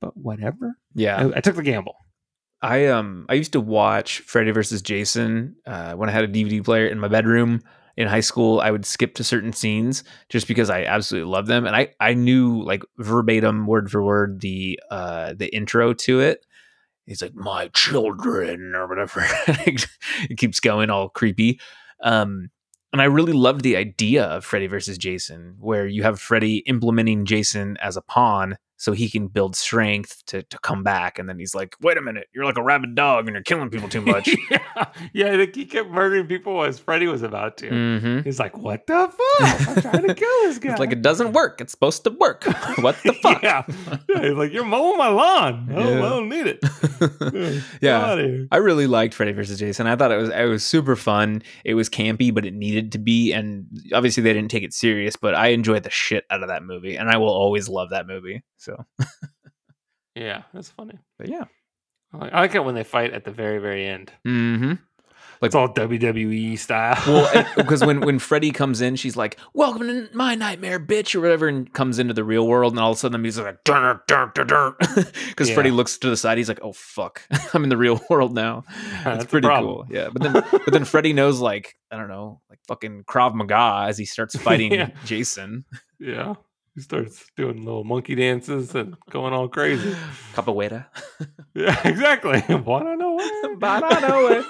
But 0.00 0.16
whatever, 0.16 0.76
Yeah. 0.94 1.18
I, 1.18 1.38
I 1.38 1.40
took 1.40 1.56
the 1.56 1.62
gamble. 1.62 1.96
I 2.64 2.86
um 2.86 3.26
I 3.28 3.34
used 3.34 3.52
to 3.52 3.60
watch 3.60 4.20
Freddy 4.20 4.50
vs. 4.50 4.80
Jason 4.80 5.56
uh, 5.66 5.92
when 5.92 6.08
I 6.08 6.12
had 6.12 6.24
a 6.24 6.28
DVD 6.28 6.64
player 6.64 6.86
in 6.86 6.98
my 6.98 7.08
bedroom 7.08 7.60
in 7.98 8.08
high 8.08 8.20
school. 8.20 8.58
I 8.60 8.70
would 8.70 8.86
skip 8.86 9.14
to 9.16 9.24
certain 9.24 9.52
scenes 9.52 10.02
just 10.30 10.48
because 10.48 10.70
I 10.70 10.84
absolutely 10.84 11.30
loved 11.30 11.48
them, 11.48 11.66
and 11.66 11.76
I 11.76 11.88
I 12.00 12.14
knew 12.14 12.62
like 12.64 12.82
verbatim, 12.96 13.66
word 13.66 13.90
for 13.90 14.02
word, 14.02 14.40
the 14.40 14.80
uh 14.90 15.34
the 15.36 15.54
intro 15.54 15.92
to 15.92 16.20
it. 16.20 16.46
He's 17.04 17.20
like 17.20 17.34
my 17.34 17.68
children 17.68 18.72
or 18.74 18.88
whatever. 18.88 19.26
it 19.46 20.38
keeps 20.38 20.58
going 20.58 20.88
all 20.88 21.10
creepy. 21.10 21.60
Um, 22.02 22.48
and 22.94 23.02
I 23.02 23.06
really 23.06 23.34
loved 23.34 23.60
the 23.60 23.76
idea 23.76 24.24
of 24.24 24.44
Freddy 24.44 24.68
versus 24.68 24.96
Jason, 24.96 25.56
where 25.58 25.86
you 25.86 26.02
have 26.02 26.18
Freddy 26.18 26.58
implementing 26.58 27.26
Jason 27.26 27.76
as 27.82 27.98
a 27.98 28.02
pawn 28.02 28.56
so 28.84 28.92
he 28.92 29.08
can 29.08 29.28
build 29.28 29.56
strength 29.56 30.22
to, 30.26 30.42
to 30.42 30.58
come 30.58 30.82
back. 30.82 31.18
And 31.18 31.26
then 31.26 31.38
he's 31.38 31.54
like, 31.54 31.74
wait 31.80 31.96
a 31.96 32.02
minute, 32.02 32.26
you're 32.34 32.44
like 32.44 32.58
a 32.58 32.62
rabid 32.62 32.94
dog 32.94 33.26
and 33.26 33.34
you're 33.34 33.42
killing 33.42 33.70
people 33.70 33.88
too 33.88 34.00
much. 34.12 34.28
yeah, 34.50 34.84
yeah. 35.14 35.28
I 35.32 35.36
think 35.38 35.54
he 35.56 35.64
kept 35.64 35.88
murdering 35.88 36.26
people 36.26 36.62
as 36.62 36.78
Freddy 36.78 37.06
was 37.06 37.22
about 37.22 37.56
to. 37.58 37.70
mm-hmm. 37.70 38.20
He's 38.20 38.38
like, 38.38 38.58
"What 38.58 38.86
the 38.86 39.10
fuck? 39.40 39.68
I'm 39.68 39.80
trying 39.82 40.06
to 40.06 40.14
kill 40.14 40.28
this 40.42 40.58
guy." 40.60 40.72
It's 40.72 40.80
like, 40.80 40.92
it 40.92 41.00
doesn't 41.00 41.32
work. 41.32 41.62
It's 41.62 41.72
supposed 41.72 42.04
to 42.04 42.10
work. 42.10 42.44
what 42.80 42.96
the 43.02 43.14
fuck? 43.14 43.42
yeah. 43.42 43.64
yeah. 44.10 44.22
He's 44.22 44.32
like, 44.32 44.52
"You're 44.52 44.64
mowing 44.66 44.98
my 44.98 45.08
lawn. 45.08 45.68
I 45.70 45.74
don't, 45.82 45.98
I 46.02 46.08
don't 46.10 46.28
need 46.28 46.46
it." 46.46 46.58
Yeah, 47.00 47.38
Yeah. 47.40 47.60
get 47.80 47.94
outta 48.10 48.22
here. 48.22 48.48
I 48.52 48.58
really 48.58 48.86
liked 48.86 49.14
Freddy 49.14 49.32
vs. 49.32 49.58
Jason. 49.58 49.86
I 49.86 49.96
thought 49.96 50.12
it 50.12 50.16
was 50.18 50.28
it 50.28 50.44
was 50.44 50.62
super 50.64 50.94
fun. 50.96 51.42
It 51.64 51.72
was 51.74 51.88
campy, 51.88 52.32
but 52.34 52.44
it 52.44 52.52
needed 52.54 52.92
to 52.92 52.98
be. 52.98 53.32
And 53.32 53.66
obviously, 53.94 54.22
they 54.22 54.32
didn't 54.34 54.50
take 54.50 54.62
it 54.62 54.74
serious. 54.74 55.16
But 55.16 55.34
I 55.34 55.48
enjoyed 55.48 55.84
the 55.84 55.90
shit 55.90 56.24
out 56.30 56.42
of 56.42 56.48
that 56.48 56.62
movie, 56.62 56.96
and 56.96 57.08
I 57.08 57.16
will 57.16 57.30
always 57.32 57.68
love 57.68 57.90
that 57.90 58.06
movie. 58.06 58.42
So, 58.56 58.73
Yeah, 60.14 60.42
that's 60.52 60.70
funny. 60.70 60.98
but 61.18 61.28
yeah, 61.28 61.44
I 62.12 62.16
like, 62.18 62.32
I 62.32 62.40
like 62.40 62.54
it 62.54 62.64
when 62.64 62.74
they 62.76 62.84
fight 62.84 63.12
at 63.12 63.24
the 63.24 63.32
very, 63.32 63.58
very 63.58 63.86
end. 63.86 64.12
mm-hmm. 64.26 64.74
Like 65.42 65.48
It's 65.48 65.54
all 65.56 65.68
WWE 65.68 66.56
style. 66.56 66.96
Well, 67.08 67.44
because 67.56 67.84
when 67.86 68.00
when 68.00 68.20
Freddy 68.20 68.52
comes 68.52 68.80
in, 68.80 68.94
she's 68.94 69.16
like, 69.16 69.36
"Welcome 69.52 69.82
to 69.88 70.08
my 70.14 70.36
nightmare, 70.36 70.78
bitch," 70.78 71.14
or 71.16 71.20
whatever, 71.20 71.48
and 71.48 71.70
comes 71.72 71.98
into 71.98 72.14
the 72.14 72.22
real 72.22 72.46
world, 72.46 72.72
and 72.72 72.78
all 72.80 72.92
of 72.92 72.96
a 72.96 73.00
sudden 73.00 73.12
the 73.14 73.18
music's 73.18 73.44
like, 73.44 73.64
"Dun 73.64 73.98
dun 74.06 74.30
dun 74.32 74.46
dun," 74.46 74.74
because 75.26 75.48
Yeah. 75.48 75.54
Freddy 75.54 75.72
looks 75.72 75.98
to 75.98 76.08
the 76.08 76.16
side, 76.16 76.38
he's 76.38 76.48
like, 76.48 76.60
"Oh 76.62 76.72
fuck, 76.72 77.22
I'm 77.52 77.64
in 77.64 77.68
the 77.68 77.76
real 77.76 78.00
world 78.08 78.32
now." 78.32 78.62
That's 79.02 79.04
That's 79.04 79.24
pretty 79.26 79.48
cool. 79.48 79.84
Yeah, 79.90 80.08
but 80.12 80.22
then 80.22 80.32
but 80.32 80.72
then 80.72 80.84
Freddy 80.84 81.12
knows 81.12 81.40
like 81.40 81.76
I 81.90 81.96
don't 81.96 82.08
know, 82.08 82.40
like 82.48 82.60
fucking 82.68 83.02
Krav 83.04 83.34
Maga 83.34 83.86
as 83.88 83.98
he 83.98 84.04
starts 84.04 84.36
fighting 84.36 84.72
Yeah. 84.72 84.90
Jason. 85.04 85.64
Yeah. 85.98 86.34
He 86.74 86.80
starts 86.80 87.30
doing 87.36 87.64
little 87.64 87.84
monkey 87.84 88.16
dances 88.16 88.74
and 88.74 88.96
going 89.08 89.32
all 89.32 89.48
crazy. 89.48 89.94
Capoeira. 90.34 90.86
Yeah, 91.56 91.80
exactly. 91.86 92.42
Wanna 92.48 92.96
know 92.96 93.14
where? 93.14 93.56
Para 93.58 94.00
no 94.00 94.26
es 94.26 94.44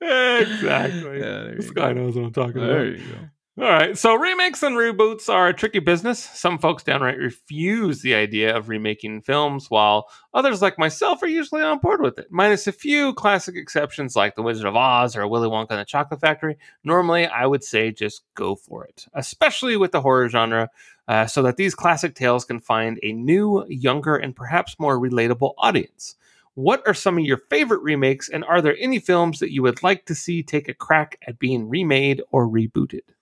exactly. 0.00 1.20
Yeah, 1.20 1.54
this 1.56 1.70
guy 1.70 1.92
knows 1.92 2.16
what 2.16 2.24
I'm 2.24 2.32
talking 2.32 2.56
about. 2.56 2.66
There 2.66 2.86
you 2.86 2.98
go. 2.98 3.18
All 3.58 3.64
right. 3.64 3.96
So 3.96 4.14
remakes 4.14 4.62
and 4.62 4.76
reboots 4.76 5.32
are 5.32 5.48
a 5.48 5.54
tricky 5.54 5.78
business. 5.78 6.18
Some 6.18 6.58
folks 6.58 6.82
downright 6.82 7.16
refuse 7.16 8.02
the 8.02 8.14
idea 8.14 8.54
of 8.54 8.68
remaking 8.68 9.22
films, 9.22 9.70
while 9.70 10.10
others, 10.34 10.60
like 10.60 10.78
myself, 10.78 11.22
are 11.22 11.26
usually 11.26 11.62
on 11.62 11.78
board 11.78 12.02
with 12.02 12.18
it. 12.18 12.26
Minus 12.30 12.66
a 12.66 12.72
few 12.72 13.14
classic 13.14 13.56
exceptions 13.56 14.14
like 14.14 14.34
The 14.34 14.42
Wizard 14.42 14.66
of 14.66 14.76
Oz 14.76 15.16
or 15.16 15.26
Willy 15.26 15.48
Wonka 15.48 15.70
and 15.70 15.80
the 15.80 15.86
Chocolate 15.86 16.20
Factory. 16.20 16.58
Normally, 16.84 17.24
I 17.26 17.46
would 17.46 17.64
say 17.64 17.90
just 17.92 18.24
go 18.34 18.56
for 18.56 18.84
it, 18.84 19.06
especially 19.14 19.78
with 19.78 19.92
the 19.92 20.02
horror 20.02 20.28
genre, 20.28 20.68
uh, 21.08 21.24
so 21.24 21.40
that 21.40 21.56
these 21.56 21.74
classic 21.74 22.14
tales 22.14 22.44
can 22.44 22.60
find 22.60 23.00
a 23.02 23.12
new, 23.12 23.64
younger, 23.70 24.16
and 24.16 24.36
perhaps 24.36 24.78
more 24.78 25.00
relatable 25.00 25.54
audience. 25.56 26.16
What 26.56 26.86
are 26.86 26.92
some 26.92 27.16
of 27.16 27.24
your 27.24 27.38
favorite 27.38 27.80
remakes, 27.80 28.28
and 28.28 28.44
are 28.44 28.60
there 28.60 28.76
any 28.78 28.98
films 28.98 29.38
that 29.38 29.52
you 29.52 29.62
would 29.62 29.82
like 29.82 30.04
to 30.06 30.14
see 30.14 30.42
take 30.42 30.68
a 30.68 30.74
crack 30.74 31.18
at 31.26 31.38
being 31.38 31.70
remade 31.70 32.20
or 32.30 32.46
rebooted? 32.46 33.15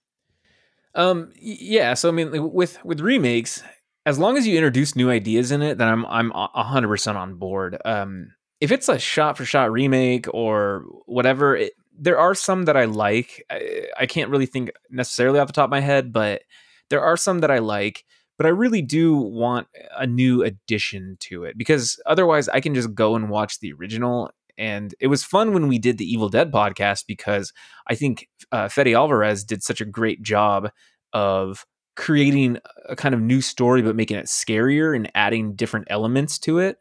Um, 0.94 1.32
yeah. 1.40 1.94
So 1.94 2.08
I 2.08 2.12
mean, 2.12 2.52
with 2.52 2.82
with 2.84 3.00
remakes, 3.00 3.62
as 4.06 4.18
long 4.18 4.36
as 4.36 4.46
you 4.46 4.56
introduce 4.56 4.94
new 4.94 5.10
ideas 5.10 5.50
in 5.50 5.62
it, 5.62 5.78
then 5.78 5.88
I'm 5.88 6.06
I'm 6.06 6.30
hundred 6.30 6.88
percent 6.88 7.18
on 7.18 7.34
board. 7.36 7.78
Um, 7.84 8.32
if 8.60 8.70
it's 8.70 8.88
a 8.88 8.98
shot 8.98 9.36
for 9.36 9.44
shot 9.44 9.72
remake 9.72 10.26
or 10.32 10.84
whatever, 11.06 11.56
it, 11.56 11.72
there 11.98 12.18
are 12.18 12.34
some 12.34 12.64
that 12.64 12.76
I 12.76 12.84
like. 12.84 13.44
I, 13.50 13.86
I 14.00 14.06
can't 14.06 14.30
really 14.30 14.46
think 14.46 14.70
necessarily 14.90 15.38
off 15.38 15.46
the 15.46 15.52
top 15.52 15.66
of 15.66 15.70
my 15.70 15.80
head, 15.80 16.12
but 16.12 16.42
there 16.90 17.02
are 17.02 17.16
some 17.16 17.40
that 17.40 17.50
I 17.50 17.58
like. 17.58 18.04
But 18.36 18.46
I 18.46 18.50
really 18.50 18.82
do 18.82 19.16
want 19.16 19.68
a 19.96 20.08
new 20.08 20.42
addition 20.42 21.16
to 21.20 21.44
it 21.44 21.56
because 21.56 22.00
otherwise, 22.04 22.48
I 22.48 22.60
can 22.60 22.74
just 22.74 22.94
go 22.94 23.14
and 23.14 23.30
watch 23.30 23.60
the 23.60 23.72
original. 23.72 24.30
And 24.56 24.94
it 25.00 25.08
was 25.08 25.24
fun 25.24 25.52
when 25.52 25.68
we 25.68 25.78
did 25.78 25.98
the 25.98 26.10
Evil 26.10 26.28
Dead 26.28 26.52
podcast 26.52 27.04
because 27.06 27.52
I 27.86 27.94
think 27.94 28.28
uh, 28.52 28.68
Fede 28.68 28.94
Alvarez 28.94 29.44
did 29.44 29.62
such 29.62 29.80
a 29.80 29.86
great 29.86 30.22
job 30.22 30.70
of 31.12 31.66
creating 31.96 32.58
a 32.88 32.96
kind 32.96 33.14
of 33.14 33.20
new 33.20 33.40
story 33.40 33.80
but 33.82 33.96
making 33.96 34.16
it 34.16 34.26
scarier 34.26 34.96
and 34.96 35.10
adding 35.14 35.54
different 35.54 35.86
elements 35.90 36.38
to 36.40 36.58
it. 36.58 36.78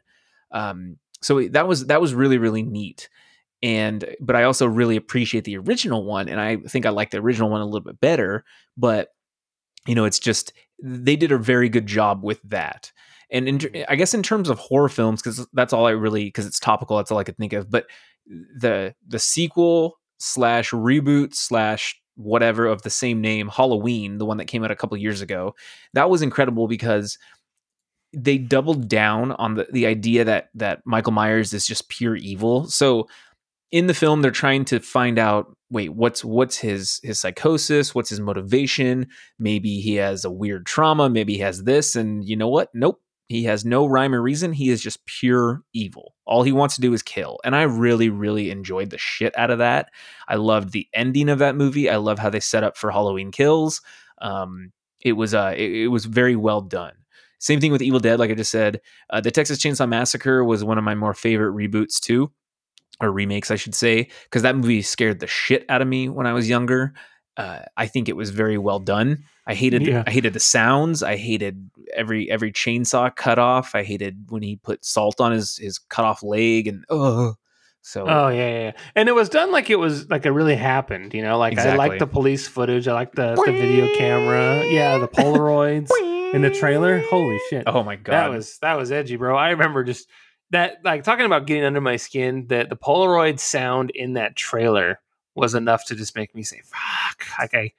Um, 0.50 0.98
so 1.20 1.48
that 1.48 1.66
was 1.66 1.86
that 1.86 2.00
was 2.00 2.14
really 2.14 2.38
really 2.38 2.62
neat. 2.62 3.08
And 3.62 4.04
but 4.20 4.36
i 4.36 4.42
also 4.42 4.66
really 4.66 4.96
appreciate 4.96 5.44
the 5.44 5.56
original 5.56 6.04
one 6.04 6.28
and 6.28 6.38
i 6.38 6.56
think 6.56 6.84
i 6.84 6.90
like 6.90 7.10
the 7.10 7.18
original 7.18 7.48
one 7.48 7.62
a 7.62 7.64
little 7.64 7.80
bit 7.80 7.98
better 7.98 8.44
but 8.76 9.08
you 9.86 9.94
know 9.94 10.04
it's 10.04 10.18
just 10.18 10.52
they 10.82 11.16
did 11.16 11.32
a 11.32 11.38
very 11.38 11.70
good 11.70 11.86
job 11.86 12.22
with 12.22 12.42
that 12.42 12.92
and 13.30 13.48
in, 13.48 13.84
i 13.88 13.96
guess 13.96 14.14
in 14.14 14.22
terms 14.22 14.48
of 14.48 14.58
horror 14.58 14.88
films 14.88 15.22
because 15.22 15.46
that's 15.52 15.72
all 15.72 15.86
i 15.86 15.90
really 15.90 16.24
because 16.24 16.46
it's 16.46 16.58
topical 16.58 16.96
that's 16.96 17.10
all 17.10 17.18
i 17.18 17.24
could 17.24 17.36
think 17.36 17.52
of 17.52 17.70
but 17.70 17.86
the 18.26 18.94
the 19.06 19.18
sequel 19.18 19.98
slash 20.18 20.70
reboot 20.70 21.34
slash 21.34 22.00
whatever 22.16 22.66
of 22.66 22.82
the 22.82 22.90
same 22.90 23.20
name, 23.20 23.48
Halloween, 23.48 24.18
the 24.18 24.24
one 24.24 24.36
that 24.36 24.46
came 24.46 24.64
out 24.64 24.70
a 24.70 24.76
couple 24.76 24.96
years 24.96 25.20
ago, 25.20 25.54
that 25.94 26.10
was 26.10 26.22
incredible 26.22 26.68
because 26.68 27.18
they 28.12 28.38
doubled 28.38 28.88
down 28.88 29.32
on 29.32 29.54
the, 29.54 29.66
the 29.72 29.86
idea 29.86 30.24
that 30.24 30.50
that 30.54 30.80
Michael 30.84 31.12
Myers 31.12 31.52
is 31.52 31.66
just 31.66 31.88
pure 31.88 32.14
evil. 32.14 32.66
So 32.66 33.08
in 33.72 33.88
the 33.88 33.94
film 33.94 34.22
they're 34.22 34.30
trying 34.30 34.64
to 34.66 34.78
find 34.78 35.18
out 35.18 35.56
wait 35.68 35.92
what's 35.92 36.24
what's 36.24 36.56
his 36.56 37.00
his 37.02 37.18
psychosis? 37.18 37.92
What's 37.92 38.10
his 38.10 38.20
motivation? 38.20 39.08
Maybe 39.40 39.80
he 39.80 39.96
has 39.96 40.24
a 40.24 40.30
weird 40.30 40.64
trauma 40.64 41.10
maybe 41.10 41.34
he 41.34 41.40
has 41.40 41.64
this 41.64 41.96
and 41.96 42.24
you 42.24 42.36
know 42.36 42.48
what? 42.48 42.68
Nope 42.72 43.00
he 43.34 43.44
has 43.44 43.64
no 43.64 43.86
rhyme 43.86 44.14
or 44.14 44.22
reason. 44.22 44.52
He 44.52 44.70
is 44.70 44.80
just 44.82 45.04
pure 45.06 45.62
evil. 45.72 46.14
All 46.24 46.42
he 46.42 46.52
wants 46.52 46.74
to 46.76 46.80
do 46.80 46.92
is 46.92 47.02
kill. 47.02 47.38
And 47.44 47.54
I 47.54 47.62
really, 47.62 48.08
really 48.08 48.50
enjoyed 48.50 48.90
the 48.90 48.98
shit 48.98 49.36
out 49.38 49.50
of 49.50 49.58
that. 49.58 49.90
I 50.28 50.36
loved 50.36 50.72
the 50.72 50.88
ending 50.94 51.28
of 51.28 51.38
that 51.40 51.56
movie. 51.56 51.90
I 51.90 51.96
love 51.96 52.18
how 52.18 52.30
they 52.30 52.40
set 52.40 52.64
up 52.64 52.76
for 52.76 52.90
Halloween 52.90 53.30
Kills. 53.30 53.80
Um, 54.20 54.72
it 55.00 55.12
was 55.12 55.34
uh, 55.34 55.54
it, 55.56 55.70
it, 55.72 55.88
was 55.88 56.06
very 56.06 56.36
well 56.36 56.60
done. 56.60 56.92
Same 57.38 57.60
thing 57.60 57.72
with 57.72 57.82
Evil 57.82 58.00
Dead, 58.00 58.18
like 58.18 58.30
I 58.30 58.34
just 58.34 58.50
said. 58.50 58.80
Uh, 59.10 59.20
the 59.20 59.30
Texas 59.30 59.58
Chainsaw 59.58 59.88
Massacre 59.88 60.42
was 60.42 60.64
one 60.64 60.78
of 60.78 60.84
my 60.84 60.94
more 60.94 61.12
favorite 61.12 61.54
reboots 61.54 62.00
too, 62.00 62.32
or 63.00 63.12
remakes, 63.12 63.50
I 63.50 63.56
should 63.56 63.74
say, 63.74 64.08
because 64.24 64.42
that 64.42 64.56
movie 64.56 64.80
scared 64.80 65.20
the 65.20 65.26
shit 65.26 65.66
out 65.68 65.82
of 65.82 65.88
me 65.88 66.08
when 66.08 66.26
I 66.26 66.32
was 66.32 66.48
younger. 66.48 66.94
Uh, 67.36 67.60
I 67.76 67.86
think 67.86 68.08
it 68.08 68.16
was 68.16 68.30
very 68.30 68.58
well 68.58 68.78
done. 68.78 69.24
I 69.46 69.54
hated 69.54 69.82
yeah. 69.82 70.04
I 70.06 70.10
hated 70.10 70.32
the 70.32 70.40
sounds. 70.40 71.02
I 71.02 71.16
hated 71.16 71.70
every 71.94 72.30
every 72.30 72.52
chainsaw 72.52 73.14
cut 73.14 73.38
off. 73.38 73.74
I 73.74 73.82
hated 73.82 74.26
when 74.28 74.42
he 74.42 74.56
put 74.56 74.84
salt 74.84 75.20
on 75.20 75.32
his 75.32 75.56
his 75.56 75.78
cut 75.78 76.04
off 76.04 76.22
leg 76.22 76.68
and 76.68 76.84
oh. 76.88 77.34
So 77.86 78.06
oh 78.08 78.28
yeah, 78.28 78.48
yeah, 78.48 78.72
and 78.94 79.10
it 79.10 79.14
was 79.14 79.28
done 79.28 79.52
like 79.52 79.68
it 79.68 79.76
was 79.76 80.08
like 80.08 80.24
it 80.24 80.30
really 80.30 80.56
happened. 80.56 81.12
You 81.12 81.20
know, 81.20 81.36
like 81.36 81.52
exactly. 81.52 81.72
I 81.72 81.76
like 81.88 81.98
the 81.98 82.06
police 82.06 82.48
footage. 82.48 82.88
I 82.88 82.94
like 82.94 83.12
the, 83.12 83.34
the 83.34 83.52
video 83.52 83.94
camera. 83.98 84.64
Yeah, 84.64 84.96
the 84.96 85.06
Polaroids 85.06 85.90
in 86.32 86.40
the 86.40 86.48
trailer. 86.48 87.00
Holy 87.10 87.38
shit! 87.50 87.64
Oh 87.66 87.82
my 87.82 87.96
god, 87.96 88.12
that 88.12 88.30
was 88.30 88.56
that 88.62 88.78
was 88.78 88.90
edgy, 88.90 89.16
bro. 89.16 89.36
I 89.36 89.50
remember 89.50 89.84
just 89.84 90.08
that 90.48 90.78
like 90.82 91.04
talking 91.04 91.26
about 91.26 91.46
getting 91.46 91.64
under 91.64 91.82
my 91.82 91.96
skin. 91.96 92.46
That 92.46 92.70
the 92.70 92.76
Polaroid 92.76 93.38
sound 93.38 93.90
in 93.90 94.14
that 94.14 94.34
trailer 94.34 94.98
was 95.34 95.54
enough 95.54 95.84
to 95.86 95.94
just 95.94 96.16
make 96.16 96.34
me 96.34 96.42
say 96.42 96.60
fuck. 96.64 97.24
Like 97.38 97.54
I 97.54 97.72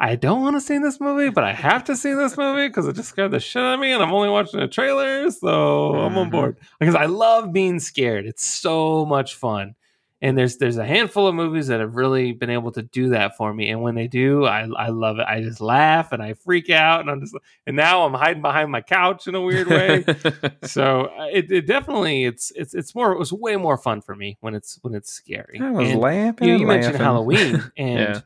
I 0.00 0.16
don't 0.16 0.42
want 0.42 0.56
to 0.56 0.60
see 0.60 0.78
this 0.78 1.00
movie, 1.00 1.30
but 1.30 1.44
I 1.44 1.52
have 1.52 1.84
to 1.84 1.96
see 1.96 2.14
this 2.14 2.36
movie 2.36 2.66
because 2.66 2.88
it 2.88 2.96
just 2.96 3.10
scared 3.10 3.30
the 3.30 3.38
shit 3.38 3.62
out 3.62 3.74
of 3.74 3.80
me, 3.80 3.92
and 3.92 4.02
I'm 4.02 4.12
only 4.12 4.28
watching 4.28 4.60
a 4.60 4.66
trailer, 4.66 5.30
so. 5.30 5.94
I'm 5.94 6.18
on 6.18 6.24
mm-hmm. 6.24 6.30
board. 6.30 6.56
Because 6.80 6.96
I 6.96 7.06
love 7.06 7.52
being 7.52 7.78
scared; 7.78 8.26
it's 8.26 8.44
so 8.44 9.06
much 9.06 9.36
fun. 9.36 9.76
And 10.24 10.38
there's 10.38 10.56
there's 10.56 10.78
a 10.78 10.86
handful 10.86 11.26
of 11.26 11.34
movies 11.34 11.66
that 11.66 11.80
have 11.80 11.96
really 11.96 12.32
been 12.32 12.48
able 12.48 12.72
to 12.72 12.80
do 12.80 13.10
that 13.10 13.36
for 13.36 13.52
me, 13.52 13.68
and 13.68 13.82
when 13.82 13.94
they 13.94 14.08
do, 14.08 14.46
I 14.46 14.66
I 14.74 14.88
love 14.88 15.18
it. 15.18 15.26
I 15.28 15.42
just 15.42 15.60
laugh 15.60 16.12
and 16.12 16.22
I 16.22 16.32
freak 16.32 16.70
out, 16.70 17.00
and 17.02 17.10
I'm 17.10 17.20
just 17.20 17.36
and 17.66 17.76
now 17.76 18.06
I'm 18.06 18.14
hiding 18.14 18.40
behind 18.40 18.72
my 18.72 18.80
couch 18.80 19.26
in 19.26 19.34
a 19.34 19.40
weird 19.42 19.68
way. 19.68 20.02
so 20.64 21.10
uh, 21.18 21.26
it, 21.30 21.52
it 21.52 21.66
definitely 21.66 22.24
it's 22.24 22.50
it's 22.56 22.72
it's 22.72 22.94
more 22.94 23.12
it 23.12 23.18
was 23.18 23.34
way 23.34 23.56
more 23.56 23.76
fun 23.76 24.00
for 24.00 24.16
me 24.16 24.38
when 24.40 24.54
it's 24.54 24.78
when 24.80 24.94
it's 24.94 25.12
scary. 25.12 25.60
I 25.60 25.70
was 25.70 25.90
and, 25.90 26.00
laughing. 26.00 26.48
You, 26.48 26.56
you 26.56 26.66
mentioned 26.66 26.96
Halloween, 26.96 27.62
and 27.76 28.24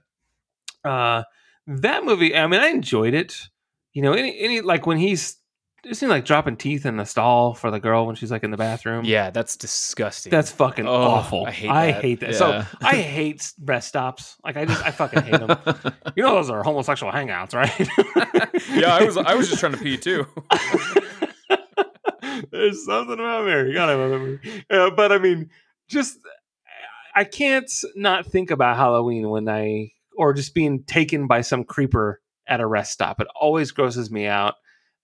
yeah. 0.84 0.90
uh 0.90 1.22
that 1.66 2.04
movie, 2.04 2.36
I 2.36 2.46
mean, 2.46 2.60
I 2.60 2.68
enjoyed 2.68 3.12
it. 3.12 3.48
You 3.92 4.02
know, 4.02 4.12
any 4.12 4.38
any 4.38 4.60
like 4.60 4.86
when 4.86 4.98
he's 4.98 5.36
it 5.84 5.96
seemed 5.96 6.10
like 6.10 6.24
dropping 6.24 6.56
teeth 6.56 6.84
in 6.84 6.96
the 6.96 7.04
stall 7.04 7.54
for 7.54 7.70
the 7.70 7.78
girl 7.78 8.06
when 8.06 8.16
she's 8.16 8.30
like 8.30 8.42
in 8.42 8.50
the 8.50 8.56
bathroom. 8.56 9.04
Yeah, 9.04 9.30
that's 9.30 9.56
disgusting. 9.56 10.30
That's 10.30 10.50
fucking 10.50 10.86
oh, 10.88 10.92
awful. 10.92 11.46
I 11.46 11.50
hate 11.50 11.68
that. 11.68 11.76
I 11.76 11.92
hate 11.92 12.20
that. 12.20 12.30
Yeah. 12.30 12.36
So 12.36 12.64
I 12.80 12.96
hate 12.96 13.52
rest 13.62 13.88
stops. 13.88 14.36
Like 14.44 14.56
I 14.56 14.64
just 14.64 14.84
I 14.84 14.90
fucking 14.90 15.22
hate 15.22 15.40
them. 15.40 15.58
you 16.16 16.22
know 16.22 16.34
those 16.34 16.50
are 16.50 16.62
homosexual 16.62 17.12
hangouts, 17.12 17.54
right? 17.54 17.78
yeah, 18.70 18.94
I 18.94 19.04
was 19.04 19.16
I 19.16 19.34
was 19.34 19.48
just 19.48 19.60
trying 19.60 19.72
to 19.72 19.78
pee 19.78 19.96
too. 19.96 20.26
There's 22.50 22.84
something 22.84 23.14
about 23.14 23.46
Mary. 23.46 23.68
You 23.68 23.74
gotta 23.74 23.92
have 23.92 24.70
a 24.70 24.86
uh, 24.86 24.90
but 24.90 25.12
I 25.12 25.18
mean, 25.18 25.50
just 25.88 26.18
I 27.14 27.24
can't 27.24 27.70
not 27.94 28.26
think 28.26 28.50
about 28.50 28.76
Halloween 28.76 29.28
when 29.28 29.48
I 29.48 29.92
or 30.16 30.34
just 30.34 30.54
being 30.54 30.82
taken 30.82 31.28
by 31.28 31.42
some 31.42 31.62
creeper 31.62 32.20
at 32.48 32.60
a 32.60 32.66
rest 32.66 32.92
stop. 32.92 33.20
It 33.20 33.28
always 33.40 33.70
grosses 33.70 34.10
me 34.10 34.26
out. 34.26 34.54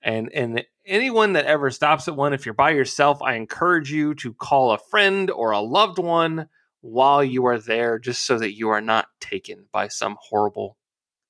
And 0.04 0.30
and 0.32 0.64
anyone 0.86 1.32
that 1.32 1.46
ever 1.46 1.70
stops 1.70 2.08
at 2.08 2.16
one, 2.16 2.32
if 2.34 2.44
you're 2.44 2.54
by 2.54 2.70
yourself, 2.70 3.22
I 3.22 3.34
encourage 3.34 3.90
you 3.90 4.14
to 4.16 4.34
call 4.34 4.72
a 4.72 4.78
friend 4.78 5.30
or 5.30 5.52
a 5.52 5.60
loved 5.60 5.98
one 5.98 6.48
while 6.82 7.24
you 7.24 7.46
are 7.46 7.58
there, 7.58 7.98
just 7.98 8.24
so 8.26 8.38
that 8.38 8.54
you 8.54 8.68
are 8.68 8.82
not 8.82 9.06
taken 9.20 9.66
by 9.72 9.88
some 9.88 10.16
horrible 10.20 10.76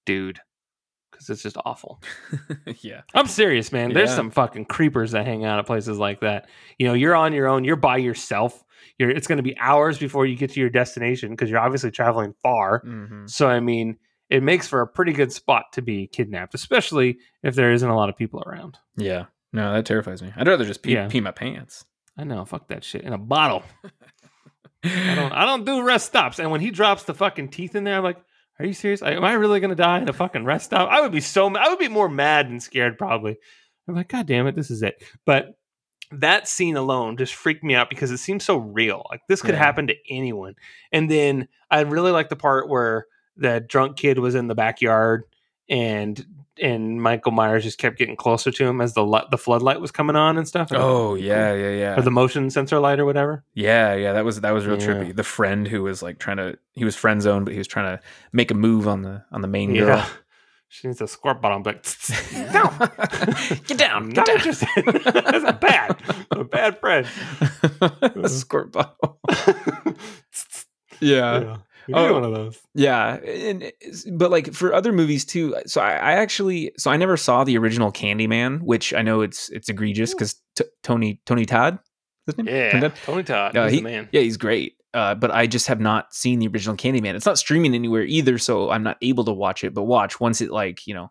dude. 0.04 0.40
Because 1.10 1.30
it's 1.30 1.42
just 1.42 1.56
awful. 1.64 2.02
yeah. 2.80 3.02
I'm 3.14 3.28
serious, 3.28 3.70
man. 3.70 3.92
There's 3.92 4.12
some 4.12 4.32
fucking 4.32 4.64
creepers 4.64 5.12
that 5.12 5.24
hang 5.24 5.44
out 5.44 5.60
at 5.60 5.66
places 5.66 5.96
like 5.96 6.20
that. 6.20 6.48
You 6.76 6.88
know, 6.88 6.94
you're 6.94 7.14
on 7.14 7.32
your 7.32 7.46
own, 7.46 7.62
you're 7.62 7.76
by 7.76 7.98
yourself 7.98 8.64
you're 8.98 9.10
it's 9.10 9.26
going 9.26 9.38
to 9.38 9.42
be 9.42 9.56
hours 9.58 9.98
before 9.98 10.26
you 10.26 10.36
get 10.36 10.50
to 10.52 10.60
your 10.60 10.70
destination 10.70 11.30
because 11.30 11.50
you're 11.50 11.60
obviously 11.60 11.90
traveling 11.90 12.34
far. 12.42 12.82
Mm-hmm. 12.84 13.26
So 13.26 13.48
I 13.48 13.60
mean, 13.60 13.98
it 14.34 14.42
makes 14.42 14.66
for 14.66 14.80
a 14.80 14.86
pretty 14.86 15.12
good 15.12 15.32
spot 15.32 15.66
to 15.74 15.82
be 15.82 16.08
kidnapped, 16.08 16.54
especially 16.54 17.18
if 17.44 17.54
there 17.54 17.72
isn't 17.72 17.88
a 17.88 17.96
lot 17.96 18.08
of 18.08 18.16
people 18.16 18.42
around. 18.44 18.78
Yeah, 18.96 19.26
no, 19.52 19.72
that 19.72 19.86
terrifies 19.86 20.22
me. 20.22 20.32
I'd 20.36 20.48
rather 20.48 20.64
just 20.64 20.82
pee, 20.82 20.94
yeah. 20.94 21.06
pee 21.06 21.20
my 21.20 21.30
pants. 21.30 21.84
I 22.18 22.24
know, 22.24 22.44
fuck 22.44 22.66
that 22.68 22.82
shit 22.82 23.02
in 23.02 23.12
a 23.12 23.18
bottle. 23.18 23.62
I 24.84 25.14
don't, 25.14 25.32
I 25.32 25.44
don't 25.44 25.64
do 25.64 25.84
rest 25.84 26.06
stops. 26.06 26.40
And 26.40 26.50
when 26.50 26.60
he 26.60 26.72
drops 26.72 27.04
the 27.04 27.14
fucking 27.14 27.50
teeth 27.50 27.76
in 27.76 27.84
there, 27.84 27.96
I'm 27.96 28.02
like, 28.02 28.18
are 28.58 28.66
you 28.66 28.72
serious? 28.72 29.02
Am 29.02 29.24
I 29.24 29.34
really 29.34 29.60
gonna 29.60 29.76
die 29.76 30.00
in 30.00 30.08
a 30.08 30.12
fucking 30.12 30.44
rest 30.44 30.66
stop? 30.66 30.90
I 30.90 31.00
would 31.00 31.12
be 31.12 31.20
so, 31.20 31.54
I 31.54 31.68
would 31.68 31.78
be 31.78 31.88
more 31.88 32.08
mad 32.08 32.48
than 32.48 32.58
scared 32.58 32.98
probably. 32.98 33.36
I'm 33.86 33.94
like, 33.94 34.08
God 34.08 34.26
damn 34.26 34.48
it, 34.48 34.56
this 34.56 34.70
is 34.70 34.82
it. 34.82 35.04
But 35.24 35.56
that 36.10 36.48
scene 36.48 36.76
alone 36.76 37.16
just 37.16 37.34
freaked 37.34 37.62
me 37.62 37.76
out 37.76 37.88
because 37.88 38.10
it 38.10 38.18
seems 38.18 38.44
so 38.44 38.56
real. 38.56 39.06
Like 39.10 39.20
this 39.28 39.42
could 39.42 39.54
yeah. 39.54 39.60
happen 39.60 39.86
to 39.86 39.94
anyone. 40.10 40.54
And 40.90 41.08
then 41.08 41.46
I 41.70 41.82
really 41.82 42.10
like 42.10 42.28
the 42.28 42.36
part 42.36 42.68
where 42.68 43.06
the 43.36 43.60
drunk 43.60 43.96
kid 43.96 44.18
was 44.18 44.34
in 44.34 44.46
the 44.48 44.54
backyard 44.54 45.24
and 45.68 46.24
and 46.62 47.02
Michael 47.02 47.32
Myers 47.32 47.64
just 47.64 47.78
kept 47.78 47.98
getting 47.98 48.14
closer 48.14 48.52
to 48.52 48.64
him 48.64 48.80
as 48.80 48.94
the 48.94 49.04
li- 49.04 49.24
the 49.32 49.36
floodlight 49.38 49.80
was 49.80 49.90
coming 49.90 50.14
on 50.14 50.38
and 50.38 50.46
stuff. 50.46 50.68
Oh 50.72 51.16
yeah, 51.16 51.52
yeah, 51.52 51.70
yeah. 51.70 51.98
or 51.98 52.02
the 52.02 52.12
motion 52.12 52.48
sensor 52.48 52.78
light 52.78 53.00
or 53.00 53.04
whatever. 53.04 53.42
Yeah, 53.54 53.94
yeah, 53.94 54.12
that 54.12 54.24
was 54.24 54.40
that 54.42 54.52
was 54.52 54.64
real 54.64 54.78
Yeah. 54.80 54.86
trippy. 54.86 55.16
The 55.16 55.24
friend 55.24 55.66
who 55.66 55.82
was 55.82 56.00
like 56.00 56.18
trying 56.20 56.36
to 56.36 56.56
he 56.74 56.84
was 56.84 56.94
friend 56.94 57.20
zoned, 57.20 57.44
but 57.44 57.52
he 57.52 57.58
was 57.58 57.66
trying 57.66 57.96
to 57.96 58.02
make 58.32 58.52
a 58.52 58.54
move 58.54 58.86
on 58.86 59.02
the 59.02 59.24
on 59.32 59.40
the 59.40 59.48
main 59.48 59.74
girl. 59.74 59.96
Yeah, 59.98 60.06
she 60.68 60.86
needs 60.86 61.00
a 61.00 61.08
squirt 61.08 61.40
bottle. 61.42 61.56
I'm 61.58 61.62
like, 61.64 61.82
down, 62.52 62.78
get 63.66 63.78
down, 63.78 64.08
not 64.10 64.26
get 64.26 64.26
down. 64.26 64.36
interested. 64.36 64.68
That's 65.12 65.44
a 65.44 65.58
bad, 65.60 65.96
a 66.30 66.44
bad 66.44 66.78
friend. 66.78 67.08
a 68.14 68.28
squirt 68.28 68.70
bottle. 68.70 69.18
Yeah, 71.00 71.40
yeah, 71.40 71.56
we 71.88 71.94
need 71.94 72.00
Oh. 72.00 72.12
one 72.14 72.24
of 72.24 72.32
those. 72.32 72.58
yeah, 72.74 73.14
and 73.16 73.72
but 74.12 74.30
like 74.30 74.52
for 74.52 74.72
other 74.74 74.92
movies 74.92 75.24
too. 75.24 75.54
So 75.66 75.80
I, 75.80 75.92
I 75.92 76.12
actually, 76.12 76.72
so 76.78 76.90
I 76.90 76.96
never 76.96 77.16
saw 77.16 77.44
the 77.44 77.56
original 77.58 77.92
Candyman, 77.92 78.60
which 78.62 78.92
I 78.94 79.02
know 79.02 79.20
it's 79.20 79.48
it's 79.50 79.68
egregious 79.68 80.14
because 80.14 80.36
t- 80.56 80.64
Tony 80.82 81.20
Tony 81.26 81.44
Todd, 81.44 81.78
is 82.26 82.34
his 82.34 82.38
name? 82.38 82.46
Tony 82.46 82.58
Yeah, 82.58 82.80
Todd? 82.80 82.92
Tony 83.04 83.22
Todd, 83.22 83.56
Uh, 83.56 83.64
he's 83.64 83.72
he- 83.72 83.78
the 83.78 83.82
man. 83.84 84.08
Yeah, 84.12 84.20
he's 84.22 84.36
great. 84.36 84.74
Uh, 84.94 85.12
but 85.14 85.32
I 85.32 85.48
just 85.48 85.66
have 85.66 85.80
not 85.80 86.14
seen 86.14 86.38
the 86.38 86.46
original 86.46 86.76
Candyman. 86.76 87.14
It's 87.16 87.26
not 87.26 87.36
streaming 87.36 87.74
anywhere 87.74 88.04
either, 88.04 88.38
so 88.38 88.70
I'm 88.70 88.84
not 88.84 88.96
able 89.02 89.24
to 89.24 89.32
watch 89.32 89.64
it. 89.64 89.74
But 89.74 89.82
watch 89.82 90.20
once 90.20 90.40
it 90.40 90.50
like 90.52 90.86
you 90.86 90.94
know, 90.94 91.10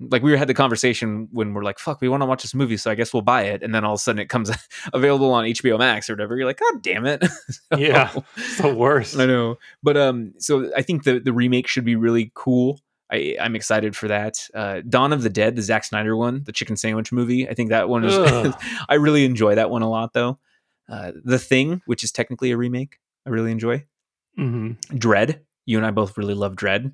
like 0.00 0.22
we 0.22 0.36
had 0.36 0.48
the 0.48 0.54
conversation 0.54 1.28
when 1.32 1.54
we're 1.54 1.62
like, 1.62 1.78
"Fuck, 1.78 2.00
we 2.00 2.08
want 2.08 2.22
to 2.22 2.26
watch 2.26 2.42
this 2.42 2.54
movie," 2.54 2.76
so 2.76 2.90
I 2.90 2.94
guess 2.94 3.12
we'll 3.12 3.22
buy 3.22 3.42
it. 3.42 3.62
And 3.62 3.74
then 3.74 3.84
all 3.84 3.94
of 3.94 3.98
a 3.98 4.02
sudden 4.02 4.20
it 4.20 4.28
comes 4.28 4.50
available 4.92 5.32
on 5.32 5.44
HBO 5.44 5.78
Max 5.78 6.10
or 6.10 6.14
whatever. 6.14 6.36
You're 6.36 6.46
like, 6.46 6.60
"God 6.60 6.82
damn 6.82 7.06
it!" 7.06 7.24
Yeah. 7.76 8.12
It's 8.36 8.58
the 8.58 8.74
worst. 8.74 9.18
I 9.18 9.26
know. 9.26 9.58
But 9.82 9.96
um, 9.96 10.34
so 10.38 10.70
I 10.76 10.82
think 10.82 11.04
the 11.04 11.20
the 11.20 11.32
remake 11.32 11.66
should 11.66 11.84
be 11.84 11.96
really 11.96 12.32
cool. 12.34 12.80
I, 13.10 13.36
I'm 13.40 13.54
excited 13.54 13.94
for 13.94 14.08
that. 14.08 14.48
Uh, 14.54 14.80
Dawn 14.88 15.12
of 15.12 15.22
the 15.22 15.30
Dead, 15.30 15.56
the 15.56 15.62
Zack 15.62 15.84
Snyder 15.84 16.16
one, 16.16 16.42
the 16.44 16.52
chicken 16.52 16.76
sandwich 16.76 17.12
movie. 17.12 17.48
I 17.48 17.54
think 17.54 17.70
that 17.70 17.88
one 17.88 18.04
is. 18.04 18.14
I 18.88 18.94
really 18.94 19.24
enjoy 19.24 19.54
that 19.54 19.70
one 19.70 19.82
a 19.82 19.90
lot, 19.90 20.12
though. 20.14 20.38
Uh, 20.88 21.12
the 21.24 21.38
Thing, 21.38 21.82
which 21.86 22.02
is 22.02 22.12
technically 22.12 22.50
a 22.50 22.56
remake, 22.56 22.98
I 23.26 23.30
really 23.30 23.52
enjoy. 23.52 23.84
Mm-hmm. 24.38 24.96
Dredd, 24.96 25.40
you 25.66 25.76
and 25.78 25.86
I 25.86 25.90
both 25.90 26.18
really 26.18 26.34
love 26.34 26.56
Dredd. 26.56 26.92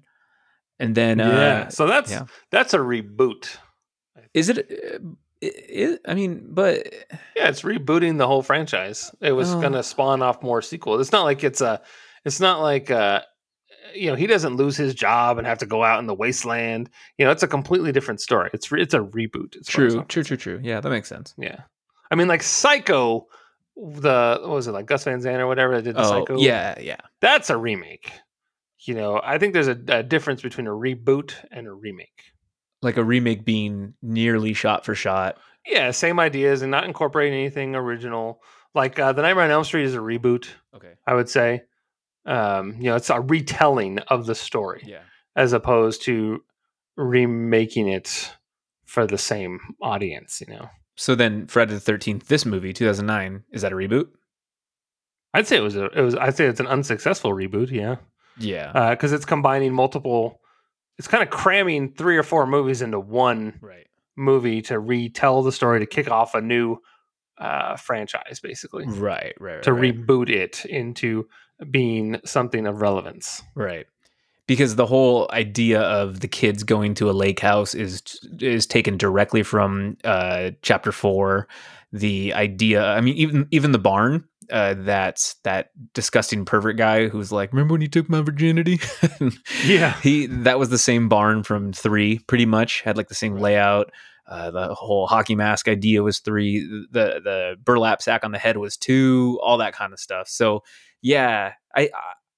And 0.81 0.95
then, 0.95 1.21
uh, 1.21 1.29
yeah, 1.29 1.69
so 1.69 1.87
that's 1.87 2.11
yeah. 2.11 2.25
that's 2.51 2.75
a 2.75 2.79
reboot. 2.79 3.57
is 4.35 4.49
it? 4.49 4.59
Uh, 4.59 4.99
i- 5.45 5.99
i- 6.07 6.15
mean, 6.15 6.47
but 6.51 6.87
Yeah, 7.37 7.49
it's 7.49 7.63
rebooting 7.63 8.19
the 8.19 8.27
whole 8.27 8.43
franchise. 8.43 9.11
It 9.21 9.33
was 9.33 9.53
Oh. 9.55 9.61
going 9.61 9.75
to 9.75 9.83
spawn 9.83 10.23
off 10.23 10.43
more 10.43 10.63
sequels. 10.63 11.01
It's 11.01 11.13
not 11.13 11.25
like 11.25 11.45
it's 11.45 11.61
a. 11.61 11.81
It's 12.25 12.41
not 12.41 12.61
like 12.61 12.91
uh 12.91 13.21
you 13.95 14.09
know 14.11 14.15
he 14.17 14.27
doesn't 14.27 14.57
lose 14.57 14.77
his 14.77 14.95
job 14.95 15.39
and 15.39 15.47
have 15.47 15.59
to 15.59 15.67
go 15.67 15.83
out 15.83 15.99
in 16.01 16.07
the 16.07 16.15
wasteland. 16.15 16.91
You 17.19 17.25
know, 17.27 17.31
it's 17.33 17.43
a 17.43 17.49
completely 17.49 17.93
different 17.93 18.21
story. 18.21 18.51
It's 18.53 18.71
it's 18.73 18.95
a 18.95 19.01
reboot. 19.01 19.57
as 19.59 19.67
true, 19.67 20.03
true, 20.05 20.23
true, 20.25 20.37
true. 20.37 20.61
Yeah, 20.63 20.81
that 20.81 20.91
makes 20.91 21.09
sense. 21.09 21.35
Yeah, 21.39 21.61
I 22.11 22.15
mean, 22.15 22.29
like 22.29 22.43
Psycho, 22.43 23.27
the 23.77 24.39
what 24.43 24.51
was 24.51 24.67
it 24.67 24.73
like 24.73 24.87
Gus 24.87 25.05
Van 25.05 25.21
Sant 25.21 25.41
or 25.41 25.47
whatever 25.47 25.77
that 25.77 25.83
did 25.83 25.97
the 25.97 26.01
Oh, 26.03 26.09
Psycho? 26.09 26.37
yeah, 26.39 26.79
yeah. 26.81 26.97
that's 27.21 27.51
a 27.51 27.57
remake. 27.57 28.13
You 28.83 28.95
know, 28.95 29.21
I 29.23 29.39
think 29.39 29.53
there's 29.53 29.69
a, 29.69 29.79
a 29.89 30.03
difference 30.03 30.43
between 30.43 30.67
a 30.67 30.71
reboot 30.71 31.35
and 31.51 31.67
a 31.67 31.73
remake. 31.73 32.33
Like 32.83 32.97
a 32.97 33.05
remake 33.05 33.45
being 33.45 33.95
nearly 34.01 34.55
shot 34.55 34.85
for 34.87 34.95
shot. 34.95 35.37
Yeah, 35.67 35.91
same 35.91 36.19
ideas 36.19 36.63
and 36.63 36.71
not 36.71 36.85
incorporating 36.85 37.39
anything 37.39 37.75
original. 37.75 38.43
Like 38.75 38.99
uh, 38.99 39.13
the 39.13 39.21
Nightmare 39.23 39.45
on 39.45 39.51
Elm 39.51 39.65
Street 39.65 39.85
is 39.85 39.95
a 39.95 39.99
reboot. 39.99 40.49
Okay. 40.75 40.93
I 41.07 41.15
would 41.15 41.29
say. 41.29 41.63
Um, 42.27 42.75
you 42.79 42.85
know, 42.85 42.97
it's 42.97 43.11
a 43.11 43.21
retelling 43.21 43.99
of 44.09 44.27
the 44.27 44.35
story 44.35 44.83
Yeah. 44.87 45.01
as 45.37 45.53
opposed 45.55 46.03
to 46.05 46.43
remaking 46.97 47.89
it 47.89 48.31
for 48.85 49.07
the 49.07 49.19
same 49.19 49.59
audience. 49.83 50.41
You 50.47 50.55
know, 50.55 50.71
So 50.97 51.15
then, 51.15 51.47
Friday 51.47 51.75
the 51.75 51.81
Thirteenth, 51.81 52.29
this 52.29 52.45
movie, 52.45 52.73
two 52.73 52.87
thousand 52.87 53.07
nine, 53.07 53.45
is 53.53 53.63
that 53.63 53.73
a 53.73 53.77
reboot? 53.77 54.09
I'd 55.33 55.47
say 55.47 55.57
it 55.57 55.63
was 55.63 55.77
a. 55.77 55.87
It 55.87 56.03
was. 56.03 56.15
I'd 56.15 56.37
say 56.37 56.47
it's 56.47 56.61
an 56.61 56.67
unsuccessful 56.67 57.33
reboot. 57.33 57.71
Yeah, 57.71 57.97
Yeah. 58.39 58.91
because 58.91 59.13
it's 59.13 59.25
combining 59.25 59.73
multiple. 59.73 60.41
It's 60.99 61.09
kind 61.09 61.23
of 61.23 61.31
cramming 61.31 61.95
three 61.95 62.17
or 62.17 62.23
four 62.23 62.47
movies 62.47 62.83
into 62.83 63.01
one 63.01 63.59
right. 63.63 63.87
movie 64.17 64.61
to 64.63 64.79
retell 64.79 65.43
the 65.43 65.53
story 65.53 65.81
to 65.81 65.87
kick 65.87 66.11
off 66.11 66.35
a 66.35 66.41
new 66.41 66.79
uh, 67.39 67.77
franchise, 67.77 68.39
basically 68.43 68.85
Right. 68.87 69.35
Right. 69.41 69.55
right 69.55 69.63
to 69.63 69.73
right. 69.73 69.97
reboot 69.97 70.29
it 70.29 70.65
into 70.67 71.27
being 71.71 72.21
something 72.25 72.67
of 72.67 72.83
relevance. 72.83 73.43
Right. 73.55 73.87
Because 74.47 74.77
the 74.77 74.87
whole 74.87 75.29
idea 75.33 75.81
of 75.81 76.21
the 76.21 76.29
kids 76.29 76.65
going 76.65 76.95
to 76.95 77.09
a 77.09 77.13
lake 77.13 77.41
house 77.41 77.75
is 77.75 78.03
is 78.41 78.67
taken 78.67 78.97
directly 78.97 79.43
from 79.43 79.97
uh, 80.05 80.51
chapter 80.63 80.91
four. 80.93 81.47
The 81.93 82.35
idea, 82.35 82.85
I 82.85 83.01
mean, 83.01 83.15
even 83.17 83.47
even 83.53 83.73
the 83.73 83.79
barn, 83.79 84.25
uh, 84.51 84.75
that 84.75 85.35
that 85.45 85.71
disgusting 85.95 86.45
pervert 86.45 86.77
guy 86.77 87.09
who's 87.09 87.33
like, 87.33 87.53
"Remember 87.53 87.73
when 87.73 87.81
you 87.81 87.89
took 87.89 88.09
my 88.09 88.21
virginity?" 88.23 88.81
Yeah. 89.65 89.99
he 90.01 90.27
that 90.27 90.59
was 90.59 90.71
the 90.71 90.79
same 90.79 91.09
barn 91.09 91.43
from 91.43 91.73
three, 91.73 92.19
pretty 92.21 92.47
much 92.47 92.83
had 92.83 92.97
like 92.97 93.09
the 93.09 93.15
same 93.15 93.37
layout. 93.37 93.91
Uh, 94.29 94.51
the 94.51 94.75
whole 94.75 95.07
hockey 95.09 95.35
mask 95.35 95.67
idea 95.67 96.03
was 96.03 96.21
three. 96.21 96.61
The 96.91 97.21
the 97.23 97.57
burlap 97.65 98.01
sack 98.03 98.25
on 98.25 98.33
the 98.33 98.39
head 98.39 98.57
was 98.57 98.77
two. 98.77 99.39
All 99.43 99.59
that 99.59 99.73
kind 99.75 99.93
of 99.93 99.99
stuff. 99.99 100.29
So 100.29 100.63
yeah, 101.03 101.55
I 101.75 101.91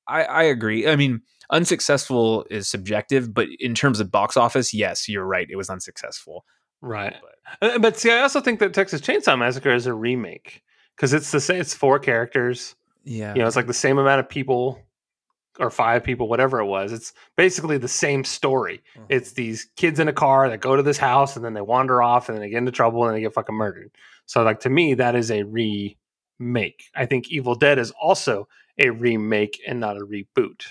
I, 0.09 0.23
I 0.25 0.43
agree. 0.45 0.89
I 0.89 0.97
mean, 0.97 1.21
unsuccessful 1.51 2.45
is 2.51 2.69
subjective, 2.69 3.33
but 3.33 3.47
in 3.61 3.75
terms 3.75 4.01
of 4.01 4.11
box 4.11 4.37
office, 4.37 4.75
yes, 4.75 5.09
you're 5.09 5.25
right. 5.25 5.47
It 5.51 5.57
was 5.57 5.71
unsuccessful. 5.71 6.45
Right. 6.81 7.15
But 7.61 7.75
Uh, 7.75 7.79
But 7.79 7.97
see, 7.97 8.11
I 8.11 8.21
also 8.21 8.41
think 8.41 8.59
that 8.61 8.75
Texas 8.75 9.01
Chainsaw 9.01 9.39
Massacre 9.39 9.73
is 9.73 9.87
a 9.87 9.95
remake 9.95 10.63
because 11.03 11.15
it's 11.15 11.33
the 11.33 11.41
same. 11.41 11.61
It's 11.61 11.75
four 11.75 11.99
characters. 11.99 12.77
yeah, 13.03 13.35
You 13.35 13.41
know, 13.41 13.49
it's 13.49 13.57
like 13.57 13.67
the 13.67 13.75
same 13.75 13.99
amount 13.99 14.21
of 14.21 14.29
people 14.29 14.81
or 15.59 15.69
five 15.69 16.05
people, 16.05 16.29
whatever 16.29 16.61
it 16.61 16.67
was. 16.67 16.93
It's 16.93 17.13
basically 17.37 17.77
the 17.77 17.89
same 17.89 18.23
story. 18.23 18.85
Mm-hmm. 18.95 19.07
It's 19.09 19.33
these 19.33 19.67
kids 19.75 19.99
in 19.99 20.07
a 20.07 20.13
car 20.13 20.49
that 20.49 20.61
go 20.61 20.77
to 20.77 20.83
this 20.83 20.99
house 20.99 21.35
and 21.35 21.45
then 21.45 21.55
they 21.55 21.61
wander 21.61 22.01
off 22.01 22.29
and 22.29 22.37
then 22.37 22.43
they 22.43 22.51
get 22.51 22.59
into 22.59 22.71
trouble 22.71 23.05
and 23.05 23.17
they 23.17 23.21
get 23.21 23.35
fucking 23.35 23.55
murdered. 23.55 23.91
So, 24.27 24.45
like 24.45 24.61
to 24.61 24.71
me, 24.71 24.95
that 24.95 25.17
is 25.17 25.33
a 25.33 25.43
remake. 25.43 26.85
I 26.95 27.07
think 27.07 27.33
Evil 27.33 27.57
Dead 27.57 27.81
is 27.81 27.91
also 28.01 28.47
a 28.79 28.91
remake 28.91 29.61
and 29.67 29.81
not 29.81 29.97
a 29.97 30.07
reboot 30.07 30.67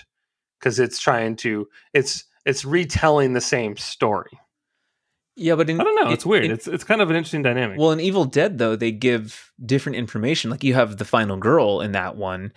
because 0.58 0.80
it's 0.80 0.98
trying 0.98 1.36
to 1.36 1.68
it's 1.92 2.24
it's 2.46 2.64
retelling 2.64 3.34
the 3.34 3.42
same 3.42 3.76
story. 3.76 4.40
Yeah, 5.36 5.54
but 5.54 5.68
in, 5.70 5.80
I 5.80 5.84
don't 5.84 5.96
know. 6.04 6.10
It's 6.12 6.26
weird. 6.26 6.44
in- 6.44 6.50
it's 6.52 6.66
it's 6.66 6.84
kind 6.84 7.00
of 7.00 7.10
an 7.10 7.16
interesting 7.16 7.42
dynamic. 7.42 7.78
Well, 7.78 7.90
in 7.92 8.00
Evil 8.00 8.24
Dead, 8.24 8.58
though, 8.58 8.76
they 8.76 8.92
give 8.92 9.52
different 9.64 9.96
information. 9.96 10.50
Like 10.50 10.64
you 10.64 10.74
have 10.74 10.96
the 10.98 11.04
final 11.04 11.36
girl 11.36 11.80
in 11.80 11.92
that 11.92 12.16
one, 12.16 12.52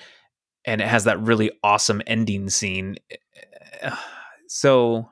and 0.65 0.81
it 0.81 0.87
has 0.87 1.03
that 1.05 1.19
really 1.21 1.51
awesome 1.63 2.01
ending 2.07 2.49
scene. 2.49 2.97
So 4.47 5.09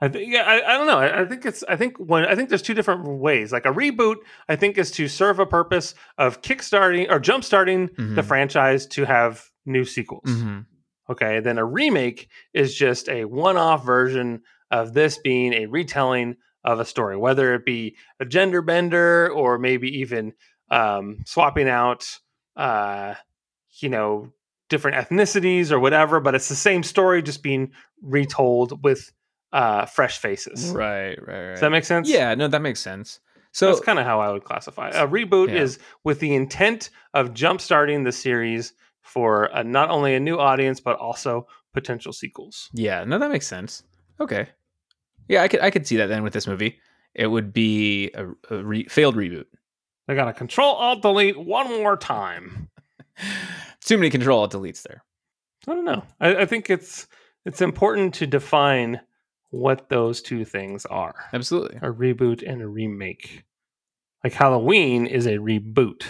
I 0.00 0.08
think 0.08 0.32
yeah, 0.32 0.42
I, 0.42 0.74
I 0.74 0.78
don't 0.78 0.86
know. 0.86 0.98
I, 0.98 1.22
I 1.22 1.24
think 1.24 1.44
it's 1.44 1.62
I 1.68 1.76
think 1.76 1.96
when 1.98 2.24
I 2.24 2.34
think 2.34 2.48
there's 2.48 2.62
two 2.62 2.74
different 2.74 3.06
ways. 3.06 3.52
Like 3.52 3.66
a 3.66 3.70
reboot, 3.72 4.16
I 4.48 4.56
think 4.56 4.78
is 4.78 4.90
to 4.92 5.08
serve 5.08 5.38
a 5.38 5.46
purpose 5.46 5.94
of 6.18 6.42
kickstarting 6.42 7.10
or 7.10 7.20
jumpstarting 7.20 7.94
the 7.96 8.22
Mhm. 8.22 8.24
franchise 8.24 8.86
to 8.88 9.04
have 9.04 9.50
new 9.66 9.84
sequels. 9.84 10.24
mhm. 10.26 10.66
Okay, 11.10 11.40
then 11.40 11.58
a 11.58 11.64
remake 11.64 12.28
is 12.54 12.74
just 12.74 13.08
a 13.08 13.24
one-off 13.24 13.84
version 13.84 14.42
of 14.70 14.94
this 14.94 15.18
being 15.18 15.52
a 15.52 15.66
retelling 15.66 16.36
of 16.64 16.80
a 16.80 16.84
story, 16.84 17.16
whether 17.16 17.54
it 17.54 17.64
be 17.64 17.96
a 18.20 18.24
gender 18.24 18.62
bender 18.62 19.30
or 19.30 19.58
maybe 19.58 19.98
even 20.00 20.32
um, 20.70 21.18
swapping 21.26 21.68
out, 21.68 22.18
uh, 22.56 23.14
you 23.80 23.88
know, 23.88 24.32
different 24.68 24.96
ethnicities 24.96 25.70
or 25.70 25.78
whatever. 25.80 26.20
But 26.20 26.34
it's 26.34 26.48
the 26.48 26.54
same 26.54 26.82
story, 26.82 27.22
just 27.22 27.42
being 27.42 27.72
retold 28.00 28.82
with 28.84 29.12
uh, 29.52 29.86
fresh 29.86 30.18
faces. 30.18 30.70
right, 30.70 31.16
right, 31.26 31.26
right. 31.26 31.50
Does 31.52 31.60
that 31.60 31.70
make 31.70 31.84
sense? 31.84 32.08
yeah, 32.08 32.34
no, 32.34 32.48
that 32.48 32.62
makes 32.62 32.80
sense. 32.80 33.20
So 33.54 33.66
that's 33.66 33.80
kind 33.80 33.98
of 33.98 34.06
how 34.06 34.20
I 34.20 34.32
would 34.32 34.44
classify 34.44 34.88
it. 34.88 34.94
A 34.94 35.06
reboot 35.06 35.48
Yeah. 35.48 35.60
is 35.60 35.78
with 36.04 36.20
the 36.20 36.34
intent 36.34 36.88
of 37.12 37.34
jumpstarting 37.34 38.04
the 38.04 38.12
series 38.12 38.72
for 39.02 39.50
a, 39.52 39.62
not 39.62 39.90
only 39.90 40.14
a 40.14 40.20
new 40.20 40.38
audience 40.38 40.80
but 40.80 40.96
also 40.96 41.46
potential 41.74 42.12
sequels. 42.14 42.70
yeah, 42.72 43.04
no, 43.04 43.18
that 43.18 43.30
makes 43.30 43.46
sense. 43.46 43.82
Okay, 44.20 44.48
yeah, 45.28 45.42
I 45.42 45.48
could 45.48 45.60
I 45.60 45.70
could 45.70 45.86
see 45.86 45.96
that 45.96 46.06
then 46.06 46.22
with 46.22 46.32
this 46.32 46.46
movie. 46.46 46.78
It 47.14 47.26
would 47.26 47.52
be 47.52 48.10
a, 48.14 48.26
a 48.50 48.64
re- 48.64 48.88
failed 48.88 49.16
reboot. 49.16 49.44
I 50.08 50.14
got 50.14 50.24
to 50.26 50.32
control 50.32 50.74
alt 50.74 51.02
delete 51.02 51.38
one 51.38 51.68
more 51.68 51.96
time. 51.96 52.68
Too 53.84 53.98
many 53.98 54.10
control 54.10 54.40
alt 54.40 54.52
deletes 54.52 54.82
there. 54.82 55.04
I 55.68 55.74
don't 55.74 55.84
know. 55.84 56.02
I, 56.20 56.36
I 56.36 56.46
think 56.46 56.70
it's 56.70 57.06
it's 57.44 57.60
important 57.60 58.14
to 58.14 58.26
define 58.26 59.00
what 59.50 59.88
those 59.88 60.22
two 60.22 60.44
things 60.44 60.86
are: 60.86 61.14
Absolutely, 61.32 61.76
a 61.76 61.92
reboot 61.92 62.42
and 62.48 62.62
a 62.62 62.66
remake. 62.66 63.44
Like 64.24 64.32
Halloween 64.32 65.06
is 65.06 65.26
a 65.26 65.36
reboot 65.38 66.04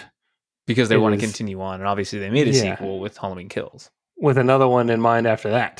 because 0.67 0.87
they 0.89 0.95
It 0.95 0.99
want 0.99 1.15
to 1.15 1.25
continue 1.25 1.59
on, 1.61 1.79
and 1.81 1.87
obviously 1.87 2.19
they 2.19 2.29
made 2.29 2.47
a 2.47 2.51
Yeah. 2.51 2.75
sequel 2.75 2.99
with 2.99 3.17
Halloween 3.17 3.49
Kills. 3.49 3.89
with 4.17 4.37
another 4.37 4.67
one 4.67 4.89
in 4.89 5.01
mind 5.01 5.27
after 5.27 5.49
that. 5.51 5.79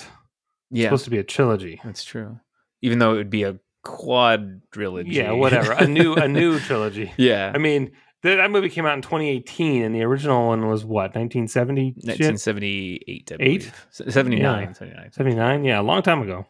It's 0.72 0.80
Yeah, 0.82 0.88
supposed 0.88 1.06
to 1.06 1.12
be 1.12 1.20
a 1.20 1.24
trilogy. 1.24 1.80
That's 1.84 2.04
true. 2.04 2.40
Even 2.84 3.00
though 3.00 3.14
it 3.14 3.18
would 3.18 3.30
be 3.32 3.44
a 3.44 3.58
quadrilogy. 3.86 5.12
Yeah, 5.14 5.32
whatever. 5.32 5.72
A 5.72 5.88
new 5.88 6.14
a 6.14 6.28
new 6.28 6.60
trilogy. 6.68 7.12
yeah. 7.18 7.52
I 7.54 7.58
mean, 7.58 7.92
th- 8.22 8.38
that 8.38 8.52
movie 8.52 8.70
came 8.70 8.86
out 8.86 8.94
in 8.96 9.02
2018, 9.02 9.84
and 9.84 9.96
the 9.96 10.04
original 10.04 10.48
one 10.48 10.68
was 10.68 10.86
what 10.86 11.16
1970? 11.16 11.94
1978, 12.04 13.32
I 13.32 13.36
Eight? 13.36 13.38
believe. 13.40 13.88
79. 13.92 14.40
Yeah. 14.42 14.74
79. 14.74 15.12
79. 15.12 15.64
Yeah, 15.64 15.80
a 15.80 15.82
long 15.82 16.02
time 16.02 16.22
ago. 16.22 16.46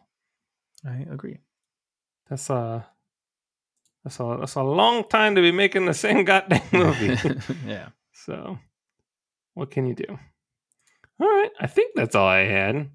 I 0.86 1.06
agree. 1.10 1.38
That's 2.28 2.50
uh 2.50 2.82
that's 4.02 4.20
a 4.20 4.36
that's 4.40 4.54
a 4.56 4.62
long 4.62 5.04
time 5.08 5.34
to 5.36 5.40
be 5.40 5.50
making 5.52 5.86
the 5.86 5.94
same 5.94 6.24
goddamn 6.24 6.60
movie. 6.72 7.16
yeah. 7.66 7.88
so, 8.12 8.58
what 9.54 9.70
can 9.70 9.86
you 9.86 9.94
do? 9.94 10.18
All 11.20 11.28
right, 11.28 11.50
I 11.60 11.66
think 11.68 11.92
that's 11.94 12.14
all 12.14 12.26
I 12.26 12.40
had. 12.40 12.90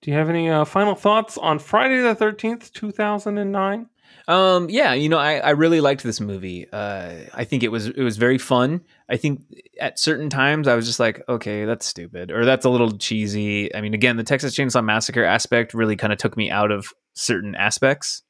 Do 0.00 0.10
you 0.10 0.16
have 0.16 0.28
any 0.30 0.48
uh, 0.48 0.64
final 0.64 0.94
thoughts 0.94 1.36
on 1.36 1.58
Friday 1.58 2.00
the 2.00 2.14
Thirteenth, 2.14 2.72
two 2.72 2.92
thousand 2.92 3.38
and 3.38 3.50
nine? 3.50 3.88
Um, 4.28 4.68
yeah, 4.68 4.92
you 4.92 5.08
know, 5.08 5.18
I, 5.18 5.38
I 5.38 5.50
really 5.50 5.80
liked 5.80 6.02
this 6.02 6.20
movie. 6.20 6.66
Uh, 6.70 7.14
I 7.34 7.44
think 7.44 7.62
it 7.62 7.72
was 7.72 7.86
it 7.86 8.02
was 8.02 8.16
very 8.16 8.38
fun. 8.38 8.82
I 9.08 9.16
think 9.16 9.42
at 9.80 9.98
certain 9.98 10.28
times 10.28 10.68
I 10.68 10.74
was 10.74 10.86
just 10.86 11.00
like, 11.00 11.22
okay, 11.28 11.64
that's 11.64 11.86
stupid, 11.86 12.30
or 12.30 12.44
that's 12.44 12.64
a 12.64 12.70
little 12.70 12.96
cheesy. 12.96 13.74
I 13.74 13.80
mean, 13.80 13.94
again, 13.94 14.16
the 14.16 14.24
Texas 14.24 14.54
Chainsaw 14.54 14.84
Massacre 14.84 15.24
aspect 15.24 15.74
really 15.74 15.96
kind 15.96 16.12
of 16.12 16.18
took 16.18 16.36
me 16.36 16.50
out 16.50 16.70
of 16.70 16.92
certain 17.14 17.54
aspects. 17.54 18.22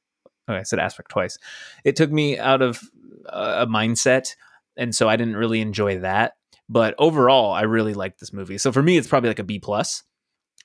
Oh, 0.46 0.54
I 0.54 0.62
said 0.62 0.78
aspect 0.78 1.10
twice. 1.10 1.36
It 1.84 1.96
took 1.96 2.10
me 2.10 2.38
out 2.38 2.62
of 2.62 2.80
uh, 3.28 3.66
a 3.66 3.66
mindset, 3.66 4.34
and 4.76 4.94
so 4.94 5.08
I 5.08 5.16
didn't 5.16 5.36
really 5.36 5.60
enjoy 5.60 5.98
that. 5.98 6.34
But 6.68 6.94
overall, 6.98 7.52
I 7.52 7.62
really 7.62 7.94
liked 7.94 8.20
this 8.20 8.32
movie. 8.32 8.58
So 8.58 8.72
for 8.72 8.82
me, 8.82 8.96
it's 8.96 9.08
probably 9.08 9.30
like 9.30 9.38
a 9.38 9.44
B 9.44 9.58
plus. 9.58 10.04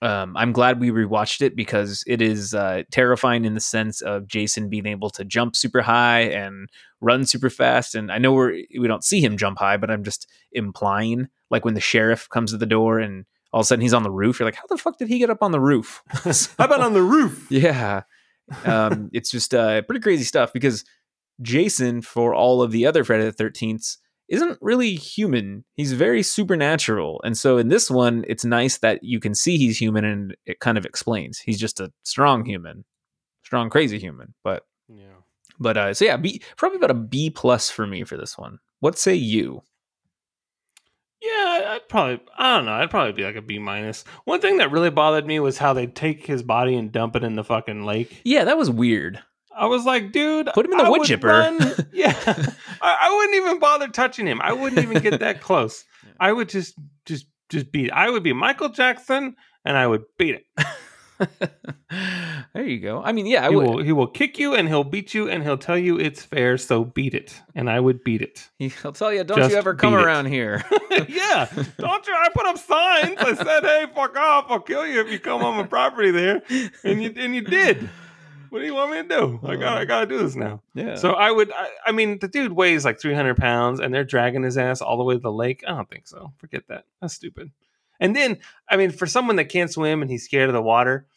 Um, 0.04 0.36
I'm 0.36 0.52
glad 0.52 0.82
we 0.82 0.92
rewatched 0.92 1.42
it 1.42 1.56
because 1.56 2.04
it 2.06 2.22
is 2.22 2.54
uh, 2.54 2.84
terrifying 2.92 3.46
in 3.46 3.54
the 3.54 3.62
sense 3.62 4.02
of 4.02 4.28
Jason 4.28 4.68
being 4.68 4.86
able 4.86 5.10
to 5.12 5.24
jump 5.24 5.56
super 5.56 5.82
high 5.82 6.24
and 6.24 6.68
run 7.00 7.26
super 7.26 7.50
fast. 7.50 7.96
And 7.96 8.12
I 8.12 8.18
know 8.18 8.34
we're 8.34 8.64
we 8.78 8.86
don't 8.90 9.06
see 9.06 9.22
him 9.22 9.38
jump 9.38 9.60
high, 9.60 9.78
but 9.78 9.90
I'm 9.90 10.04
just 10.04 10.30
implying 10.52 11.30
like 11.50 11.64
when 11.64 11.74
the 11.74 11.80
sheriff 11.80 12.28
comes 12.28 12.52
to 12.52 12.58
the 12.58 12.66
door 12.66 13.00
and 13.00 13.24
all 13.54 13.62
of 13.62 13.64
a 13.64 13.68
sudden 13.68 13.82
he's 13.82 13.94
on 13.94 14.04
the 14.04 14.12
roof. 14.12 14.40
You're 14.40 14.48
like, 14.48 14.56
how 14.56 14.68
the 14.68 14.76
fuck 14.76 14.98
did 14.98 15.08
he 15.08 15.20
get 15.20 15.30
up 15.30 15.42
on 15.42 15.54
the 15.54 15.62
roof? 15.62 16.04
How 16.58 16.66
about 16.66 16.82
on 16.82 16.94
the 16.94 17.02
roof? 17.02 17.48
yeah, 17.50 18.02
um, 18.66 19.10
it's 19.14 19.32
just 19.32 19.56
uh, 19.56 19.84
pretty 19.84 20.02
crazy 20.02 20.26
stuff 20.26 20.52
because 20.52 20.84
Jason, 21.42 22.02
for 22.02 22.36
all 22.36 22.62
of 22.62 22.72
the 22.72 22.86
other 22.86 23.06
Friday 23.06 23.24
the 23.24 23.32
Thirteenths, 23.32 24.00
isn't 24.34 24.57
really 24.61 24.95
human. 24.95 25.64
He's 25.76 25.93
very 25.93 26.23
supernatural, 26.23 27.22
and 27.23 27.38
so 27.38 27.57
in 27.57 27.69
this 27.69 27.89
one, 27.89 28.26
it's 28.27 28.43
nice 28.45 28.77
that 28.80 29.03
you 29.03 29.19
can 29.19 29.34
see 29.35 29.57
he's 29.57 29.77
human, 29.80 30.03
and 30.03 30.35
it 30.45 30.60
kind 30.60 30.77
of 30.77 30.85
explains 30.85 31.39
he's 31.39 31.60
just 31.60 31.80
a 31.80 31.91
strong 32.03 32.43
human, 32.45 32.84
strong 33.43 33.69
crazy 33.69 33.99
human. 33.99 34.34
But 34.43 34.65
Yeah. 34.89 35.22
but 35.60 35.77
uh, 35.77 35.93
so 35.93 36.05
yeah, 36.05 36.18
B, 36.18 36.41
probably 36.57 36.77
about 36.77 36.91
a 36.91 36.95
B 36.95 37.30
plus 37.30 37.69
for 37.69 37.85
me 37.88 38.03
for 38.03 38.18
this 38.18 38.38
one. 38.38 38.60
What 38.80 38.97
say 38.97 39.15
you? 39.15 39.61
Yeah, 41.22 41.76
I'd 41.76 41.88
probably 41.88 42.19
I 42.38 42.57
don't 42.57 42.65
know, 42.65 42.73
I'd 42.73 42.89
probably 42.89 43.14
be 43.14 43.23
like 43.23 43.38
a 43.38 43.41
B 43.41 43.57
minus. 43.60 44.03
One 44.26 44.41
thing 44.41 44.57
that 44.57 44.72
really 44.72 44.89
bothered 44.89 45.26
me 45.26 45.39
was 45.39 45.57
how 45.57 45.72
they 45.73 45.88
take 45.88 46.26
his 46.26 46.43
body 46.43 46.76
and 46.76 46.91
dump 46.91 47.15
it 47.15 47.23
in 47.23 47.35
the 47.35 47.43
fucking 47.45 47.85
lake. 47.85 48.19
Yeah, 48.26 48.43
that 48.43 48.57
was 48.57 48.69
weird. 48.69 49.22
I 49.56 49.66
was 49.68 49.86
like, 49.86 50.12
dude, 50.12 50.50
Put 50.54 50.66
him 50.66 50.72
in 50.74 50.78
the 50.80 50.86
I 50.86 50.90
wood 50.90 51.04
chipper. 51.04 51.28
run- 51.28 51.60
Yeah, 51.94 52.16
I, 52.82 52.98
I 53.04 53.16
wouldn't 53.16 53.36
even 53.36 53.60
bother 53.60 53.88
touching 53.88 54.26
him. 54.28 54.42
I 54.42 54.54
wouldn't 54.54 54.82
even 54.82 55.02
get 55.02 55.20
that 55.20 55.42
close. 55.48 55.86
Yeah. 56.06 56.12
I 56.20 56.32
would 56.34 56.50
just, 56.50 56.76
just, 57.06 57.28
just 57.50 57.72
beat. 57.72 57.92
I 57.92 58.10
would 58.10 58.24
be 58.24 58.34
Michael 58.34 58.70
Jackson, 58.70 59.36
and 59.64 59.78
I 59.78 59.86
would 59.88 60.04
beat 60.18 60.36
it. 60.36 60.66
there 62.54 62.66
you 62.66 62.80
go. 62.80 63.02
I 63.04 63.12
mean, 63.12 63.26
yeah, 63.28 63.46
I 63.46 63.50
he 63.50 63.56
would. 63.56 63.68
will, 63.68 63.78
he 63.84 63.92
will 63.92 64.08
kick 64.08 64.38
you, 64.40 64.56
and 64.56 64.68
he'll 64.68 64.84
beat 64.84 65.14
you, 65.14 65.30
and 65.30 65.44
he'll 65.44 65.58
tell 65.58 65.78
you 65.78 66.00
it's 66.00 66.24
fair. 66.24 66.58
So 66.58 66.84
beat 66.84 67.14
it, 67.14 67.40
and 67.56 67.70
I 67.70 67.80
would 67.80 68.04
beat 68.04 68.22
it. 68.22 68.50
He'll 68.58 68.92
tell 68.92 69.14
you, 69.14 69.24
don't 69.24 69.38
Just 69.38 69.52
you 69.52 69.58
ever 69.58 69.76
come 69.76 69.94
beat 69.94 70.00
it." 70.00 70.06
around 70.06 70.26
here. 70.28 70.64
yeah, 71.08 71.48
don't 71.78 72.08
you? 72.08 72.14
I 72.14 72.30
put 72.34 72.46
up 72.46 72.58
signs. 72.58 73.18
I 73.20 73.36
said, 73.36 73.64
"Hey, 73.64 73.86
fuck 73.94 74.18
off! 74.18 74.46
I'll 74.50 74.60
kill 74.60 74.86
you 74.88 75.00
if 75.02 75.12
you 75.12 75.20
come 75.20 75.44
on 75.44 75.56
my 75.58 75.64
property 75.64 76.12
there," 76.12 76.42
and 76.84 77.02
you 77.04 77.14
and 77.16 77.36
you 77.36 77.42
did. 77.42 77.90
What 78.54 78.60
do 78.60 78.68
you 78.68 78.76
want 78.76 78.92
me 78.92 79.02
to 79.02 79.08
do? 79.08 79.40
I 79.42 79.56
got 79.56 79.78
I 79.80 79.82
um, 79.82 79.88
gotta 79.88 80.06
do 80.06 80.20
this 80.20 80.36
now. 80.36 80.62
yeah. 80.76 80.94
So 80.94 81.14
I 81.14 81.32
would. 81.32 81.52
I, 81.52 81.70
I 81.88 81.92
mean, 81.92 82.20
the 82.20 82.28
dude 82.28 82.52
weighs 82.52 82.86
like 82.86 83.02
300 83.02 83.36
pounds, 83.36 83.80
and 83.80 83.92
they're 83.92 84.04
dragging 84.04 84.44
his 84.44 84.60
ass 84.60 84.80
all 84.80 84.96
the 84.96 85.04
way 85.04 85.16
to 85.16 85.20
the 85.20 85.32
lake. 85.32 85.64
I 85.68 85.72
don't 85.72 85.90
think 85.90 86.08
so. 86.08 86.34
Forget 86.38 86.68
that. 86.68 86.86
That's 87.02 87.16
stupid. 87.16 87.50
And 88.00 88.16
then, 88.16 88.38
I 88.70 88.78
mean, 88.78 88.92
for 88.92 89.08
someone 89.08 89.38
that 89.38 89.46
can't 89.46 89.72
swim 89.72 90.04
and 90.04 90.12
he's 90.12 90.26
scared 90.26 90.50
of 90.50 90.54
the 90.54 90.62
water, 90.62 91.08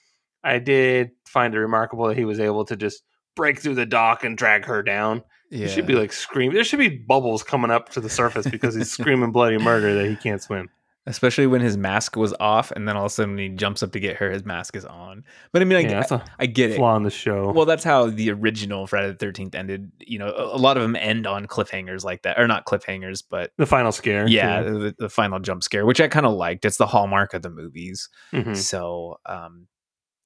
I 0.43 0.61
did 0.61 1.11
find 1.27 1.55
it 1.55 1.61
remarkable 1.61 2.09
that 2.09 2.17
he 2.17 2.25
was 2.25 2.41
able 2.41 2.65
to 2.65 2.75
just 2.75 3.03
break 3.35 3.61
through 3.61 3.75
the 3.75 3.85
dock 3.85 4.25
and 4.25 4.39
drag 4.39 4.65
her 4.65 4.83
down. 4.83 5.23
yeah. 5.51 5.67
He 5.67 5.69
should 5.69 5.87
be 5.87 5.95
like 5.95 6.15
screaming. 6.15 6.55
There 6.55 6.65
should 6.65 6.79
be 6.79 6.89
bubbles 6.89 7.43
coming 7.43 7.71
up 7.71 7.91
to 7.91 8.01
the 8.01 8.09
surface 8.09 8.47
because 8.47 8.75
he's 8.75 8.91
screaming 8.99 9.33
bloody 9.33 9.59
murder 9.59 9.93
that 9.93 10.09
he 10.09 10.17
can't 10.17 10.43
swim. 10.43 10.71
Especially 11.09 11.47
when 11.47 11.61
his 11.61 11.77
mask 11.77 12.17
was 12.17 12.35
off, 12.41 12.73
and 12.73 12.89
then 12.89 12.97
all 12.97 13.05
of 13.05 13.13
a 13.13 13.15
sudden 13.15 13.37
when 13.37 13.39
he 13.39 13.57
jumps 13.57 13.81
up 13.83 13.93
to 13.93 14.01
get 14.01 14.17
her, 14.17 14.29
his 14.31 14.45
mask 14.45 14.75
is 14.75 14.85
on. 14.85 15.23
But 15.53 15.63
I 15.63 15.65
mean, 15.65 15.79
I, 15.79 15.89
yeah, 15.89 16.25
I 16.41 16.47
get 16.47 16.73
it. 16.73 16.77
flaw 16.77 16.97
in 16.97 17.05
the 17.05 17.11
show. 17.11 17.53
Well, 17.53 17.65
that's 17.65 17.85
how 17.85 18.07
the 18.11 18.33
original 18.33 18.89
Friday 18.89 19.09
the 19.09 19.15
Thirteenth 19.15 19.55
ended. 19.55 19.93
You 20.01 20.19
know, 20.19 20.29
a, 20.29 20.57
a 20.57 20.59
lot 20.59 20.77
of 20.77 20.83
them 20.83 20.97
end 20.97 21.27
on 21.27 21.47
cliffhangers 21.47 22.03
like 22.03 22.23
that, 22.23 22.41
or 22.41 22.49
not 22.49 22.67
cliffhangers, 22.67 23.23
but 23.31 23.53
the 23.57 23.67
final 23.67 23.93
scare. 23.93 24.27
yeah, 24.27 24.63
the, 24.63 24.95
the 24.99 25.09
final 25.09 25.39
jump 25.39 25.63
scare, 25.63 25.87
which 25.87 26.01
I 26.01 26.09
kind 26.09 26.27
of 26.27 26.33
liked. 26.33 26.65
It's 26.65 26.77
the 26.79 26.87
hallmark 26.87 27.35
of 27.35 27.43
the 27.43 27.51
movies. 27.51 28.09
Mhm. 28.33 28.57
So, 28.57 29.21
um, 29.27 29.69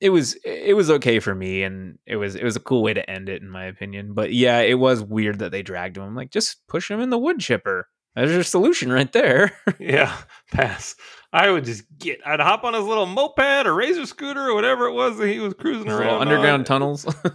it 0.01 0.09
was 0.09 0.35
it 0.47 0.75
was 0.75 0.91
okay 0.91 1.21
for 1.21 1.35
me, 1.35 1.63
and 1.63 1.99
it 2.07 2.17
was 2.17 2.35
it 2.37 2.43
was 2.43 2.57
a 2.57 2.61
cool 2.61 2.83
way 2.83 2.95
to 2.95 3.11
end 3.11 3.29
it, 3.29 3.43
in 3.43 3.51
my 3.51 3.67
opinion. 3.67 4.15
But 4.15 4.33
yeah, 4.33 4.61
it 4.61 4.79
was 4.79 5.03
weird 5.03 5.41
that 5.41 5.53
they 5.53 5.61
dragged 5.63 5.99
him. 5.99 6.05
I'm 6.05 6.15
like, 6.17 6.31
just 6.31 6.67
push 6.69 6.91
him 6.91 7.01
in 7.01 7.11
the 7.11 7.19
wood 7.19 7.39
chipper. 7.39 7.87
There's 8.15 8.33
your 8.33 8.43
solution 8.43 8.93
right 8.93 9.11
there. 9.13 9.53
Yeah, 9.79 10.15
pass. 10.53 10.95
I 11.33 11.51
would 11.51 11.65
just 11.65 11.85
get. 11.99 12.21
I'd 12.27 12.41
hop 12.41 12.65
on 12.65 12.75
his 12.75 12.85
little 12.85 13.07
moped 13.07 13.67
or 13.67 13.73
razor 13.73 14.05
scooter 14.05 14.49
or 14.49 14.55
whatever 14.55 14.87
it 14.87 14.93
was 14.93 15.17
that 15.19 15.29
he 15.29 15.39
was 15.39 15.55
cruising 15.55 15.91
around. 15.91 16.21
underground 16.21 16.61
on. 16.61 16.65
tunnels. 16.65 17.07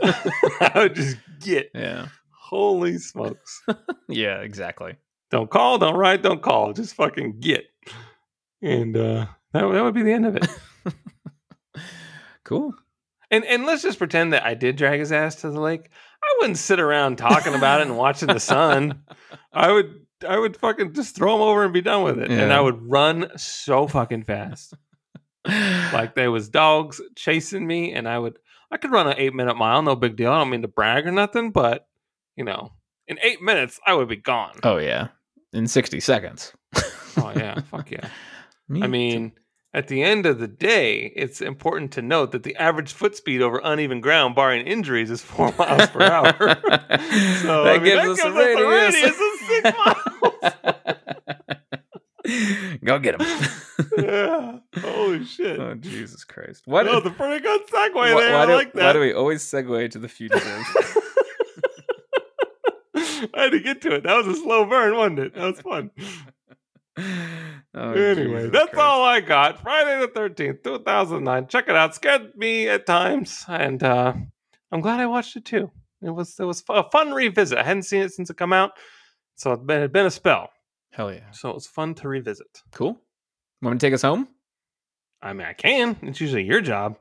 I 0.60 0.72
would 0.76 0.96
just 0.96 1.18
get. 1.40 1.72
yeah, 1.74 2.08
Holy 2.32 2.98
smokes! 2.98 3.64
yeah, 4.10 4.42
exactly. 4.42 4.96
don't 5.32 5.50
call, 5.50 5.78
don't 5.80 5.96
write, 5.96 6.22
don't 6.24 6.42
call. 6.42 6.74
Just 6.74 6.94
fucking 6.96 7.40
get. 7.40 7.66
And 8.62 8.96
uh, 8.98 9.26
that 9.54 9.62
that 9.72 9.84
would 9.84 9.94
be 9.96 10.04
the 10.04 10.14
end 10.14 10.26
of 10.28 10.36
it. 10.36 10.48
Cool. 12.44 12.74
And 13.32 13.44
and 13.46 13.66
let's 13.66 13.82
just 13.82 13.98
pretend 13.98 14.34
that 14.34 14.46
I 14.46 14.54
did 14.54 14.76
drag 14.76 15.00
his 15.00 15.12
ass 15.12 15.36
to 15.38 15.50
the 15.50 15.60
lake. 15.60 15.90
I 16.24 16.36
wouldn't 16.40 16.58
sit 16.58 16.80
around 16.80 17.18
talking 17.18 17.56
about 17.56 17.82
it 17.82 17.88
and 17.88 17.98
watching 17.98 18.28
the 18.28 18.40
sun. 18.40 19.02
I 19.52 19.72
would 19.72 20.05
I 20.28 20.38
would 20.38 20.56
fucking 20.58 20.94
just 20.94 21.16
throw 21.16 21.34
them 21.34 21.42
over 21.42 21.64
and 21.64 21.74
be 21.74 21.82
done 21.82 22.04
with 22.04 22.20
it. 22.20 22.30
And 22.32 22.54
I 22.54 22.62
would 22.62 22.90
run 22.90 23.30
so 23.38 23.88
fucking 23.88 24.24
fast. 24.24 24.74
like 25.94 26.16
there 26.16 26.32
was 26.32 26.50
dogs 26.50 27.00
chasing 27.16 27.68
me 27.68 27.94
and 27.94 28.10
i 28.10 28.18
would 28.18 28.40
i 28.72 28.78
could 28.78 28.90
run 28.90 29.06
an 29.06 29.14
eight 29.20 29.32
minute 29.32 29.56
mile 29.56 29.80
no 29.84 29.96
big 29.96 30.16
deal 30.16 30.32
i 30.32 30.40
don't 30.40 30.50
mean 30.50 30.64
to 30.64 30.68
brag 30.68 31.06
or 31.06 31.12
nothing 31.12 31.52
but 31.52 31.88
you 32.36 32.44
know 32.44 32.72
in 33.08 33.20
eight 33.22 33.44
minutes 33.44 33.80
i 33.86 33.94
would 33.94 34.08
be 34.10 34.16
gone 34.16 34.56
oh, 34.64 34.78
yeah, 34.78 35.10
in 35.54 35.68
sixty 35.68 36.00
seconds. 36.00 36.52
Oh 37.18 37.32
yeah 37.36 37.60
fuck 37.70 37.92
yeah 37.92 38.10
Me 38.68 38.80
i 38.82 38.86
too. 38.86 38.92
mean 38.92 39.32
at 39.72 39.88
the 39.88 40.02
end 40.02 40.26
of 40.26 40.40
the 40.40 40.48
day 40.48 41.14
it's 41.16 41.42
important 41.42 41.92
to 41.92 42.02
note 42.02 42.32
that 42.32 42.42
the 42.42 42.56
average 42.56 42.92
foot 42.92 43.16
speed 43.16 43.44
over 43.44 43.62
uneven 43.64 44.02
ground 44.02 44.34
barring 44.34 44.66
injuries 44.66 45.12
is 45.12 45.22
four 45.22 45.54
miles 45.60 45.88
per 45.92 46.02
hour 46.02 46.34
so 46.40 47.66
that 47.66 47.76
I 47.76 47.78
mean, 47.78 47.84
gives 47.84 48.02
that 48.02 48.10
us 48.10 48.24
gives 48.24 48.24
a 48.24 48.28
us 48.30 48.36
a 48.36 48.66
radius. 48.66 48.96
radius 48.96 49.16
of 49.16 49.48
six 49.48 49.78
miles 49.78 49.98
Go 52.86 52.99
get 52.99 53.20
him. 53.20 53.28
yeah 53.98 54.60
holy 54.78 55.26
shit 55.26 55.60
oh 55.60 55.74
Jesus 55.76 56.24
Christ! 56.24 56.64
Do, 56.66 56.72
was 56.72 57.12
pretty 57.18 57.44
good 57.44 57.62
segue 57.68 57.94
why, 57.94 58.10
there 58.10 58.34
why 58.34 58.44
i 58.44 58.45
do, 58.45 58.53
like 58.53 58.74
that 58.74 58.86
why 58.86 58.94
do 58.94 59.02
we 59.02 59.14
always 59.14 59.44
segue 59.44 59.91
to 59.91 59.99
the 59.99 60.07
fugitive? 60.07 60.45
I 63.34 63.44
had 63.44 63.52
to 63.52 63.60
get 63.60 63.82
to 63.82 63.95
it. 63.95 64.03
That 64.03 64.16
was 64.16 64.28
a 64.28 64.40
slow 64.40 64.66
burn, 64.66 64.95
wasn't 64.95 65.20
it? 65.20 65.36
That 65.36 65.45
was 65.45 65.62
fun. 65.62 65.91
Oh, 67.78 67.91
anyway, 67.91 68.44
Jesus 68.44 68.53
that's 68.53 68.70
Christ. 68.70 68.80
all 68.80 69.03
I 69.03 69.20
got. 69.20 69.62
Friday 69.62 69.99
the 69.99 70.07
13th, 70.07 70.64
2009. 70.64 71.48
Check 71.48 71.68
it 71.68 71.76
out. 71.76 71.94
Scared 71.94 72.34
me 72.38 72.70
at 72.70 72.86
times, 72.86 73.44
and 73.49 73.84
uh, 73.84 74.14
I'm 74.72 74.80
glad 74.80 75.02
I 75.02 75.06
watched 75.06 75.36
it 75.36 75.44
too. 75.44 75.70
It 76.02 76.12
was 76.12 76.40
it 76.40 76.45
was 76.45 76.64
a 76.70 76.90
fun 76.90 77.12
revisit. 77.12 77.57
I 77.57 77.64
hadn't 77.64 77.84
seen 77.84 78.02
it 78.02 78.14
since 78.14 78.30
it 78.30 78.38
come 78.38 78.53
out, 78.53 78.72
so 79.36 79.52
it 79.52 79.70
had 79.70 79.91
been 79.91 80.06
a 80.06 80.10
spell. 80.10 80.52
Hell 80.96 81.12
yeah! 81.12 81.30
So 81.32 81.50
it 81.50 81.56
was 81.56 81.68
fun 81.68 81.94
to 81.96 82.08
revisit. 82.08 82.64
Cool. 82.72 82.98
Want 83.62 83.78
to 83.78 83.86
take 83.86 83.94
us 83.94 84.02
home? 84.02 84.30
I 85.22 85.34
mean, 85.34 85.46
I 85.46 85.52
can. 85.52 85.98
It's 86.02 86.22
usually 86.22 86.44
your 86.44 86.62
job. 86.62 86.98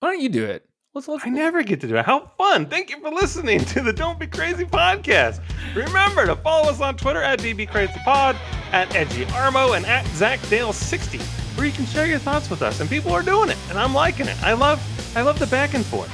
Why 0.00 0.12
don't 0.12 0.22
you 0.22 0.30
do 0.30 0.46
it? 0.46 0.66
Let's 0.94 1.06
let's. 1.06 1.26
I 1.26 1.28
never 1.28 1.62
get 1.62 1.82
to 1.82 1.86
do 1.86 1.96
it. 1.96 2.06
How 2.06 2.32
fun. 2.38 2.64
Thank 2.64 2.88
you 2.88 2.98
for 2.98 3.10
listening 3.10 3.62
to 3.66 3.82
the 3.82 3.92
Don't 3.92 4.18
Be 4.18 4.26
Crazy 4.26 4.64
podcast. 4.64 5.42
Remember 5.74 6.24
to 6.24 6.34
follow 6.36 6.70
us 6.70 6.80
on 6.80 6.96
Twitter 6.96 7.20
at 7.20 7.38
DBCrazyPod, 7.40 8.36
at 8.72 8.88
EdgyArmo, 8.88 9.76
and 9.76 9.84
at 9.84 10.06
ZachDale60, 10.06 11.20
where 11.58 11.66
you 11.66 11.72
can 11.72 11.84
share 11.84 12.06
your 12.06 12.18
thoughts 12.18 12.48
with 12.48 12.62
us. 12.62 12.80
And 12.80 12.88
people 12.88 13.12
are 13.12 13.22
doing 13.22 13.50
it, 13.50 13.58
and 13.68 13.78
I'm 13.78 13.92
liking 13.92 14.28
it. 14.28 14.42
I 14.42 14.54
love 14.54 14.80
I 15.14 15.20
love 15.20 15.38
the 15.38 15.46
back 15.48 15.74
and 15.74 15.84
forth. 15.84 16.10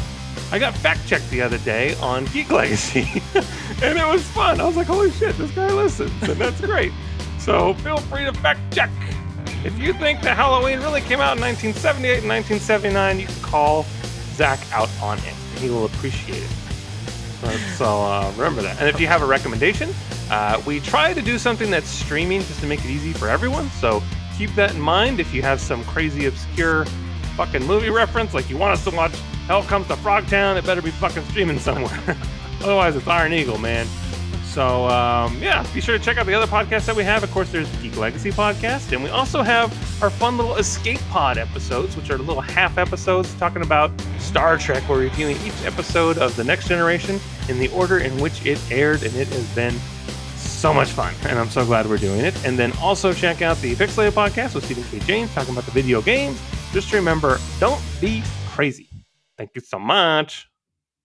I 0.52 0.58
got 0.58 0.74
fact 0.74 1.06
checked 1.06 1.30
the 1.30 1.40
other 1.40 1.58
day 1.58 1.94
on 1.96 2.24
Geek 2.26 2.50
Legacy, 2.50 3.22
and 3.82 3.96
it 3.96 4.06
was 4.06 4.22
fun. 4.32 4.60
I 4.60 4.66
was 4.66 4.76
like, 4.76 4.88
holy 4.88 5.12
shit, 5.12 5.36
this 5.38 5.50
guy 5.52 5.72
listens, 5.72 6.10
and 6.24 6.36
that's 6.40 6.60
great. 6.60 6.92
So 7.44 7.74
feel 7.74 7.96
free 7.96 8.24
to 8.24 8.32
fact 8.32 8.60
check. 8.72 8.88
If 9.64 9.76
you 9.76 9.92
think 9.94 10.22
that 10.22 10.36
Halloween 10.36 10.78
really 10.78 11.00
came 11.00 11.20
out 11.20 11.36
in 11.36 11.42
1978 11.42 12.20
and 12.20 12.28
1979, 12.28 13.18
you 13.18 13.26
can 13.26 13.42
call 13.42 13.84
Zach 14.34 14.60
out 14.72 14.88
on 15.02 15.18
it. 15.18 15.34
He 15.58 15.68
will 15.68 15.86
appreciate 15.86 16.42
it. 16.42 16.50
So 17.76 18.02
uh, 18.02 18.32
remember 18.36 18.62
that. 18.62 18.78
And 18.78 18.88
if 18.88 19.00
you 19.00 19.08
have 19.08 19.22
a 19.22 19.26
recommendation, 19.26 19.90
uh, 20.30 20.62
we 20.64 20.78
try 20.78 21.12
to 21.12 21.20
do 21.20 21.36
something 21.36 21.68
that's 21.68 21.88
streaming 21.88 22.42
just 22.42 22.60
to 22.60 22.66
make 22.66 22.84
it 22.84 22.90
easy 22.90 23.12
for 23.12 23.28
everyone. 23.28 23.68
So 23.70 24.02
keep 24.38 24.54
that 24.54 24.74
in 24.74 24.80
mind. 24.80 25.18
If 25.18 25.34
you 25.34 25.42
have 25.42 25.60
some 25.60 25.82
crazy 25.84 26.26
obscure 26.26 26.84
fucking 27.36 27.66
movie 27.66 27.90
reference, 27.90 28.34
like 28.34 28.48
you 28.48 28.56
want 28.56 28.72
us 28.72 28.84
to 28.84 28.94
watch 28.94 29.16
Hell 29.48 29.64
Comes 29.64 29.88
to 29.88 29.94
Frogtown, 29.94 30.56
it 30.56 30.64
better 30.64 30.82
be 30.82 30.92
fucking 30.92 31.24
streaming 31.24 31.58
somewhere. 31.58 32.16
Otherwise, 32.62 32.94
it's 32.94 33.08
Iron 33.08 33.32
Eagle, 33.32 33.58
man. 33.58 33.88
So 34.52 34.86
um, 34.86 35.38
yeah, 35.40 35.66
be 35.72 35.80
sure 35.80 35.96
to 35.96 36.04
check 36.04 36.18
out 36.18 36.26
the 36.26 36.34
other 36.34 36.46
podcasts 36.46 36.84
that 36.84 36.94
we 36.94 37.04
have. 37.04 37.22
Of 37.22 37.30
course, 37.30 37.50
there's 37.50 37.70
the 37.72 37.88
Geek 37.88 37.96
Legacy 37.96 38.30
podcast, 38.30 38.92
and 38.92 39.02
we 39.02 39.08
also 39.08 39.40
have 39.40 39.72
our 40.02 40.10
fun 40.10 40.36
little 40.36 40.56
Escape 40.56 41.00
Pod 41.08 41.38
episodes, 41.38 41.96
which 41.96 42.10
are 42.10 42.18
little 42.18 42.42
half 42.42 42.76
episodes 42.76 43.32
talking 43.36 43.62
about 43.62 43.90
Star 44.18 44.58
Trek. 44.58 44.86
We're 44.90 45.00
reviewing 45.00 45.38
each 45.38 45.64
episode 45.64 46.18
of 46.18 46.36
the 46.36 46.44
Next 46.44 46.68
Generation 46.68 47.18
in 47.48 47.58
the 47.58 47.68
order 47.68 48.00
in 48.00 48.14
which 48.20 48.44
it 48.44 48.60
aired, 48.70 49.02
and 49.02 49.14
it 49.16 49.28
has 49.28 49.54
been 49.54 49.74
so 50.36 50.74
much 50.74 50.90
fun, 50.90 51.14
and 51.24 51.38
I'm 51.38 51.48
so 51.48 51.64
glad 51.64 51.86
we're 51.88 51.96
doing 51.96 52.20
it. 52.20 52.34
And 52.44 52.58
then 52.58 52.72
also 52.72 53.14
check 53.14 53.40
out 53.40 53.56
the 53.62 53.74
Pixelated 53.74 54.10
podcast 54.10 54.54
with 54.54 54.66
Stephen 54.66 54.84
K. 54.84 54.98
James 55.06 55.32
talking 55.32 55.54
about 55.54 55.64
the 55.64 55.70
video 55.70 56.02
games. 56.02 56.38
Just 56.72 56.92
remember, 56.92 57.38
don't 57.58 57.80
be 58.02 58.22
crazy. 58.48 58.88
Thank 59.38 59.52
you 59.54 59.62
so 59.62 59.78
much. 59.78 60.51